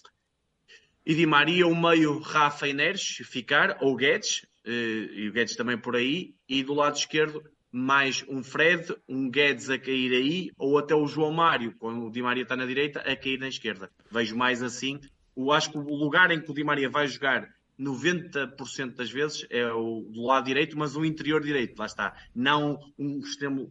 e 1.04 1.14
Di 1.14 1.26
Maria, 1.26 1.66
o 1.66 1.74
meio 1.74 2.18
Rafa 2.18 2.68
e 2.68 2.72
Neres 2.72 3.02
ficar, 3.02 3.78
ou 3.80 3.96
Guedes, 3.96 4.46
uh, 4.66 4.70
e 4.70 5.28
o 5.28 5.32
Guedes 5.32 5.56
também 5.56 5.78
por 5.78 5.96
aí, 5.96 6.34
e 6.48 6.62
do 6.62 6.74
lado 6.74 6.96
esquerdo 6.96 7.42
mais 7.72 8.24
um 8.28 8.42
Fred, 8.42 8.96
um 9.08 9.30
Guedes 9.30 9.68
a 9.68 9.78
cair 9.78 10.12
aí, 10.14 10.50
ou 10.56 10.78
até 10.78 10.94
o 10.94 11.06
João 11.06 11.32
Mário, 11.32 11.74
quando 11.78 12.06
o 12.06 12.10
Di 12.10 12.22
Maria 12.22 12.42
está 12.42 12.56
na 12.56 12.64
direita, 12.64 13.00
a 13.00 13.16
cair 13.16 13.38
na 13.38 13.48
esquerda. 13.48 13.90
Vejo 14.10 14.36
mais 14.36 14.62
assim. 14.62 14.98
Eu 15.36 15.52
acho 15.52 15.70
que 15.70 15.78
o 15.78 15.94
lugar 15.94 16.30
em 16.30 16.40
que 16.40 16.50
o 16.50 16.54
Di 16.54 16.64
Maria 16.64 16.88
vai 16.88 17.06
jogar 17.06 17.46
90% 17.78 18.94
das 18.94 19.10
vezes 19.10 19.46
é 19.50 19.70
o 19.70 20.00
do 20.10 20.22
lado 20.22 20.46
direito, 20.46 20.78
mas 20.78 20.96
o 20.96 21.04
interior 21.04 21.42
direito, 21.42 21.78
lá 21.78 21.86
está. 21.86 22.16
Não 22.34 22.78
um 22.98 23.18
extremo 23.18 23.70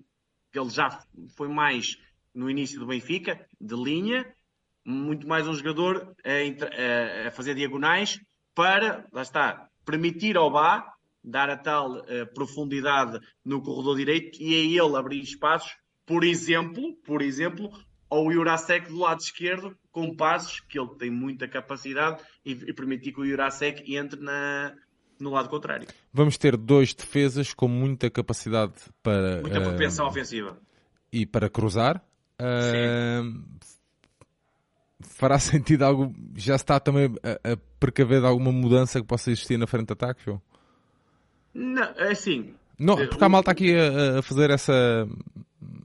que 0.52 0.60
ele 0.60 0.70
já 0.70 1.04
foi 1.36 1.48
mais 1.48 1.98
no 2.36 2.50
início 2.50 2.80
do 2.80 2.86
Benfica, 2.86 3.48
de 3.60 3.76
linha, 3.76 4.26
muito 4.86 5.28
mais 5.28 5.48
um 5.48 5.54
jogador 5.54 6.16
a, 6.24 7.28
a, 7.28 7.32
fazer 7.32 7.56
diagonais 7.56 8.20
para, 8.54 9.08
lá 9.12 9.22
está, 9.22 9.68
permitir 9.86 10.38
ao 10.38 10.52
Bá 10.52 10.94
dar 11.24 11.50
a 11.50 11.58
tal 11.58 11.98
uh, 11.98 12.34
profundidade 12.36 13.20
no 13.44 13.62
corredor 13.62 13.98
direito 13.98 14.38
e 14.40 14.54
a 14.54 14.84
ele 14.84 14.96
abrir 14.96 15.22
espaços, 15.22 15.76
por 16.06 16.24
exemplo, 16.24 16.96
por 17.04 17.24
exemplo, 17.24 17.72
ao 18.08 18.32
Jurasek 18.32 18.90
do 18.90 19.00
lado 19.00 19.22
esquerdo, 19.22 19.76
com 19.92 20.16
passos 20.16 20.60
que 20.60 20.80
ele 20.80 20.94
tem 21.00 21.10
muita 21.10 21.48
capacidade 21.48 22.22
e, 22.46 22.52
e 22.52 22.74
permitir 22.74 23.12
que 23.12 23.22
o 23.22 23.26
Jurasek 23.26 23.96
entre 23.96 24.20
na, 24.20 24.76
no 25.20 25.32
lado 25.32 25.50
contrário. 25.50 25.88
Vamos 26.14 26.38
ter 26.38 26.56
dois 26.56 26.94
defesas 26.94 27.54
com 27.54 27.68
muita 27.68 28.10
capacidade 28.10 28.74
para. 29.02 29.42
Muita 29.42 29.62
propensão 29.62 30.06
uh, 30.06 30.10
ofensiva. 30.10 30.60
E 31.12 31.26
para 31.26 31.50
cruzar, 31.50 32.04
Uh, 32.42 33.44
fará 35.16 35.40
sentido 35.40 35.84
algo. 35.84 36.14
Já 36.36 36.56
está 36.56 36.80
também 36.80 37.14
a, 37.24 37.54
a 37.54 37.58
precaver 37.80 38.22
de 38.22 38.28
alguma 38.28 38.52
mudança 38.52 39.00
que 39.00 39.08
possa 39.08 39.32
existir 39.32 39.58
na 39.58 39.68
frente 39.68 39.88
de 39.88 39.94
ataque, 39.94 40.24
João? 40.26 40.42
Não, 41.54 41.84
é 41.84 42.12
assim. 42.12 42.54
Não, 42.78 42.98
porque 42.98 43.24
a 43.24 43.30
malta 43.30 43.52
aqui 43.52 43.74
a, 43.74 44.20
a 44.20 44.22
fazer 44.22 44.50
essa, 44.50 45.08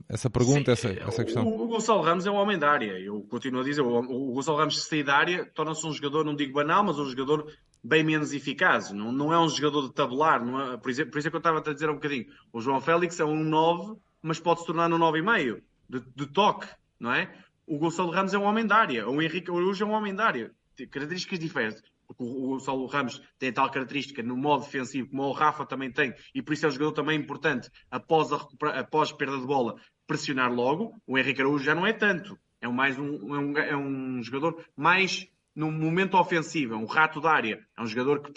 essa 0.08 0.28
pergunta, 0.28 0.72
essa, 0.72 0.90
essa 0.90 1.24
questão. 1.24 1.46
O, 1.46 1.62
o, 1.62 1.68
Gonçalo 1.68 2.02
Ramos 2.02 2.26
é 2.26 2.30
um 2.30 2.34
homem 2.34 2.58
da 2.58 2.68
área. 2.68 2.98
Eu 2.98 3.20
continuo 3.30 3.60
a 3.60 3.64
dizer, 3.64 3.82
o, 3.82 3.98
o 3.98 4.32
Gonçalo 4.32 4.58
Ramos, 4.58 4.82
se 4.82 4.88
sair 4.88 5.04
da 5.04 5.14
área, 5.14 5.44
torna-se 5.54 5.86
um 5.86 5.92
jogador, 5.92 6.24
não 6.24 6.34
digo 6.34 6.52
banal, 6.52 6.82
mas 6.82 6.98
um 6.98 7.08
jogador 7.08 7.46
bem 7.82 8.02
menos 8.02 8.32
eficaz. 8.32 8.90
Não, 8.90 9.12
não 9.12 9.32
é 9.32 9.38
um 9.38 9.48
jogador 9.48 9.82
de 9.82 9.94
tabular. 9.94 10.44
Não 10.44 10.72
é, 10.72 10.76
por, 10.76 10.90
isso, 10.90 11.06
por 11.06 11.18
isso 11.18 11.28
é 11.28 11.30
que 11.30 11.36
eu 11.36 11.38
estava 11.38 11.58
a 11.58 11.72
dizer 11.72 11.88
um 11.88 11.94
bocadinho. 11.94 12.26
O 12.52 12.60
João 12.60 12.80
Félix 12.80 13.20
é 13.20 13.24
um 13.24 13.44
9, 13.44 13.94
mas 14.20 14.40
pode 14.40 14.60
se 14.60 14.66
tornar 14.66 14.92
um 14.92 14.98
9,5 14.98 15.60
de, 15.90 16.00
de 16.14 16.26
toque, 16.26 16.68
não 16.98 17.12
é? 17.12 17.32
O 17.66 17.78
Gonçalo 17.78 18.10
Ramos 18.10 18.32
é 18.32 18.38
um 18.38 18.44
homem 18.44 18.66
da 18.66 18.76
área, 18.76 19.08
o 19.08 19.20
Henrique 19.20 19.50
Araújo 19.50 19.84
é 19.84 19.86
um 19.86 19.92
homem 19.92 20.14
da 20.14 20.26
área. 20.26 20.52
Características 20.90 21.38
diferentes. 21.38 21.82
Porque 22.06 22.24
o 22.24 22.48
Gonçalo 22.48 22.86
Ramos 22.86 23.22
tem 23.38 23.52
tal 23.52 23.70
característica 23.70 24.22
no 24.22 24.36
modo 24.36 24.64
defensivo, 24.64 25.08
como 25.10 25.22
o 25.22 25.32
Rafa 25.32 25.64
também 25.64 25.92
tem, 25.92 26.12
e 26.34 26.42
por 26.42 26.52
isso 26.52 26.66
é 26.66 26.68
um 26.68 26.72
jogador 26.72 26.92
também 26.92 27.18
importante, 27.18 27.70
após 27.90 28.32
a, 28.32 28.40
após 28.80 29.12
a 29.12 29.14
perda 29.14 29.38
de 29.38 29.46
bola, 29.46 29.76
pressionar 30.06 30.52
logo. 30.52 31.00
O 31.06 31.16
Henrique 31.16 31.40
Araújo 31.40 31.64
já 31.64 31.74
não 31.74 31.86
é 31.86 31.92
tanto. 31.92 32.36
É 32.60 32.66
mais 32.66 32.98
um, 32.98 33.34
é 33.34 33.38
um, 33.38 33.58
é 33.58 33.76
um 33.76 34.22
jogador 34.22 34.64
mais 34.76 35.28
no 35.54 35.70
momento 35.70 36.16
ofensivo, 36.16 36.74
é 36.74 36.76
um 36.76 36.86
rato 36.86 37.20
da 37.20 37.30
área. 37.30 37.64
É 37.76 37.82
um 37.82 37.86
jogador 37.86 38.20
que, 38.20 38.32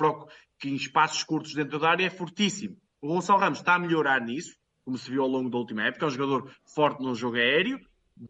que 0.60 0.70
em 0.70 0.76
espaços 0.76 1.24
curtos 1.24 1.54
dentro 1.56 1.80
da 1.80 1.90
área 1.90 2.06
é 2.06 2.10
fortíssimo. 2.10 2.78
O 3.02 3.08
Gonçalo 3.08 3.40
Ramos 3.40 3.60
está 3.60 3.76
a 3.76 3.80
melhorar 3.80 4.22
nisso, 4.22 4.56
como 4.84 4.98
se 4.98 5.10
viu 5.10 5.24
ao 5.24 5.28
longo 5.28 5.50
da 5.50 5.58
última 5.58 5.84
época. 5.84 6.06
É 6.06 6.08
um 6.08 6.12
jogador 6.12 6.52
forte 6.66 7.02
no 7.02 7.16
jogo 7.16 7.38
aéreo, 7.38 7.80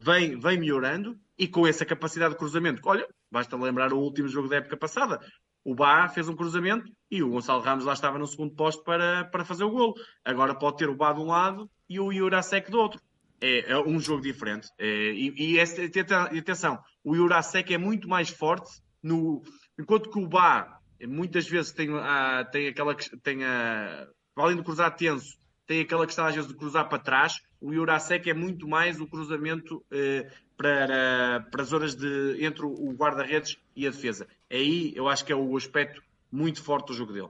vem, 0.01 0.39
vem 0.39 0.59
melhorando 0.59 1.17
e 1.37 1.47
com 1.47 1.65
essa 1.67 1.85
capacidade 1.85 2.33
de 2.33 2.39
cruzamento. 2.39 2.81
Olha, 2.85 3.07
basta 3.31 3.55
lembrar 3.57 3.93
o 3.93 3.99
último 3.99 4.27
jogo 4.27 4.47
da 4.47 4.57
época 4.57 4.77
passada. 4.77 5.19
O 5.63 5.73
Bá 5.73 6.09
fez 6.09 6.27
um 6.27 6.35
cruzamento 6.35 6.91
e 7.09 7.23
o 7.23 7.29
Gonçalo 7.29 7.61
Ramos 7.61 7.85
lá 7.85 7.93
estava 7.93 8.19
no 8.19 8.27
segundo 8.27 8.53
posto 8.53 8.83
para, 8.83 9.25
para 9.25 9.45
fazer 9.45 9.63
o 9.63 9.71
golo. 9.71 9.93
Agora 10.23 10.53
pode 10.53 10.77
ter 10.77 10.89
o 10.89 10.95
Bá 10.95 11.13
de 11.13 11.21
um 11.21 11.27
lado 11.27 11.69
e 11.89 11.99
o 11.99 12.11
Jurasek 12.11 12.69
do 12.69 12.79
outro. 12.79 13.01
É, 13.39 13.71
é 13.71 13.77
um 13.77 13.99
jogo 13.99 14.21
diferente. 14.21 14.67
É, 14.77 14.85
e, 14.85 15.33
e, 15.37 15.55
e 15.55 16.39
atenção, 16.39 16.79
o 17.03 17.15
Jurasek 17.15 17.73
é 17.73 17.77
muito 17.77 18.07
mais 18.07 18.29
forte 18.29 18.69
no, 19.01 19.41
enquanto 19.79 20.09
que 20.09 20.19
o 20.19 20.27
Bá 20.27 20.79
muitas 21.07 21.47
vezes 21.47 21.71
tem, 21.71 21.89
ah, 21.93 22.47
tem 22.51 22.67
aquela 22.67 22.95
tem 23.21 23.43
a, 23.43 24.07
além 24.35 24.57
de 24.57 24.63
cruzar 24.63 24.95
tenso, 24.95 25.37
tem 25.73 25.81
aquela 25.81 26.05
questão 26.05 26.23
às 26.27 26.35
vezes 26.35 26.47
de 26.47 26.55
cruzar 26.55 26.87
para 26.87 26.99
trás. 26.99 27.41
O 27.59 27.73
Jurasek 27.73 28.29
é 28.29 28.33
muito 28.33 28.67
mais 28.67 29.01
o 29.01 29.07
cruzamento 29.07 29.83
eh, 29.91 30.29
para, 30.55 31.47
para 31.49 31.63
zonas 31.63 31.95
de, 31.95 32.45
entre 32.45 32.63
o 32.63 32.93
guarda-redes 32.93 33.57
e 33.75 33.87
a 33.87 33.89
defesa. 33.89 34.27
Aí 34.51 34.93
eu 34.95 35.09
acho 35.09 35.25
que 35.25 35.33
é 35.33 35.35
o 35.35 35.57
aspecto 35.57 35.99
muito 36.31 36.61
forte 36.61 36.89
do 36.89 36.93
jogo 36.93 37.11
dele. 37.11 37.29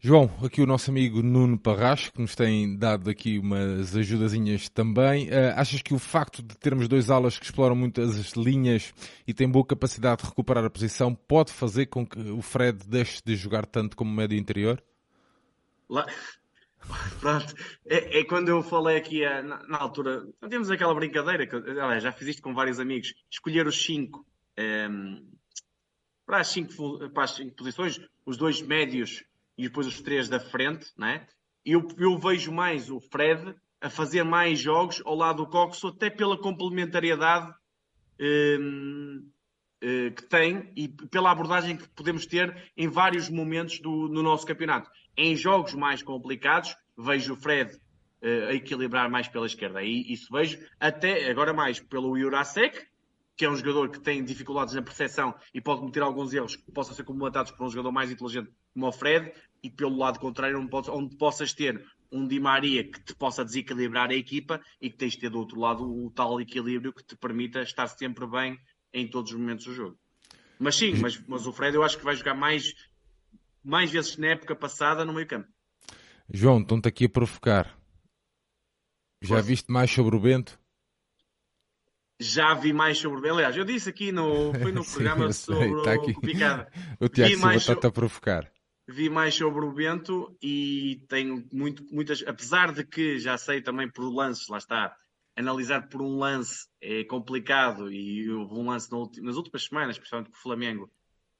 João, 0.00 0.28
aqui 0.44 0.60
o 0.60 0.66
nosso 0.66 0.90
amigo 0.90 1.22
Nuno 1.22 1.56
Parracho, 1.56 2.12
que 2.12 2.20
nos 2.20 2.34
tem 2.34 2.76
dado 2.76 3.08
aqui 3.08 3.38
umas 3.38 3.96
ajudazinhas 3.96 4.68
também. 4.68 5.28
Uh, 5.28 5.54
achas 5.54 5.80
que 5.80 5.94
o 5.94 5.98
facto 5.98 6.42
de 6.42 6.56
termos 6.58 6.88
dois 6.88 7.08
alas 7.08 7.38
que 7.38 7.44
exploram 7.44 7.76
muitas 7.76 8.18
as 8.18 8.32
linhas 8.32 8.92
e 9.28 9.32
têm 9.32 9.48
boa 9.48 9.64
capacidade 9.64 10.22
de 10.22 10.28
recuperar 10.28 10.64
a 10.64 10.70
posição 10.70 11.14
pode 11.14 11.52
fazer 11.52 11.86
com 11.86 12.04
que 12.04 12.18
o 12.18 12.42
Fred 12.42 12.78
deixe 12.88 13.20
de 13.24 13.36
jogar 13.36 13.64
tanto 13.64 13.96
como 13.96 14.12
médio 14.12 14.36
interior? 14.36 14.82
Lá, 15.88 16.04
Pronto, 17.20 17.54
é, 17.86 18.20
é, 18.20 18.24
quando 18.24 18.48
eu 18.48 18.62
falei 18.62 18.96
aqui 18.96 19.24
eh, 19.24 19.42
na, 19.42 19.62
na, 19.66 19.78
altura, 19.78 20.26
temos 20.48 20.70
aquela 20.70 20.94
brincadeira, 20.94 21.46
que 21.46 21.56
aliás, 21.56 22.02
já 22.02 22.12
fiz 22.12 22.28
isto 22.28 22.42
com 22.42 22.54
vários 22.54 22.78
amigos, 22.78 23.12
escolher 23.30 23.66
os 23.66 23.84
cinco 23.84 24.20
um, 24.58 24.62
ehm, 24.62 25.22
para, 26.24 26.38
as 26.40 26.48
cinco 26.48 27.10
para 27.10 27.24
as 27.24 27.32
cinco 27.32 27.56
posições, 27.56 28.00
os 28.24 28.36
dois 28.36 28.62
médios 28.62 29.24
e 29.58 29.64
depois 29.64 29.86
os 29.86 30.00
três 30.00 30.28
da 30.28 30.38
frente, 30.38 30.86
né? 30.96 31.26
eu, 31.66 31.88
eu 31.98 32.16
vejo 32.16 32.52
mais 32.52 32.88
o 32.88 33.00
Fred 33.00 33.54
a 33.80 33.90
fazer 33.90 34.22
mais 34.22 34.60
jogos 34.60 35.02
ao 35.04 35.16
lado 35.16 35.44
do 35.44 35.50
Coxo, 35.50 35.88
até 35.88 36.08
pela 36.08 36.38
complementariedade 36.38 37.52
hum, 38.20 39.20
eh, 39.20 39.35
que 40.16 40.22
tem 40.24 40.72
e 40.74 40.88
pela 40.88 41.30
abordagem 41.30 41.76
que 41.76 41.88
podemos 41.90 42.26
ter 42.26 42.72
em 42.76 42.88
vários 42.88 43.28
momentos 43.28 43.78
do, 43.78 44.08
no 44.08 44.22
nosso 44.22 44.44
campeonato. 44.44 44.90
Em 45.16 45.36
jogos 45.36 45.74
mais 45.74 46.02
complicados, 46.02 46.74
vejo 46.98 47.34
o 47.34 47.36
Fred 47.36 47.74
uh, 47.74 48.48
a 48.48 48.54
equilibrar 48.54 49.08
mais 49.10 49.28
pela 49.28 49.46
esquerda. 49.46 49.82
E 49.82 50.12
isso 50.12 50.32
vejo 50.32 50.58
até 50.80 51.30
agora 51.30 51.52
mais 51.52 51.78
pelo 51.78 52.18
Jurasek, 52.18 52.84
que 53.36 53.44
é 53.44 53.50
um 53.50 53.56
jogador 53.56 53.90
que 53.90 54.00
tem 54.00 54.24
dificuldades 54.24 54.74
na 54.74 54.82
percepção 54.82 55.34
e 55.52 55.60
pode 55.60 55.80
cometer 55.80 56.02
alguns 56.02 56.32
erros 56.32 56.56
que 56.56 56.72
possam 56.72 56.94
ser 56.94 57.04
comatados 57.04 57.52
por 57.52 57.66
um 57.66 57.70
jogador 57.70 57.92
mais 57.92 58.10
inteligente 58.10 58.50
como 58.72 58.88
o 58.88 58.92
Fred, 58.92 59.32
e 59.62 59.70
pelo 59.70 59.96
lado 59.96 60.18
contrário, 60.18 60.58
onde, 60.58 60.90
onde 60.90 61.16
possas 61.16 61.52
ter 61.52 61.84
um 62.10 62.26
Di 62.26 62.40
Maria 62.40 62.84
que 62.84 63.00
te 63.02 63.14
possa 63.14 63.44
desequilibrar 63.44 64.10
a 64.10 64.14
equipa 64.14 64.60
e 64.80 64.90
que 64.90 64.96
tens 64.96 65.12
de 65.12 65.20
ter 65.20 65.30
do 65.30 65.38
outro 65.38 65.60
lado 65.60 65.84
o 65.84 66.10
tal 66.10 66.40
equilíbrio 66.40 66.92
que 66.92 67.04
te 67.04 67.16
permita 67.16 67.62
estar 67.62 67.86
sempre 67.88 68.26
bem 68.26 68.58
em 68.92 69.08
todos 69.08 69.32
os 69.32 69.38
momentos 69.38 69.64
do 69.66 69.74
jogo. 69.74 69.98
Mas 70.58 70.76
sim, 70.76 70.94
mas, 70.96 71.18
mas 71.26 71.46
o 71.46 71.52
Fred 71.52 71.76
eu 71.76 71.82
acho 71.82 71.98
que 71.98 72.04
vai 72.04 72.16
jogar 72.16 72.34
mais, 72.34 72.74
mais 73.62 73.90
vezes 73.90 74.16
na 74.16 74.28
época 74.28 74.56
passada 74.56 75.04
no 75.04 75.12
meio 75.12 75.26
campo. 75.26 75.48
João, 76.32 76.60
estão-te 76.60 76.88
aqui 76.88 77.04
a 77.04 77.08
provocar. 77.08 77.78
Já 79.22 79.36
Posso? 79.36 79.48
viste 79.48 79.70
mais 79.70 79.90
sobre 79.90 80.16
o 80.16 80.20
Bento? 80.20 80.58
Já 82.18 82.54
vi 82.54 82.72
mais 82.72 82.98
sobre 82.98 83.18
o 83.18 83.22
Bento. 83.22 83.34
Aliás, 83.34 83.56
eu 83.56 83.64
disse 83.64 83.88
aqui 83.90 84.10
no, 84.10 84.52
foi 84.54 84.72
no 84.72 84.84
programa 84.90 85.32
Sim, 85.32 85.54
sobre 85.54 85.82
tá 85.82 85.92
aqui. 85.92 86.12
o 86.12 86.20
Picada. 86.20 86.72
O 87.00 87.08
Tiago 87.08 87.34
Silva 87.34 87.54
está-te 87.56 87.86
a 87.86 87.90
provocar. 87.90 88.50
Vi 88.88 89.10
mais 89.10 89.34
sobre 89.34 89.64
o 89.64 89.72
Bento 89.72 90.36
e 90.40 91.04
tenho 91.08 91.46
muito, 91.52 91.84
muitas. 91.92 92.22
Apesar 92.26 92.72
de 92.72 92.84
que 92.84 93.18
já 93.18 93.36
sei 93.36 93.60
também 93.60 93.90
por 93.90 94.08
lances, 94.08 94.48
lá 94.48 94.58
está, 94.58 94.96
analisar 95.36 95.88
por 95.88 96.00
um 96.00 96.18
lance 96.18 96.66
é 96.80 97.04
complicado 97.04 97.92
e 97.92 98.28
houve 98.30 98.54
um 98.54 98.70
lance 98.70 98.88
nas 99.20 99.36
últimas 99.36 99.64
semanas, 99.64 99.98
principalmente 99.98 100.30
com 100.30 100.36
o 100.36 100.40
Flamengo, 100.40 100.90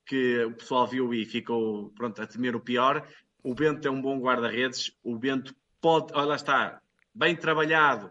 que 0.04 0.44
o 0.44 0.54
pessoal 0.54 0.86
viu 0.86 1.12
e 1.14 1.24
ficou 1.24 1.90
pronto, 1.90 2.20
a 2.20 2.26
temer 2.26 2.54
o 2.54 2.60
pior. 2.60 3.06
O 3.42 3.54
Bento 3.54 3.86
é 3.88 3.90
um 3.90 4.00
bom 4.00 4.18
guarda-redes, 4.20 4.92
o 5.02 5.18
Bento 5.18 5.54
pode, 5.80 6.12
olha 6.14 6.26
lá 6.26 6.36
está, 6.36 6.80
bem 7.14 7.34
trabalhado, 7.34 8.10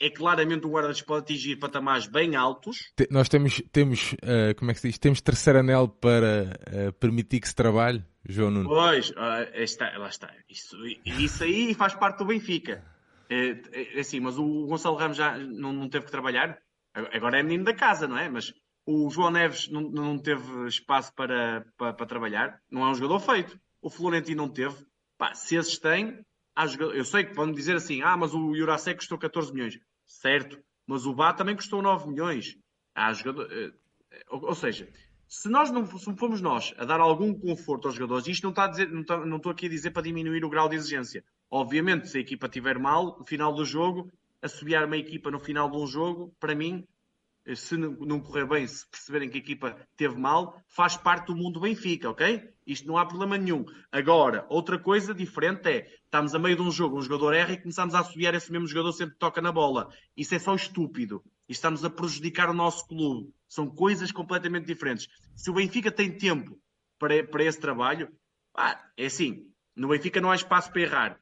é 0.00 0.10
claramente 0.10 0.66
um 0.66 0.70
guarda-redes 0.70 1.02
que 1.02 1.06
pode 1.06 1.24
atingir 1.24 1.56
patamares 1.56 2.06
bem 2.06 2.34
altos. 2.34 2.90
Nós 3.10 3.28
temos, 3.28 3.62
temos 3.70 4.12
uh, 4.14 4.54
como 4.56 4.70
é 4.70 4.74
que 4.74 4.80
se 4.80 4.88
diz? 4.88 4.98
Temos 4.98 5.20
terceiro 5.20 5.60
anel 5.60 5.86
para 5.86 6.58
uh, 6.88 6.92
permitir 6.94 7.40
que 7.40 7.48
se 7.48 7.54
trabalhe, 7.54 8.02
João 8.26 8.50
Nuno. 8.50 8.68
Pois, 8.68 9.10
uh, 9.10 9.14
está, 9.54 9.96
lá 9.98 10.08
está. 10.08 10.34
Isso, 10.48 10.76
isso 11.04 11.44
aí 11.44 11.74
faz 11.74 11.94
parte 11.94 12.18
do 12.18 12.24
Benfica. 12.24 12.82
É, 13.30 13.50
é, 13.72 13.96
é, 13.96 14.00
assim, 14.00 14.18
mas 14.18 14.36
o 14.36 14.66
Gonçalo 14.66 14.96
Ramos 14.96 15.16
já 15.16 15.38
não, 15.38 15.72
não, 15.72 15.88
teve 15.88 16.04
que 16.04 16.10
trabalhar. 16.10 16.60
Agora 16.92 17.38
é 17.38 17.42
menino 17.42 17.64
da 17.64 17.72
casa, 17.72 18.08
não 18.08 18.18
é? 18.18 18.28
Mas 18.28 18.52
o 18.84 19.08
João 19.08 19.30
Neves 19.30 19.70
não, 19.70 19.82
não 19.82 20.18
teve 20.18 20.66
espaço 20.66 21.14
para, 21.14 21.64
para, 21.76 21.92
para, 21.92 22.06
trabalhar. 22.06 22.60
Não 22.68 22.84
é 22.84 22.90
um 22.90 22.94
jogador 22.94 23.20
feito. 23.20 23.58
O 23.80 23.88
Florentino 23.88 24.42
não 24.42 24.52
teve. 24.52 24.84
Pá, 25.16 25.32
se 25.32 25.54
esses 25.54 25.78
têm, 25.78 26.24
eu 26.92 27.04
sei 27.04 27.24
que 27.24 27.34
podem 27.34 27.54
dizer 27.54 27.76
assim, 27.76 28.02
ah, 28.02 28.16
mas 28.16 28.34
o 28.34 28.52
Jurasek 28.54 28.98
custou 28.98 29.16
14 29.16 29.52
milhões. 29.52 29.78
Certo, 30.04 30.58
mas 30.84 31.06
o 31.06 31.14
Bá 31.14 31.32
também 31.32 31.54
custou 31.54 31.80
9 31.80 32.08
milhões. 32.08 32.56
Há 32.94 33.12
jogador... 33.12 33.48
Eh, 33.52 33.72
ou 34.28 34.54
seja, 34.56 34.88
se 35.28 35.48
nós 35.48 35.70
não 35.70 35.86
se 35.86 36.16
formos 36.16 36.40
nós 36.40 36.74
a 36.76 36.84
dar 36.84 36.98
algum 36.98 37.32
conforto 37.32 37.86
aos 37.86 37.94
jogadores, 37.94 38.26
isto 38.26 38.42
não 38.42 38.50
está 38.50 38.64
a 38.64 38.68
dizer, 38.68 38.90
não, 38.90 39.02
está, 39.02 39.24
não 39.24 39.36
estou 39.36 39.52
aqui 39.52 39.66
a 39.66 39.68
dizer 39.70 39.92
para 39.92 40.02
diminuir 40.02 40.44
o 40.44 40.50
grau 40.50 40.68
de 40.68 40.74
exigência. 40.74 41.24
Obviamente, 41.50 42.08
se 42.08 42.18
a 42.18 42.20
equipa 42.20 42.46
estiver 42.46 42.78
mal, 42.78 43.18
no 43.18 43.24
final 43.24 43.52
do 43.52 43.64
jogo, 43.64 44.10
assobiar 44.40 44.84
uma 44.84 44.96
equipa 44.96 45.30
no 45.30 45.40
final 45.40 45.70
de 45.70 45.76
um 45.76 45.86
jogo, 45.86 46.34
para 46.38 46.54
mim, 46.54 46.86
se 47.56 47.76
não 47.76 48.20
correr 48.20 48.46
bem, 48.46 48.66
se 48.66 48.86
perceberem 48.88 49.28
que 49.28 49.38
a 49.38 49.40
equipa 49.40 49.76
teve 49.96 50.16
mal, 50.16 50.62
faz 50.68 50.96
parte 50.96 51.26
do 51.26 51.36
mundo 51.36 51.60
Benfica, 51.60 52.10
ok? 52.10 52.48
Isto 52.66 52.86
não 52.86 52.96
há 52.96 53.06
problema 53.06 53.36
nenhum. 53.36 53.64
Agora, 53.90 54.46
outra 54.48 54.78
coisa 54.78 55.14
diferente 55.14 55.68
é, 55.68 55.88
estamos 56.04 56.34
a 56.34 56.38
meio 56.38 56.56
de 56.56 56.62
um 56.62 56.70
jogo, 56.70 56.98
um 56.98 57.02
jogador 57.02 57.34
erra 57.34 57.54
e 57.54 57.60
começamos 57.60 57.94
a 57.94 58.00
assobiar 58.00 58.34
esse 58.34 58.52
mesmo 58.52 58.68
jogador 58.68 58.92
sempre 58.92 59.14
que 59.14 59.20
toca 59.20 59.40
na 59.40 59.50
bola. 59.50 59.88
Isso 60.16 60.34
é 60.34 60.38
só 60.38 60.54
estúpido 60.54 61.24
e 61.48 61.52
estamos 61.52 61.84
a 61.84 61.90
prejudicar 61.90 62.48
o 62.50 62.54
nosso 62.54 62.86
clube. 62.86 63.32
São 63.48 63.68
coisas 63.68 64.12
completamente 64.12 64.66
diferentes. 64.66 65.08
Se 65.34 65.50
o 65.50 65.54
Benfica 65.54 65.90
tem 65.90 66.16
tempo 66.16 66.56
para, 66.98 67.24
para 67.24 67.44
esse 67.44 67.58
trabalho, 67.58 68.12
é 68.96 69.06
assim, 69.06 69.50
no 69.74 69.88
Benfica 69.88 70.20
não 70.20 70.30
há 70.30 70.36
espaço 70.36 70.70
para 70.70 70.82
errar. 70.82 71.20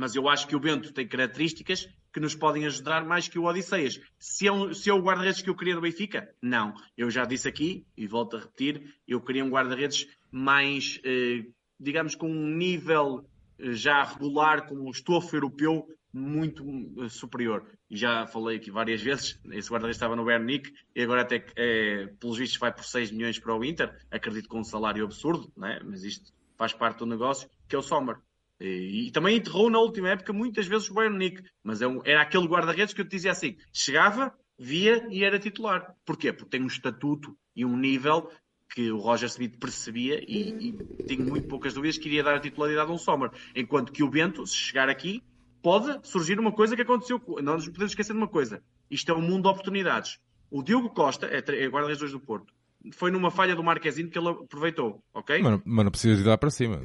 Mas 0.00 0.14
eu 0.16 0.30
acho 0.30 0.48
que 0.48 0.56
o 0.56 0.60
Bento 0.60 0.94
tem 0.94 1.06
características 1.06 1.86
que 2.10 2.20
nos 2.20 2.34
podem 2.34 2.64
ajudar 2.64 3.04
mais 3.04 3.28
que 3.28 3.38
o 3.38 3.44
Odisseias. 3.44 4.00
Se 4.18 4.48
é, 4.48 4.52
um, 4.52 4.72
se 4.72 4.88
é 4.88 4.94
o 4.94 5.02
guarda-redes 5.02 5.42
que 5.42 5.50
eu 5.50 5.54
queria 5.54 5.74
no 5.74 5.82
Benfica? 5.82 6.34
Não. 6.40 6.72
Eu 6.96 7.10
já 7.10 7.26
disse 7.26 7.46
aqui, 7.46 7.86
e 7.94 8.06
volto 8.06 8.34
a 8.34 8.40
repetir, 8.40 8.94
eu 9.06 9.20
queria 9.20 9.44
um 9.44 9.50
guarda-redes 9.50 10.08
mais, 10.32 10.98
eh, 11.04 11.44
digamos, 11.78 12.14
com 12.14 12.30
um 12.30 12.46
nível 12.56 13.28
eh, 13.58 13.72
já 13.72 14.02
regular, 14.02 14.66
com 14.66 14.74
um 14.74 14.90
estofo 14.90 15.36
europeu 15.36 15.86
muito 16.14 16.64
uh, 16.64 17.10
superior. 17.10 17.66
Já 17.90 18.26
falei 18.26 18.56
aqui 18.56 18.70
várias 18.70 19.02
vezes, 19.04 19.38
esse 19.52 19.68
guarda-redes 19.68 19.98
estava 19.98 20.16
no 20.16 20.24
Bernic 20.24 20.72
e 20.96 21.02
agora 21.02 21.20
até 21.20 21.44
é, 21.56 22.06
pelos 22.18 22.38
vistos 22.38 22.58
vai 22.58 22.72
por 22.72 22.84
6 22.84 23.10
milhões 23.10 23.38
para 23.38 23.54
o 23.54 23.62
Inter, 23.62 23.94
acredito 24.10 24.48
com 24.48 24.60
um 24.60 24.64
salário 24.64 25.04
absurdo, 25.04 25.52
né? 25.54 25.78
mas 25.84 26.04
isto 26.04 26.32
faz 26.56 26.72
parte 26.72 27.00
do 27.00 27.06
negócio, 27.06 27.50
que 27.68 27.76
é 27.76 27.78
o 27.78 27.82
Sommer. 27.82 28.16
E, 28.60 29.06
e 29.06 29.10
também 29.10 29.36
enterrou 29.36 29.70
na 29.70 29.78
última 29.78 30.10
época 30.10 30.32
muitas 30.32 30.66
vezes 30.66 30.90
o 30.90 30.94
Bayern 30.94 31.42
mas 31.64 31.80
é 31.80 31.88
um, 31.88 32.00
era 32.04 32.20
aquele 32.20 32.46
guarda-redes 32.46 32.92
que 32.92 33.00
eu 33.00 33.04
te 33.04 33.12
dizia 33.12 33.32
assim, 33.32 33.56
chegava, 33.72 34.34
via 34.58 35.06
e 35.10 35.24
era 35.24 35.38
titular. 35.38 35.94
Porquê? 36.04 36.32
Porque 36.32 36.50
tem 36.50 36.62
um 36.62 36.66
estatuto 36.66 37.36
e 37.56 37.64
um 37.64 37.76
nível 37.76 38.30
que 38.74 38.90
o 38.92 38.98
Roger 38.98 39.28
Smith 39.28 39.58
percebia 39.58 40.22
e, 40.26 40.68
e 40.68 40.72
tenho 41.04 41.24
muito 41.24 41.48
poucas 41.48 41.74
dúvidas 41.74 41.98
que 41.98 42.08
iria 42.08 42.22
dar 42.22 42.36
a 42.36 42.40
titularidade 42.40 42.90
a 42.90 42.94
um 42.94 42.98
Sommer. 42.98 43.30
Enquanto 43.56 43.92
que 43.92 44.02
o 44.02 44.08
Bento, 44.08 44.46
se 44.46 44.54
chegar 44.54 44.88
aqui, 44.88 45.22
pode 45.62 46.06
surgir 46.06 46.38
uma 46.38 46.52
coisa 46.52 46.76
que 46.76 46.82
aconteceu. 46.82 47.20
Não 47.42 47.54
nos 47.54 47.66
podemos 47.66 47.92
esquecer 47.92 48.12
de 48.12 48.18
uma 48.18 48.28
coisa. 48.28 48.62
Isto 48.90 49.10
é 49.10 49.14
um 49.14 49.22
mundo 49.22 49.42
de 49.42 49.48
oportunidades. 49.48 50.20
O 50.50 50.62
Diogo 50.62 50.90
Costa, 50.90 51.26
é, 51.26 51.38
é 51.38 51.68
guarda-redes 51.68 52.12
do 52.12 52.20
Porto, 52.20 52.52
foi 52.92 53.10
numa 53.10 53.30
falha 53.30 53.54
do 53.54 53.62
Marquezine 53.62 54.08
que 54.08 54.18
ele 54.18 54.28
aproveitou, 54.28 55.02
ok? 55.12 55.40
Mas, 55.42 55.60
mas 55.64 55.84
não 55.84 55.90
precisas 55.90 56.20
ir 56.20 56.28
lá 56.28 56.38
para 56.38 56.50
cima. 56.50 56.80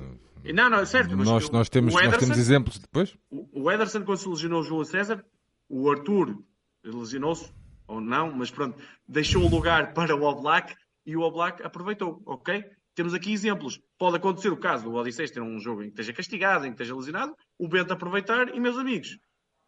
Não, 0.54 0.70
não, 0.70 0.80
é 0.80 0.86
certo. 0.86 1.16
nós, 1.16 1.50
nós, 1.50 1.70
temos, 1.70 1.93
Ederson, 1.93 2.12
nós 2.12 2.20
temos 2.20 2.38
exemplos 2.38 2.78
depois. 2.80 3.16
O 3.30 3.72
Ederson, 3.72 4.04
quando 4.04 4.18
se 4.18 4.30
lesionou 4.30 4.62
o 4.62 4.64
Júlio 4.64 4.86
César, 4.86 5.24
o 5.70 5.89
Arthur 5.89 6.38
lesionou-se, 6.84 7.52
ou 7.88 8.00
não, 8.00 8.32
mas 8.32 8.52
pronto, 8.52 8.82
deixou 9.08 9.43
o 9.43 9.50
lugar 9.50 9.93
para 9.93 10.16
o 10.16 10.24
Oblak 10.24 10.76
e 11.06 11.16
o 11.16 11.22
Oblak 11.22 11.64
aproveitou, 11.64 12.22
ok? 12.26 12.64
temos 12.96 13.14
aqui 13.14 13.32
exemplos. 13.32 13.80
Pode 14.00 14.16
acontecer 14.16 14.50
o 14.50 14.58
caso 14.58 14.86
do 14.86 14.93
Odisseus 14.93 15.30
ter 15.30 15.41
um 15.41 15.60
jogo 15.60 15.84
em 15.84 15.88
que 15.88 15.91
esteja 15.91 16.14
castigado, 16.14 16.66
em 16.66 16.70
que 16.70 16.76
esteja 16.76 16.96
lesionado, 16.96 17.36
o 17.60 17.68
Bento 17.68 17.93
aproveitar 17.93 18.48
e, 18.56 18.60
meus 18.60 18.78
amigos, 18.78 19.20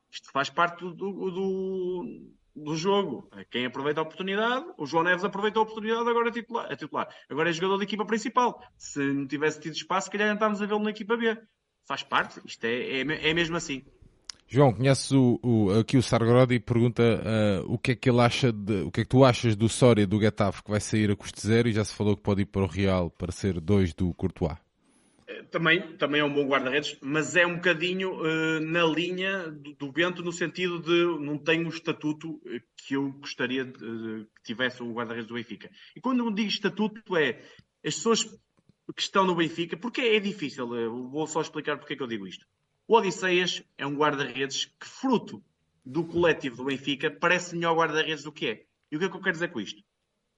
isto 0.10 0.32
faz 0.32 0.50
parte 0.50 0.80
do, 0.80 0.94
do, 0.94 2.12
do 2.58 2.76
jogo. 2.76 3.30
Quem 3.50 3.66
aproveita 3.66 4.02
a 4.02 4.04
oportunidade, 4.04 4.66
o 4.78 4.86
João 4.86 5.04
Neves 5.04 5.24
aproveitou 5.24 5.62
a 5.62 5.64
oportunidade, 5.64 6.10
agora 6.10 6.30
é 6.30 6.32
titular. 6.32 6.72
É, 6.72 6.76
titular. 6.76 7.08
Agora 7.30 7.50
é 7.50 7.54
jogador 7.54 7.78
da 7.78 7.84
equipa 7.84 8.06
principal. 8.06 8.62
Se 8.78 9.00
não 9.00 9.28
tivesse 9.28 9.60
tido 9.60 9.76
espaço, 9.76 10.06
se 10.06 10.12
calhar 10.12 10.34
estávamos 10.34 10.62
a 10.62 10.66
vê-lo 10.66 10.84
na 10.84 10.90
equipa 10.90 11.16
B. 11.16 11.38
Faz 11.88 12.04
parte, 12.04 12.42
isto 12.46 12.66
é, 12.66 13.02
é, 13.02 13.30
é 13.30 13.34
mesmo 13.34 13.56
assim. 13.56 13.86
João, 14.50 14.74
conheces 14.74 15.12
o, 15.12 15.40
o, 15.44 15.80
aqui 15.80 15.98
o 15.98 16.02
Sargrodi 16.02 16.60
pergunta 16.60 17.04
uh, 17.04 17.74
o 17.74 17.78
que 17.78 17.92
é 17.92 17.96
que 17.96 18.10
ele 18.10 18.22
acha 18.22 18.52
de, 18.52 18.82
o 18.84 18.92
que 18.92 19.02
é 19.02 19.04
que 19.04 19.10
tu 19.10 19.26
achas 19.26 19.58
do 19.58 19.68
Soria 19.68 20.08
do 20.08 20.20
Getafe 20.20 20.64
que 20.64 20.72
vai 20.72 20.80
sair 20.80 21.12
a 21.12 21.16
custo 21.18 21.42
zero 21.42 21.68
e 21.68 21.74
já 21.74 21.84
se 21.84 21.94
falou 21.94 22.16
que 22.16 22.24
pode 22.24 22.44
ir 22.44 22.46
para 22.46 22.64
o 22.64 22.68
Real 22.68 23.10
para 23.10 23.32
ser 23.32 23.60
dois 23.60 23.94
do 23.94 24.14
Courtois. 24.14 24.58
Eh, 25.48 25.50
também, 25.52 25.98
também 25.98 26.22
é 26.22 26.24
um 26.24 26.34
bom 26.34 26.46
guarda-redes, 26.48 26.98
mas 27.02 27.36
é 27.36 27.46
um 27.46 27.56
bocadinho 27.56 28.14
uh, 28.22 28.60
na 28.60 28.84
linha 28.84 29.50
do, 29.50 29.74
do, 29.74 29.92
Bento 29.92 30.24
no 30.24 30.32
sentido 30.32 30.80
de 30.80 31.26
não 31.26 31.38
tem 31.38 31.66
o 31.66 31.70
estatuto 31.70 32.42
que 32.78 32.96
eu 32.96 33.12
gostaria 33.14 33.66
de, 33.66 33.74
de, 33.74 34.26
que 34.36 34.44
tivesse 34.44 34.84
o 34.84 34.94
guarda-redes 34.94 35.28
do 35.28 35.34
Benfica. 35.34 35.70
E 35.96 36.02
quando 36.02 36.24
eu 36.24 36.32
digo 36.32 36.50
estatuto 36.50 37.18
é 37.18 37.42
as 37.86 37.96
pessoas 37.96 38.24
que 38.24 39.02
estão 39.02 39.26
no 39.26 39.36
Benfica, 39.36 39.76
porque 39.76 40.02
é 40.02 40.20
difícil, 40.20 40.68
vou 41.10 41.28
só 41.28 41.42
explicar 41.42 41.78
porque 41.78 41.94
é 41.94 41.98
que 41.98 42.04
eu 42.04 42.08
digo 42.08 42.28
isto. 42.28 42.46
O 42.88 42.96
Odisseias 42.96 43.62
é 43.78 43.86
um 43.86 43.96
guarda-redes 43.96 44.66
que, 44.66 44.88
fruto 44.88 45.44
do 45.86 46.06
coletivo 46.06 46.58
do 46.58 46.66
Benfica, 46.66 47.12
parece 47.12 47.56
melhor 47.56 47.76
guarda-redes 47.76 48.24
do 48.24 48.32
que 48.32 48.48
é. 48.48 48.64
E 48.92 48.96
o 48.96 49.00
que 49.00 49.06
é 49.06 49.10
que 49.10 49.16
eu 49.16 49.22
quero 49.22 49.34
dizer 49.34 49.52
com 49.52 49.60
isto? 49.60 49.82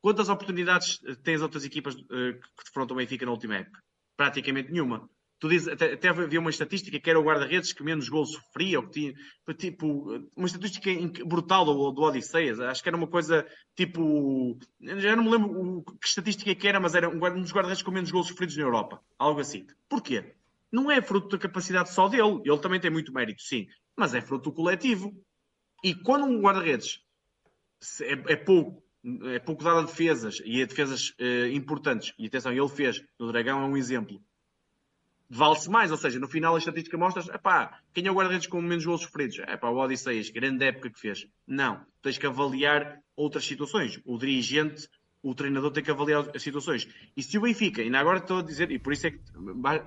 Quantas 0.02 0.30
oportunidades 0.30 0.99
eh, 1.06 1.15
têm 1.15 1.36
as 1.36 1.41
outras 1.41 1.65
equipas 1.65 1.94
uh, 1.94 2.06
que 2.07 2.64
defrontam 2.65 2.95
o 2.95 2.98
Benfica 2.98 3.26
na 3.26 3.31
última 3.31 3.57
época? 3.57 3.80
Praticamente 4.20 4.70
nenhuma. 4.70 5.10
Tu 5.40 5.48
dizes, 5.48 5.70
até, 5.70 5.94
até 5.94 6.10
havia 6.10 6.41
uma 6.41 6.50
estatística 6.50 7.00
que 7.00 7.10
era 7.10 7.18
o 7.18 7.24
guarda-redes 7.24 7.72
que 7.72 7.82
menos 7.82 8.10
gols 8.10 8.34
sofria, 8.34 8.78
ou 8.78 8.86
que 8.86 8.91
tinha, 8.91 9.14
tipo, 9.58 10.30
uma 10.36 10.46
estatística 10.46 10.91
brutal 11.26 11.64
do, 11.64 11.91
do 11.91 12.02
Odisseias. 12.02 12.60
Acho 12.60 12.84
que 12.84 12.90
era 12.90 12.98
uma 12.98 13.08
coisa 13.08 13.48
tipo. 13.78 14.60
Já 14.82 15.16
não 15.16 15.24
me 15.24 15.30
lembro 15.30 15.84
que 16.02 16.06
estatística 16.06 16.54
que 16.54 16.68
era, 16.68 16.82
mas 16.82 16.96
era 16.96 17.08
um, 17.08 17.16
um 17.16 17.41
dos 17.41 17.54
guarda-redes 17.54 17.82
com 17.82 17.91
menos 17.91 18.12
gols 18.12 18.28
sofridos 18.28 18.58
na 18.58 18.64
Europa. 18.64 19.02
Algo 19.18 19.40
assim. 19.40 19.66
Porquê? 19.88 20.36
não 20.72 20.91
é 20.91 21.02
fruto 21.02 21.30
da 21.30 21.38
capacidade 21.38 21.91
só 21.91 22.08
dele. 22.08 22.41
Ele 22.46 22.60
também 22.60 22.80
tem 22.80 22.91
muito 22.91 23.14
mérito, 23.14 23.41
sim, 23.41 23.68
mas 23.96 24.14
é 24.14 24.22
fruto 24.22 24.50
do 24.50 24.56
coletivo. 24.56 25.14
E 25.82 25.96
quando 25.96 26.26
um 26.26 26.41
guarda-redes 26.41 27.02
é, 28.02 28.34
é, 28.34 28.36
pouco, 28.36 28.84
é 29.03 29.39
pouco 29.39 29.63
dado 29.63 29.80
a 29.80 29.84
defesas 29.84 30.41
e 30.43 30.61
a 30.61 30.65
defesas 30.65 31.09
uh, 31.19 31.47
importantes, 31.53 32.13
e 32.17 32.27
atenção, 32.27 32.51
ele 32.51 32.69
fez 32.69 33.03
no 33.17 33.31
Dragão, 33.31 33.61
é 33.61 33.65
um 33.65 33.77
exemplo, 33.77 34.21
vale-se 35.30 35.69
mais, 35.69 35.91
ou 35.91 35.97
seja, 35.97 36.19
no 36.19 36.27
final 36.27 36.55
a 36.55 36.57
estatística 36.57 36.97
mostra 36.97 37.23
epá, 37.34 37.80
quem 37.93 38.07
é 38.07 38.11
o 38.11 38.15
guarda-redes 38.15 38.47
com 38.47 38.61
menos 38.61 38.85
gols 38.85 39.01
sofridos? 39.01 39.39
É 39.39 39.55
pá, 39.55 39.69
o 39.69 39.77
Odisseias, 39.77 40.30
grande 40.30 40.65
época 40.65 40.89
que 40.89 40.99
fez. 40.99 41.27
Não, 41.45 41.85
tens 42.01 42.17
que 42.17 42.26
avaliar 42.26 42.99
outras 43.15 43.45
situações. 43.45 44.01
O 44.05 44.17
dirigente, 44.17 44.89
o 45.21 45.35
treinador 45.35 45.71
tem 45.71 45.84
que 45.84 45.91
avaliar 45.91 46.30
as 46.35 46.41
situações. 46.41 46.88
E 47.15 47.21
se 47.21 47.38
o 47.38 47.41
Benfica, 47.41 47.81
e 47.81 47.95
agora 47.95 48.17
estou 48.17 48.39
a 48.39 48.43
dizer, 48.43 48.71
e 48.71 48.80
por 48.80 48.93
isso 48.93 49.07
é 49.07 49.11
que 49.11 49.19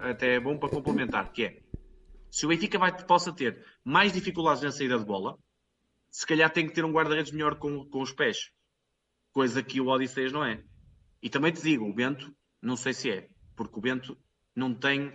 até 0.01 0.35
é 0.35 0.41
bom 0.41 0.57
para 0.57 0.69
complementar, 0.69 1.33
que 1.33 1.45
é, 1.45 1.61
se 2.31 2.47
o 2.47 2.49
Benfica 2.49 2.79
vai, 2.79 3.05
possa 3.05 3.33
ter 3.33 3.65
mais 3.85 4.13
dificuldades 4.13 4.63
na 4.63 4.71
saída 4.71 4.99
de 4.99 5.05
bola, 5.05 5.37
se 6.11 6.27
calhar 6.27 6.51
tem 6.51 6.67
que 6.67 6.75
ter 6.75 6.85
um 6.85 6.93
guarda-redes 6.93 7.33
melhor 7.33 7.57
com, 7.57 7.85
com 7.87 8.01
os 8.01 8.13
pés. 8.13 8.51
Coisa 9.33 9.63
que 9.63 9.81
o 9.81 9.89
Odisseias 9.89 10.33
não 10.33 10.45
é. 10.45 10.63
E 11.23 11.31
também 11.31 11.53
te 11.53 11.63
digo, 11.63 11.89
o 11.89 11.93
Bento, 11.93 12.35
não 12.61 12.77
sei 12.77 12.93
se 12.93 13.11
é, 13.11 13.29
porque 13.57 13.79
o 13.79 13.83
Bento 13.83 14.17
não 14.55 14.75
tem 14.75 15.13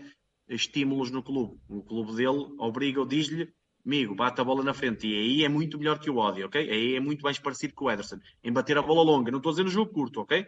estímulos 0.48 1.12
no 1.12 1.22
clube. 1.22 1.60
O 1.68 1.84
clube 1.84 2.16
dele 2.16 2.54
obriga, 2.58 3.06
diz-lhe, 3.06 3.54
amigo, 3.86 4.16
bate 4.16 4.40
a 4.42 4.44
bola 4.44 4.64
na 4.64 4.74
frente. 4.74 5.08
E 5.08 5.16
aí 5.16 5.44
é 5.44 5.50
muito 5.50 5.78
melhor 5.78 6.00
que 6.00 6.10
o 6.10 6.18
Odi, 6.18 6.44
ok? 6.44 6.70
Aí 6.70 6.96
é 6.96 7.00
muito 7.00 7.22
mais 7.22 7.38
parecido 7.38 7.74
com 7.74 7.86
o 7.86 7.92
Ederson. 7.92 8.20
Em 8.44 8.52
bater 8.52 8.78
a 8.78 8.82
bola 8.82 9.04
longa. 9.04 9.32
Não 9.32 9.38
estou 9.38 9.52
a 9.52 9.54
dizer 9.54 9.64
no 9.64 9.70
jogo 9.70 9.92
curto, 9.92 10.22
ok? 10.22 10.48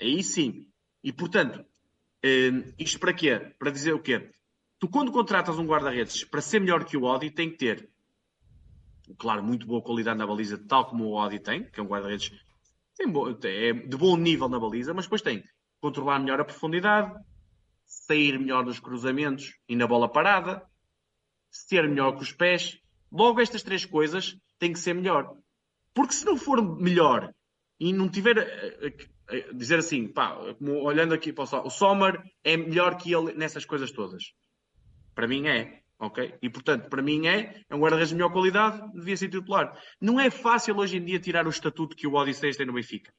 Aí 0.00 0.22
sim. 0.22 0.66
E 1.02 1.12
portanto, 1.12 1.64
eh, 2.22 2.72
isto 2.78 2.98
para 2.98 3.12
quê? 3.12 3.52
Para 3.58 3.70
dizer 3.70 3.92
o 3.94 4.00
quê? 4.00 4.30
Tu, 4.78 4.88
quando 4.88 5.12
contratas 5.12 5.58
um 5.58 5.66
guarda-redes 5.66 6.24
para 6.24 6.40
ser 6.40 6.60
melhor 6.60 6.84
que 6.84 6.96
o 6.96 7.04
Odi, 7.04 7.30
tem 7.30 7.50
que 7.50 7.58
ter, 7.58 7.90
claro, 9.18 9.42
muito 9.42 9.66
boa 9.66 9.82
qualidade 9.82 10.18
na 10.18 10.26
baliza, 10.26 10.56
tal 10.56 10.86
como 10.86 11.04
o 11.04 11.12
Odi 11.12 11.38
tem, 11.38 11.64
que 11.64 11.80
é 11.80 11.82
um 11.82 11.86
guarda-redes 11.86 12.32
é 13.02 13.72
de 13.72 13.96
bom 13.96 14.16
nível 14.16 14.48
na 14.48 14.58
baliza, 14.58 14.94
mas 14.94 15.04
depois 15.06 15.22
tem 15.22 15.42
controlar 15.80 16.18
melhor 16.18 16.40
a 16.40 16.44
profundidade, 16.44 17.12
sair 17.86 18.38
melhor 18.38 18.64
nos 18.64 18.78
cruzamentos 18.78 19.54
e 19.68 19.74
na 19.74 19.86
bola 19.86 20.08
parada, 20.08 20.62
ser 21.50 21.88
melhor 21.88 22.12
com 22.12 22.20
os 22.20 22.32
pés. 22.32 22.78
Logo, 23.10 23.40
estas 23.40 23.62
três 23.62 23.84
coisas 23.84 24.36
têm 24.58 24.72
que 24.72 24.78
ser 24.78 24.94
melhor. 24.94 25.34
Porque 25.94 26.12
se 26.12 26.24
não 26.24 26.36
for 26.36 26.62
melhor 26.62 27.32
e 27.78 27.92
não 27.92 28.08
tiver 28.08 28.38
a, 28.38 28.42
a, 28.42 29.36
a 29.36 29.52
dizer 29.52 29.78
assim, 29.78 30.06
pá, 30.06 30.36
olhando 30.60 31.14
aqui 31.14 31.32
para 31.32 31.44
o 31.64 31.70
Sommer 31.70 32.22
é 32.44 32.56
melhor 32.56 32.96
que 32.96 33.12
ele 33.12 33.32
nessas 33.32 33.64
coisas 33.64 33.90
todas. 33.90 34.22
Para 35.14 35.26
mim 35.26 35.48
é, 35.48 35.79
ok? 36.00 36.34
E 36.40 36.48
portanto, 36.48 36.88
para 36.88 37.02
mim 37.02 37.26
é, 37.26 37.62
é 37.68 37.74
um 37.74 37.78
guarda-redes 37.78 38.08
de 38.08 38.14
melhor 38.14 38.32
qualidade, 38.32 38.90
devia 38.92 39.16
ser 39.16 39.28
titular. 39.28 39.78
Não 40.00 40.18
é 40.18 40.30
fácil 40.30 40.76
hoje 40.78 40.96
em 40.96 41.04
dia 41.04 41.20
tirar 41.20 41.46
o 41.46 41.50
estatuto 41.50 41.94
que 41.94 42.06
o 42.06 42.14
Odisseus 42.14 42.56
tem 42.56 42.66
no 42.66 42.72
Benfica. 42.72 43.12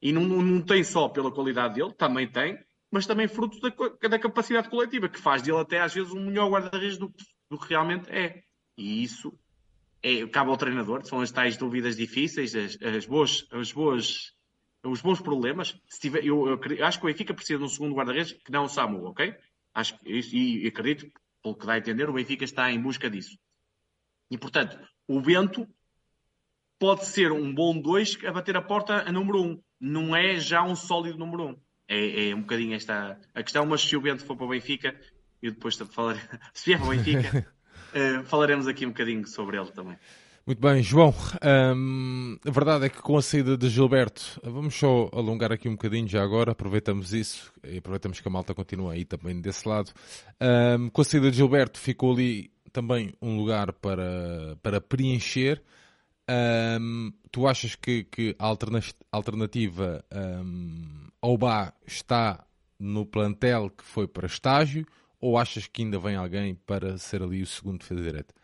E 0.00 0.12
não, 0.12 0.24
não, 0.24 0.42
não 0.42 0.62
tem 0.62 0.82
só 0.82 1.08
pela 1.08 1.30
qualidade 1.30 1.74
dele, 1.74 1.92
também 1.92 2.26
tem, 2.26 2.58
mas 2.90 3.06
também 3.06 3.28
fruto 3.28 3.60
da, 3.60 4.08
da 4.08 4.18
capacidade 4.18 4.68
coletiva, 4.68 5.08
que 5.08 5.18
faz 5.18 5.42
dele 5.42 5.58
até 5.58 5.80
às 5.80 5.94
vezes 5.94 6.12
um 6.12 6.24
melhor 6.24 6.50
guarda-redes 6.50 6.98
do, 6.98 7.12
do, 7.48 7.58
que 7.58 7.68
realmente 7.68 8.10
é. 8.10 8.42
E 8.76 9.04
isso 9.04 9.32
é, 10.02 10.26
cabe 10.26 10.50
ao 10.50 10.56
treinador, 10.56 11.04
são 11.06 11.20
as 11.20 11.30
tais 11.30 11.56
dúvidas 11.56 11.96
difíceis, 11.96 12.54
as, 12.54 12.76
as 12.82 13.06
boas, 13.06 13.46
as 13.52 13.70
boas, 13.70 14.32
os 14.82 15.02
bons 15.02 15.20
problemas. 15.20 15.78
Se 15.88 16.00
tiver, 16.00 16.24
eu, 16.24 16.48
eu, 16.48 16.84
acho 16.84 16.98
que 16.98 17.04
o 17.04 17.08
Benfica 17.08 17.34
precisa 17.34 17.58
de 17.58 17.64
um 17.64 17.68
segundo 17.68 17.94
guarda-redes 17.94 18.32
que 18.32 18.50
não 18.50 18.64
o 18.64 18.68
Samu, 18.68 19.04
ok? 19.04 19.34
Acho, 19.74 19.96
e, 20.04 20.64
e 20.64 20.66
acredito, 20.66 21.10
pelo 21.42 21.56
que 21.56 21.66
dá 21.66 21.74
a 21.74 21.78
entender, 21.78 22.08
o 22.08 22.12
Benfica 22.12 22.44
está 22.44 22.70
em 22.70 22.80
busca 22.80 23.10
disso. 23.10 23.36
E 24.30 24.38
portanto, 24.38 24.78
o 25.06 25.20
Bento 25.20 25.68
pode 26.78 27.04
ser 27.04 27.32
um 27.32 27.54
bom 27.54 27.78
2 27.78 28.24
a 28.24 28.32
bater 28.32 28.56
a 28.56 28.62
porta 28.62 29.08
a 29.08 29.12
número 29.12 29.42
1. 29.42 29.46
Um. 29.46 29.62
Não 29.80 30.16
é 30.16 30.38
já 30.38 30.62
um 30.62 30.76
sólido 30.76 31.18
número 31.18 31.44
1. 31.44 31.48
Um 31.48 31.56
é, 31.88 32.30
é 32.30 32.34
um 32.34 32.40
bocadinho 32.40 32.74
esta 32.74 33.18
a 33.34 33.42
questão, 33.42 33.66
mas 33.66 33.82
se 33.82 33.96
o 33.96 34.00
Bento 34.00 34.24
for 34.24 34.36
para 34.36 34.46
o 34.46 34.48
Benfica, 34.48 34.98
e 35.42 35.50
depois 35.50 35.76
falar, 35.76 36.16
se 36.54 36.66
vier 36.66 36.78
para 36.78 36.88
o 36.88 36.90
Benfica, 36.90 37.54
uh, 37.92 38.24
falaremos 38.26 38.66
aqui 38.66 38.86
um 38.86 38.90
bocadinho 38.90 39.26
sobre 39.26 39.58
ele 39.58 39.70
também. 39.70 39.98
Muito 40.44 40.60
bem, 40.60 40.82
João. 40.82 41.14
Um, 41.76 42.36
a 42.44 42.50
verdade 42.50 42.86
é 42.86 42.88
que 42.88 43.00
com 43.00 43.16
a 43.16 43.22
saída 43.22 43.56
de 43.56 43.68
Gilberto, 43.68 44.40
vamos 44.42 44.74
só 44.74 45.08
alongar 45.12 45.52
aqui 45.52 45.68
um 45.68 45.72
bocadinho 45.72 46.08
já 46.08 46.20
agora, 46.20 46.50
aproveitamos 46.50 47.12
isso 47.12 47.52
e 47.62 47.78
aproveitamos 47.78 48.18
que 48.18 48.26
a 48.26 48.30
malta 48.30 48.52
continua 48.52 48.94
aí 48.94 49.04
também 49.04 49.40
desse 49.40 49.68
lado. 49.68 49.92
Um, 50.40 50.90
com 50.90 51.00
a 51.00 51.04
saída 51.04 51.30
de 51.30 51.36
Gilberto 51.36 51.78
ficou 51.78 52.12
ali 52.12 52.50
também 52.72 53.14
um 53.22 53.36
lugar 53.36 53.72
para, 53.74 54.56
para 54.60 54.80
preencher. 54.80 55.62
Um, 56.28 57.12
tu 57.30 57.46
achas 57.46 57.76
que, 57.76 58.02
que 58.02 58.34
a 58.36 58.52
alternativa 59.12 60.04
ao 61.20 61.38
Bá 61.38 61.72
está 61.86 62.44
no 62.80 63.06
plantel 63.06 63.70
que 63.70 63.84
foi 63.84 64.08
para 64.08 64.26
estágio 64.26 64.84
ou 65.20 65.38
achas 65.38 65.68
que 65.68 65.82
ainda 65.82 66.00
vem 66.00 66.16
alguém 66.16 66.56
para 66.66 66.98
ser 66.98 67.22
ali 67.22 67.42
o 67.42 67.46
segundo 67.46 67.78
defesa 67.78 68.02
direito? 68.02 68.34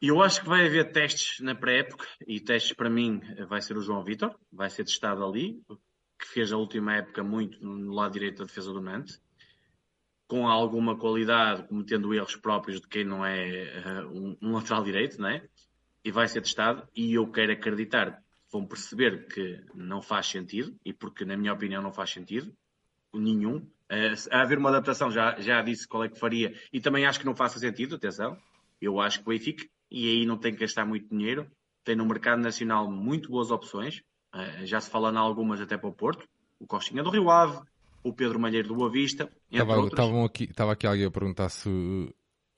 Eu 0.00 0.22
acho 0.22 0.40
que 0.40 0.48
vai 0.48 0.66
haver 0.66 0.92
testes 0.92 1.40
na 1.40 1.54
pré-época 1.54 2.06
e 2.26 2.40
testes 2.40 2.72
para 2.72 2.88
mim 2.88 3.20
vai 3.48 3.60
ser 3.60 3.76
o 3.76 3.82
João 3.82 4.02
Vitor, 4.02 4.34
vai 4.50 4.70
ser 4.70 4.84
testado 4.84 5.24
ali, 5.24 5.60
que 6.18 6.26
fez 6.26 6.52
a 6.52 6.56
última 6.56 6.96
época 6.96 7.22
muito 7.22 7.62
no 7.62 7.92
lado 7.92 8.12
direito 8.12 8.38
da 8.38 8.44
defesa 8.44 8.72
do 8.72 8.80
Nantes, 8.80 9.20
com 10.26 10.48
alguma 10.48 10.96
qualidade, 10.96 11.66
cometendo 11.68 12.14
erros 12.14 12.36
próprios 12.36 12.80
de 12.80 12.88
quem 12.88 13.04
não 13.04 13.26
é 13.26 14.04
uh, 14.04 14.36
um, 14.40 14.52
lateral 14.52 14.82
direito, 14.84 15.20
não 15.20 15.28
é? 15.28 15.46
e 16.04 16.10
vai 16.10 16.26
ser 16.28 16.40
testado 16.40 16.86
e 16.94 17.14
eu 17.14 17.30
quero 17.30 17.52
acreditar 17.52 18.22
vão 18.50 18.66
perceber 18.66 19.26
que 19.28 19.62
não 19.74 20.02
faz 20.02 20.26
sentido 20.26 20.74
e 20.84 20.92
porque 20.92 21.24
na 21.24 21.36
minha 21.36 21.52
opinião 21.52 21.82
não 21.82 21.92
faz 21.92 22.10
sentido 22.10 22.52
nenhum 23.12 23.58
uh, 23.58 24.30
a 24.30 24.42
haver 24.42 24.58
uma 24.58 24.70
adaptação 24.70 25.10
já, 25.10 25.38
já 25.40 25.60
disse 25.62 25.86
qual 25.86 26.04
é 26.04 26.08
que 26.08 26.18
faria 26.18 26.54
e 26.72 26.80
também 26.80 27.04
acho 27.04 27.20
que 27.20 27.26
não 27.26 27.34
faça 27.34 27.58
sentido, 27.58 27.96
atenção 27.96 28.38
eu 28.80 28.98
acho 28.98 29.18
que 29.18 29.26
o 29.26 29.30
Benfica 29.30 29.68
e 29.90 30.08
aí 30.08 30.26
não 30.26 30.36
tem 30.36 30.52
que 30.52 30.60
gastar 30.60 30.84
muito 30.84 31.08
dinheiro 31.08 31.50
tem 31.84 31.96
no 31.96 32.06
mercado 32.06 32.40
nacional 32.40 32.90
muito 32.90 33.30
boas 33.30 33.50
opções 33.50 34.02
uh, 34.34 34.64
já 34.66 34.80
se 34.80 34.90
fala 34.90 35.10
em 35.10 35.16
algumas 35.16 35.60
até 35.60 35.76
para 35.76 35.88
o 35.88 35.94
Porto 35.94 36.26
o 36.58 36.66
Costinha 36.66 37.02
do 37.02 37.10
Rio 37.10 37.30
Ave 37.30 37.58
o 38.02 38.12
Pedro 38.12 38.40
Malheiro 38.40 38.68
do 38.68 38.74
Boa 38.74 38.90
Vista 38.90 39.30
estava, 39.50 40.24
aqui, 40.24 40.44
estava 40.44 40.72
aqui 40.72 40.86
alguém 40.86 41.06
a 41.06 41.10
perguntar 41.10 41.48
se 41.48 41.68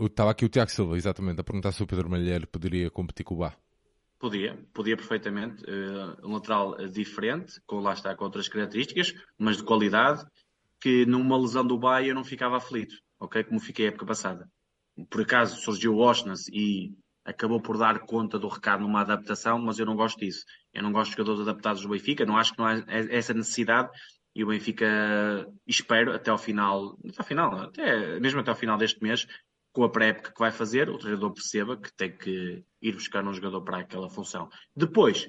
Estava 0.07 0.31
aqui 0.31 0.45
o 0.45 0.49
Tiago 0.49 0.71
Silva, 0.71 0.97
exatamente, 0.97 1.41
a 1.41 1.45
perguntar 1.45 1.73
se 1.73 1.83
o 1.83 1.87
Pedro 1.87 2.11
Malheiro 2.11 2.47
poderia 2.47 2.91
competir 2.91 3.25
com 3.25 3.35
o 3.35 3.39
Bá. 3.39 3.55
Podia, 4.19 4.59
podia 4.73 4.97
perfeitamente. 4.97 5.63
Uh, 5.65 6.27
um 6.27 6.33
lateral 6.35 6.77
diferente, 6.89 7.61
com 7.67 7.81
lá 7.81 7.93
está 7.93 8.15
com 8.15 8.25
outras 8.25 8.49
características, 8.49 9.15
mas 9.39 9.57
de 9.57 9.65
qualidade, 9.65 10.25
que 10.81 11.07
numa 11.07 11.39
lesão 11.39 11.67
do 11.67 11.79
Bá 11.79 12.03
eu 12.03 12.15
não 12.15 12.25
ficava 12.25 12.57
aflito, 12.57 12.95
ok? 13.19 13.45
Como 13.45 13.61
fiquei 13.61 13.87
a 13.87 13.89
época 13.89 14.07
passada. 14.07 14.49
Por 15.09 15.23
acaso 15.23 15.61
surgiu 15.61 15.95
o 15.95 15.99
Oshness 15.99 16.49
e 16.49 16.93
acabou 17.25 17.61
por 17.61 17.79
dar 17.79 18.01
conta 18.01 18.39
do 18.39 18.49
recado 18.49 18.83
numa 18.83 19.01
adaptação, 19.01 19.59
mas 19.59 19.79
eu 19.79 19.87
não 19.87 19.97
gosto 19.97 20.19
disso. 20.19 20.45
Eu 20.73 20.83
não 20.83 20.93
gosto 20.93 21.11
de 21.11 21.17
jogadores 21.17 21.41
adaptados 21.41 21.83
do 21.83 21.89
Benfica, 21.89 22.27
não 22.27 22.37
acho 22.37 22.53
que 22.53 22.59
não 22.59 22.67
há 22.67 22.83
essa 22.89 23.33
necessidade 23.33 23.91
e 24.35 24.43
o 24.43 24.49
Benfica 24.49 24.87
espero 25.67 26.15
até 26.15 26.31
ao 26.31 26.39
final, 26.39 26.99
até 27.07 27.19
ao 27.19 27.25
final, 27.25 27.61
até, 27.61 28.21
mesmo 28.21 28.41
até 28.41 28.51
ao 28.51 28.57
final 28.57 28.79
deste 28.79 29.03
mês, 29.03 29.27
com 29.73 29.85
a 29.85 29.91
pré-época 29.91 30.33
que 30.33 30.39
vai 30.39 30.51
fazer, 30.51 30.89
o 30.89 30.99
treinador 30.99 31.33
perceba 31.33 31.77
que 31.77 31.93
tem 31.93 32.17
que 32.17 32.65
ir 32.81 32.93
buscar 32.93 33.27
um 33.27 33.33
jogador 33.33 33.63
para 33.63 33.79
aquela 33.79 34.09
função. 34.09 34.49
Depois, 34.75 35.29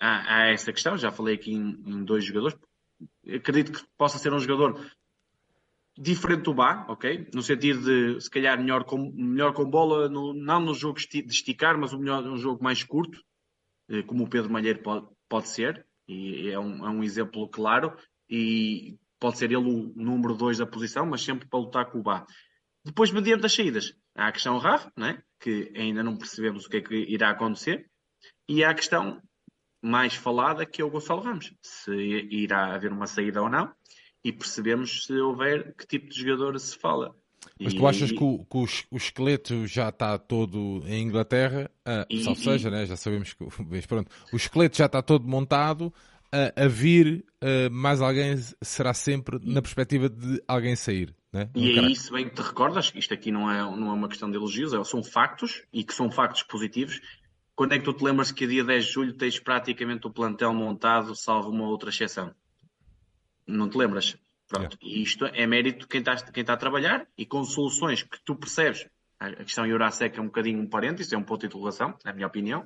há, 0.00 0.34
há 0.34 0.50
essa 0.50 0.72
questão, 0.72 0.96
já 0.96 1.10
falei 1.10 1.34
aqui 1.34 1.52
em, 1.52 1.82
em, 1.86 2.04
dois 2.04 2.24
jogadores, 2.24 2.58
acredito 3.26 3.72
que 3.72 3.86
possa 3.96 4.18
ser 4.18 4.32
um 4.32 4.38
jogador 4.38 4.90
diferente 6.00 6.44
do 6.44 6.54
Bá, 6.54 6.86
ok? 6.88 7.28
No 7.34 7.42
sentido 7.42 7.82
de, 7.82 8.20
se 8.20 8.30
calhar, 8.30 8.56
melhor 8.58 8.84
com, 8.84 9.10
melhor 9.12 9.52
com 9.52 9.68
bola, 9.68 10.08
no, 10.08 10.32
não 10.32 10.60
no 10.60 10.72
jogo 10.72 10.98
de 11.00 11.26
esticar, 11.26 11.76
mas 11.76 11.92
um, 11.92 11.98
melhor, 11.98 12.22
um 12.22 12.36
jogo 12.36 12.62
mais 12.62 12.84
curto, 12.84 13.20
eh, 13.90 14.02
como 14.04 14.24
o 14.24 14.28
Pedro 14.28 14.50
Malheiro 14.50 14.80
pode, 14.80 15.06
pode 15.28 15.48
ser, 15.48 15.84
e 16.06 16.48
é 16.50 16.58
um, 16.58 16.86
é 16.86 16.90
um 16.90 17.02
exemplo 17.02 17.48
claro, 17.48 17.96
e 18.30 18.96
pode 19.18 19.38
ser 19.38 19.46
ele 19.46 19.56
o 19.56 19.92
número 19.96 20.34
2 20.36 20.58
da 20.58 20.66
posição, 20.66 21.04
mas 21.04 21.22
sempre 21.22 21.48
para 21.48 21.58
lutar 21.58 21.90
com 21.90 21.98
o 21.98 22.02
Bá. 22.02 22.24
Depois, 22.84 23.10
mediante 23.10 23.44
as 23.44 23.52
saídas, 23.52 23.92
há 24.16 24.28
a 24.28 24.32
questão 24.32 24.56
RAF, 24.58 24.88
né? 24.96 25.20
que 25.40 25.72
ainda 25.74 26.02
não 26.02 26.16
percebemos 26.16 26.64
o 26.64 26.68
que 26.68 26.76
é 26.76 26.80
que 26.80 26.94
irá 26.94 27.30
acontecer, 27.30 27.90
e 28.48 28.62
há 28.62 28.70
a 28.70 28.74
questão 28.74 29.20
mais 29.82 30.14
falada, 30.14 30.64
que 30.64 30.80
é 30.80 30.84
o 30.84 30.90
Gonçalo 30.90 31.22
Ramos, 31.22 31.52
se 31.60 31.92
irá 31.92 32.74
haver 32.74 32.92
uma 32.92 33.06
saída 33.06 33.42
ou 33.42 33.48
não, 33.48 33.72
e 34.28 34.32
percebemos 34.32 35.06
se 35.06 35.12
houver 35.14 35.74
que 35.74 35.86
tipo 35.86 36.10
de 36.10 36.20
jogador 36.20 36.58
se 36.60 36.76
fala. 36.76 37.14
Mas 37.58 37.74
tu 37.74 37.86
achas 37.86 38.12
que, 38.12 38.22
o, 38.22 38.44
que 38.44 38.58
o, 38.90 38.96
esqueleto 38.96 39.66
já 39.66 39.88
está 39.88 40.16
todo 40.18 40.82
em 40.86 41.02
Inglaterra, 41.02 41.70
uh, 41.86 42.04
e, 42.08 42.22
salvo 42.22 42.40
seja, 42.40 42.70
né? 42.70 42.86
já 42.86 42.96
sabemos 42.96 43.32
que 43.32 43.44
mas 43.68 43.86
pronto, 43.86 44.10
o 44.32 44.36
esqueleto 44.36 44.76
já 44.76 44.86
está 44.86 45.02
todo 45.02 45.26
montado, 45.26 45.86
uh, 45.86 46.62
a 46.62 46.68
vir 46.68 47.24
uh, 47.42 47.70
mais 47.70 48.00
alguém 48.00 48.36
será 48.60 48.92
sempre 48.92 49.40
na 49.42 49.62
perspectiva 49.62 50.08
de 50.08 50.42
alguém 50.46 50.76
sair. 50.76 51.14
Né? 51.32 51.48
E 51.54 51.78
é 51.78 51.90
isso 51.90 52.12
bem 52.12 52.28
que 52.28 52.34
te 52.34 52.42
recordas, 52.42 52.92
isto 52.94 53.14
aqui 53.14 53.32
não 53.32 53.50
é, 53.50 53.58
não 53.58 53.90
é 53.90 53.94
uma 53.94 54.08
questão 54.08 54.30
de 54.30 54.36
elogios, 54.36 54.72
é, 54.72 54.84
são 54.84 55.02
factos 55.02 55.62
e 55.72 55.82
que 55.82 55.94
são 55.94 56.10
factos 56.10 56.42
positivos. 56.42 57.00
Quando 57.56 57.72
é 57.72 57.78
que 57.78 57.84
tu 57.84 57.92
te 57.92 58.04
lembras 58.04 58.30
que 58.30 58.44
a 58.44 58.46
dia 58.46 58.62
10 58.62 58.84
de 58.84 58.92
julho 58.92 59.12
tens 59.14 59.38
praticamente 59.38 60.06
o 60.06 60.10
plantel 60.10 60.52
montado, 60.54 61.16
salvo 61.16 61.50
uma 61.50 61.66
outra 61.66 61.90
exceção? 61.90 62.32
Não 63.48 63.68
te 63.68 63.78
lembras? 63.78 64.16
Pronto. 64.46 64.78
Yeah. 64.82 65.00
E 65.00 65.02
isto 65.02 65.24
é 65.26 65.46
mérito 65.46 65.80
de 65.80 65.88
quem 65.88 66.00
está, 66.00 66.16
quem 66.16 66.42
está 66.42 66.52
a 66.52 66.58
trabalhar 66.58 67.06
e 67.16 67.26
com 67.26 67.42
soluções 67.44 68.02
que 68.02 68.18
tu 68.24 68.36
percebes. 68.36 68.86
A 69.18 69.30
questão 69.44 69.66
Eurasec 69.66 70.16
é 70.16 70.22
um 70.22 70.26
bocadinho 70.26 70.60
um 70.60 70.68
parênteses, 70.68 71.12
é 71.12 71.16
um 71.16 71.24
ponto 71.24 71.40
de 71.40 71.46
interrogação, 71.46 71.98
na 72.04 72.12
minha 72.12 72.26
opinião, 72.26 72.64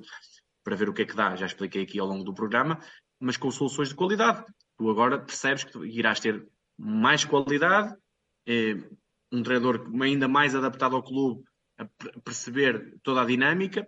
para 0.63 0.75
ver 0.75 0.87
o 0.87 0.93
que 0.93 1.01
é 1.01 1.05
que 1.05 1.15
dá, 1.15 1.35
já 1.35 1.47
expliquei 1.47 1.81
aqui 1.81 1.99
ao 1.99 2.05
longo 2.05 2.23
do 2.23 2.33
programa, 2.33 2.79
mas 3.19 3.37
com 3.37 3.49
soluções 3.49 3.89
de 3.89 3.95
qualidade. 3.95 4.45
Tu 4.77 4.89
agora 4.89 5.17
percebes 5.17 5.63
que 5.63 5.79
irás 5.79 6.19
ter 6.19 6.47
mais 6.77 7.25
qualidade, 7.25 7.95
eh, 8.47 8.77
um 9.31 9.41
treinador 9.41 9.89
ainda 9.99 10.27
mais 10.27 10.53
adaptado 10.53 10.95
ao 10.95 11.01
clube 11.01 11.43
a 11.77 11.87
perceber 12.23 12.99
toda 13.01 13.21
a 13.21 13.25
dinâmica, 13.25 13.87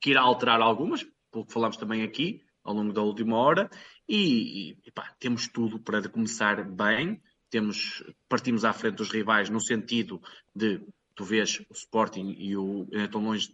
que 0.00 0.10
irá 0.10 0.22
alterar 0.22 0.60
algumas, 0.60 1.06
pelo 1.30 1.46
que 1.46 1.52
falamos 1.52 1.76
também 1.76 2.02
aqui 2.02 2.42
ao 2.68 2.74
longo 2.74 2.92
da 2.92 3.00
última 3.00 3.36
hora, 3.38 3.70
e, 4.06 4.72
e 4.72 4.92
temos 5.18 5.48
tudo 5.48 5.80
para 5.80 6.06
começar 6.08 6.62
bem. 6.64 7.18
Temos, 7.50 8.04
partimos 8.28 8.62
à 8.62 8.74
frente 8.74 8.96
dos 8.96 9.10
rivais 9.10 9.48
no 9.48 9.58
sentido 9.58 10.20
de 10.54 10.84
tu 11.14 11.24
vês 11.24 11.60
o 11.70 11.72
Sporting 11.72 12.34
e 12.38 12.54
o 12.58 12.86
estão 12.92 13.22
longe 13.22 13.50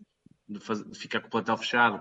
de, 0.48 0.58
fazer, 0.58 0.84
de, 0.90 0.98
ficar 0.98 1.20
com 1.20 1.28
o 1.28 1.30
plantel 1.30 1.56
fechado, 1.56 2.00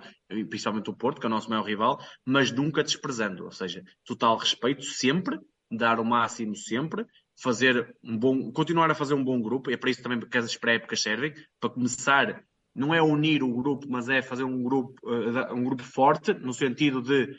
principalmente 0.49 0.89
o 0.89 0.95
Porto, 0.95 1.21
que 1.21 1.27
é 1.27 1.29
o 1.29 1.29
nosso 1.29 1.49
maior 1.49 1.63
rival, 1.63 1.99
mas 2.25 2.51
nunca 2.51 2.83
desprezando, 2.83 3.45
ou 3.45 3.51
seja, 3.51 3.83
total 4.03 4.35
respeito 4.35 4.83
sempre, 4.83 5.39
dar 5.71 5.99
o 5.99 6.05
máximo 6.05 6.55
sempre, 6.55 7.05
fazer 7.39 7.95
um 8.03 8.17
bom, 8.17 8.51
continuar 8.51 8.89
a 8.89 8.95
fazer 8.95 9.13
um 9.13 9.23
bom 9.23 9.39
grupo, 9.39 9.69
e 9.69 9.73
é 9.75 9.77
para 9.77 9.91
isso 9.91 10.01
também 10.01 10.19
que 10.19 10.37
as 10.37 10.57
pré-épocas 10.57 10.99
servem, 10.99 11.33
para 11.59 11.69
começar, 11.69 12.43
não 12.75 12.93
é 12.93 13.01
unir 13.01 13.43
o 13.43 13.53
grupo, 13.53 13.87
mas 13.89 14.09
é 14.09 14.21
fazer 14.21 14.43
um 14.43 14.63
grupo, 14.63 14.93
uh, 15.03 15.53
um 15.53 15.63
grupo 15.63 15.83
forte, 15.83 16.33
no 16.33 16.53
sentido 16.53 17.01
de 17.01 17.37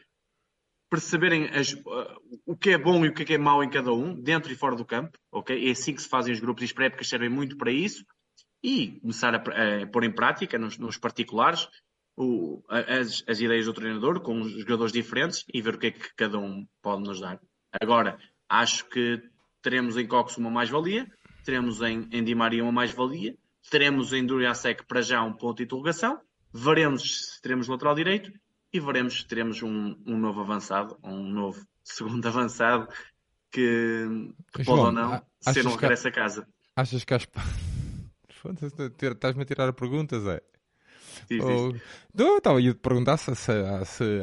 perceberem 0.90 1.48
as, 1.48 1.73
uh, 1.73 1.82
o 2.47 2.56
que 2.56 2.70
é 2.70 2.78
bom 2.78 3.05
e 3.05 3.09
o 3.09 3.15
que 3.15 3.32
é, 3.32 3.36
é 3.36 3.39
mau 3.39 3.62
em 3.62 3.70
cada 3.70 3.93
um, 3.93 4.15
dentro 4.15 4.52
e 4.52 4.56
fora 4.56 4.77
do 4.77 4.85
campo, 4.85 5.19
ok? 5.32 5.69
É 5.69 5.70
assim 5.70 5.94
que 5.94 6.02
se 6.02 6.09
fazem 6.09 6.32
os 6.32 6.40
grupos 6.40 6.62
e 6.62 6.66
as 6.66 6.73
pré-épocas 6.73 7.09
servem 7.09 7.28
muito 7.28 7.56
para 7.56 7.73
isso, 7.73 8.05
e 8.65 8.98
começar 9.01 9.35
a, 9.35 9.39
a 9.82 9.86
pôr 9.86 10.05
em 10.05 10.11
prática 10.11 10.59
nos, 10.59 10.78
nos 10.78 10.97
particulares 10.97 11.69
o, 12.16 12.62
as, 12.69 13.23
as, 13.28 13.40
ideias 13.40 13.66
do 13.66 13.74
treinador 13.74 14.20
com 14.20 14.40
os 14.40 14.52
jogadores 14.52 14.93
diferentes 14.93 15.44
e 15.52 15.61
ver 15.61 15.74
o 15.74 15.78
que 15.78 15.89
é 15.89 15.90
que 15.90 16.15
cada 16.16 16.39
um 16.39 16.66
pode 16.81 17.02
nos 17.02 17.20
dar. 17.20 17.39
Agora, 17.78 18.19
acho 18.48 18.89
que 18.89 19.20
teremos 19.61 19.98
em 19.98 20.06
Cox 20.06 20.39
uma 20.39 20.51
mais-valia, 20.51 21.06
teremos 21.44 21.82
em, 21.82 22.09
em 22.11 22.24
Di 22.24 22.35
Maria 22.35 22.62
uma 22.62 22.73
mais-valia, 22.73 23.36
teremos 23.70 24.12
em 24.12 24.24
Duriasek 24.24 24.85
para 24.86 25.03
já 25.03 25.23
um 25.23 25.32
ponto 25.32 25.59
de 25.59 25.65
interrogação, 25.65 26.20
veremos 26.53 27.35
se 27.35 27.43
teremos 27.43 27.69
lateral 27.69 27.95
direito 27.95 28.32
e 28.73 28.81
veremos 28.81 29.20
se 29.20 29.27
teremos 29.27 29.62
um, 29.62 29.97
um 30.07 30.19
novo 30.19 30.41
avançado, 30.41 30.99
um 31.03 31.23
novo 31.23 31.65
segundo 31.82 32.27
avançado 32.27 32.89
que, 33.51 34.07
que 34.53 34.65
pode 34.65 34.81
ou 34.81 34.93
não 34.93 35.23
ser 35.41 35.66
um 35.66 35.74
regresso 35.74 36.09
a 36.09 36.12
casa. 36.12 36.49
Achas 36.77 37.05
que 37.05 37.15
as... 37.15 37.27
Estás-me 39.01 39.43
a 39.43 39.47
tirar 39.47 39.73
perguntas, 39.73 40.27
é? 40.27 40.41
Sim. 41.28 41.81
Eu 42.19 42.39
estava 42.39 42.59
a 42.59 42.74
perguntar 42.74 43.16
se, 43.16 43.35
se, 43.36 43.53
se, 43.85 44.20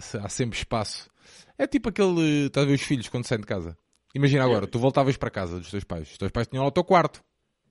se, 0.00 0.18
há 0.18 0.28
sempre 0.28 0.58
espaço. 0.58 1.10
É 1.56 1.66
tipo 1.66 1.88
aquele. 1.88 2.46
Estás 2.46 2.66
a 2.66 2.68
ver 2.68 2.74
os 2.74 2.82
filhos 2.82 3.08
quando 3.08 3.26
saem 3.26 3.40
de 3.40 3.46
casa? 3.46 3.76
Imagina 4.14 4.44
agora, 4.44 4.66
tu 4.66 4.78
voltavas 4.78 5.16
para 5.16 5.30
casa 5.30 5.58
dos 5.58 5.70
teus 5.70 5.82
pais. 5.82 6.10
Os 6.12 6.18
teus 6.18 6.30
pais 6.30 6.46
tinham 6.46 6.62
lá 6.62 6.68
o 6.68 6.72
teu 6.72 6.84
quarto. 6.84 7.24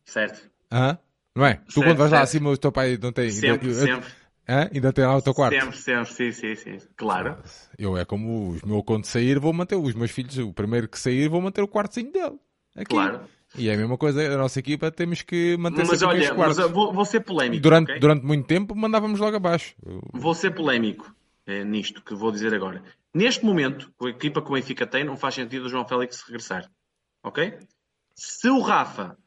Certo. 0.03 0.49
Hã? 0.71 0.97
Não 1.35 1.45
é? 1.45 1.61
Tu 1.73 1.81
quando 1.81 1.97
vais 1.97 2.11
lá 2.11 2.21
acima, 2.21 2.49
o 2.49 2.57
teu 2.57 2.71
pai 2.71 2.97
não 3.01 3.11
tem. 3.11 3.29
Sempre, 3.29 3.69
ainda, 3.69 3.79
sempre. 3.79 4.09
Hã? 4.47 4.69
Ainda 4.73 4.93
tem 4.93 5.05
lá 5.05 5.17
o 5.17 5.21
teu 5.21 5.33
quarto. 5.33 5.59
Sempre, 5.59 5.77
sempre, 5.77 6.13
sim, 6.13 6.31
sim, 6.31 6.55
sim. 6.55 6.87
Claro. 6.95 7.37
Eu 7.77 7.97
é 7.97 8.05
como 8.05 8.49
os 8.49 8.61
meus 8.61 8.83
quando 8.85 9.05
sair, 9.05 9.39
vou 9.39 9.53
manter 9.53 9.75
os 9.75 9.95
meus 9.95 10.11
filhos, 10.11 10.37
o 10.37 10.53
primeiro 10.53 10.87
que 10.87 10.99
sair, 10.99 11.27
vou 11.29 11.41
manter 11.41 11.61
o 11.61 11.67
quartozinho 11.67 12.11
dele. 12.11 12.37
Aqui. 12.75 12.89
Claro. 12.89 13.21
E 13.55 13.69
é 13.69 13.73
a 13.73 13.77
mesma 13.77 13.97
coisa, 13.97 14.33
a 14.33 14.37
nossa 14.37 14.59
equipa 14.59 14.89
temos 14.91 15.21
que 15.21 15.55
manter 15.57 15.85
Mas 15.85 16.01
olha, 16.01 16.33
mas 16.33 16.57
vou, 16.71 16.91
vou, 16.91 17.05
ser 17.05 17.19
polémico. 17.19 17.61
Durante, 17.61 17.91
okay? 17.91 17.99
durante 17.99 18.25
muito 18.25 18.47
tempo 18.47 18.75
mandávamos 18.75 19.19
logo 19.19 19.35
abaixo. 19.35 19.75
Vou 20.11 20.33
ser 20.33 20.51
polémico 20.51 21.13
é, 21.45 21.63
nisto 21.63 22.01
que 22.01 22.15
vou 22.15 22.31
dizer 22.31 22.53
agora. 22.53 22.83
Neste 23.13 23.45
momento, 23.45 23.93
com 23.95 24.07
a 24.07 24.09
equipa 24.09 24.41
que 24.41 24.49
o 24.49 24.53
Benfica 24.53 24.87
tem, 24.87 25.03
não 25.03 25.15
faz 25.15 25.35
sentido 25.35 25.65
o 25.65 25.69
João 25.69 25.87
Félix 25.87 26.21
regressar. 26.21 26.69
Ok? 27.23 27.59
Se 28.15 28.49
o 28.49 28.59
Rafa 28.59 29.17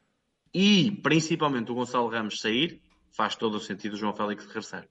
e 0.53 0.91
principalmente 1.03 1.71
o 1.71 1.75
Gonçalo 1.75 2.09
Ramos 2.09 2.39
sair, 2.39 2.81
faz 3.11 3.35
todo 3.35 3.55
o 3.55 3.59
sentido 3.59 3.93
o 3.93 3.97
João 3.97 4.13
Félix 4.13 4.45
regressar. 4.45 4.87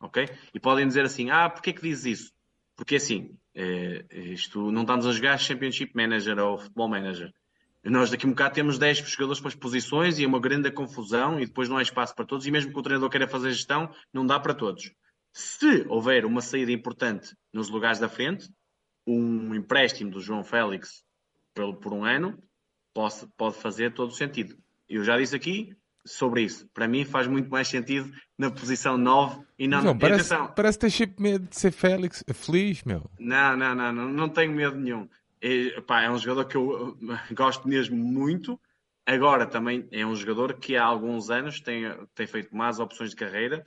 Ok? 0.00 0.28
E 0.54 0.60
podem 0.60 0.86
dizer 0.86 1.04
assim: 1.04 1.30
ah, 1.30 1.48
porquê 1.48 1.72
que 1.72 1.82
dizes 1.82 2.20
isso? 2.20 2.32
Porque 2.76 2.96
assim, 2.96 3.36
é, 3.54 4.04
isto 4.32 4.70
não 4.70 4.82
estamos 4.82 5.06
a 5.06 5.12
jogar 5.12 5.38
Championship 5.38 5.92
Manager 5.94 6.38
ou 6.38 6.58
Football 6.58 6.88
Manager. 6.88 7.32
Nós 7.84 8.10
daqui 8.10 8.26
a 8.26 8.28
um 8.28 8.32
bocado 8.32 8.54
temos 8.54 8.78
10 8.78 8.98
jogadores 8.98 9.40
para 9.40 9.48
as 9.48 9.54
posições 9.54 10.18
e 10.18 10.24
é 10.24 10.26
uma 10.26 10.40
grande 10.40 10.70
confusão 10.70 11.40
e 11.40 11.46
depois 11.46 11.68
não 11.68 11.78
há 11.78 11.82
espaço 11.82 12.14
para 12.14 12.26
todos 12.26 12.46
e 12.46 12.50
mesmo 12.50 12.72
que 12.72 12.78
o 12.78 12.82
treinador 12.82 13.08
queira 13.08 13.26
fazer 13.26 13.52
gestão, 13.52 13.90
não 14.12 14.26
dá 14.26 14.38
para 14.38 14.52
todos. 14.52 14.92
Se 15.32 15.86
houver 15.88 16.26
uma 16.26 16.42
saída 16.42 16.72
importante 16.72 17.34
nos 17.52 17.70
lugares 17.70 17.98
da 17.98 18.08
frente, 18.08 18.50
um 19.06 19.54
empréstimo 19.54 20.10
do 20.10 20.20
João 20.20 20.44
Félix 20.44 21.02
por, 21.54 21.92
um 21.92 22.04
ano 22.04 22.42
pode 23.36 23.56
fazer 23.56 23.94
todo 23.94 24.10
o 24.10 24.14
sentido. 24.14 24.56
Eu 24.90 25.04
já 25.04 25.16
disse 25.16 25.36
aqui 25.36 25.76
sobre 26.04 26.42
isso. 26.42 26.68
Para 26.74 26.88
mim 26.88 27.04
faz 27.04 27.28
muito 27.28 27.48
mais 27.48 27.68
sentido 27.68 28.10
na 28.36 28.50
posição 28.50 28.98
9 28.98 29.44
e 29.56 29.68
não... 29.68 29.82
Não, 29.82 29.96
parece, 29.96 30.34
parece 30.56 30.78
ter 30.80 30.90
sempre 30.90 31.22
medo 31.22 31.48
de 31.48 31.56
ser 31.56 31.70
Félix 31.70 32.24
feliz, 32.34 32.82
meu. 32.82 33.08
Não, 33.18 33.56
não, 33.56 33.74
não, 33.74 33.92
não, 33.92 34.08
não 34.08 34.28
tenho 34.28 34.52
medo 34.52 34.76
nenhum. 34.76 35.08
É, 35.40 35.80
pá, 35.82 36.02
é 36.02 36.10
um 36.10 36.18
jogador 36.18 36.46
que 36.46 36.56
eu 36.56 36.98
gosto 37.32 37.68
mesmo 37.68 37.96
muito. 37.96 38.60
Agora 39.06 39.46
também 39.46 39.88
é 39.92 40.04
um 40.04 40.14
jogador 40.14 40.54
que 40.54 40.76
há 40.76 40.84
alguns 40.84 41.30
anos 41.30 41.60
tem, 41.60 41.84
tem 42.14 42.26
feito 42.26 42.54
más 42.54 42.80
opções 42.80 43.10
de 43.10 43.16
carreira. 43.16 43.64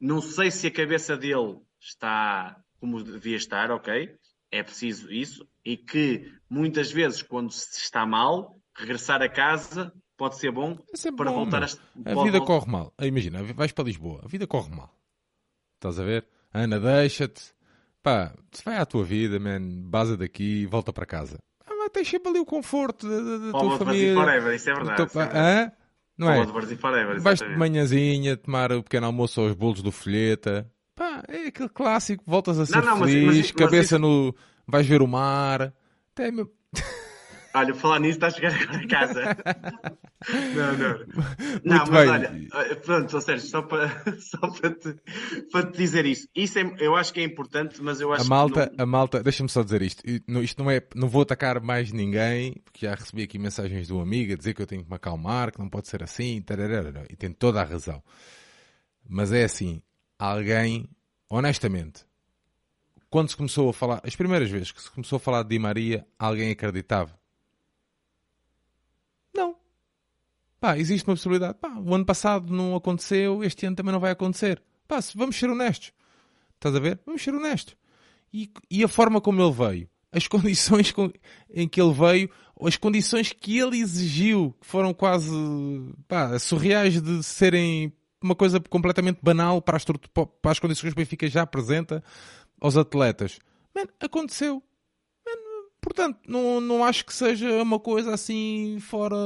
Não 0.00 0.22
sei 0.22 0.50
se 0.50 0.66
a 0.66 0.70
cabeça 0.70 1.16
dele 1.16 1.58
está 1.78 2.56
como 2.80 3.02
devia 3.02 3.36
estar, 3.36 3.70
ok? 3.70 4.16
É 4.50 4.62
preciso 4.62 5.12
isso. 5.12 5.46
E 5.64 5.76
que 5.76 6.32
muitas 6.50 6.90
vezes, 6.90 7.22
quando 7.22 7.52
se 7.52 7.78
está 7.78 8.04
mal, 8.04 8.58
regressar 8.74 9.22
a 9.22 9.28
casa 9.28 9.92
pode 10.22 10.38
ser 10.38 10.52
bom 10.52 10.78
é 11.04 11.12
para 11.12 11.30
bom, 11.30 11.36
voltar 11.38 11.64
a. 11.64 11.66
A 11.66 12.22
vida 12.22 12.40
corre 12.40 12.70
mal. 12.70 12.94
Imagina, 13.00 13.42
vais 13.42 13.72
para 13.72 13.84
Lisboa, 13.84 14.20
a 14.24 14.28
vida 14.28 14.46
corre 14.46 14.70
mal. 14.70 14.94
Estás 15.74 15.98
a 15.98 16.04
ver? 16.04 16.26
Ana, 16.54 16.78
deixa-te 16.78 17.52
Pá, 18.02 18.32
se 18.50 18.64
vai 18.64 18.78
à 18.78 18.84
tua 18.84 19.04
vida, 19.04 19.38
man, 19.38 19.60
base 19.84 20.16
daqui, 20.16 20.66
volta 20.66 20.92
para 20.92 21.06
casa. 21.06 21.38
Ah, 21.64 21.72
mas 21.78 21.90
tens 21.90 22.08
sempre 22.08 22.30
ali 22.30 22.40
o 22.40 22.44
conforto 22.44 23.08
da, 23.08 23.20
da, 23.20 23.38
da 23.46 23.52
tua 23.52 23.78
família. 23.78 24.14
Forever, 24.14 24.54
isso 24.54 24.70
é 24.70 24.74
verdade. 24.74 25.06
Teu, 25.06 25.20
é 25.22 25.72
Não 26.18 26.30
é? 26.30 26.44
Forever, 26.76 27.20
Vais 27.20 27.38
de 27.38 27.56
manhãzinha 27.56 28.36
tomar 28.36 28.72
o 28.72 28.82
pequeno 28.82 29.06
almoço 29.06 29.40
aos 29.40 29.54
bolos 29.54 29.82
do 29.82 29.92
folheta. 29.92 30.68
Pá, 30.96 31.22
é 31.28 31.46
aquele 31.46 31.68
clássico, 31.68 32.24
voltas 32.26 32.58
a 32.58 32.66
ser 32.66 32.76
não, 32.76 32.98
não, 32.98 32.98
feliz, 32.98 33.24
mas, 33.24 33.36
mas, 33.36 33.50
cabeça 33.52 33.98
mas 33.98 34.08
isso... 34.08 34.26
no... 34.26 34.34
Vais 34.66 34.86
ver 34.86 35.00
o 35.00 35.06
mar. 35.06 35.72
Até 36.12 36.30
Olha, 37.54 37.74
falar 37.74 37.98
nisso, 38.00 38.16
está 38.16 38.28
a 38.28 38.30
chegar 38.30 38.54
agora 38.54 38.78
a 38.78 38.88
casa. 38.88 39.22
não, 40.56 40.78
não. 40.78 40.98
não, 41.64 41.86
mas 41.86 41.90
bem. 41.90 42.08
olha, 42.08 42.48
eh, 42.70 42.74
pronto, 42.76 43.20
Sérgio, 43.20 43.46
só 43.46 43.62
para, 43.62 43.88
só 44.20 44.38
para, 44.38 44.70
te, 44.70 44.96
para 45.50 45.70
te 45.70 45.76
dizer 45.76 46.06
isso. 46.06 46.26
Isso 46.34 46.58
é, 46.58 46.74
eu 46.78 46.96
acho 46.96 47.12
que 47.12 47.20
é 47.20 47.24
importante, 47.24 47.82
mas 47.82 48.00
eu 48.00 48.10
acho 48.12 48.24
a 48.24 48.28
malta, 48.28 48.68
que. 48.68 48.76
Não... 48.76 48.84
A 48.84 48.86
malta, 48.86 49.22
deixa-me 49.22 49.50
só 49.50 49.62
dizer 49.62 49.82
isto. 49.82 50.02
Isto 50.06 50.62
não 50.62 50.70
é. 50.70 50.82
Não 50.94 51.08
vou 51.08 51.22
atacar 51.22 51.60
mais 51.60 51.92
ninguém, 51.92 52.54
porque 52.64 52.86
já 52.86 52.94
recebi 52.94 53.22
aqui 53.24 53.38
mensagens 53.38 53.88
do 53.88 54.00
amigo 54.00 54.32
a 54.32 54.36
dizer 54.36 54.54
que 54.54 54.62
eu 54.62 54.66
tenho 54.66 54.82
que 54.82 54.88
me 54.88 54.96
acalmar, 54.96 55.52
que 55.52 55.58
não 55.58 55.68
pode 55.68 55.88
ser 55.88 56.02
assim, 56.02 56.40
tararara, 56.40 57.06
e 57.10 57.16
tem 57.16 57.32
toda 57.32 57.60
a 57.60 57.64
razão. 57.64 58.02
Mas 59.06 59.30
é 59.30 59.44
assim, 59.44 59.82
alguém, 60.18 60.88
honestamente, 61.28 62.06
quando 63.10 63.28
se 63.28 63.36
começou 63.36 63.68
a 63.68 63.72
falar, 63.74 64.00
as 64.04 64.16
primeiras 64.16 64.48
vezes 64.48 64.72
que 64.72 64.80
se 64.80 64.90
começou 64.90 65.18
a 65.18 65.20
falar 65.20 65.42
de 65.42 65.50
Di 65.50 65.58
Maria, 65.58 66.06
alguém 66.18 66.50
acreditava 66.50 67.21
Pá, 70.62 70.78
existe 70.78 71.04
uma 71.08 71.16
possibilidade. 71.16 71.58
Pá, 71.60 71.74
o 71.76 71.92
ano 71.92 72.06
passado 72.06 72.54
não 72.54 72.76
aconteceu, 72.76 73.42
este 73.42 73.66
ano 73.66 73.74
também 73.74 73.92
não 73.92 73.98
vai 73.98 74.12
acontecer. 74.12 74.62
Pá, 74.86 75.00
vamos 75.16 75.34
ser 75.34 75.50
honestos. 75.50 75.92
Estás 76.54 76.76
a 76.76 76.78
ver? 76.78 77.00
Vamos 77.04 77.20
ser 77.20 77.34
honestos. 77.34 77.74
E, 78.32 78.48
e 78.70 78.84
a 78.84 78.86
forma 78.86 79.20
como 79.20 79.42
ele 79.42 79.50
veio, 79.50 79.90
as 80.12 80.28
condições 80.30 80.92
com, 80.92 81.10
em 81.50 81.66
que 81.66 81.82
ele 81.82 81.92
veio, 81.92 82.30
as 82.64 82.76
condições 82.76 83.32
que 83.32 83.58
ele 83.58 83.80
exigiu, 83.80 84.54
que 84.60 84.64
foram 84.64 84.94
quase 84.94 85.32
pá, 86.06 86.38
surreais 86.38 87.02
de 87.02 87.24
serem 87.24 87.92
uma 88.22 88.36
coisa 88.36 88.60
completamente 88.60 89.18
banal 89.20 89.60
para 89.60 89.76
as, 89.76 89.84
para 89.84 90.52
as 90.52 90.60
condições 90.60 90.94
que 90.94 91.00
o 91.00 91.02
Benfica 91.02 91.28
já 91.28 91.42
apresenta 91.42 92.04
aos 92.60 92.76
atletas. 92.76 93.40
Man, 93.74 93.86
aconteceu. 93.98 94.62
Man, 95.26 95.32
Portanto, 95.80 96.20
não, 96.28 96.60
não 96.60 96.84
acho 96.84 97.04
que 97.04 97.12
seja 97.12 97.60
uma 97.60 97.80
coisa 97.80 98.14
assim 98.14 98.78
fora 98.78 99.16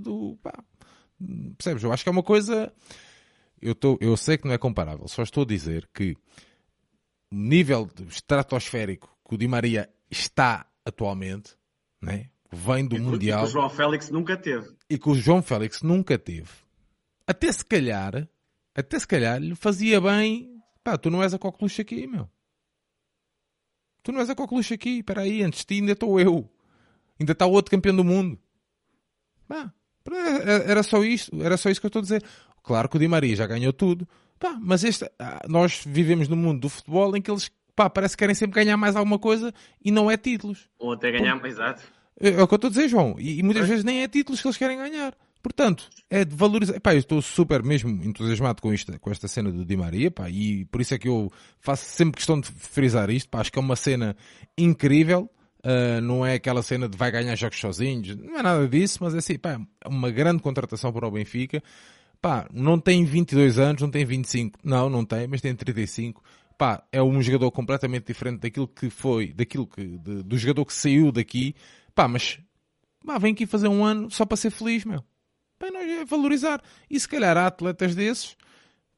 do. 0.00 0.38
Pá, 0.42 0.64
percebes? 1.56 1.82
Eu 1.82 1.92
acho 1.92 2.02
que 2.02 2.08
é 2.08 2.12
uma 2.12 2.22
coisa. 2.22 2.72
Eu, 3.60 3.74
tô, 3.74 3.98
eu 4.00 4.16
sei 4.16 4.38
que 4.38 4.46
não 4.46 4.54
é 4.54 4.58
comparável, 4.58 5.08
só 5.08 5.22
estou 5.22 5.42
a 5.42 5.46
dizer 5.46 5.88
que 5.92 6.16
o 7.30 7.34
nível 7.34 7.90
estratosférico 8.08 9.08
que 9.28 9.34
o 9.34 9.38
Di 9.38 9.48
Maria 9.48 9.90
está 10.10 10.66
atualmente, 10.84 11.56
né? 12.00 12.30
vem 12.50 12.86
do 12.86 12.96
e 12.96 13.00
Mundial. 13.00 13.40
E 13.40 13.42
que 13.42 13.48
o 13.48 13.52
João 13.52 13.70
Félix 13.70 14.10
nunca 14.10 14.36
teve. 14.36 14.76
E 14.88 14.98
que 14.98 15.08
o 15.08 15.14
João 15.14 15.42
Félix 15.42 15.82
nunca 15.82 16.18
teve. 16.18 16.50
Até 17.26 17.52
se 17.52 17.64
calhar, 17.64 18.28
até 18.74 18.98
se 18.98 19.06
calhar 19.06 19.40
lhe 19.40 19.54
fazia 19.54 20.00
bem. 20.00 20.62
Pá, 20.82 20.96
tu 20.96 21.10
não 21.10 21.22
és 21.22 21.34
a 21.34 21.38
coqueluche 21.38 21.82
aqui, 21.82 22.06
meu. 22.06 22.28
Tu 24.02 24.12
não 24.12 24.20
és 24.20 24.30
a 24.30 24.34
coqueluche 24.34 24.74
aqui. 24.74 24.98
Espera 24.98 25.22
aí, 25.22 25.42
antes 25.42 25.60
de 25.60 25.66
ti 25.66 25.74
ainda 25.74 25.92
estou 25.92 26.18
eu. 26.18 26.50
Ainda 27.20 27.32
está 27.32 27.46
o 27.46 27.52
outro 27.52 27.70
campeão 27.70 27.94
do 27.94 28.04
mundo. 28.04 28.38
Pá, 29.46 29.72
era 30.14 30.82
só 30.82 31.02
isto. 31.02 31.42
Era 31.42 31.56
só 31.56 31.70
isso 31.70 31.80
que 31.80 31.86
eu 31.86 31.88
estou 31.88 32.00
a 32.00 32.02
dizer. 32.02 32.24
Claro 32.62 32.88
que 32.88 32.96
o 32.96 33.00
Di 33.00 33.08
Maria 33.08 33.34
já 33.36 33.46
ganhou 33.46 33.72
tudo. 33.72 34.06
Pá, 34.38 34.56
mas 34.60 34.84
este, 34.84 35.10
ah, 35.18 35.42
nós 35.48 35.82
vivemos 35.84 36.28
no 36.28 36.36
mundo 36.36 36.60
do 36.60 36.68
futebol 36.68 37.16
em 37.16 37.20
que 37.20 37.30
eles 37.30 37.50
pá, 37.74 37.88
parece 37.88 38.16
que 38.16 38.20
querem 38.20 38.34
sempre 38.34 38.62
ganhar 38.62 38.76
mais 38.76 38.96
alguma 38.96 39.18
coisa 39.18 39.52
e 39.84 39.90
não 39.90 40.10
é 40.10 40.16
títulos. 40.16 40.68
Ou 40.78 40.92
até 40.92 41.10
ganhar 41.10 41.36
mais, 41.36 41.54
exato. 41.54 41.82
É, 42.20 42.30
é 42.30 42.42
o 42.42 42.46
que 42.46 42.54
eu 42.54 42.56
estou 42.56 42.68
a 42.68 42.70
dizer, 42.70 42.88
João. 42.88 43.16
E, 43.18 43.38
e 43.38 43.42
muitas 43.42 43.64
é. 43.64 43.66
vezes 43.66 43.84
nem 43.84 44.02
é 44.02 44.08
títulos 44.08 44.40
que 44.40 44.46
eles 44.46 44.56
querem 44.56 44.76
ganhar. 44.76 45.14
Portanto, 45.42 45.88
é 46.10 46.24
de 46.24 46.34
valorizar. 46.34 46.80
Pá, 46.80 46.94
eu 46.94 46.98
estou 46.98 47.22
super 47.22 47.62
mesmo 47.62 47.88
entusiasmado 48.04 48.60
com, 48.60 48.72
isto, 48.72 48.98
com 49.00 49.10
esta 49.10 49.28
cena 49.28 49.50
do 49.50 49.64
Di 49.64 49.76
Maria, 49.76 50.10
pá, 50.10 50.28
e 50.28 50.64
por 50.66 50.80
isso 50.80 50.94
é 50.94 50.98
que 50.98 51.08
eu 51.08 51.32
faço 51.60 51.84
sempre 51.84 52.16
questão 52.16 52.40
de 52.40 52.50
frisar 52.50 53.08
isto, 53.10 53.28
pá, 53.28 53.40
acho 53.40 53.52
que 53.52 53.58
é 53.58 53.62
uma 53.62 53.76
cena 53.76 54.16
incrível. 54.56 55.30
Uh, 55.64 56.00
não 56.00 56.24
é 56.24 56.34
aquela 56.34 56.62
cena 56.62 56.88
de 56.88 56.96
vai 56.96 57.10
ganhar 57.10 57.34
jogos 57.34 57.58
sozinhos, 57.58 58.16
não 58.16 58.38
é 58.38 58.42
nada 58.42 58.68
disso, 58.68 58.98
mas 59.02 59.14
é 59.14 59.18
assim, 59.18 59.36
pá, 59.36 59.60
é 59.84 59.88
uma 59.88 60.10
grande 60.10 60.40
contratação 60.40 60.92
para 60.92 61.06
o 61.06 61.10
Benfica. 61.10 61.62
Pá, 62.20 62.48
não 62.52 62.78
tem 62.78 63.04
22 63.04 63.58
anos, 63.58 63.82
não 63.82 63.90
tem 63.90 64.04
25, 64.04 64.58
não, 64.64 64.88
não 64.88 65.04
tem, 65.04 65.26
mas 65.26 65.40
tem 65.40 65.54
35. 65.54 66.22
Pá, 66.56 66.82
é 66.92 67.02
um 67.02 67.20
jogador 67.22 67.50
completamente 67.50 68.06
diferente 68.06 68.40
daquilo 68.40 68.66
que 68.66 68.90
foi, 68.90 69.32
daquilo 69.32 69.66
que, 69.66 69.98
de, 69.98 70.22
do 70.22 70.36
jogador 70.36 70.64
que 70.64 70.74
saiu 70.74 71.12
daqui. 71.12 71.54
Pá, 71.94 72.08
mas, 72.08 72.40
pá, 73.04 73.18
vem 73.18 73.32
aqui 73.32 73.46
fazer 73.46 73.68
um 73.68 73.84
ano 73.84 74.10
só 74.10 74.24
para 74.24 74.36
ser 74.36 74.50
feliz, 74.50 74.84
meu. 74.84 75.04
Pá, 75.58 75.70
nós 75.70 75.88
é 75.88 76.04
valorizar. 76.04 76.60
E 76.88 76.98
se 76.98 77.08
calhar 77.08 77.36
há 77.36 77.46
atletas 77.46 77.94
desses 77.94 78.36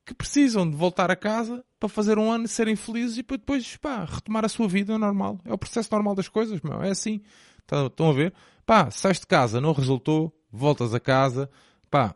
que 0.04 0.14
precisam 0.14 0.68
de 0.68 0.76
voltar 0.76 1.10
a 1.10 1.16
casa 1.16 1.64
para 1.80 1.88
fazer 1.88 2.18
um 2.18 2.30
ano, 2.30 2.46
serem 2.46 2.76
felizes 2.76 3.16
e 3.16 3.22
depois, 3.22 3.76
pá, 3.78 4.04
retomar 4.04 4.44
a 4.44 4.48
sua 4.50 4.68
vida 4.68 4.98
normal. 4.98 5.40
É 5.46 5.52
o 5.52 5.58
processo 5.58 5.88
normal 5.90 6.14
das 6.14 6.28
coisas, 6.28 6.60
meu. 6.60 6.82
É 6.82 6.90
assim. 6.90 7.22
Tá, 7.66 7.86
estão 7.86 8.10
a 8.10 8.12
ver? 8.12 8.34
Pá, 8.66 8.90
sais 8.90 9.18
de 9.18 9.26
casa, 9.26 9.60
não 9.60 9.72
resultou, 9.72 10.36
voltas 10.52 10.94
a 10.94 11.00
casa, 11.00 11.50
pá, 11.90 12.14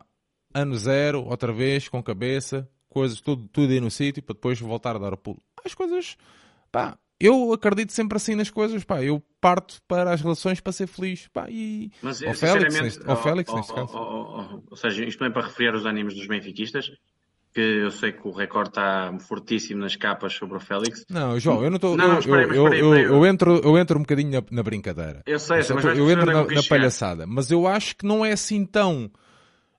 ano 0.53 0.75
zero, 0.77 1.23
outra 1.25 1.51
vez, 1.51 1.87
com 1.89 2.01
cabeça, 2.03 2.69
coisas, 2.87 3.19
tudo, 3.19 3.47
tudo 3.47 3.73
aí 3.73 3.79
no 3.79 3.89
sítio, 3.89 4.21
para 4.21 4.35
depois 4.35 4.59
voltar 4.59 4.95
a 4.95 4.99
dar 4.99 5.13
o 5.13 5.17
pulo. 5.17 5.41
As 5.65 5.73
coisas, 5.73 6.15
pá, 6.71 6.97
eu 7.19 7.51
acredito 7.51 7.91
sempre 7.91 8.17
assim 8.17 8.35
nas 8.35 8.49
coisas, 8.49 8.83
pá, 8.83 9.01
eu 9.01 9.21
parto 9.41 9.81
para 9.87 10.13
as 10.13 10.21
relações 10.21 10.59
para 10.59 10.71
ser 10.71 10.87
feliz, 10.87 11.27
pá, 11.27 11.47
e... 11.49 11.91
Mas, 12.01 12.21
ao 12.21 12.33
Félix, 12.33 12.81
neste, 12.81 13.09
ao 13.09 13.21
Félix, 13.21 13.53
neste 13.53 13.73
caso. 13.73 13.97
Ou 13.97 14.77
seja, 14.77 15.03
isto 15.05 15.19
não 15.21 15.27
é 15.27 15.31
para 15.31 15.47
refriar 15.47 15.73
os 15.73 15.85
ânimos 15.85 16.13
dos 16.13 16.27
benfiquistas, 16.27 16.91
que 17.55 17.61
eu 17.61 17.89
sei 17.89 18.11
que 18.11 18.27
o 18.27 18.31
recorde 18.31 18.69
está 18.69 19.17
fortíssimo 19.19 19.79
nas 19.79 19.95
capas 19.95 20.33
sobre 20.33 20.57
o 20.57 20.59
Félix. 20.59 21.05
Não, 21.09 21.39
João, 21.39 21.63
eu 21.63 21.69
não 21.69 21.77
estou. 21.77 21.97
Eu, 21.97 22.21
eu, 22.21 22.53
eu, 22.53 22.73
eu, 22.73 22.95
eu, 22.95 23.25
entro, 23.25 23.61
eu 23.63 23.77
entro 23.77 23.97
um 23.97 24.01
bocadinho 24.01 24.29
na, 24.29 24.43
na 24.51 24.61
brincadeira. 24.61 25.23
Eu 25.25 25.39
sei, 25.39 25.61
eu, 25.61 25.75
mas 25.75 25.85
eu 25.85 26.11
entro 26.11 26.25
na, 26.25 26.43
na 26.43 26.63
palhaçada, 26.67 27.25
mas 27.25 27.49
eu 27.49 27.65
acho 27.65 27.95
que 27.95 28.05
não 28.05 28.25
é 28.25 28.33
assim 28.33 28.65
tão 28.65 29.09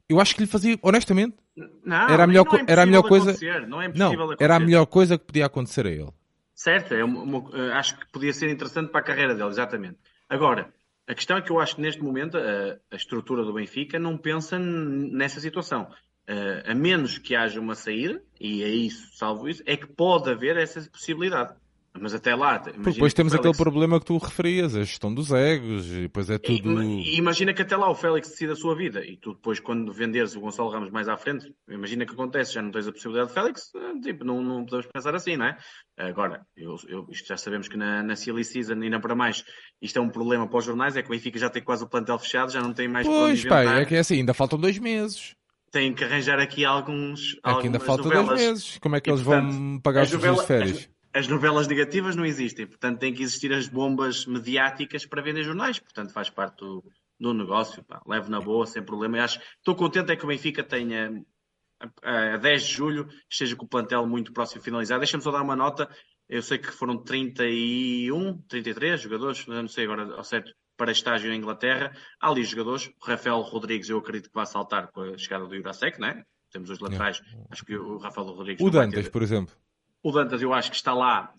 eu 0.08 0.20
acho 0.20 0.34
que 0.34 0.42
lhe 0.42 0.46
fazia, 0.46 0.78
honestamente, 0.82 1.36
não, 1.84 2.08
era 2.08 2.24
a 2.24 2.26
melhor, 2.26 2.46
é 2.54 2.72
era 2.72 2.82
a 2.82 2.86
melhor 2.86 3.02
coisa. 3.02 3.34
Não, 3.66 3.82
é 3.82 3.88
não 3.88 4.36
era 4.38 4.56
a 4.56 4.60
melhor 4.60 4.86
coisa 4.86 5.18
que 5.18 5.24
podia 5.24 5.46
acontecer 5.46 5.86
a 5.86 5.90
ele. 5.90 6.12
Certo, 6.54 6.94
é 6.94 7.04
uma, 7.04 7.22
uma, 7.22 7.50
eh, 7.58 7.72
acho 7.72 7.98
que 7.98 8.06
podia 8.12 8.32
ser 8.32 8.48
interessante 8.48 8.90
para 8.90 9.00
a 9.00 9.04
carreira 9.04 9.34
dele, 9.34 9.50
exatamente. 9.50 9.98
Agora, 10.28 10.72
a 11.06 11.14
questão 11.14 11.36
é 11.36 11.42
que 11.42 11.50
eu 11.50 11.60
acho 11.60 11.76
que 11.76 11.82
neste 11.82 12.02
momento 12.02 12.38
a, 12.38 12.78
a 12.90 12.96
estrutura 12.96 13.44
do 13.44 13.52
Benfica 13.52 13.98
não 13.98 14.16
pensa 14.16 14.58
nessa 14.58 15.40
situação. 15.40 15.88
Uh, 16.28 16.70
a 16.70 16.74
menos 16.74 17.18
que 17.18 17.36
haja 17.36 17.60
uma 17.60 17.76
saída, 17.76 18.20
e 18.40 18.62
é 18.62 18.68
isso, 18.68 19.16
salvo 19.16 19.48
isso, 19.48 19.62
é 19.64 19.76
que 19.76 19.86
pode 19.86 20.28
haver 20.28 20.56
essa 20.56 20.80
possibilidade. 20.90 21.54
Mas 22.00 22.14
até 22.14 22.34
lá. 22.34 22.58
Depois 22.58 23.14
temos 23.14 23.32
Félix... 23.32 23.34
aquele 23.34 23.56
problema 23.56 23.98
que 23.98 24.06
tu 24.06 24.18
referias, 24.18 24.74
a 24.76 24.80
gestão 24.80 25.12
dos 25.12 25.32
egos, 25.32 25.90
e 25.90 26.02
depois 26.02 26.28
é 26.30 26.38
tudo. 26.38 26.82
E, 26.82 27.16
imagina 27.16 27.52
que 27.54 27.62
até 27.62 27.76
lá 27.76 27.90
o 27.90 27.94
Félix 27.94 28.28
decide 28.28 28.52
a 28.52 28.56
sua 28.56 28.74
vida, 28.74 29.04
e 29.04 29.16
tu 29.16 29.34
depois, 29.34 29.60
quando 29.60 29.92
venderes 29.92 30.34
o 30.36 30.40
Gonçalo 30.40 30.68
Ramos 30.68 30.90
mais 30.90 31.08
à 31.08 31.16
frente, 31.16 31.52
imagina 31.68 32.06
que 32.06 32.12
acontece, 32.12 32.54
já 32.54 32.62
não 32.62 32.70
tens 32.70 32.86
a 32.86 32.92
possibilidade 32.92 33.28
de 33.28 33.34
Félix, 33.34 33.70
eh, 33.74 34.00
tipo, 34.02 34.24
não, 34.24 34.42
não 34.42 34.64
podemos 34.64 34.86
pensar 34.92 35.14
assim, 35.14 35.36
não 35.36 35.46
é? 35.46 35.56
Agora, 35.96 36.46
eu, 36.56 36.76
eu, 36.88 37.06
isto 37.10 37.28
já 37.28 37.36
sabemos 37.36 37.68
que 37.68 37.76
na, 37.76 38.02
na 38.02 38.16
Silly 38.16 38.44
Season, 38.44 38.82
e 38.82 38.90
não 38.90 39.00
para 39.00 39.14
mais, 39.14 39.44
isto 39.80 39.98
é 39.98 40.02
um 40.02 40.10
problema 40.10 40.46
para 40.46 40.58
os 40.58 40.64
jornais, 40.64 40.96
é 40.96 41.02
que 41.02 41.08
o 41.08 41.12
Benfica 41.12 41.38
já 41.38 41.48
tem 41.48 41.62
quase 41.62 41.84
o 41.84 41.88
plantel 41.88 42.18
fechado, 42.18 42.52
já 42.52 42.60
não 42.60 42.72
tem 42.72 42.88
mais 42.88 43.06
Pois, 43.06 43.44
pá, 43.44 43.62
é 43.62 43.84
que 43.84 43.94
é 43.94 44.00
assim, 44.00 44.16
ainda 44.16 44.34
faltam 44.34 44.58
dois 44.58 44.78
meses 44.78 45.34
tem 45.76 45.92
que 45.92 46.04
arranjar 46.04 46.38
aqui 46.38 46.64
alguns. 46.64 47.36
É 47.44 47.54
que 47.54 47.66
ainda 47.66 47.78
falta 47.78 48.04
novelas. 48.04 48.28
dois 48.28 48.40
meses. 48.40 48.78
Como 48.78 48.96
é 48.96 49.00
que 49.00 49.10
e, 49.10 49.12
eles 49.12 49.22
portanto, 49.22 49.52
vão 49.52 49.80
pagar 49.80 50.04
os 50.04 50.12
novela, 50.12 50.42
férias? 50.42 50.88
as 51.12 51.28
novelas 51.28 51.68
negativas 51.68 52.16
não 52.16 52.24
existem, 52.24 52.66
portanto 52.66 52.98
tem 52.98 53.12
que 53.12 53.22
existir 53.22 53.52
as 53.52 53.68
bombas 53.68 54.26
mediáticas 54.26 55.06
para 55.06 55.22
vender 55.22 55.42
jornais, 55.42 55.78
portanto 55.78 56.12
faz 56.12 56.28
parte 56.28 56.58
do, 56.58 56.84
do 57.18 57.32
negócio, 57.32 57.82
pá. 57.84 58.02
levo 58.06 58.30
na 58.30 58.40
boa, 58.40 58.66
sem 58.66 58.82
problema. 58.82 59.18
Eu 59.18 59.24
acho, 59.24 59.40
estou 59.58 59.74
contente 59.74 60.12
é 60.12 60.16
que 60.16 60.24
o 60.24 60.28
Benfica 60.28 60.62
tenha 60.62 61.22
a 62.02 62.36
10 62.38 62.66
de 62.66 62.72
julho, 62.72 63.08
esteja 63.30 63.54
com 63.54 63.64
o 63.66 63.68
plantel 63.68 64.06
muito 64.06 64.32
próximo 64.32 64.60
de 64.60 64.64
finalizar. 64.64 64.98
Deixa-me 64.98 65.22
só 65.22 65.30
dar 65.30 65.42
uma 65.42 65.56
nota, 65.56 65.88
eu 66.28 66.42
sei 66.42 66.58
que 66.58 66.70
foram 66.70 67.02
31, 67.02 68.38
33 68.48 69.00
jogadores, 69.00 69.46
não 69.46 69.68
sei 69.68 69.84
agora 69.84 70.14
ao 70.14 70.24
certo, 70.24 70.52
para 70.76 70.92
estágio 70.92 71.32
em 71.32 71.36
Inglaterra. 71.36 71.92
Há 72.20 72.30
ali 72.30 72.44
jogadores, 72.44 72.86
o 72.86 73.04
Rafael 73.04 73.40
Rodrigues 73.40 73.88
eu 73.88 73.98
acredito 73.98 74.28
que 74.28 74.34
vai 74.34 74.46
saltar 74.46 74.88
com 74.88 75.02
a 75.02 75.18
chegada 75.18 75.46
do 75.46 75.56
Jurasek, 75.56 76.00
não 76.00 76.08
é? 76.08 76.24
Temos 76.52 76.70
os 76.70 76.78
laterais, 76.78 77.20
acho 77.50 77.64
que 77.64 77.76
o 77.76 77.98
Rafael 77.98 78.28
Rodrigues... 78.28 78.64
O 78.64 78.70
Dantas, 78.70 79.04
ter... 79.04 79.10
por 79.10 79.22
exemplo. 79.22 79.54
O 80.02 80.12
Dantas 80.12 80.40
eu 80.40 80.52
acho 80.52 80.70
que 80.70 80.76
está 80.76 80.94
lá 80.94 81.32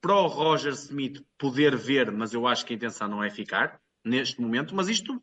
para 0.00 0.14
o 0.14 0.26
Roger 0.26 0.72
Smith 0.72 1.24
poder 1.38 1.76
ver, 1.76 2.10
mas 2.10 2.34
eu 2.34 2.46
acho 2.46 2.64
que 2.66 2.72
a 2.72 2.76
intenção 2.76 3.08
não 3.08 3.22
é 3.22 3.30
ficar 3.30 3.80
neste 4.04 4.40
momento. 4.40 4.74
Mas 4.74 4.88
isto, 4.88 5.22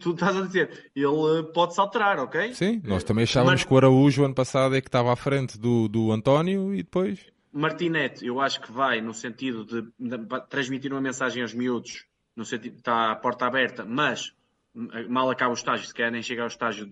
tu 0.00 0.12
estás 0.12 0.36
a 0.36 0.42
dizer, 0.42 0.90
ele 0.94 1.42
pode-se 1.52 1.80
alterar, 1.80 2.18
ok? 2.18 2.54
Sim, 2.54 2.80
nós 2.84 3.04
também 3.04 3.24
achávamos 3.24 3.60
mas... 3.60 3.64
que 3.64 3.74
o 3.74 3.76
Araújo 3.76 4.24
ano 4.24 4.34
passado 4.34 4.74
é 4.74 4.80
que 4.80 4.88
estava 4.88 5.12
à 5.12 5.16
frente 5.16 5.58
do, 5.58 5.88
do 5.88 6.10
António 6.10 6.74
e 6.74 6.82
depois. 6.82 7.26
Martinete, 7.52 8.26
eu 8.26 8.40
acho 8.40 8.60
que 8.60 8.72
vai 8.72 9.00
no 9.00 9.14
sentido 9.14 9.64
de, 9.64 9.82
de 9.82 10.26
transmitir 10.48 10.92
uma 10.92 11.00
mensagem 11.00 11.42
aos 11.42 11.54
miúdos, 11.54 12.06
no 12.36 12.44
sentido 12.44 12.78
está 12.78 13.12
a 13.12 13.16
porta 13.16 13.46
aberta, 13.46 13.84
mas 13.84 14.34
mal 15.08 15.30
acaba 15.30 15.52
o 15.52 15.54
estágio, 15.54 15.86
se 15.86 15.94
quer 15.94 16.10
nem 16.10 16.22
chega 16.22 16.42
ao 16.42 16.48
estágio 16.48 16.86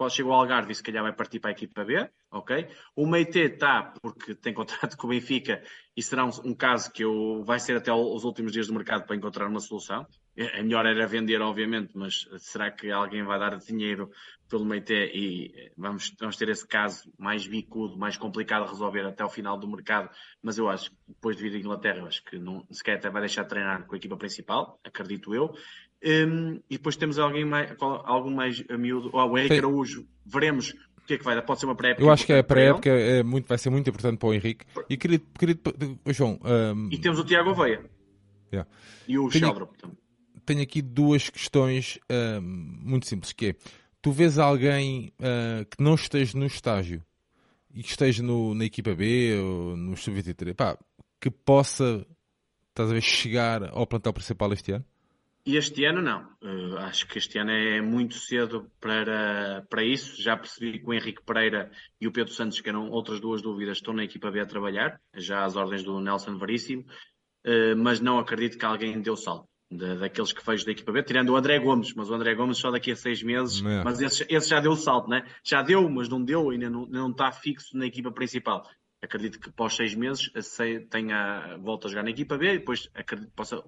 Pode 0.00 0.14
chegar 0.14 0.30
ao 0.30 0.36
Algarve 0.36 0.72
e 0.72 0.74
se 0.74 0.82
calhar 0.82 1.02
vai 1.02 1.12
partir 1.12 1.40
para 1.40 1.50
a 1.50 1.52
equipa 1.52 1.84
B, 1.84 2.08
ok? 2.30 2.66
O 2.96 3.06
Meite 3.06 3.38
está 3.38 3.92
porque 4.00 4.34
tem 4.34 4.54
contrato 4.54 4.96
com 4.96 5.06
o 5.06 5.10
Benfica 5.10 5.62
e 5.94 6.02
será 6.02 6.24
um, 6.24 6.30
um, 6.42 6.54
caso 6.54 6.90
que 6.90 7.04
eu, 7.04 7.44
vai 7.44 7.60
ser 7.60 7.76
até 7.76 7.92
os 7.92 8.24
últimos 8.24 8.50
dias 8.50 8.68
do 8.68 8.72
mercado 8.72 9.04
para 9.04 9.14
encontrar 9.14 9.46
uma 9.46 9.60
solução. 9.60 10.06
É, 10.40 10.60
é 10.60 10.62
melhor 10.62 10.86
era 10.86 11.06
vender, 11.06 11.42
obviamente, 11.42 11.90
mas 11.94 12.26
será 12.38 12.70
que 12.70 12.90
alguém 12.90 13.22
vai 13.22 13.38
dar 13.38 13.58
dinheiro 13.58 14.10
pelo 14.48 14.64
Meite 14.64 14.94
e 14.94 15.52
eh, 15.54 15.70
vamos, 15.76 16.14
vamos 16.18 16.36
ter 16.36 16.48
esse 16.48 16.66
caso 16.66 17.12
mais 17.18 17.46
bicudo, 17.46 17.98
mais 17.98 18.16
complicado 18.16 18.64
de 18.64 18.70
resolver 18.70 19.04
até 19.04 19.22
ao 19.22 19.28
final 19.28 19.58
do 19.58 19.68
mercado, 19.68 20.08
mas 20.42 20.56
eu 20.56 20.66
acho 20.68 20.90
que 20.90 20.96
depois 21.08 21.36
de 21.36 21.42
vir 21.42 21.54
à 21.54 21.58
Inglaterra, 21.58 22.06
acho 22.06 22.24
que 22.24 22.38
não, 22.38 22.64
sequer 22.70 22.96
até 22.96 23.10
vai 23.10 23.20
deixar 23.20 23.42
de 23.42 23.50
treinar 23.50 23.86
com 23.86 23.94
a 23.94 23.98
equipa 23.98 24.16
principal, 24.16 24.80
acredito 24.82 25.34
eu. 25.34 25.54
Um, 26.02 26.54
e 26.70 26.78
depois 26.78 26.96
temos 26.96 27.18
alguém 27.18 27.44
mais, 27.44 27.76
algum 27.78 28.30
mais 28.30 28.64
a 28.70 28.78
miúdo, 28.78 29.10
oh, 29.12 29.26
o 29.26 29.38
Henrique 29.38 29.58
Araújo, 29.58 30.06
veremos 30.24 30.70
o 30.96 31.06
que 31.06 31.14
é 31.14 31.18
que 31.18 31.24
vai 31.24 31.34
dar. 31.34 31.42
Pode 31.42 31.60
ser 31.60 31.66
uma 31.66 31.76
pré-época. 31.76 32.02
Eu 32.02 32.10
acho 32.10 32.24
que 32.24 32.32
é 32.32 32.38
a 32.38 32.44
pré-época 32.44 32.88
é 32.88 33.22
muito, 33.22 33.46
vai 33.46 33.58
ser 33.58 33.68
muito 33.68 33.90
importante 33.90 34.16
para 34.16 34.28
o 34.30 34.32
Henrique. 34.32 34.64
E 34.88 34.96
querido, 34.96 35.26
querido 35.38 35.60
João. 36.06 36.40
Um... 36.42 36.88
E 36.90 36.98
temos 36.98 37.18
o 37.18 37.24
Tiago 37.24 37.50
Oveia. 37.50 37.84
Yeah. 38.50 38.68
E 39.06 39.18
o 39.18 39.28
tenho, 39.28 39.44
Sheldrop 39.44 39.76
também. 39.76 39.99
Tenho 40.50 40.64
aqui 40.64 40.82
duas 40.82 41.30
questões 41.30 42.00
um, 42.10 42.40
muito 42.42 43.06
simples, 43.06 43.32
que 43.32 43.50
é, 43.50 43.54
tu 44.02 44.10
vês 44.10 44.36
alguém 44.36 45.12
uh, 45.20 45.64
que 45.64 45.80
não 45.80 45.94
esteja 45.94 46.36
no 46.36 46.44
estágio 46.44 47.04
e 47.72 47.84
que 47.84 47.90
esteja 47.90 48.20
no, 48.20 48.52
na 48.52 48.64
equipa 48.64 48.92
B 48.92 49.38
ou 49.38 49.76
no 49.76 49.96
sub-23, 49.96 50.76
que 51.20 51.30
possa, 51.30 52.04
estás 52.70 52.90
a 52.90 52.94
ver, 52.94 53.00
chegar 53.00 53.62
ao 53.70 53.86
plantel 53.86 54.12
principal 54.12 54.52
este 54.52 54.72
ano? 54.72 54.84
Este 55.46 55.84
ano 55.84 56.02
não. 56.02 56.22
Uh, 56.42 56.78
acho 56.78 57.06
que 57.06 57.18
este 57.18 57.38
ano 57.38 57.52
é 57.52 57.80
muito 57.80 58.16
cedo 58.16 58.68
para, 58.80 59.64
para 59.70 59.84
isso. 59.84 60.20
Já 60.20 60.36
percebi 60.36 60.80
que 60.80 60.84
o 60.84 60.92
Henrique 60.92 61.22
Pereira 61.22 61.70
e 62.00 62.08
o 62.08 62.12
Pedro 62.12 62.32
Santos, 62.32 62.60
que 62.60 62.68
eram 62.68 62.90
outras 62.90 63.20
duas 63.20 63.40
dúvidas, 63.40 63.76
estão 63.76 63.94
na 63.94 64.02
equipa 64.02 64.32
B 64.32 64.40
a 64.40 64.46
trabalhar, 64.46 65.00
já 65.14 65.44
às 65.44 65.54
ordens 65.54 65.84
do 65.84 66.00
Nelson 66.00 66.36
Veríssimo, 66.38 66.82
uh, 67.46 67.76
mas 67.76 68.00
não 68.00 68.18
acredito 68.18 68.58
que 68.58 68.64
alguém 68.64 69.00
o 69.00 69.14
salto. 69.14 69.48
De, 69.70 69.96
daqueles 69.96 70.32
que 70.32 70.44
vejo 70.44 70.64
da 70.64 70.72
equipa 70.72 70.90
B, 70.90 71.02
tirando 71.02 71.30
o 71.30 71.36
André 71.36 71.58
Gomes, 71.58 71.94
mas 71.94 72.10
o 72.10 72.14
André 72.14 72.34
Gomes 72.34 72.58
só 72.58 72.70
daqui 72.70 72.90
a 72.90 72.96
seis 72.96 73.22
meses, 73.22 73.64
é. 73.64 73.84
mas 73.84 74.00
esse, 74.00 74.26
esse, 74.28 74.48
já 74.48 74.60
deu 74.60 74.72
o 74.72 74.76
salto, 74.76 75.08
né? 75.08 75.24
Já 75.44 75.62
deu, 75.62 75.88
mas 75.88 76.08
não 76.08 76.22
deu, 76.22 76.50
ainda 76.50 76.68
não, 76.68 76.86
não 76.86 77.10
está 77.10 77.30
fixo 77.30 77.76
na 77.76 77.86
equipa 77.86 78.10
principal. 78.10 78.68
Acredito 79.02 79.40
que 79.40 79.48
após 79.48 79.74
seis 79.74 79.94
meses 79.94 80.30
tenha 80.90 81.56
volta 81.58 81.86
a 81.86 81.90
jogar 81.90 82.02
na 82.02 82.10
equipa 82.10 82.36
B 82.36 82.54
e 82.54 82.58
depois 82.58 82.90
acredito 82.94 83.30
que 83.30 83.34
possa, 83.34 83.62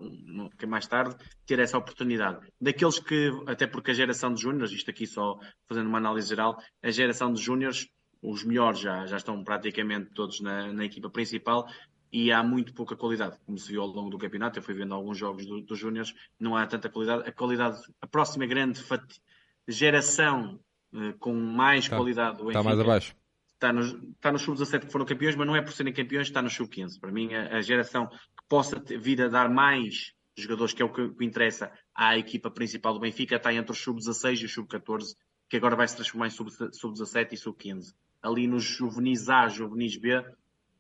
que 0.59 0.67
mais 0.67 0.87
tarde, 0.87 1.17
ter 1.47 1.59
essa 1.59 1.79
oportunidade. 1.79 2.47
Daqueles 2.61 2.99
que, 2.99 3.31
até 3.47 3.67
porque 3.67 3.93
a 3.93 3.95
geração 3.95 4.35
de 4.35 4.43
júniores, 4.43 4.73
isto 4.73 4.91
aqui 4.91 5.07
só 5.07 5.39
fazendo 5.67 5.87
uma 5.87 5.97
análise 5.97 6.29
geral, 6.29 6.59
a 6.83 6.91
geração 6.91 7.33
de 7.33 7.41
júniores, 7.41 7.89
os 8.21 8.45
melhores 8.45 8.81
já, 8.81 9.07
já 9.07 9.17
estão 9.17 9.43
praticamente 9.43 10.11
todos 10.13 10.39
na, 10.41 10.71
na 10.71 10.85
equipa 10.85 11.09
principal 11.09 11.67
e 12.13 12.31
há 12.31 12.43
muito 12.43 12.75
pouca 12.75 12.95
qualidade, 12.95 13.39
como 13.47 13.57
se 13.57 13.73
viu 13.73 13.81
ao 13.81 13.89
longo 13.89 14.11
do 14.11 14.19
campeonato. 14.19 14.59
Eu 14.59 14.63
fui 14.63 14.75
vendo 14.75 14.93
alguns 14.93 15.17
jogos 15.17 15.47
dos 15.47 15.65
do 15.65 15.75
Júniors, 15.75 16.15
não 16.39 16.55
há 16.55 16.67
tanta 16.67 16.91
qualidade. 16.91 17.27
A 17.27 17.33
qualidade, 17.33 17.81
a 18.03 18.07
próxima 18.07 18.45
grande 18.45 18.81
geração 19.67 20.61
uh, 20.93 21.15
com 21.19 21.33
mais 21.33 21.85
está, 21.85 21.97
qualidade 21.97 22.37
do 22.37 22.45
Benfica, 22.45 22.59
está 22.59 22.63
mais 22.63 22.81
abaixo. 22.81 23.17
Está 23.55 23.73
nos, 23.73 23.95
está 23.95 24.33
nos 24.33 24.43
sub-17 24.43 24.87
que 24.87 24.93
foram 24.93 25.07
campeões, 25.07 25.37
mas 25.37 25.47
não 25.47 25.57
é 25.57 25.63
por 25.63 25.73
serem 25.73 25.93
campeões, 25.93 26.27
está 26.27 26.43
no 26.43 26.51
sub-15. 26.51 27.01
Para 27.01 27.13
mim, 27.13 27.33
a, 27.33 27.57
a, 27.57 27.63
geração 27.63 28.09
que 28.09 28.45
possa 28.49 28.79
ter, 28.79 28.99
vir 28.99 29.23
a 29.23 29.29
dar 29.29 29.49
mais 29.49 30.13
jogadores, 30.37 30.75
que 30.75 30.83
é 30.83 30.85
o 30.85 30.93
que, 30.93 31.09
que 31.11 31.25
interessa 31.25 31.73
à 31.95 32.19
equipa 32.19 32.51
principal 32.51 32.93
do 32.93 33.01
Benfica, 33.01 33.37
está 33.37 33.55
entre 33.55 33.73
os 33.73 33.79
sub-16 33.79 34.43
e 34.43 34.45
os 34.45 34.53
sub-14, 34.53 35.15
que 35.49 35.57
agora 35.57 35.77
vai 35.77 35.89
se 35.89 35.95
transformar 35.95 36.27
em 36.27 36.31
sub-17 36.31 36.73
sub 36.75 36.95
e 37.33 37.37
sub-15. 37.37 37.95
Ali 38.21 38.47
nos 38.47 38.65
juvenis 38.65 39.29
A, 39.29 39.49
juvenis 39.49 39.97
B, 39.97 40.23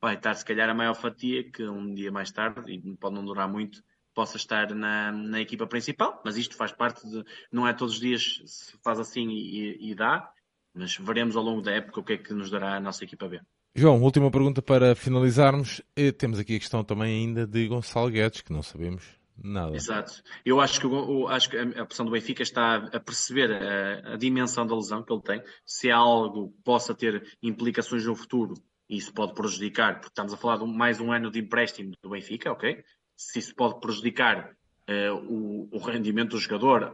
vai 0.02 0.16
estar 0.16 0.34
se 0.34 0.44
calhar 0.44 0.68
a 0.68 0.74
maior 0.74 0.94
fatia 0.94 1.48
que 1.48 1.62
um 1.62 1.94
dia 1.94 2.10
mais 2.10 2.32
tarde, 2.32 2.72
e 2.72 2.96
pode 2.96 3.14
não 3.14 3.24
durar 3.24 3.48
muito, 3.48 3.80
possa 4.12 4.36
estar 4.36 4.74
na, 4.74 5.12
na 5.12 5.40
equipa 5.40 5.66
principal, 5.66 6.20
mas 6.24 6.36
isto 6.36 6.56
faz 6.56 6.72
parte 6.72 7.08
de, 7.08 7.24
não 7.52 7.66
é 7.66 7.72
todos 7.72 7.94
os 7.94 8.00
dias 8.00 8.42
se 8.44 8.76
faz 8.82 8.98
assim 8.98 9.28
e, 9.28 9.90
e 9.90 9.94
dá, 9.94 10.28
mas 10.74 10.96
veremos 10.96 11.36
ao 11.36 11.44
longo 11.44 11.62
da 11.62 11.70
época 11.70 12.00
o 12.00 12.04
que 12.04 12.14
é 12.14 12.18
que 12.18 12.34
nos 12.34 12.50
dará 12.50 12.76
a 12.76 12.80
nossa 12.80 13.04
equipa 13.04 13.28
B. 13.28 13.40
João, 13.74 14.02
última 14.02 14.30
pergunta 14.30 14.60
para 14.60 14.94
finalizarmos. 14.94 15.80
E 15.96 16.12
temos 16.12 16.38
aqui 16.38 16.56
a 16.56 16.58
questão 16.58 16.84
também 16.84 17.20
ainda 17.20 17.46
de 17.46 17.68
Gonçalo 17.68 18.10
Guedes, 18.10 18.42
que 18.42 18.52
não 18.52 18.62
sabemos 18.62 19.02
nada. 19.42 19.74
Exato. 19.74 20.22
Eu 20.44 20.60
acho 20.60 20.78
que, 20.78 20.86
eu 20.86 21.28
acho 21.28 21.48
que 21.48 21.56
a 21.56 21.82
opção 21.82 22.04
do 22.04 22.12
Benfica 22.12 22.42
está 22.42 22.76
a 22.76 23.00
perceber 23.00 23.50
a, 23.50 24.12
a, 24.12 24.16
dimensão 24.16 24.66
da 24.66 24.74
lesão 24.74 25.02
que 25.02 25.10
ele 25.10 25.22
tem, 25.22 25.42
se 25.64 25.88
é 25.88 25.92
algo 25.92 26.50
que 26.50 26.62
possa 26.62 26.94
ter 26.94 27.26
implicações 27.42 28.04
no 28.04 28.14
futuro 28.14 28.54
isso 28.96 29.12
pode 29.12 29.34
prejudicar, 29.34 29.94
porque 29.94 30.08
estamos 30.08 30.34
a 30.34 30.36
falar 30.36 30.58
de 30.58 30.66
mais 30.66 31.00
um 31.00 31.10
ano 31.10 31.30
de 31.30 31.40
empréstimo 31.40 31.94
do 32.02 32.10
Benfica, 32.10 32.52
ok? 32.52 32.84
Se 33.16 33.38
isso 33.38 33.54
pode 33.54 33.80
prejudicar 33.80 34.54
uh, 34.88 35.14
o, 35.26 35.68
o, 35.72 35.78
rendimento 35.78 36.30
do 36.30 36.38
jogador 36.38 36.92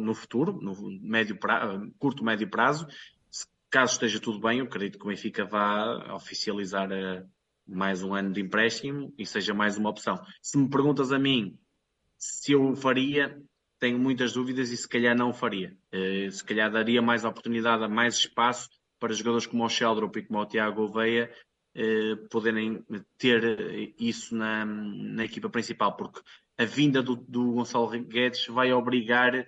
no 0.00 0.14
futuro, 0.14 0.58
no 0.60 0.74
médio 1.00 1.36
pra, 1.36 1.80
curto, 1.98 2.24
médio 2.24 2.48
prazo, 2.50 2.88
se, 3.30 3.46
caso 3.70 3.92
esteja 3.92 4.18
tudo 4.18 4.40
bem, 4.40 4.58
eu 4.58 4.64
acredito 4.64 4.98
que 4.98 5.04
o 5.04 5.08
Benfica 5.08 5.44
vá 5.44 6.12
oficializar 6.14 6.90
uh, 6.90 7.24
mais 7.68 8.02
um 8.02 8.14
ano 8.14 8.32
de 8.32 8.40
empréstimo 8.40 9.14
e 9.16 9.24
seja 9.24 9.54
mais 9.54 9.76
uma 9.76 9.90
opção. 9.90 10.20
Se 10.40 10.58
me 10.58 10.68
perguntas 10.68 11.12
a 11.12 11.18
mim 11.20 11.56
se 12.18 12.52
eu 12.52 12.74
faria, 12.74 13.40
tenho 13.78 13.98
muitas 13.98 14.32
dúvidas 14.32 14.70
e 14.70 14.76
se 14.76 14.88
calhar 14.88 15.16
não 15.16 15.32
faria. 15.32 15.76
Uh, 15.94 16.30
se 16.32 16.42
calhar 16.44 16.70
daria 16.70 17.00
mais 17.00 17.24
oportunidade, 17.24 17.84
a 17.84 17.88
mais 17.88 18.16
espaço 18.16 18.68
para 19.02 19.14
jogadores 19.14 19.48
como 19.48 19.64
o 19.64 19.68
Sheldrop 19.68 20.16
e 20.16 20.22
como 20.22 20.38
o 20.38 20.46
Tiago 20.46 20.82
Oveia 20.82 21.28
eh, 21.74 22.14
poderem 22.30 22.84
ter 23.18 23.92
isso 23.98 24.32
na, 24.32 24.64
na, 24.64 25.24
equipa 25.24 25.50
principal, 25.50 25.96
porque 25.96 26.20
a 26.56 26.64
vinda 26.64 27.02
do, 27.02 27.16
do 27.16 27.54
Gonçalo 27.54 27.88
Guedes 27.88 28.46
vai 28.46 28.72
obrigar 28.72 29.44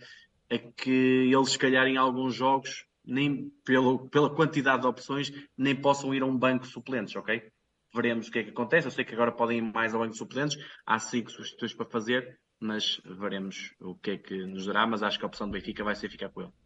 a 0.51 0.59
que 0.59 1.31
eles, 1.33 1.53
se 1.53 1.59
calhar, 1.59 1.87
em 1.87 1.97
alguns 1.97 2.35
jogos, 2.35 2.85
nem 3.05 3.49
pelo, 3.65 4.09
pela 4.09 4.35
quantidade 4.35 4.83
de 4.83 4.89
opções, 4.89 5.31
nem 5.57 5.77
possam 5.77 6.13
ir 6.13 6.23
a 6.23 6.27
um 6.27 6.37
banco 6.37 6.65
de 6.65 6.73
suplentes, 6.73 7.15
ok? 7.15 7.49
Veremos 7.95 8.27
o 8.27 8.33
que 8.33 8.41
é 8.41 8.43
que 8.43 8.51
acontece. 8.51 8.89
Eu 8.89 8.91
sei 8.91 9.05
que 9.05 9.15
agora 9.15 9.31
podem 9.31 9.59
ir 9.59 9.63
mais 9.63 9.95
ao 9.95 10.01
banco 10.01 10.15
de 10.15 10.19
suplentes, 10.19 10.59
há 10.85 10.99
cinco 10.99 11.31
substituições 11.31 11.75
para 11.75 11.87
fazer, 11.87 12.41
mas 12.59 13.01
veremos 13.05 13.73
o 13.79 13.95
que 13.95 14.11
é 14.11 14.19
que 14.19 14.35
nos 14.47 14.67
dará. 14.67 14.85
Mas 14.85 15.01
acho 15.01 15.17
que 15.17 15.25
a 15.25 15.29
opção 15.29 15.47
do 15.47 15.53
Benfica 15.53 15.85
vai 15.85 15.95
ser 15.95 16.11
ficar 16.11 16.29
com 16.31 16.43
ele. 16.43 16.64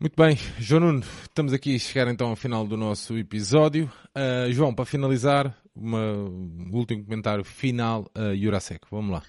Muito 0.00 0.14
bem, 0.16 0.36
João 0.60 0.82
Nuno, 0.82 1.00
estamos 1.00 1.52
aqui 1.52 1.74
a 1.74 1.78
chegar 1.80 2.06
então 2.06 2.28
ao 2.28 2.36
final 2.36 2.64
do 2.64 2.76
nosso 2.76 3.18
episódio. 3.18 3.90
Uh, 4.16 4.52
João, 4.52 4.72
para 4.72 4.84
finalizar, 4.84 5.60
uma, 5.74 5.98
um 5.98 6.70
último 6.72 7.02
comentário 7.04 7.42
final 7.42 8.08
a 8.14 8.30
uh, 8.30 8.36
Jurasek. 8.36 8.86
Vamos 8.92 9.10
lá. 9.10 9.22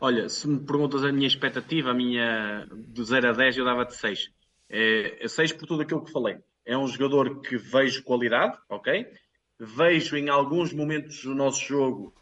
Olha, 0.00 0.28
se 0.28 0.46
me 0.46 0.60
perguntas 0.60 1.02
a 1.02 1.10
minha 1.10 1.26
expectativa, 1.26 1.90
a 1.90 1.94
minha 1.94 2.68
do 2.70 3.04
0 3.04 3.30
a 3.30 3.32
10, 3.32 3.56
eu 3.56 3.64
dava-te 3.64 3.96
6. 3.96 4.30
É, 4.70 5.26
6 5.26 5.50
é 5.50 5.54
por 5.54 5.66
tudo 5.66 5.82
aquilo 5.82 6.04
que 6.04 6.12
falei. 6.12 6.38
É 6.64 6.78
um 6.78 6.86
jogador 6.86 7.40
que 7.40 7.56
vejo 7.56 8.04
qualidade, 8.04 8.56
ok? 8.68 9.04
Vejo 9.58 10.16
em 10.16 10.28
alguns 10.28 10.72
momentos 10.72 11.24
do 11.24 11.34
nosso 11.34 11.66
jogo 11.66 12.14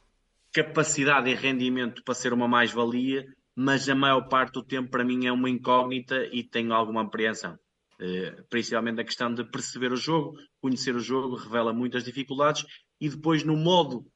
capacidade 0.55 1.29
e 1.29 1.35
rendimento 1.35 2.03
para 2.03 2.15
ser 2.15 2.33
uma 2.33 2.49
mais-valia, 2.49 3.27
mas 3.55 3.91
a 3.91 3.95
maior 3.95 4.27
parte 4.27 4.55
do 4.55 4.65
tempo 4.65 4.89
para 4.89 5.05
mim 5.05 5.27
é 5.27 5.33
uma 5.33 5.51
incógnita 5.51 6.27
e 6.33 6.43
tenho 6.43 6.73
alguma 6.73 7.03
apreensão. 7.03 7.59
Eh, 8.01 8.43
principalmente 8.49 8.97
na 8.97 9.05
questão 9.05 9.33
de 9.33 9.45
perceber 9.45 9.93
o 9.93 9.97
jogo, 9.97 10.39
conhecer 10.61 10.97
o 10.97 11.01
jogo, 11.01 11.37
revela 11.37 11.71
muitas 11.71 12.03
dificuldades 12.03 12.65
e 12.99 13.11
depois 13.11 13.45
no 13.45 13.55
modo 13.55 14.11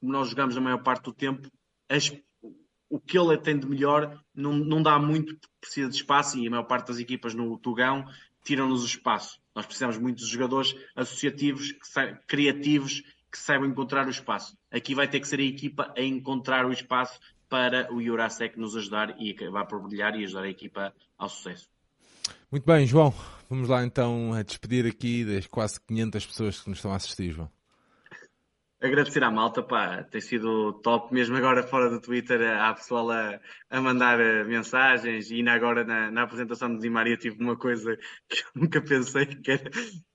como 0.00 0.12
nós 0.12 0.30
jogamos 0.30 0.56
a 0.56 0.60
maior 0.60 0.82
parte 0.82 1.04
do 1.04 1.12
tempo, 1.12 1.48
as, 1.88 2.10
o 2.88 2.98
que 2.98 3.18
ele 3.18 3.36
tem 3.38 3.58
de 3.58 3.66
melhor 3.66 4.20
não, 4.34 4.52
não 4.52 4.82
dá 4.82 4.98
muito, 4.98 5.38
precisa 5.60 5.88
de 5.88 5.96
espaço 5.96 6.38
e 6.38 6.46
a 6.46 6.50
maior 6.50 6.64
parte 6.64 6.88
das 6.88 6.98
equipas 6.98 7.34
no 7.34 7.58
Tugão 7.58 8.04
tiram-nos 8.42 8.82
o 8.82 8.86
espaço. 8.86 9.38
Nós 9.54 9.66
precisamos 9.66 9.98
muito 9.98 10.18
de 10.18 10.26
jogadores 10.26 10.74
associativos, 10.96 11.72
que 11.72 12.16
criativos, 12.26 13.02
que 13.30 13.38
saibam 13.38 13.68
encontrar 13.68 14.06
o 14.06 14.10
espaço. 14.10 14.56
Aqui 14.70 14.94
vai 14.94 15.06
ter 15.06 15.20
que 15.20 15.28
ser 15.28 15.38
a 15.38 15.44
equipa 15.44 15.92
a 15.96 16.02
encontrar 16.02 16.64
o 16.66 16.72
espaço 16.72 17.20
para 17.48 17.92
o 17.92 18.02
Jurasek 18.02 18.58
nos 18.58 18.74
ajudar 18.74 19.20
e 19.20 19.30
acabar 19.30 19.66
por 19.66 19.82
brilhar 19.82 20.18
e 20.18 20.24
ajudar 20.24 20.44
a 20.44 20.48
equipa 20.48 20.94
ao 21.18 21.28
sucesso. 21.28 21.68
Muito 22.50 22.66
bem, 22.66 22.84
João. 22.84 23.14
Vamos 23.48 23.68
lá 23.68 23.84
então 23.84 24.32
a 24.32 24.42
despedir 24.42 24.84
aqui 24.84 25.24
das 25.24 25.46
quase 25.46 25.80
500 25.86 26.26
pessoas 26.26 26.60
que 26.60 26.68
nos 26.68 26.78
estão 26.78 26.92
a 26.92 26.96
assistir, 26.96 27.30
João. 27.30 27.48
Agradecer 28.82 29.22
à 29.22 29.30
malta, 29.30 29.62
pá, 29.62 30.02
tem 30.04 30.20
sido 30.20 30.72
top, 30.82 31.12
mesmo 31.14 31.36
agora 31.36 31.62
fora 31.62 31.90
do 31.90 32.00
Twitter, 32.00 32.40
há 32.58 32.72
pessoal 32.72 33.10
a, 33.10 33.38
a 33.68 33.80
mandar 33.80 34.18
eh, 34.18 34.42
mensagens 34.42 35.30
e 35.30 35.36
ainda 35.36 35.52
agora 35.52 35.84
na, 35.84 36.10
na 36.10 36.22
apresentação 36.22 36.74
de 36.74 36.80
Di 36.80 36.88
Maria 36.88 37.16
tive 37.16 37.40
uma 37.40 37.56
coisa 37.56 37.94
que 38.26 38.40
eu 38.40 38.62
nunca 38.62 38.80
pensei 38.80 39.26
que 39.26 39.50
era 39.52 39.70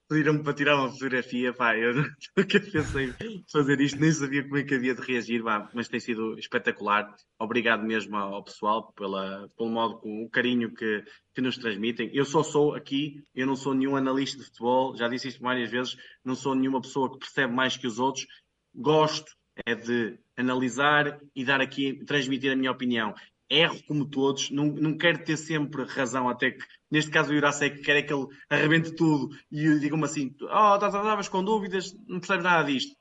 pediram-me 0.08 0.42
para 0.42 0.54
tirar 0.54 0.76
uma 0.76 0.90
fotografia, 0.90 1.52
pá, 1.52 1.76
eu 1.76 1.94
nunca 2.36 2.60
pensei 2.60 3.12
fazer 3.50 3.80
isto, 3.80 4.00
nem 4.00 4.12
sabia 4.12 4.42
como 4.42 4.56
é 4.56 4.62
que 4.62 4.74
havia 4.74 4.94
de 4.94 5.00
reagir, 5.00 5.42
pá, 5.42 5.68
mas 5.74 5.88
tem 5.88 6.00
sido 6.00 6.38
espetacular. 6.38 7.14
Obrigado 7.38 7.82
mesmo 7.82 8.16
ao 8.16 8.44
pessoal 8.44 8.92
pela, 8.92 9.48
pelo 9.56 9.70
modo, 9.70 9.98
com 9.98 10.24
o 10.24 10.30
carinho 10.30 10.72
que, 10.72 11.04
que 11.34 11.40
nos 11.40 11.58
transmitem. 11.58 12.10
Eu 12.12 12.24
só 12.24 12.42
sou 12.42 12.74
aqui, 12.74 13.22
eu 13.34 13.46
não 13.46 13.56
sou 13.56 13.74
nenhum 13.74 13.96
analista 13.96 14.38
de 14.38 14.44
futebol, 14.44 14.96
já 14.96 15.08
disse 15.08 15.28
isto 15.28 15.42
várias 15.42 15.70
vezes, 15.70 15.96
não 16.24 16.34
sou 16.34 16.54
nenhuma 16.54 16.80
pessoa 16.80 17.10
que 17.10 17.18
percebe 17.18 17.52
mais 17.52 17.76
que 17.76 17.86
os 17.86 17.98
outros. 17.98 18.26
Gosto 18.74 19.32
é 19.64 19.74
de 19.74 20.18
analisar 20.36 21.18
e 21.34 21.44
dar 21.44 21.60
aqui, 21.60 22.04
transmitir 22.04 22.52
a 22.52 22.56
minha 22.56 22.70
opinião 22.70 23.14
erro 23.48 23.80
como 23.86 24.04
todos, 24.04 24.50
não, 24.50 24.66
não 24.66 24.96
quero 24.96 25.24
ter 25.24 25.36
sempre 25.36 25.84
razão, 25.84 26.28
até 26.28 26.50
que 26.50 26.64
neste 26.90 27.10
caso 27.10 27.30
o 27.30 27.34
Jurasek 27.34 27.80
quer 27.80 27.96
é 27.96 28.02
que 28.02 28.12
ele 28.12 28.26
arrebente 28.50 28.94
tudo 28.94 29.34
e 29.50 29.78
diga-me 29.78 30.04
assim: 30.04 30.34
Oh, 30.42 30.74
estavas 30.74 31.28
com 31.28 31.44
dúvidas, 31.44 31.94
não 32.06 32.18
percebes 32.18 32.44
nada 32.44 32.64
disto. 32.64 32.96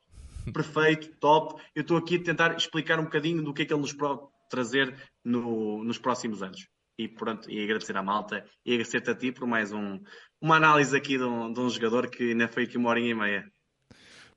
Perfeito, 0.53 1.11
top. 1.19 1.61
Eu 1.73 1.81
estou 1.81 1.97
aqui 1.97 2.17
a 2.17 2.23
tentar 2.23 2.55
explicar 2.55 2.99
um 2.99 3.05
bocadinho 3.05 3.41
do 3.43 3.53
que 3.53 3.63
é 3.63 3.65
que 3.65 3.73
ele 3.73 3.81
nos 3.81 3.93
pode 3.93 4.21
trazer 4.49 4.95
no, 5.23 5.83
nos 5.83 5.97
próximos 5.97 6.43
anos. 6.43 6.67
E 6.97 7.07
pronto, 7.09 7.49
e 7.51 7.61
agradecer 7.61 7.97
à 7.97 8.03
malta 8.03 8.45
e 8.65 8.71
agradecer-te 8.71 9.09
a 9.09 9.15
ti 9.15 9.31
por 9.31 9.45
mais 9.45 9.73
um, 9.73 9.99
uma 10.39 10.55
análise 10.55 10.95
aqui 10.95 11.17
de 11.17 11.23
um, 11.23 11.51
de 11.51 11.59
um 11.59 11.69
jogador 11.69 12.09
que 12.09 12.31
ainda 12.31 12.47
foi 12.47 12.63
aqui 12.63 12.77
uma 12.77 12.89
hora 12.89 12.99
e 12.99 13.13
meia. 13.13 13.43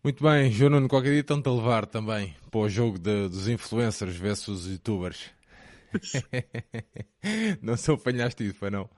Muito 0.03 0.23
bem, 0.23 0.51
João 0.51 0.71
Nuno, 0.71 0.89
qualquer 0.89 1.11
dia 1.11 1.21
estão-te 1.21 1.49
a 1.49 1.53
levar 1.53 1.87
também 1.87 2.35
para 2.51 2.61
o 2.61 2.69
jogo 2.69 2.99
de, 2.99 3.29
dos 3.29 3.49
influencers 3.49 4.17
versus 4.17 4.67
youtubers. 4.67 5.31
não 7.63 7.77
sou 7.77 7.95
apanhaste 7.95 8.47
isso, 8.47 8.55
foi 8.59 8.71
não? 8.71 8.89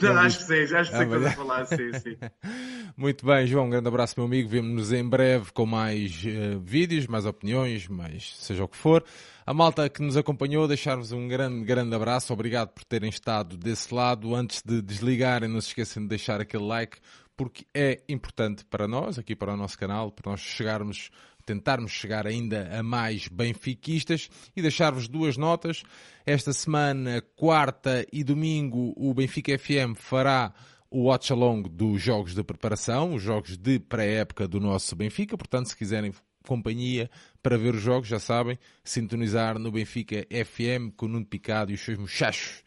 não 0.00 0.18
acho 0.18 0.38
que 0.38 0.44
sim, 0.44 0.74
acho 0.74 0.90
que 0.90 0.96
sei 0.96 1.06
ah, 1.06 1.28
a 1.28 1.32
falar, 1.32 1.66
sim, 1.66 1.92
sim. 1.94 2.16
Muito 2.96 3.24
bem, 3.24 3.46
João, 3.46 3.66
um 3.66 3.70
grande 3.70 3.88
abraço, 3.88 4.14
meu 4.16 4.26
amigo. 4.26 4.48
Vemo-nos 4.48 4.92
em 4.92 5.06
breve 5.08 5.52
com 5.52 5.66
mais 5.66 6.22
uh, 6.24 6.58
vídeos, 6.60 7.06
mais 7.06 7.26
opiniões, 7.26 7.86
mais 7.88 8.34
seja 8.36 8.64
o 8.64 8.68
que 8.68 8.76
for. 8.76 9.04
A 9.46 9.54
malta 9.54 9.88
que 9.88 10.02
nos 10.02 10.16
acompanhou, 10.16 10.66
deixar-vos 10.66 11.12
um 11.12 11.28
grande, 11.28 11.64
grande 11.64 11.94
abraço. 11.94 12.32
Obrigado 12.32 12.70
por 12.70 12.84
terem 12.84 13.08
estado 13.08 13.56
desse 13.56 13.94
lado. 13.94 14.34
Antes 14.34 14.62
de 14.62 14.82
desligarem, 14.82 15.48
não 15.48 15.60
se 15.60 15.68
esqueçam 15.68 16.02
de 16.02 16.08
deixar 16.08 16.40
aquele 16.40 16.64
like, 16.64 16.98
porque 17.36 17.64
é 17.72 18.02
importante 18.08 18.64
para 18.64 18.88
nós, 18.88 19.18
aqui 19.18 19.36
para 19.36 19.54
o 19.54 19.56
nosso 19.56 19.78
canal, 19.78 20.10
para 20.10 20.32
nós 20.32 20.40
chegarmos 20.40 21.10
tentarmos 21.48 21.92
chegar 21.92 22.26
ainda 22.26 22.68
a 22.78 22.82
mais 22.82 23.26
benfiquistas 23.26 24.28
e 24.54 24.60
deixar-vos 24.60 25.08
duas 25.08 25.38
notas. 25.38 25.82
Esta 26.26 26.52
semana, 26.52 27.22
quarta 27.34 28.06
e 28.12 28.22
domingo, 28.22 28.92
o 28.94 29.14
Benfica 29.14 29.58
FM 29.58 29.96
fará 29.96 30.52
o 30.90 31.04
watch 31.04 31.32
along 31.32 31.62
dos 31.62 32.02
jogos 32.02 32.34
de 32.34 32.44
preparação, 32.44 33.14
os 33.14 33.22
jogos 33.22 33.56
de 33.56 33.78
pré-época 33.78 34.46
do 34.46 34.60
nosso 34.60 34.94
Benfica. 34.94 35.38
Portanto, 35.38 35.70
se 35.70 35.76
quiserem 35.76 36.12
companhia 36.46 37.10
para 37.42 37.56
ver 37.56 37.74
os 37.74 37.80
jogos, 37.80 38.08
já 38.08 38.18
sabem, 38.18 38.58
sintonizar 38.84 39.58
no 39.58 39.72
Benfica 39.72 40.26
FM 40.30 40.94
com 40.96 41.06
o 41.06 41.08
Nuno 41.08 41.24
Picado 41.24 41.70
e 41.70 41.74
os 41.74 41.80
seus 41.80 41.96
muchachos 41.96 42.62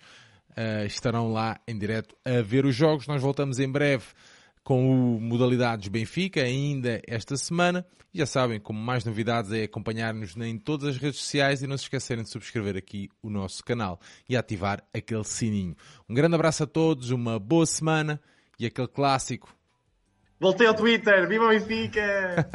uh, 0.52 0.86
estarão 0.88 1.32
lá 1.32 1.60
em 1.68 1.78
direto 1.78 2.16
a 2.26 2.42
ver 2.42 2.66
os 2.66 2.76
jogos. 2.76 3.06
Nós 3.06 3.22
voltamos 3.22 3.60
em 3.60 3.70
breve 3.72 4.06
com 4.64 5.18
o 5.18 5.22
Modalidades 5.22 5.88
Benfica, 5.88 6.42
ainda 6.42 7.02
esta 7.08 7.36
semana. 7.38 7.86
E 8.14 8.18
já 8.18 8.26
sabem, 8.26 8.60
como 8.60 8.80
mais 8.80 9.06
novidades 9.06 9.52
é 9.54 9.64
acompanhar-nos 9.64 10.36
em 10.36 10.58
todas 10.58 10.90
as 10.90 10.98
redes 10.98 11.20
sociais 11.20 11.64
e 11.64 11.68
não 11.68 11.78
se 11.78 11.86
esquecerem 11.86 12.24
de 12.24 12.30
subscrever 12.30 12.76
aqui 12.76 13.10
o 13.24 13.30
nosso 13.30 13.64
canal 13.64 14.00
e 14.28 14.36
ativar 14.36 14.84
aquele 14.94 15.24
sininho. 15.24 15.76
Um 16.10 16.14
grande 16.14 16.36
abraço 16.36 16.64
a 16.64 16.68
todos, 16.68 17.10
uma 17.12 17.40
boa 17.40 17.66
semana 17.66 18.22
e 18.60 18.66
aquele 18.66 18.90
clássico. 18.90 19.56
Voltei 20.40 20.68
ao 20.68 20.74
Twitter, 20.74 21.28
viva 21.28 21.46
o 21.46 21.50
Benfica! 21.50 22.50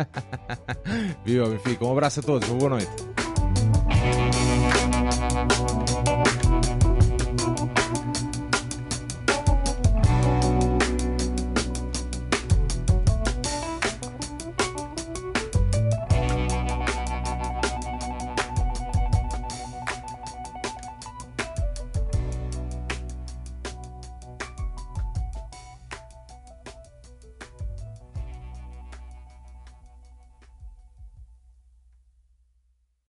viva 1.24 1.46
o 1.46 1.50
Benfica, 1.50 1.84
um 1.86 1.92
abraço 1.92 2.20
a 2.20 2.22
todos, 2.22 2.48
uma 2.48 2.58
boa 2.58 2.70
noite. 2.70 3.25